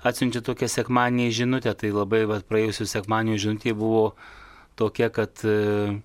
atsiunčia 0.00 0.40
tokią 0.46 0.68
sekmanį 0.72 1.26
žinutę. 1.36 1.74
Tai 1.76 1.90
labai 1.92 2.24
vat, 2.30 2.46
praėjusių 2.48 2.88
sekmanių 2.88 3.36
žinutė 3.42 3.74
buvo 3.76 4.14
tokia, 4.80 5.10
kad 5.12 5.44
e, 5.44 6.00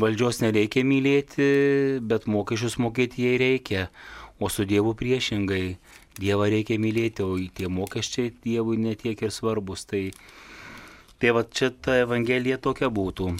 Valdžios 0.00 0.38
nereikia 0.40 0.86
mylėti, 0.88 1.46
bet 2.08 2.24
mokesčius 2.24 2.78
mokėti 2.80 3.26
jai 3.26 3.34
reikia. 3.42 3.88
O 4.40 4.48
su 4.48 4.64
Dievu 4.64 4.94
priešingai. 4.96 5.76
Dievą 6.16 6.46
reikia 6.52 6.78
mylėti, 6.80 7.24
o 7.24 7.36
tie 7.36 7.68
mokesčiai 7.68 8.32
Dievui 8.44 8.78
netiek 8.80 9.20
ir 9.20 9.32
svarbus. 9.32 9.84
Tai, 9.88 10.00
tai 11.20 11.34
va 11.36 11.44
čia 11.44 11.70
ta 11.72 11.98
Evangelija 12.00 12.56
tokia 12.56 12.88
būtų. 12.88 13.34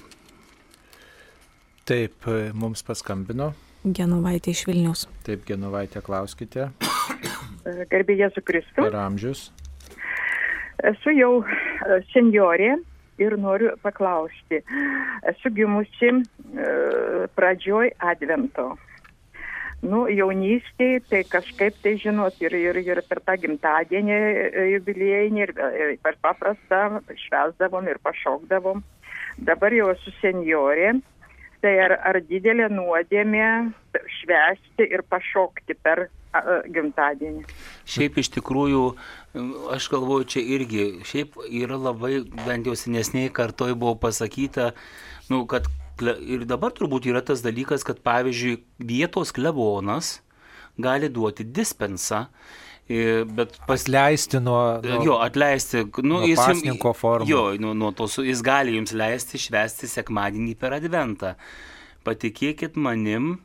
Taip, 1.89 2.29
e, 2.29 2.53
mums 2.53 2.85
paskambino. 2.85 3.53
Genovaitė 3.83 4.53
iš 4.53 4.67
Vilnius. 4.69 5.09
Taip, 5.27 5.49
Genovaitė, 5.49 6.05
klauskite. 6.05 6.69
Garbė 7.65 8.21
Jėzų 8.21 8.45
Kristų. 8.45 8.85
Per 8.85 9.01
amžius. 9.01 9.49
Esu 10.93 11.17
jau 11.17 11.35
e, 11.43 12.01
senjorė 12.13 12.77
ir 13.23 13.37
noriu 13.41 13.75
paklausti. 13.83 14.63
Esu 15.33 15.53
gimusi 15.55 16.11
e, 16.13 16.73
pradžioj 17.37 17.93
Advento. 18.13 18.73
Nu, 19.83 20.05
jaunystėje, 20.07 21.01
tai 21.11 21.25
kažkaip 21.27 21.79
tai 21.83 21.97
žinot, 21.99 22.37
ir, 22.45 22.55
ir, 22.55 22.77
ir 22.87 23.01
per 23.09 23.19
tą 23.27 23.35
gimtadienį 23.43 24.15
e, 24.15 24.67
jubiliejinį, 24.77 25.43
ir, 25.43 25.55
ir 25.59 25.97
per 26.05 26.19
paprastą 26.23 27.01
švesdavom 27.25 27.89
ir 27.91 27.99
pašokdavom. 28.07 28.85
Dabar 29.43 29.75
jau 29.75 29.91
esu 29.95 30.15
senjorė. 30.21 30.95
Tai 31.63 31.73
ar, 31.79 31.95
ar 32.11 32.19
didelė 32.27 32.67
nuodėmė 32.75 33.49
švesti 34.19 34.87
ir 34.87 35.05
pašokti 35.07 35.77
per 35.79 36.09
gimtadienį? 36.73 37.45
Šiaip 37.89 38.19
iš 38.23 38.33
tikrųjų, 38.39 38.83
aš 39.75 39.89
galvoju, 39.93 40.29
čia 40.35 40.43
irgi, 40.57 40.87
šiaip 41.09 41.37
yra 41.49 41.79
labai, 41.81 42.23
bent 42.47 42.69
jau 42.69 42.77
senesniai 42.79 43.33
kartoj 43.35 43.75
buvo 43.77 43.95
pasakyta, 44.01 44.73
nu, 45.33 45.45
kad 45.51 45.69
ir 46.01 46.47
dabar 46.49 46.73
turbūt 46.75 47.07
yra 47.11 47.23
tas 47.25 47.45
dalykas, 47.45 47.85
kad 47.87 48.01
pavyzdžiui 48.05 48.61
vietos 48.81 49.33
klebonas 49.35 50.21
gali 50.81 51.11
duoti 51.13 51.45
dispensą, 51.45 52.27
bet 52.89 53.55
Pasleisti 53.69 54.41
nuo, 54.43 54.81
nuo, 54.83 55.05
Jo, 55.05 55.19
atleisti. 55.23 55.85
Nu, 56.03 56.19
nuo 56.19 56.27
jis 56.27 56.41
pasninko 56.41 56.93
formų. 56.97 57.29
Jo, 57.29 57.45
nuo, 57.63 57.77
nuo 57.79 57.93
tos, 57.97 58.19
jis 58.19 58.43
gali 58.45 58.75
jums 58.77 58.93
leisti 58.97 59.41
švesti 59.41 59.89
sekmadienį 59.89 60.57
per 60.59 60.77
adventą. 60.77 61.37
Patikėkit 62.03 62.77
manim, 62.77 63.37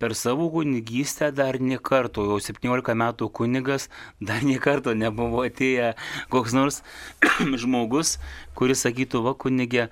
per 0.00 0.14
savo 0.16 0.48
kunigystę 0.50 1.28
dar 1.36 1.60
nie 1.60 1.76
karto, 1.78 2.24
jau 2.30 2.38
17 2.40 2.94
metų 2.96 3.28
kunigas, 3.36 3.90
dar 4.20 4.42
nie 4.42 4.56
karto 4.58 4.94
nebuvo 4.96 5.44
atėję 5.46 5.92
koks 6.32 6.56
nors 6.56 6.80
žmogus, 7.62 8.16
kuris 8.56 8.86
sakytų, 8.86 9.20
va 9.28 9.34
kunigė, 9.36 9.90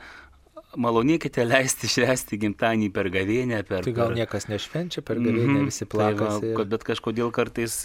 malonėkite 0.78 1.44
leisti 1.48 1.89
švesti 1.89 2.36
gimtadienį 2.43 2.89
per 2.93 3.09
gavėnę, 3.12 3.62
per... 3.68 3.85
Tai 3.86 3.93
gal 3.97 4.10
per- 4.12 4.18
niekas 4.20 4.48
nešvenčia 4.51 5.01
per 5.02 5.16
gavėnę, 5.20 5.62
Mhm. 5.62 5.68
visi 5.70 5.85
Tai 5.86 5.90
plakasi. 5.94 6.52
va, 6.55 6.62
ir- 6.64 6.68
Bet 6.74 6.85
kažkodėl 6.85 7.30
kartais 7.32 7.78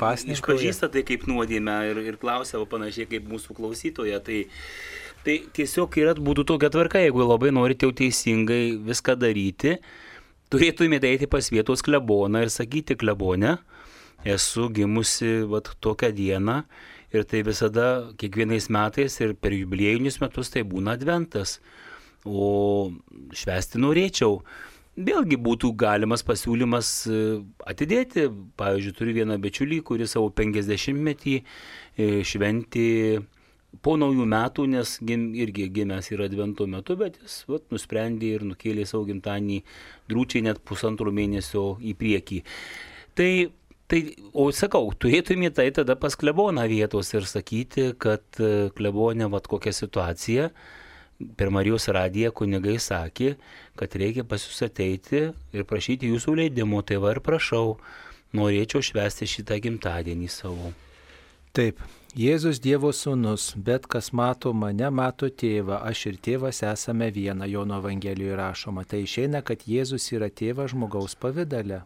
išpažįsta 0.00 0.90
tai 0.92 1.02
kaip 1.08 1.24
nuodėmę 1.30 1.76
ir, 1.90 2.00
ir 2.12 2.16
klausia 2.20 2.60
panašiai 2.68 3.08
kaip 3.08 3.28
mūsų 3.30 3.56
klausytoja. 3.56 4.20
Tai, 4.24 4.40
tai 5.24 5.38
tiesiog 5.56 5.96
yra, 6.02 6.14
būtų 6.14 6.44
tokia 6.52 6.70
tvarka, 6.72 7.00
jeigu 7.02 7.24
labai 7.24 7.50
norite 7.56 7.86
jau 7.88 7.92
teisingai 7.92 8.76
viską 8.84 9.16
daryti, 9.20 9.78
turėtumėte 10.50 11.08
eiti 11.10 11.28
pas 11.30 11.50
vietos 11.52 11.82
kleboną 11.86 12.44
ir 12.44 12.50
sakyti 12.52 12.96
klebonę, 12.98 13.56
esu 14.28 14.68
gimusi 14.74 15.40
vat, 15.48 15.70
tokią 15.80 16.10
dieną 16.16 16.62
ir 17.14 17.26
tai 17.26 17.42
visada 17.46 17.86
kiekvienais 18.20 18.68
metais 18.70 19.20
ir 19.20 19.34
per 19.34 19.54
jubiliejinius 19.56 20.20
metus 20.22 20.52
tai 20.52 20.62
būna 20.66 20.96
adventas. 20.98 21.58
O 22.24 22.90
švesti 23.32 23.80
norėčiau. 23.80 24.42
vėlgi 25.00 25.36
būtų 25.40 25.70
galimas 25.80 26.20
pasiūlymas 26.26 26.88
e, 27.08 27.20
atidėti. 27.64 28.26
Pavyzdžiui, 28.60 28.94
turiu 28.98 29.14
vieną 29.16 29.38
bičiulį, 29.40 29.78
kuris 29.86 30.12
savo 30.12 30.28
50-metį 30.28 31.36
e, 31.40 32.08
šventi 32.26 32.88
po 33.84 33.94
naujų 34.00 34.26
metų, 34.28 34.66
nes 34.74 34.96
gim, 35.06 35.30
irgi 35.38 35.68
gimęs 35.72 36.10
yra 36.14 36.26
advento 36.30 36.66
metu, 36.70 36.96
bet 37.00 37.20
jis 37.22 37.44
vat, 37.50 37.68
nusprendė 37.72 38.34
ir 38.36 38.44
nukėlė 38.48 38.84
savo 38.88 39.06
gimtadienį 39.08 39.62
drūčiai 40.10 40.44
net 40.48 40.60
pusantrų 40.66 41.14
mėnesio 41.14 41.64
į 41.80 41.96
priekį. 42.00 42.44
Tai 43.18 43.32
Tai, 43.90 43.98
o 44.38 44.44
sakau, 44.54 44.84
turėtume 45.02 45.48
tai 45.50 45.64
tada 45.74 45.96
pas 45.98 46.14
kleboną 46.14 46.62
vietos 46.70 47.08
ir 47.10 47.24
sakyti, 47.26 47.88
kad 47.98 48.22
e, 48.38 48.68
klebonė, 48.76 49.26
vad 49.32 49.48
kokia 49.50 49.72
situacija, 49.74 50.44
per 51.34 51.50
Marijos 51.50 51.88
radiją 51.90 52.30
kunigai 52.30 52.76
sakė, 52.78 53.32
kad 53.80 53.96
reikia 53.98 54.22
pas 54.30 54.44
jūs 54.46 54.62
ateiti 54.68 55.24
ir 55.26 55.66
prašyti 55.66 56.12
jūsų 56.12 56.36
leidimo, 56.38 56.84
tai 56.86 57.00
va 57.02 57.16
ir 57.16 57.20
prašau, 57.26 57.80
norėčiau 58.38 58.84
švesti 58.92 59.26
šitą 59.26 59.58
gimtadienį 59.66 60.30
savo. 60.30 60.70
Taip, 61.50 61.82
Jėzus 62.18 62.58
Dievo 62.58 62.90
sūnus, 62.90 63.52
bet 63.54 63.84
kas 63.86 64.08
mato 64.10 64.50
mane, 64.52 64.88
mato 64.90 65.28
tėvą, 65.30 65.76
aš 65.86 66.06
ir 66.10 66.16
tėvas 66.18 66.58
esame 66.66 67.06
viena, 67.14 67.46
Jono 67.46 67.76
Evangelijoje 67.78 68.34
rašoma. 68.34 68.82
Tai 68.82 69.04
išeina, 69.04 69.44
kad 69.46 69.62
Jėzus 69.62 70.08
yra 70.10 70.26
tėvas 70.26 70.72
žmogaus 70.72 71.14
pavydale. 71.14 71.84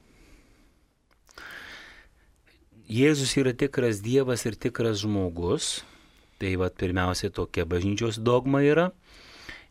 Jėzus 2.89 3.37
yra 3.37 3.53
tikras 3.53 4.01
Dievas 4.01 4.47
ir 4.49 4.57
tikras 4.57 5.03
žmogus. 5.05 5.85
Tai 6.41 6.57
va 6.57 6.71
pirmiausia 6.73 7.29
tokia 7.29 7.69
bažnyčios 7.69 8.17
dogma 8.17 8.63
yra. 8.65 8.93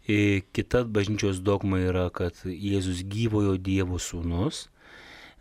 Kita 0.06 0.84
bažnyčios 0.86 1.42
dogma 1.42 1.82
yra, 1.82 2.12
kad 2.14 2.38
Jėzus 2.46 3.02
gyvojo 3.10 3.58
Dievo 3.58 3.98
sūnus. 3.98 4.68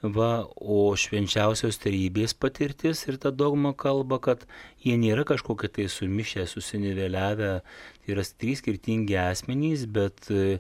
Va, 0.02 0.48
o 0.58 0.96
švenčiausios 0.98 1.76
trejybės 1.78 2.32
patirtis 2.34 3.04
ir 3.06 3.20
ta 3.22 3.30
dogma 3.30 3.70
kalba, 3.78 4.18
kad 4.18 4.42
jie 4.82 4.96
nėra 4.98 5.22
kažkokie 5.28 5.70
tai 5.70 5.86
sumišę, 5.86 6.48
susiniveliavę, 6.50 7.52
tai 7.62 8.16
yra 8.16 8.24
trys 8.26 8.58
skirtingi 8.58 9.14
asmenys, 9.22 9.86
bet 9.86 10.26
e, 10.34 10.58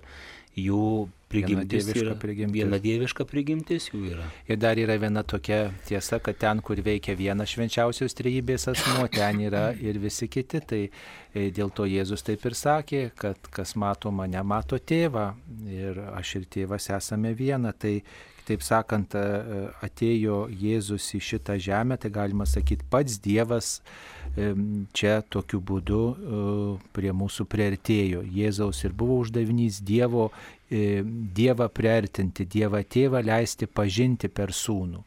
jų 0.54 1.08
prigimtis 1.32 1.88
yra 1.90 2.14
prigimtis. 2.22 2.54
viena 2.54 2.78
dieviška 2.78 3.26
prigimtis 3.26 3.88
jų 3.90 4.04
yra. 4.12 4.30
Ir 4.46 4.62
dar 4.62 4.78
yra 4.78 4.94
viena 5.00 5.24
tokia 5.26 5.72
tiesa, 5.88 6.20
kad 6.22 6.38
ten, 6.38 6.62
kur 6.62 6.78
veikia 6.78 7.16
vienas 7.18 7.50
švenčiausios 7.50 8.14
trejybės 8.18 8.68
asmuo, 8.70 9.08
ten 9.10 9.42
yra 9.42 9.70
ir 9.74 9.98
visi 10.02 10.28
kiti. 10.30 10.62
Tai 10.62 10.82
e, 10.86 11.48
dėl 11.50 11.74
to 11.74 11.88
Jėzus 11.90 12.22
taip 12.22 12.46
ir 12.46 12.54
sakė, 12.54 13.08
kad 13.18 13.50
kas 13.50 13.74
mato 13.74 14.14
mane, 14.14 14.38
mato 14.46 14.78
tėvą. 14.78 15.32
Ir 15.66 15.98
aš 16.12 16.36
ir 16.38 16.50
tėvas 16.58 16.92
esame 16.94 17.34
viena. 17.34 17.72
Tai 17.72 17.96
Taip 18.42 18.62
sakant, 18.66 19.14
e, 19.14 19.58
atėjo 19.86 20.48
Jėzus 20.50 21.04
į 21.14 21.20
šitą 21.22 21.54
žemę, 21.62 21.98
tai 22.02 22.10
galima 22.10 22.46
sakyti, 22.48 22.86
pats 22.90 23.20
Dievas 23.22 23.76
em, 24.34 24.88
čia 24.96 25.20
tokiu 25.22 25.60
būdu 25.62 26.00
e, 26.10 26.40
prie 26.96 27.12
mūsų 27.14 27.46
priartėjo. 27.46 28.24
Jėzaus 28.26 28.82
ir 28.82 28.96
buvo 28.98 29.20
uždavinys 29.22 29.78
Dievo, 29.86 30.30
e, 30.66 31.04
Dievą 31.38 31.68
priartinti, 31.70 32.48
Dievą 32.50 32.82
tėvą 32.82 33.22
leisti 33.22 33.70
pažinti 33.70 34.32
per 34.32 34.50
sūnų. 34.50 35.04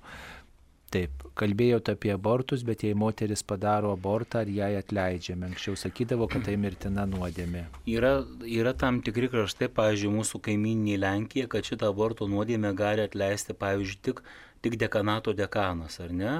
Taip, 0.95 1.23
kalbėjote 1.35 1.91
apie 1.97 2.11
abortus, 2.13 2.61
bet 2.63 2.85
jei 2.85 2.95
moteris 2.95 3.41
padaro 3.43 3.89
abortą, 3.91 4.45
ar 4.45 4.51
jai 4.57 4.69
atleidžiame. 4.79 5.49
Anksčiau 5.49 5.75
sakydavo, 5.79 6.29
kad 6.31 6.45
tai 6.47 6.53
mirtina 6.61 7.03
nuodėmė. 7.09 7.65
Yra, 7.91 8.11
yra 8.47 8.71
tam 8.79 9.01
tikri 9.03 9.27
kraštai, 9.33 9.67
pavyzdžiui, 9.75 10.13
mūsų 10.13 10.39
kaiminė 10.45 10.95
Lenkija, 11.03 11.49
kad 11.51 11.67
šitą 11.67 11.89
aborto 11.91 12.29
nuodėmę 12.31 12.71
gali 12.79 13.03
atleisti, 13.03 13.57
pavyzdžiui, 13.59 13.99
tik, 14.07 14.21
tik 14.63 14.77
dekanato 14.85 15.33
dekanas, 15.35 15.99
ar 16.05 16.15
ne? 16.15 16.37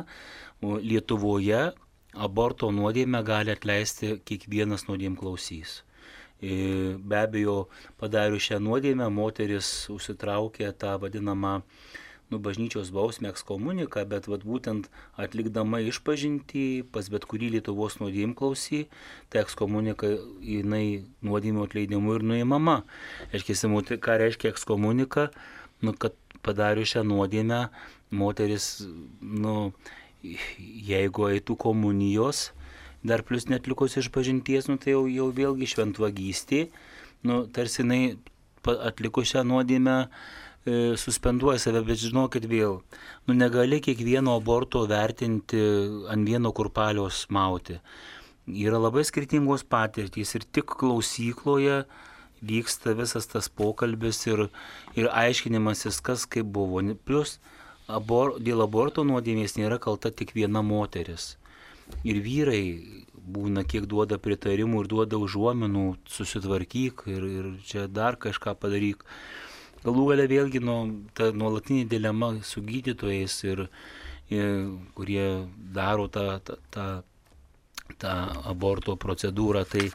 Lietuvoje 0.64 1.65
aborto 2.15 2.72
nuodėmę 2.72 3.26
gali 3.27 3.52
atleisti 3.52 4.15
kiekvienas 4.23 4.88
nuodėm 4.88 5.19
klausys. 5.19 5.82
E, 6.40 6.95
Be 6.95 7.19
abejo, 7.26 7.60
padarius 7.99 8.48
šią 8.48 8.64
nuodėmę, 8.64 9.11
moteris 9.11 9.90
užsitraukė 9.91 10.72
tą 10.80 10.95
vadinamą 11.03 11.60
nu, 12.31 12.39
bažnyčios 12.39 12.89
bausmę 12.95 13.30
ekskomuniką, 13.30 14.06
bet 14.10 14.27
vat, 14.31 14.45
būtent 14.47 14.89
atlikdama 15.22 15.81
išpažinti 15.85 16.85
pas 16.93 17.10
bet 17.14 17.27
kurį 17.30 17.52
Lietuvos 17.57 17.99
nuodėm 18.02 18.34
klausy, 18.38 18.85
ta 19.30 19.43
ekskomunika 19.43 20.10
jinai 20.41 21.06
nuodėmio 21.26 21.68
atleidimu 21.69 22.18
ir 22.18 22.26
nuimama. 22.26 22.81
Reiškia, 23.34 23.69
moti- 23.69 24.02
ką 24.02 24.18
reiškia 24.23 24.53
ekskomunika, 24.53 25.30
nu, 25.85 25.93
kad 25.93 26.18
padarius 26.45 26.95
šią 26.95 27.06
nuodėmę, 27.06 27.69
moteris, 28.11 28.85
nu, 29.22 29.72
jeigu 30.26 31.30
eitų 31.30 31.57
komunijos, 31.61 32.52
dar 33.06 33.22
plus 33.22 33.45
netlikus 33.45 33.97
išpažinties, 34.02 34.69
nu, 34.69 34.80
tai 34.81 34.95
jau, 34.95 35.06
jau 35.06 35.30
vėlgi 35.30 35.69
šventvagystė, 35.69 36.69
nu, 37.26 37.45
tarsi 37.45 37.84
jinai 37.84 38.18
atlikus 38.65 39.30
šią 39.30 39.45
nuodėmę 39.45 39.97
suspenduoja 40.65 41.59
save, 41.61 41.83
bet 41.85 42.01
žinokit 42.01 42.47
vėl, 42.49 42.79
nu 43.27 43.35
negali 43.37 43.77
kiekvieno 43.85 44.33
aborto 44.39 44.81
vertinti 44.89 45.61
ant 46.09 46.25
vieno 46.25 46.51
kurpalio 46.57 47.05
smauti. 47.13 47.77
Yra 48.45 48.79
labai 48.81 49.03
skirtingos 49.05 49.65
patirtys 49.65 50.35
ir 50.37 50.45
tik 50.53 50.73
klausykloje 50.79 51.83
vyksta 52.45 52.93
visas 52.97 53.29
tas 53.29 53.49
pokalbis 53.49 54.25
ir, 54.27 54.47
ir 54.97 55.09
aiškinimasis, 55.09 56.01
kas 56.01 56.25
kaip 56.29 56.49
buvo. 56.53 56.81
Plus 57.05 57.39
abor, 57.87 58.37
dėl 58.41 58.65
aborto 58.65 59.05
nuodėmės 59.05 59.57
nėra 59.57 59.79
kalta 59.81 60.11
tik 60.11 60.35
viena 60.37 60.61
moteris. 60.65 61.35
Ir 62.05 62.21
vyrai 62.25 63.05
būna 63.25 63.65
kiek 63.65 63.85
duoda 63.89 64.17
pritarimų 64.21 64.83
ir 64.83 64.89
duoda 64.89 65.17
užuominų, 65.21 65.85
susitvarkyk 66.09 67.05
ir, 67.09 67.25
ir 67.25 67.51
čia 67.65 67.87
dar 67.89 68.17
kažką 68.21 68.55
padaryk. 68.61 69.05
Galų 69.86 70.10
galia 70.12 70.26
vėlgi 70.32 70.62
nu, 70.66 70.78
ta 71.18 71.30
nuolatinė 71.36 71.86
dilema 71.90 72.32
su 72.44 72.64
gydytojais 72.66 73.38
ir, 73.45 73.66
ir 74.34 74.48
kurie 74.98 75.26
daro 75.76 76.07
tą, 76.10 76.40
tą, 76.45 76.57
tą, 76.74 76.88
tą 78.02 78.16
aborto 78.49 78.98
procedūrą, 78.98 79.66
tai 79.70 79.90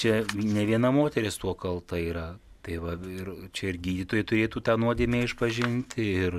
čia 0.00 0.22
ne 0.34 0.64
viena 0.68 0.92
moteris 0.94 1.36
tuo 1.40 1.54
kalta 1.58 2.00
yra. 2.00 2.30
Tai 2.68 2.76
va, 2.82 2.92
ir 3.08 3.28
čia 3.56 3.70
ir 3.70 3.78
gydytojai 3.80 4.24
turėtų 4.28 4.60
tą 4.66 4.74
nuodėmę 4.80 5.22
išpažinti, 5.24 6.04
ir, 6.24 6.34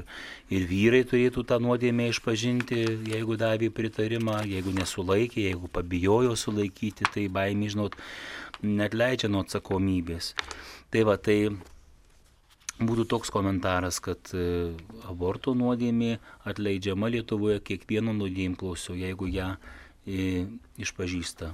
ir 0.53 0.65
vyrai 0.69 0.99
turėtų 1.07 1.45
tą 1.49 1.57
nuodėmę 1.63 2.09
išpažinti, 2.11 2.83
jeigu 3.09 3.37
davė 3.39 3.71
pritarimą, 3.73 4.41
jeigu 4.51 4.75
nesulaikė, 4.75 5.47
jeigu 5.47 5.71
pabijojo 5.73 6.35
sulaikyti, 6.37 7.07
tai 7.15 7.25
baimė, 7.33 7.71
žinot, 7.73 7.97
net 8.61 8.97
leidžia 8.97 9.31
nuo 9.31 9.41
atsakomybės. 9.47 10.35
Tai 10.93 11.05
va, 11.09 11.17
tai 11.17 11.39
būtų 12.79 13.05
toks 13.11 13.31
komentaras, 13.33 13.99
kad 14.03 14.31
e, 14.33 14.73
aborto 15.09 15.53
nuodėmė 15.57 16.17
atleidžiama 16.47 17.09
Lietuvoje 17.11 17.59
kiekvieno 17.59 18.13
nuodėmklausio, 18.15 18.95
jeigu 18.99 19.27
ją 19.31 19.55
e, 20.07 20.45
išpažįsta. 20.79 21.53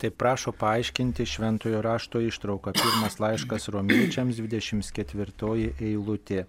Tai 0.00 0.10
prašo 0.16 0.52
paaiškinti 0.56 1.26
šventojo 1.28 1.82
rašto 1.84 2.22
ištrauką. 2.24 2.72
Pirmas 2.72 3.18
laiškas 3.20 3.68
romiečiams 3.68 4.38
24 4.40 5.72
eilutė. 5.76 6.46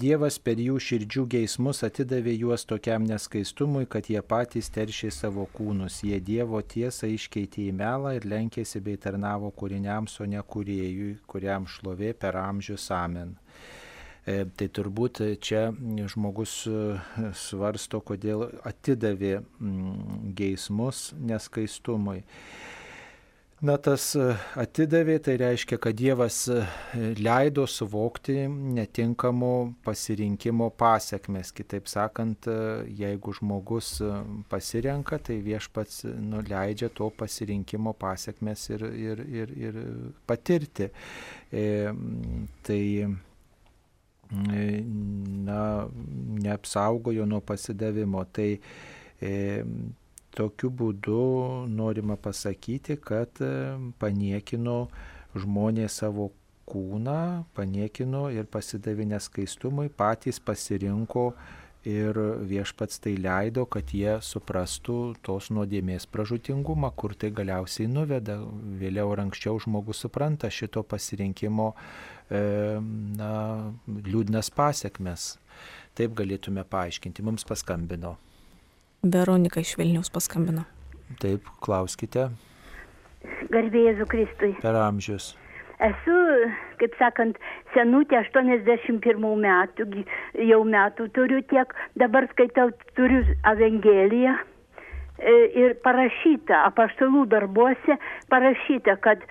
Dievas 0.00 0.38
per 0.40 0.56
jų 0.56 0.78
širdžių 0.80 1.22
geismus 1.34 1.82
atidavė 1.84 2.32
juos 2.38 2.62
tokiam 2.68 3.04
neskaistumui, 3.04 3.84
kad 3.90 4.06
jie 4.08 4.22
patys 4.24 4.70
teršė 4.72 5.10
savo 5.12 5.44
kūnus. 5.52 5.98
Jie 6.06 6.20
Dievo 6.24 6.62
tiesą 6.64 7.10
iškeitė 7.10 7.66
į 7.68 7.74
melą 7.76 8.14
ir 8.16 8.24
lenkėsi 8.30 8.80
bei 8.80 8.96
tarnavo 8.96 9.50
kūriniams, 9.52 10.14
o 10.22 10.28
ne 10.30 10.40
kuriejui, 10.40 11.18
kuriam 11.28 11.68
šlovė 11.68 12.14
per 12.16 12.38
amžius 12.40 12.88
amen. 12.96 13.34
E, 14.24 14.46
Tai 14.56 14.70
turbūt 14.78 15.20
čia 15.44 15.66
žmogus 16.14 16.56
e, 16.70 16.80
svarsto, 17.36 18.00
kodėl 18.00 18.46
atidavė 18.72 19.40
geismus 20.40 21.10
neskaistumui. 21.20 22.22
Na, 23.60 23.74
tas 23.76 24.14
e, 24.16 24.22
atidavė, 24.56 25.18
tai 25.20 25.34
reiškia, 25.36 25.76
kad 25.84 25.96
Dievas 25.98 26.36
e, 26.48 26.62
leido 27.20 27.66
suvokti 27.68 28.46
netinkamo 28.48 29.50
pasirinkimo 29.84 30.70
pasiekmes. 30.80 31.50
Kitaip 31.52 31.90
sakant, 31.92 32.48
e, 32.48 32.56
jeigu 33.02 33.34
žmogus 33.36 33.98
pasirenka, 34.48 35.20
tai 35.20 35.42
viešpats 35.44 36.06
nuleidžia 36.08 36.88
to 36.96 37.10
pasirinkimo 37.12 37.92
pasiekmes 38.00 38.64
ir, 38.72 38.86
ir, 38.96 39.24
ir, 39.28 39.52
ir 39.68 39.80
patirti. 40.24 40.88
E, 41.52 41.66
tai 42.64 42.82
na, 44.32 45.62
neapsaugojo 46.48 47.28
nuo 47.28 47.44
pasidavimo. 47.44 48.24
Tai 48.32 48.54
e, 49.20 49.36
tokiu 50.36 50.70
būdu 50.70 51.22
norima 51.70 52.16
pasakyti, 52.20 52.98
kad 53.02 53.40
e, 53.44 53.54
paniekino 54.02 54.84
žmonės 55.38 56.00
savo 56.02 56.30
kūną, 56.70 57.46
paniekino 57.56 58.28
ir 58.34 58.46
pasidavinę 58.50 59.18
skaistumui, 59.22 59.88
patys 59.90 60.38
pasirinko 60.42 61.32
ir 61.88 62.18
viešpats 62.44 63.00
tai 63.00 63.14
leido, 63.16 63.64
kad 63.64 63.90
jie 63.96 64.18
suprastų 64.24 64.98
tos 65.24 65.48
nuodėmės 65.54 66.06
pražutingumą, 66.12 66.92
kur 66.92 67.14
tai 67.16 67.32
galiausiai 67.32 67.88
nuveda. 67.88 68.36
Vėliau 68.80 69.14
ar 69.14 69.24
anksčiau 69.24 69.60
žmogus 69.64 70.04
supranta 70.04 70.50
šito 70.52 70.84
pasirinkimo 70.84 71.72
e, 71.72 72.42
na, 73.16 73.32
liūdnas 73.88 74.52
pasiekmes. 74.52 75.32
Taip 75.96 76.12
galėtume 76.18 76.64
paaiškinti. 76.68 77.24
Mums 77.26 77.48
paskambino. 77.48 78.18
Veronika 79.02 79.60
iš 79.60 79.76
Vilniaus 79.78 80.10
paskambino. 80.12 80.66
Taip, 81.20 81.46
klauskite. 81.64 82.28
Garbėjai 83.50 84.06
Kristui. 84.08 84.52
Per 84.60 84.76
amžius. 84.76 85.34
Esu, 85.80 86.16
kaip 86.80 86.96
sakant, 87.00 87.38
senutė 87.72 88.18
81 88.20 89.24
metų, 89.44 89.86
jau 90.50 90.60
metų 90.68 91.08
turiu 91.16 91.40
tiek, 91.48 91.72
dabar 91.96 92.28
skaitau, 92.34 92.68
turiu 92.98 93.22
Evangeliją 93.48 94.34
e, 94.36 95.36
ir 95.62 95.78
parašyta, 95.86 96.66
apaštalų 96.68 97.24
darbuose 97.32 97.96
parašyta, 98.28 98.98
kad 99.00 99.24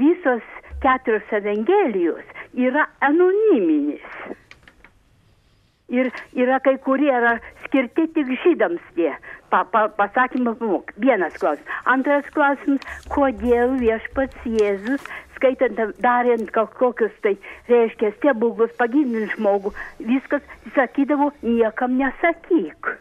visos 0.00 0.48
keturios 0.80 1.36
Evangelijos 1.36 2.32
yra 2.56 2.88
anoniminis. 3.04 4.08
Ir 5.92 6.08
yra 6.32 6.60
kai 6.64 6.78
kurie 6.80 7.12
yra 7.12 7.34
skirti 7.66 8.06
tik 8.16 8.30
žydams 8.40 8.84
tie 8.96 9.12
pa, 9.54 9.64
pa, 9.64 9.88
pasakymai. 9.88 10.54
Vienas 10.96 11.36
klausimas. 11.38 11.82
Antras 11.84 12.26
klausimas, 12.34 12.82
kodėl 13.12 13.76
viešpats 13.78 14.48
Jėzus, 14.48 15.04
skaitant, 15.36 15.78
darant 16.02 16.50
kažkokius 16.54 17.14
tai, 17.22 17.36
reiškia, 17.70 18.14
stebuklus, 18.18 18.72
pagydinant 18.80 19.34
žmogų, 19.36 19.74
viskas 20.02 20.42
sakydavo, 20.74 21.30
niekam 21.44 21.98
nesakyk. 22.00 22.96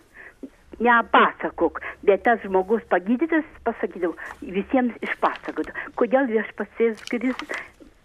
Nepasakok, 0.83 1.79
bet 2.03 2.23
tas 2.25 2.41
žmogus 2.43 2.81
pagydytas 2.91 3.45
pasakydavo, 3.65 4.17
visiems 4.41 4.97
išpasakodavo. 5.05 5.93
Kodėl 6.01 6.29
viešpats 6.33 6.81
Jėzus 6.81 7.09
Kristus, 7.13 7.63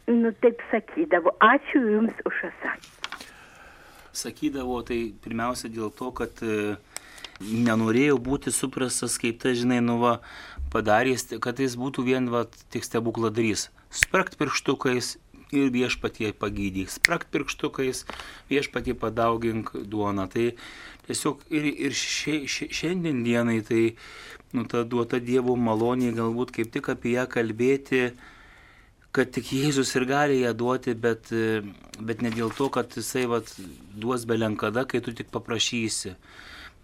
nu 0.08 0.32
taip 0.44 0.62
sakydavo. 0.72 1.34
Ačiū 1.52 1.84
Jums 1.96 2.24
už 2.28 2.46
atsakymą. 2.52 3.07
Sakydavo 4.18 4.80
tai 4.86 5.00
pirmiausia 5.24 5.70
dėl 5.72 5.92
to, 5.94 6.10
kad 6.16 6.42
e, 6.42 6.76
nenorėjau 7.40 8.18
būti 8.18 8.52
suprastas 8.54 9.18
kaip 9.22 9.40
ta, 9.42 9.54
žinai, 9.54 9.80
nu 9.84 9.98
va, 10.02 10.18
padarys, 10.74 11.28
kad 11.44 11.62
jis 11.62 11.78
būtų 11.80 12.04
vien 12.08 12.28
va, 12.32 12.44
tik 12.74 12.86
stebukladarys. 12.86 13.68
Sprakt 13.94 14.36
pirštukais 14.40 15.16
ir 15.54 15.70
viešpatie 15.72 16.32
pagydyk, 16.36 16.90
sprakt 16.92 17.30
pirštukais, 17.32 18.04
viešpatie 18.50 18.94
padaugink 18.98 19.72
duoną. 19.88 20.28
Tai 20.32 20.50
tiesiog 21.08 21.44
ir, 21.48 21.68
ir 21.88 21.96
šia, 21.96 22.42
šia, 22.44 22.68
šiandien 22.68 23.22
dienai 23.24 23.60
tai 23.64 23.84
nu, 24.52 24.64
ta 24.68 24.84
duota 24.84 25.20
Dievo 25.20 25.56
malonė 25.56 26.12
galbūt 26.16 26.52
kaip 26.56 26.72
tik 26.74 26.90
apie 26.92 27.16
ją 27.16 27.24
kalbėti 27.30 28.10
kad 29.16 29.32
tik 29.34 29.52
Jėzus 29.56 29.94
ir 29.96 30.06
gali 30.08 30.42
ją 30.42 30.52
duoti, 30.56 30.94
bet, 30.94 31.32
e, 31.32 31.62
bet 32.00 32.22
ne 32.24 32.32
dėl 32.34 32.52
to, 32.54 32.68
kad 32.72 32.92
jisai 32.96 33.26
vat, 33.30 33.50
duos 33.94 34.26
belenkada, 34.28 34.84
kai 34.88 35.00
tu 35.04 35.14
tik 35.16 35.32
paprašysi. 35.34 36.14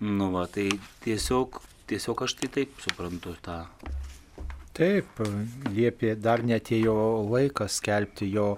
Nu, 0.05 0.31
va, 0.35 0.47
tai 0.51 0.71
tiesiog, 1.05 1.61
tiesiog 1.91 2.25
aš 2.27 2.39
tai 2.41 2.51
taip 2.59 2.81
suprantu 2.83 3.37
tą. 3.45 3.61
Taip, 4.75 5.21
liepė 5.71 6.17
dar 6.19 6.43
netėjo 6.43 6.95
laikas 7.31 7.77
skelbti 7.79 8.27
jo, 8.33 8.57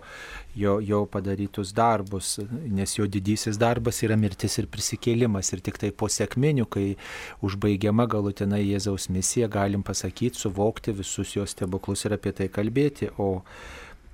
jo, 0.57 0.79
jo 0.81 1.05
padarytus 1.13 1.73
darbus, 1.77 2.37
nes 2.51 2.97
jo 2.97 3.07
didysis 3.07 3.59
darbas 3.61 4.01
yra 4.07 4.17
mirtis 4.17 4.57
ir 4.61 4.69
prisikėlimas. 4.73 5.53
Ir 5.53 5.63
tik 5.65 5.81
tai 5.83 5.93
po 5.93 6.09
sėkminių, 6.13 6.67
kai 6.73 6.87
užbaigiama 7.47 8.09
galutinai 8.11 8.63
Jėzaus 8.65 9.11
misija, 9.13 9.51
galim 9.53 9.85
pasakyti, 9.87 10.41
suvokti 10.41 10.97
visus 10.97 11.37
jos 11.37 11.53
stebuklus 11.57 12.07
ir 12.09 12.17
apie 12.17 12.33
tai 12.37 12.49
kalbėti. 12.53 13.13
O 13.21 13.45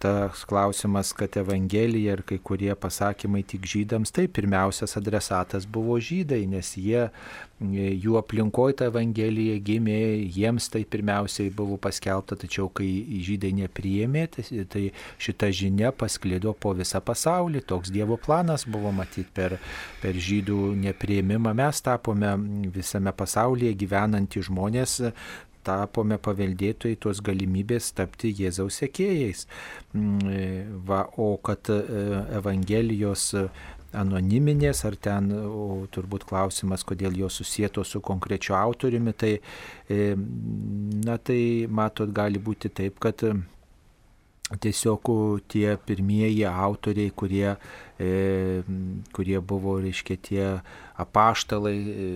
tas 0.02 0.42
klausimas, 0.44 1.12
kad 1.14 1.36
Evangelija 1.36 2.16
ir 2.16 2.22
kai 2.26 2.38
kurie 2.42 2.74
pasakymai 2.74 3.44
tik 3.46 3.68
žydams, 3.70 4.10
tai 4.10 4.24
pirmiausias 4.26 4.96
adresatas 4.98 5.68
buvo 5.76 5.94
žydai, 6.02 6.40
nes 6.50 6.72
jie, 6.74 7.04
jų 7.62 8.16
aplinkoje 8.18 8.80
ta 8.80 8.88
Evangelija 8.90 9.60
gimė, 9.62 10.00
jiems 10.34 10.66
tai 10.74 10.82
pirmiausiai 10.82 11.52
buvo 11.54 11.78
paskelbta, 11.78 12.34
tačiau 12.42 12.66
kai 12.74 12.88
žydai 13.28 13.52
nepriėmė, 13.60 14.26
tai, 14.34 14.66
tai 14.74 14.84
šita 15.22 15.52
žinia 15.54 15.94
pasklido 15.94 16.56
po 16.58 16.74
visą 16.74 16.98
pasaulį, 16.98 17.62
toks 17.70 17.94
Dievo 17.94 18.18
planas 18.18 18.66
buvo 18.66 18.90
matyti 18.96 19.30
per, 19.38 19.60
per 20.02 20.18
žydų 20.18 20.72
nepriėmimą, 20.82 21.54
mes 21.62 21.86
tapome 21.86 22.34
visame 22.74 23.14
pasaulyje 23.14 23.78
gyvenantys 23.86 24.50
žmonės, 24.50 24.98
tapome 25.66 26.18
paveldėtojai 26.22 26.98
tos 27.02 27.20
galimybės 27.24 27.92
tapti 27.96 28.32
Jėzaus 28.38 28.80
sekėjais. 28.82 29.46
Va, 30.88 31.04
o 31.20 31.36
kad 31.44 31.70
e, 31.72 31.78
Evangelijos 32.38 33.30
anoniminės, 33.92 34.84
ar 34.88 34.96
ten, 34.96 35.30
o 35.36 35.86
turbūt 35.92 36.24
klausimas, 36.28 36.84
kodėl 36.88 37.16
jos 37.18 37.40
susijęto 37.42 37.84
su 37.84 38.00
konkrečiu 38.04 38.56
autoriumi, 38.56 39.12
tai, 39.12 39.34
e, 39.88 40.14
na 41.04 41.18
tai 41.18 41.68
matot, 41.68 42.12
gali 42.12 42.40
būti 42.40 42.72
taip, 42.72 42.98
kad 43.02 43.24
tiesiog 44.60 45.10
tie 45.48 45.76
pirmieji 45.86 46.44
autoriai, 46.48 47.12
kurie, 47.16 47.52
e, 47.52 47.56
kurie 49.12 49.40
buvo, 49.40 49.76
reiškia, 49.82 50.16
tie 50.28 50.46
apaštalai, 51.02 51.76
e, 51.78 52.08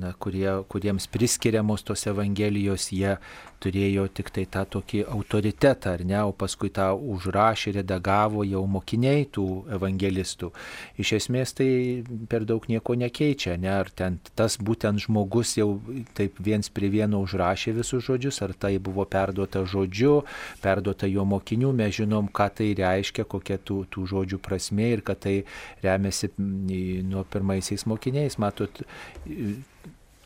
na, 0.00 0.12
kurie, 0.18 0.48
kuriems 0.68 1.06
priskiriamos 1.10 1.84
tos 1.86 2.06
Evangelijos, 2.10 2.90
jie 2.92 3.16
turėjo 3.64 4.06
tik 4.12 4.30
tai 4.34 4.44
tą 4.50 4.64
tokį 4.76 5.04
autoritetą, 5.08 5.94
ar 5.96 6.02
ne, 6.04 6.18
o 6.28 6.34
paskui 6.36 6.70
tą 6.74 6.90
užrašė, 7.14 7.74
redagavo 7.78 8.44
jau 8.44 8.64
mokiniai 8.68 9.24
tų 9.32 9.46
evangelistų. 9.76 10.50
Iš 11.00 11.14
esmės 11.20 11.54
tai 11.56 11.68
per 12.30 12.44
daug 12.48 12.66
nieko 12.68 12.96
nekeičia, 12.98 13.56
ne, 13.60 13.70
ar 13.72 13.88
ten 13.88 14.18
tas 14.36 14.58
būtent 14.60 15.06
žmogus 15.06 15.56
jau 15.56 15.78
taip 16.18 16.40
viens 16.44 16.68
prie 16.68 16.90
vieno 16.92 17.22
užrašė 17.24 17.76
visus 17.78 18.04
žodžius, 18.04 18.42
ar 18.44 18.52
tai 18.58 18.76
buvo 18.78 19.06
perduota 19.08 19.64
žodžiu, 19.64 20.24
perduota 20.64 21.08
jo 21.08 21.24
mokinių, 21.28 21.72
mes 21.72 21.96
žinom, 22.02 22.28
ką 22.34 22.50
tai 22.60 22.72
reiškia, 22.76 23.24
kokia 23.24 23.58
tų, 23.62 23.84
tų 23.88 24.06
žodžių 24.12 24.42
prasme 24.44 24.92
ir 24.92 25.04
kad 25.06 25.22
tai 25.24 25.33
remiasi 25.82 26.30
nuo 27.08 27.24
pirmaisiais 27.24 27.86
mokiniais. 27.90 28.38
Matot, 28.38 28.82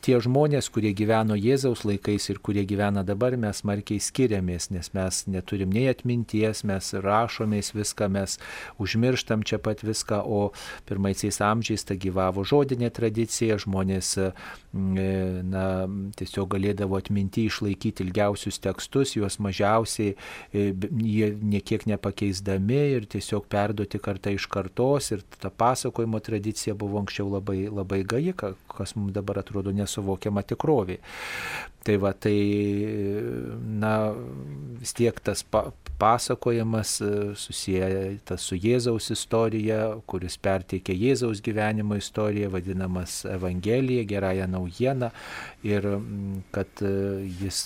tie 0.09 0.17
žmonės, 0.25 0.71
kurie 0.73 0.95
gyveno 0.97 1.37
Jėzaus 1.37 1.83
laikais 1.85 2.31
ir 2.33 2.39
kurie 2.41 2.63
gyvena 2.69 3.03
dabar, 3.05 3.35
mes 3.37 3.61
smarkiai 3.61 4.01
skiriamės, 4.01 4.71
nes 4.73 4.89
mes 4.97 5.21
neturim 5.29 5.69
nei 5.75 5.85
atminties, 5.91 6.63
mes 6.69 6.95
rašomės 7.05 7.75
viską, 7.77 8.09
mes 8.15 8.39
užmirštam 8.81 9.45
čia 9.45 9.61
pat 9.61 9.85
viską, 9.85 10.23
o 10.25 10.55
pirmaisiais 10.89 11.43
amžiais 11.45 11.85
ta 11.85 11.99
gyvavo 12.01 12.47
žodinė 12.49 12.89
tradicija, 12.97 13.59
žmonės 13.61 14.15
na, 14.73 15.65
tiesiog 16.17 16.49
galėdavo 16.55 16.97
atminti 16.97 17.45
išlaikyti 17.51 18.07
ilgiausius 18.07 18.61
tekstus, 18.65 19.13
juos 19.17 19.37
mažiausiai 19.45 20.15
jie 20.53 21.31
niekiek 21.37 21.85
nepakeisdami 21.89 22.81
ir 22.97 23.09
tiesiog 23.13 23.49
perduoti 23.53 24.01
kartą 24.01 24.33
iš 24.37 24.49
kartos 24.49 25.13
ir 25.13 25.25
ta 25.37 25.53
pasakojimo 25.53 26.21
tradicija 26.25 26.77
buvo 26.79 27.01
anksčiau 27.03 27.29
labai, 27.37 27.67
labai 27.69 28.03
gaji, 28.09 28.37
kas 28.79 28.95
mums 28.97 29.15
dabar 29.17 29.43
atrodo 29.43 29.75
nesuvokiama 29.75 30.47
tikrovė. 30.47 31.01
Tai 31.89 31.95
va, 32.03 32.11
tai, 32.13 32.37
na, 33.81 33.93
vis 34.81 34.93
tiek 34.99 35.21
tas 35.25 35.45
pa, 35.47 35.69
pasakojimas 35.99 36.99
susijęs 37.39 38.43
su 38.43 38.59
Jėzaus 38.59 39.09
istorija, 39.15 39.79
kuris 40.11 40.37
perteikia 40.43 40.95
Jėzaus 40.95 41.41
gyvenimo 41.45 41.97
istoriją, 41.99 42.51
vadinamas 42.53 43.23
Evangelija, 43.31 44.05
gerąją 44.11 44.47
naujieną 44.53 45.11
ir 45.67 45.89
kad 46.55 46.83
jis, 47.41 47.63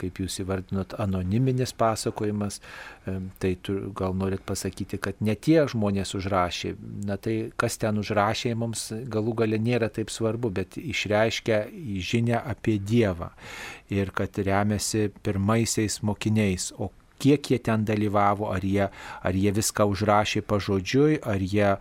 kaip 0.00 0.22
jūs 0.22 0.40
įvardinot, 0.42 0.96
anoniminis 1.02 1.74
pasakojimas, 1.76 2.60
tai 3.42 3.52
tu, 3.62 3.76
gal 3.96 4.16
norit 4.18 4.42
pasakyti, 4.46 4.98
kad 5.02 5.20
ne 5.20 5.36
tie 5.38 5.60
žmonės 5.70 6.16
užrašė, 6.18 6.74
na 7.06 7.18
tai 7.20 7.36
kas 7.58 7.78
ten 7.82 8.00
užrašė 8.02 8.56
mums 8.58 8.88
galų 9.12 9.36
gale 9.42 9.60
nėra 9.62 9.90
taip 9.92 10.10
svarbu, 10.16 10.50
bet 10.58 10.78
išreiškia 10.80 11.62
žinę 12.10 12.40
apie 12.42 12.78
Dievą. 12.78 13.30
Ir 13.92 14.10
kad 14.16 14.38
remiasi 14.38 15.10
pirmaisiais 15.22 16.00
mokiniais, 16.02 16.72
o 16.78 16.90
kiek 17.22 17.50
jie 17.50 17.58
ten 17.62 17.84
dalyvavo, 17.86 18.50
ar 18.52 18.64
jie, 18.64 18.88
ar 19.22 19.38
jie 19.38 19.52
viską 19.56 19.86
užrašė 19.92 20.42
pažodžiui, 20.46 21.20
ar 21.24 21.42
jie, 21.42 21.68
a, 21.72 21.78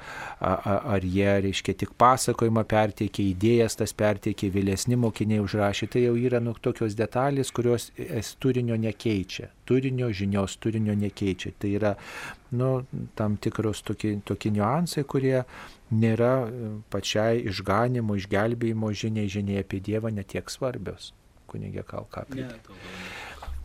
a, 0.53 0.76
ar 0.95 1.06
jie 1.06 1.28
reiškia, 1.48 1.76
tik 1.84 1.95
pasakojimą 1.99 2.66
perteikė, 2.70 3.28
idėjas 3.34 3.80
tas 3.82 3.95
perteikė, 3.98 4.52
vėlesni 4.53 4.99
mokiniai 4.99 5.44
užrašė. 5.44 5.90
Tai 5.94 6.06
jau 6.06 6.16
yra 6.20 6.41
nu, 6.44 6.56
tokios 6.62 6.98
detalės, 6.98 7.53
kurios 7.56 7.91
turinio 8.40 8.78
nekeičia. 8.80 9.52
Turinio, 9.66 10.12
žinios 10.14 10.60
turinio 10.62 10.94
nekeičia. 10.98 11.56
Tai 11.60 11.72
yra 11.80 11.95
nu, 12.56 12.72
tam 13.16 13.38
tikros 13.41 13.82
tokie, 13.86 14.16
tokie 14.26 14.52
niuansai, 14.53 15.03
kurie 15.10 15.44
nėra 15.94 16.34
e, 16.45 16.72
pačiai 16.94 17.44
išganimo, 17.49 18.18
išgelbėjimo 18.20 18.91
žiniai, 18.94 19.30
žiniai 19.32 19.64
apie 19.66 19.82
Dievą 19.84 20.14
netiek 20.14 20.49
svarbios. 20.49 21.12
Kunigė 21.49 21.86
Kalkapė. 21.88 22.48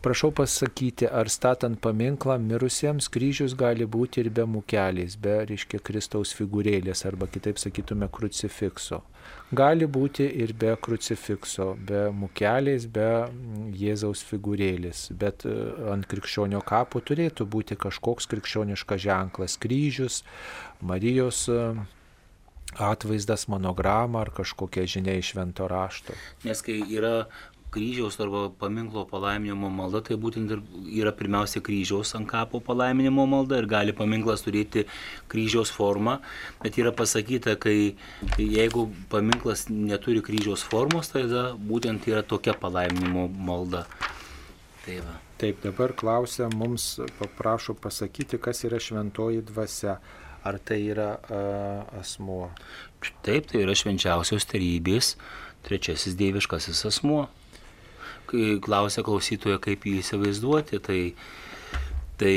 Prašau 0.01 0.31
pasakyti, 0.33 1.05
ar 1.05 1.29
statant 1.29 1.77
paminklą 1.77 2.39
mirusiems 2.41 3.05
kryžius 3.13 3.53
gali 3.53 3.85
būti 3.85 4.23
ir 4.23 4.31
be 4.33 4.47
mukelės, 4.49 5.13
be, 5.21 5.35
reiškia, 5.45 5.77
Kristaus 5.85 6.31
figūrėlės, 6.33 7.03
arba 7.05 7.27
kitaip 7.29 7.61
sakytume, 7.61 8.09
krucifikso. 8.09 9.03
Gali 9.53 9.85
būti 9.85 10.25
ir 10.41 10.55
be 10.57 10.73
krucifikso, 10.87 11.75
be 11.77 12.07
mukelės, 12.17 12.89
be 12.89 13.07
mm, 13.27 13.69
Jėzaus 13.77 14.25
figūrėlės, 14.25 15.05
bet 15.21 15.45
e, 15.45 15.53
ant 15.93 16.09
krikščionio 16.09 16.65
kapo 16.65 17.03
turėtų 17.05 17.45
būti 17.45 17.77
kažkoks 17.85 18.25
krikščioniškas 18.33 19.05
ženklas- 19.05 19.59
kryžius, 19.61 20.23
Marijos 20.81 21.45
e, 21.45 21.61
atvaizdas, 22.77 23.47
monograma 23.47 24.21
ar 24.21 24.31
kažkokia 24.31 24.85
žinia 24.87 25.17
iš 25.19 25.33
švento 25.33 25.67
rašto. 25.67 26.15
Nes 26.43 26.61
kai 26.63 26.79
yra 26.87 27.25
kryžiaus 27.71 28.19
arba 28.19 28.49
paminklo 28.59 29.05
palaiminimo 29.07 29.69
malda, 29.71 30.01
tai 30.03 30.17
būtent 30.19 30.51
ir 30.51 30.61
yra 31.01 31.13
pirmiausia 31.15 31.61
kryžiaus 31.63 32.11
ant 32.17 32.27
kapo 32.27 32.59
palaiminimo 32.63 33.23
malda 33.31 33.61
ir 33.61 33.67
gali 33.71 33.95
paminklas 33.95 34.43
turėti 34.43 34.83
kryžiaus 35.31 35.71
formą, 35.71 36.17
bet 36.63 36.79
yra 36.81 36.91
pasakyta, 36.95 37.55
kai 37.55 37.95
jeigu 38.37 38.89
paminklas 39.11 39.69
neturi 39.71 40.23
kryžiaus 40.25 40.65
formos, 40.67 41.13
tai 41.13 41.23
tada 41.29 41.45
būtent 41.55 42.07
yra 42.11 42.25
tokia 42.27 42.57
palaiminimo 42.59 43.29
malda. 43.31 43.85
Tai 44.85 44.99
va. 45.05 45.17
Taip, 45.41 45.63
dabar 45.63 45.95
klausia, 45.97 46.51
mums 46.53 46.99
paprašo 47.17 47.73
pasakyti, 47.73 48.37
kas 48.37 48.65
yra 48.67 48.81
šventoji 48.81 49.45
dvasia. 49.47 50.01
Ar 50.41 50.57
tai 50.57 50.79
yra 50.89 51.11
uh, 51.21 51.99
asmuo? 51.99 52.47
Taip, 53.21 53.45
tai 53.51 53.61
yra 53.61 53.75
švenčiausios 53.77 54.47
tarybės 54.49 55.13
trečiasis 55.65 56.17
dieviškasis 56.17 56.81
asmuo 56.89 57.27
klausia 58.63 59.03
klausytojo, 59.05 59.59
kaip 59.63 59.85
jį 59.87 59.97
įsivaizduoti, 60.01 60.79
tai, 60.83 60.99
tai 62.21 62.35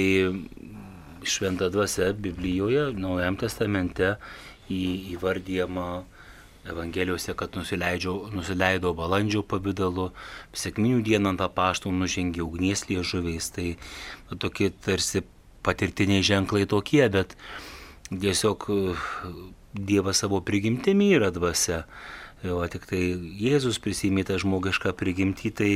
šventa 1.24 1.70
dvasia 1.72 2.12
Biblijoje, 2.12 2.90
Naujam 2.98 3.38
testamente 3.40 4.16
į, 4.68 5.14
įvardyjama 5.16 6.04
Evangelijose, 6.64 7.34
kad 7.36 7.56
nusileido 7.56 8.94
balandžio 8.96 9.42
pavydalu, 9.44 10.08
sėkminių 10.56 11.02
dieną 11.04 11.34
ant 11.34 11.42
apaštų 11.44 11.92
nužengė 11.92 12.40
ugnies 12.44 12.86
liežuviais, 12.88 13.50
tai 13.52 13.66
na, 14.30 14.38
tokie 14.40 14.70
tarsi 14.72 15.26
patirtiniai 15.64 16.24
ženklai 16.24 16.64
tokie, 16.68 17.04
bet 17.12 17.36
tiesiog 18.08 18.70
Dievas 19.74 20.20
savo 20.22 20.38
prigimtimi 20.40 21.10
yra 21.16 21.32
dvasia. 21.34 21.82
O 22.52 22.60
tik 22.68 22.84
tai 22.90 23.00
Jėzus 23.40 23.78
prisimė 23.80 24.26
tą 24.28 24.36
žmogišką 24.42 24.92
prigimtį, 24.98 25.52
tai 25.56 25.70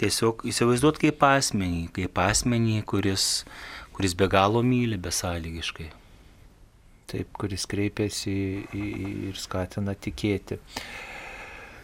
tiesiog 0.00 0.46
įsivaizduot 0.48 1.00
kaip 1.02 1.22
asmenį, 1.26 1.86
kaip 1.98 2.20
asmenį, 2.22 2.80
kuris, 2.88 3.44
kuris 3.96 4.16
be 4.16 4.28
galo 4.32 4.62
myli 4.64 4.96
besąlygiškai. 4.96 5.90
Taip, 7.12 7.32
kuris 7.36 7.66
kreipiasi 7.68 8.34
ir 8.72 9.36
skatina 9.36 9.92
tikėti. 9.92 10.58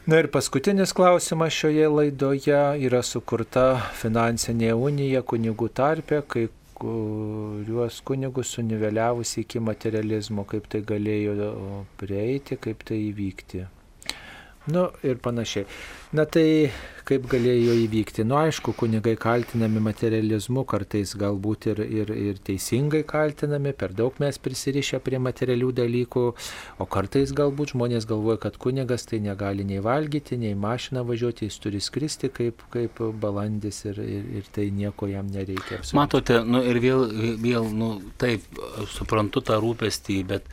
Na 0.09 0.23
ir 0.23 0.31
paskutinis 0.33 0.95
klausimas 0.97 1.53
šioje 1.53 1.89
laidoje 1.93 2.61
yra 2.89 3.03
sukurta 3.05 3.67
finansinė 4.01 4.71
unija 4.73 5.21
kunigų 5.21 5.69
tarpė, 5.77 6.23
kai 6.25 6.47
kuriuos 6.79 7.99
kunigus 8.09 8.55
suniveliavus 8.57 9.35
iki 9.43 9.61
materializmo, 9.61 10.47
kaip 10.49 10.71
tai 10.73 10.81
galėjo 10.87 11.51
prieiti, 12.01 12.57
kaip 12.57 12.87
tai 12.89 13.03
įvykti. 13.11 13.67
Nu 14.69 14.89
ir 15.03 15.21
panašiai. 15.25 15.67
Na 16.13 16.25
tai 16.25 16.71
kaip 17.09 17.25
galėjo 17.29 17.75
įvykti? 17.87 18.25
Nu 18.29 18.37
aišku, 18.39 18.75
kunigai 18.77 19.15
kaltinami 19.21 19.81
materializmu, 19.85 20.65
kartais 20.69 21.15
galbūt 21.19 21.69
ir, 21.73 21.81
ir, 21.85 22.13
ir 22.13 22.41
teisingai 22.45 23.03
kaltinami, 23.09 23.73
per 23.77 23.95
daug 23.97 24.17
mes 24.21 24.39
prisirišę 24.45 25.01
prie 25.05 25.21
materialių 25.25 25.71
dalykų, 25.81 26.25
o 26.81 26.89
kartais 26.97 27.33
galbūt 27.37 27.73
žmonės 27.75 28.09
galvoja, 28.09 28.41
kad 28.45 28.59
kunigas 28.61 29.09
tai 29.09 29.23
negali 29.25 29.65
nei 29.69 29.81
valgyti, 29.85 30.41
nei 30.41 30.55
mašiną 30.57 31.05
važiuoti, 31.09 31.49
jis 31.49 31.61
turi 31.65 31.81
skristi 31.85 32.33
kaip, 32.33 32.65
kaip 32.73 33.01
balandis 33.21 33.85
ir, 33.89 34.01
ir, 34.05 34.33
ir 34.41 34.51
tai 34.53 34.69
nieko 34.73 35.09
jam 35.09 35.29
nereikia. 35.33 35.81
Absoliučiai. 35.81 36.01
Matote, 36.03 36.41
nu 36.45 36.65
ir 36.69 36.81
vėl, 36.85 37.07
vėl 37.41 37.71
nu, 37.73 37.95
taip, 38.21 38.45
suprantu 38.93 39.45
tą 39.45 39.61
rūpestį, 39.65 40.23
bet 40.29 40.53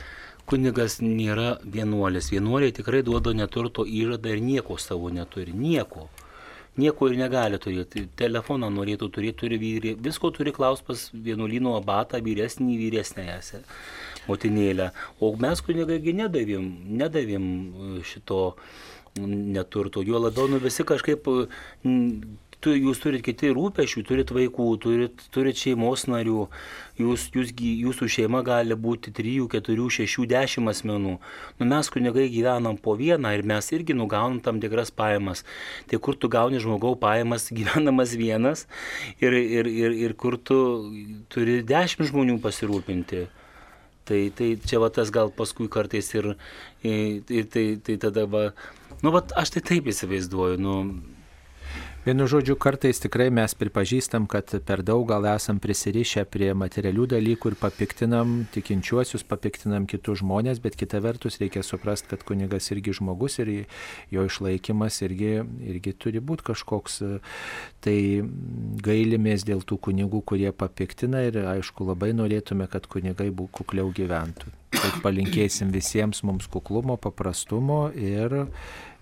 kunigas 0.49 0.99
nėra 1.01 1.55
vienuolis. 1.63 2.29
Vienuoliai 2.33 2.75
tikrai 2.75 3.01
duoda 3.05 3.33
neturto 3.33 3.85
įžadą 3.85 4.35
ir 4.35 4.43
nieko 4.43 4.77
savo 4.81 5.09
neturi. 5.13 5.53
Nieko. 5.53 6.09
Nieko 6.77 7.07
ir 7.07 7.15
negali 7.17 7.57
turėti. 7.61 8.03
Telefoną 8.19 8.67
norėtų 8.73 9.07
turėti, 9.15 9.37
turi 9.45 9.59
vyrį. 9.61 9.93
Visko 10.03 10.31
turi 10.35 10.51
klaus 10.55 10.83
pas 10.83 11.05
vienuolino 11.13 11.77
abatą, 11.77 12.19
vyresnį, 12.23 12.75
vyresnėje 12.81 13.61
motinėlę. 14.27 14.89
O 15.23 15.31
mes 15.39 15.61
kunigagi 15.63 16.15
nedavėm, 16.17 16.67
nedavėm 16.99 17.45
e, 17.45 18.03
šito 18.07 18.41
neturto. 19.15 20.03
Jo 20.03 20.19
labiau 20.19 20.49
nu 20.51 20.59
visi 20.59 20.83
kažkaip 20.83 21.29
tu, 22.65 22.73
jūs 22.73 22.99
turit 23.03 23.21
kiti 23.25 23.51
rūpešių, 23.53 24.01
turit 24.07 24.31
vaikų, 24.33 24.65
turit, 24.81 25.23
turit 25.33 25.59
šeimos 25.59 26.07
narių, 26.09 26.47
jūs, 26.97 27.27
jūs, 27.35 27.53
jūsų 27.53 28.09
šeima 28.17 28.41
gali 28.45 28.77
būti 28.79 29.13
3, 29.15 29.35
4, 29.53 29.87
6, 29.99 30.25
10 30.31 30.71
asmenų. 30.71 31.15
Nu, 31.59 31.69
mes 31.69 31.91
kunigai 31.93 32.25
gyvenam 32.33 32.79
po 32.81 32.97
vieną 32.97 33.35
ir 33.37 33.45
mes 33.45 33.69
irgi 33.75 33.97
nugaunam 33.97 34.41
tam 34.43 34.61
tikras 34.63 34.91
pajamas. 34.91 35.45
Tai 35.91 36.01
kur 36.01 36.17
tu 36.17 36.31
gauni 36.31 36.61
žmogaus 36.63 36.99
pajamas 37.01 37.49
gyvenamas 37.57 38.17
vienas 38.17 38.65
ir, 39.19 39.37
ir, 39.37 39.69
ir, 39.69 39.97
ir 40.07 40.17
kur 40.17 40.39
tu 40.41 40.59
turi 41.29 41.61
10 41.65 42.09
žmonių 42.09 42.39
pasirūpinti. 42.43 43.27
Tai, 44.05 44.19
tai 44.37 44.51
čia 44.61 44.77
va 44.77 44.91
tas 44.93 45.09
gal 45.09 45.31
paskui 45.33 45.65
kartais 45.71 46.11
ir, 46.13 46.35
ir, 46.85 47.45
tai, 47.49 47.63
tai 47.81 47.95
tada 47.97 48.27
va, 48.29 48.51
nu 49.01 49.09
va 49.13 49.23
aš 49.41 49.55
tai 49.55 49.63
taip 49.65 49.89
įsivaizduoju, 49.89 50.59
nu 50.61 50.75
Vienu 52.05 52.27
žodžiu, 52.29 52.53
kartais 52.61 52.99
tikrai 53.01 53.31
mes 53.33 53.55
pripažįstam, 53.57 54.27
kad 54.29 54.51
per 54.67 54.83
daug 54.85 55.07
gal 55.09 55.25
esam 55.25 55.57
prisirišę 55.57 56.27
prie 56.29 56.51
materialių 56.53 57.07
dalykų 57.15 57.49
ir 57.49 57.55
papiktinam 57.57 58.35
tikinčiuosius, 58.53 59.23
papiktinam 59.25 59.87
kitus 59.89 60.21
žmonės, 60.21 60.61
bet 60.61 60.77
kita 60.77 61.01
vertus 61.01 61.39
reikia 61.41 61.65
suprasti, 61.65 62.11
kad 62.13 62.21
kunigas 62.27 62.69
irgi 62.69 62.93
žmogus 62.99 63.39
ir 63.41 63.51
jo 64.13 64.27
išlaikymas 64.29 65.01
irgi, 65.01 65.33
irgi 65.65 65.97
turi 65.97 66.21
būti 66.21 66.45
kažkoks. 66.51 67.01
Tai 67.81 67.97
gailimės 68.85 69.49
dėl 69.49 69.65
tų 69.65 69.81
kunigų, 69.89 70.21
kurie 70.29 70.53
papiktina 70.53 71.25
ir 71.25 71.41
aišku 71.57 71.89
labai 71.89 72.13
norėtume, 72.13 72.69
kad 72.69 72.85
kunigai 72.85 73.31
būtų 73.33 73.63
kukliau 73.63 73.89
gyventų. 73.89 74.53
Tai 74.75 74.97
palinkėsim 75.01 75.73
visiems 75.73 76.21
mums 76.21 76.45
kuklumo, 76.53 76.99
paprastumo 77.01 77.87
ir 77.97 78.43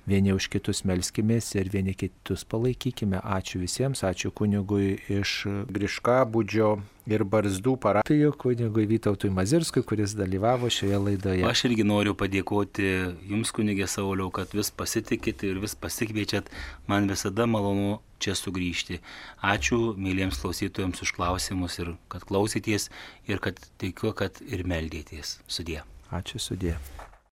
vieni 0.10 0.34
už 0.36 0.50
kitus 0.52 0.84
melskimės 0.88 1.54
ir 1.56 1.70
vieni 1.72 1.94
kitus 1.96 2.44
palaikykime. 2.50 3.22
Ačiū 3.24 3.62
visiems, 3.62 4.04
ačiū 4.04 4.32
kunigui 4.36 4.98
iš 5.12 5.44
Griškabudžio 5.72 6.74
ir 7.10 7.24
Barzdų 7.28 7.76
parapijų, 7.84 8.32
kunigui 8.40 8.86
Vytautui 8.88 9.32
Mazirskui, 9.34 9.84
kuris 9.88 10.16
dalyvavo 10.18 10.70
šioje 10.72 11.00
laidoje. 11.08 11.46
Aš 11.48 11.66
irgi 11.70 11.86
noriu 11.88 12.16
padėkoti 12.20 12.90
Jums, 13.30 13.54
kunigė 13.56 13.88
Sauliau, 13.92 14.32
kad 14.34 14.52
vis 14.56 14.72
pasitikit 14.72 15.44
ir 15.48 15.62
vis 15.64 15.76
pasikviečiat. 15.76 16.52
Man 16.88 17.08
visada 17.12 17.48
malonu 17.50 18.02
čia 18.24 18.36
sugrįžti. 18.40 19.02
Ačiū 19.44 19.96
myliems 20.00 20.40
klausytojams 20.44 21.04
už 21.04 21.16
klausimus 21.16 21.80
ir 21.84 21.96
kad 22.12 22.28
klausyties 22.28 22.90
ir 23.28 23.44
kad 23.44 23.60
tikiu, 23.82 24.16
kad 24.16 24.40
ir 24.48 24.68
meldėties. 24.68 25.40
Sudė. 25.48 25.82
Ačiū 26.14 26.40
sudė. 26.40 26.78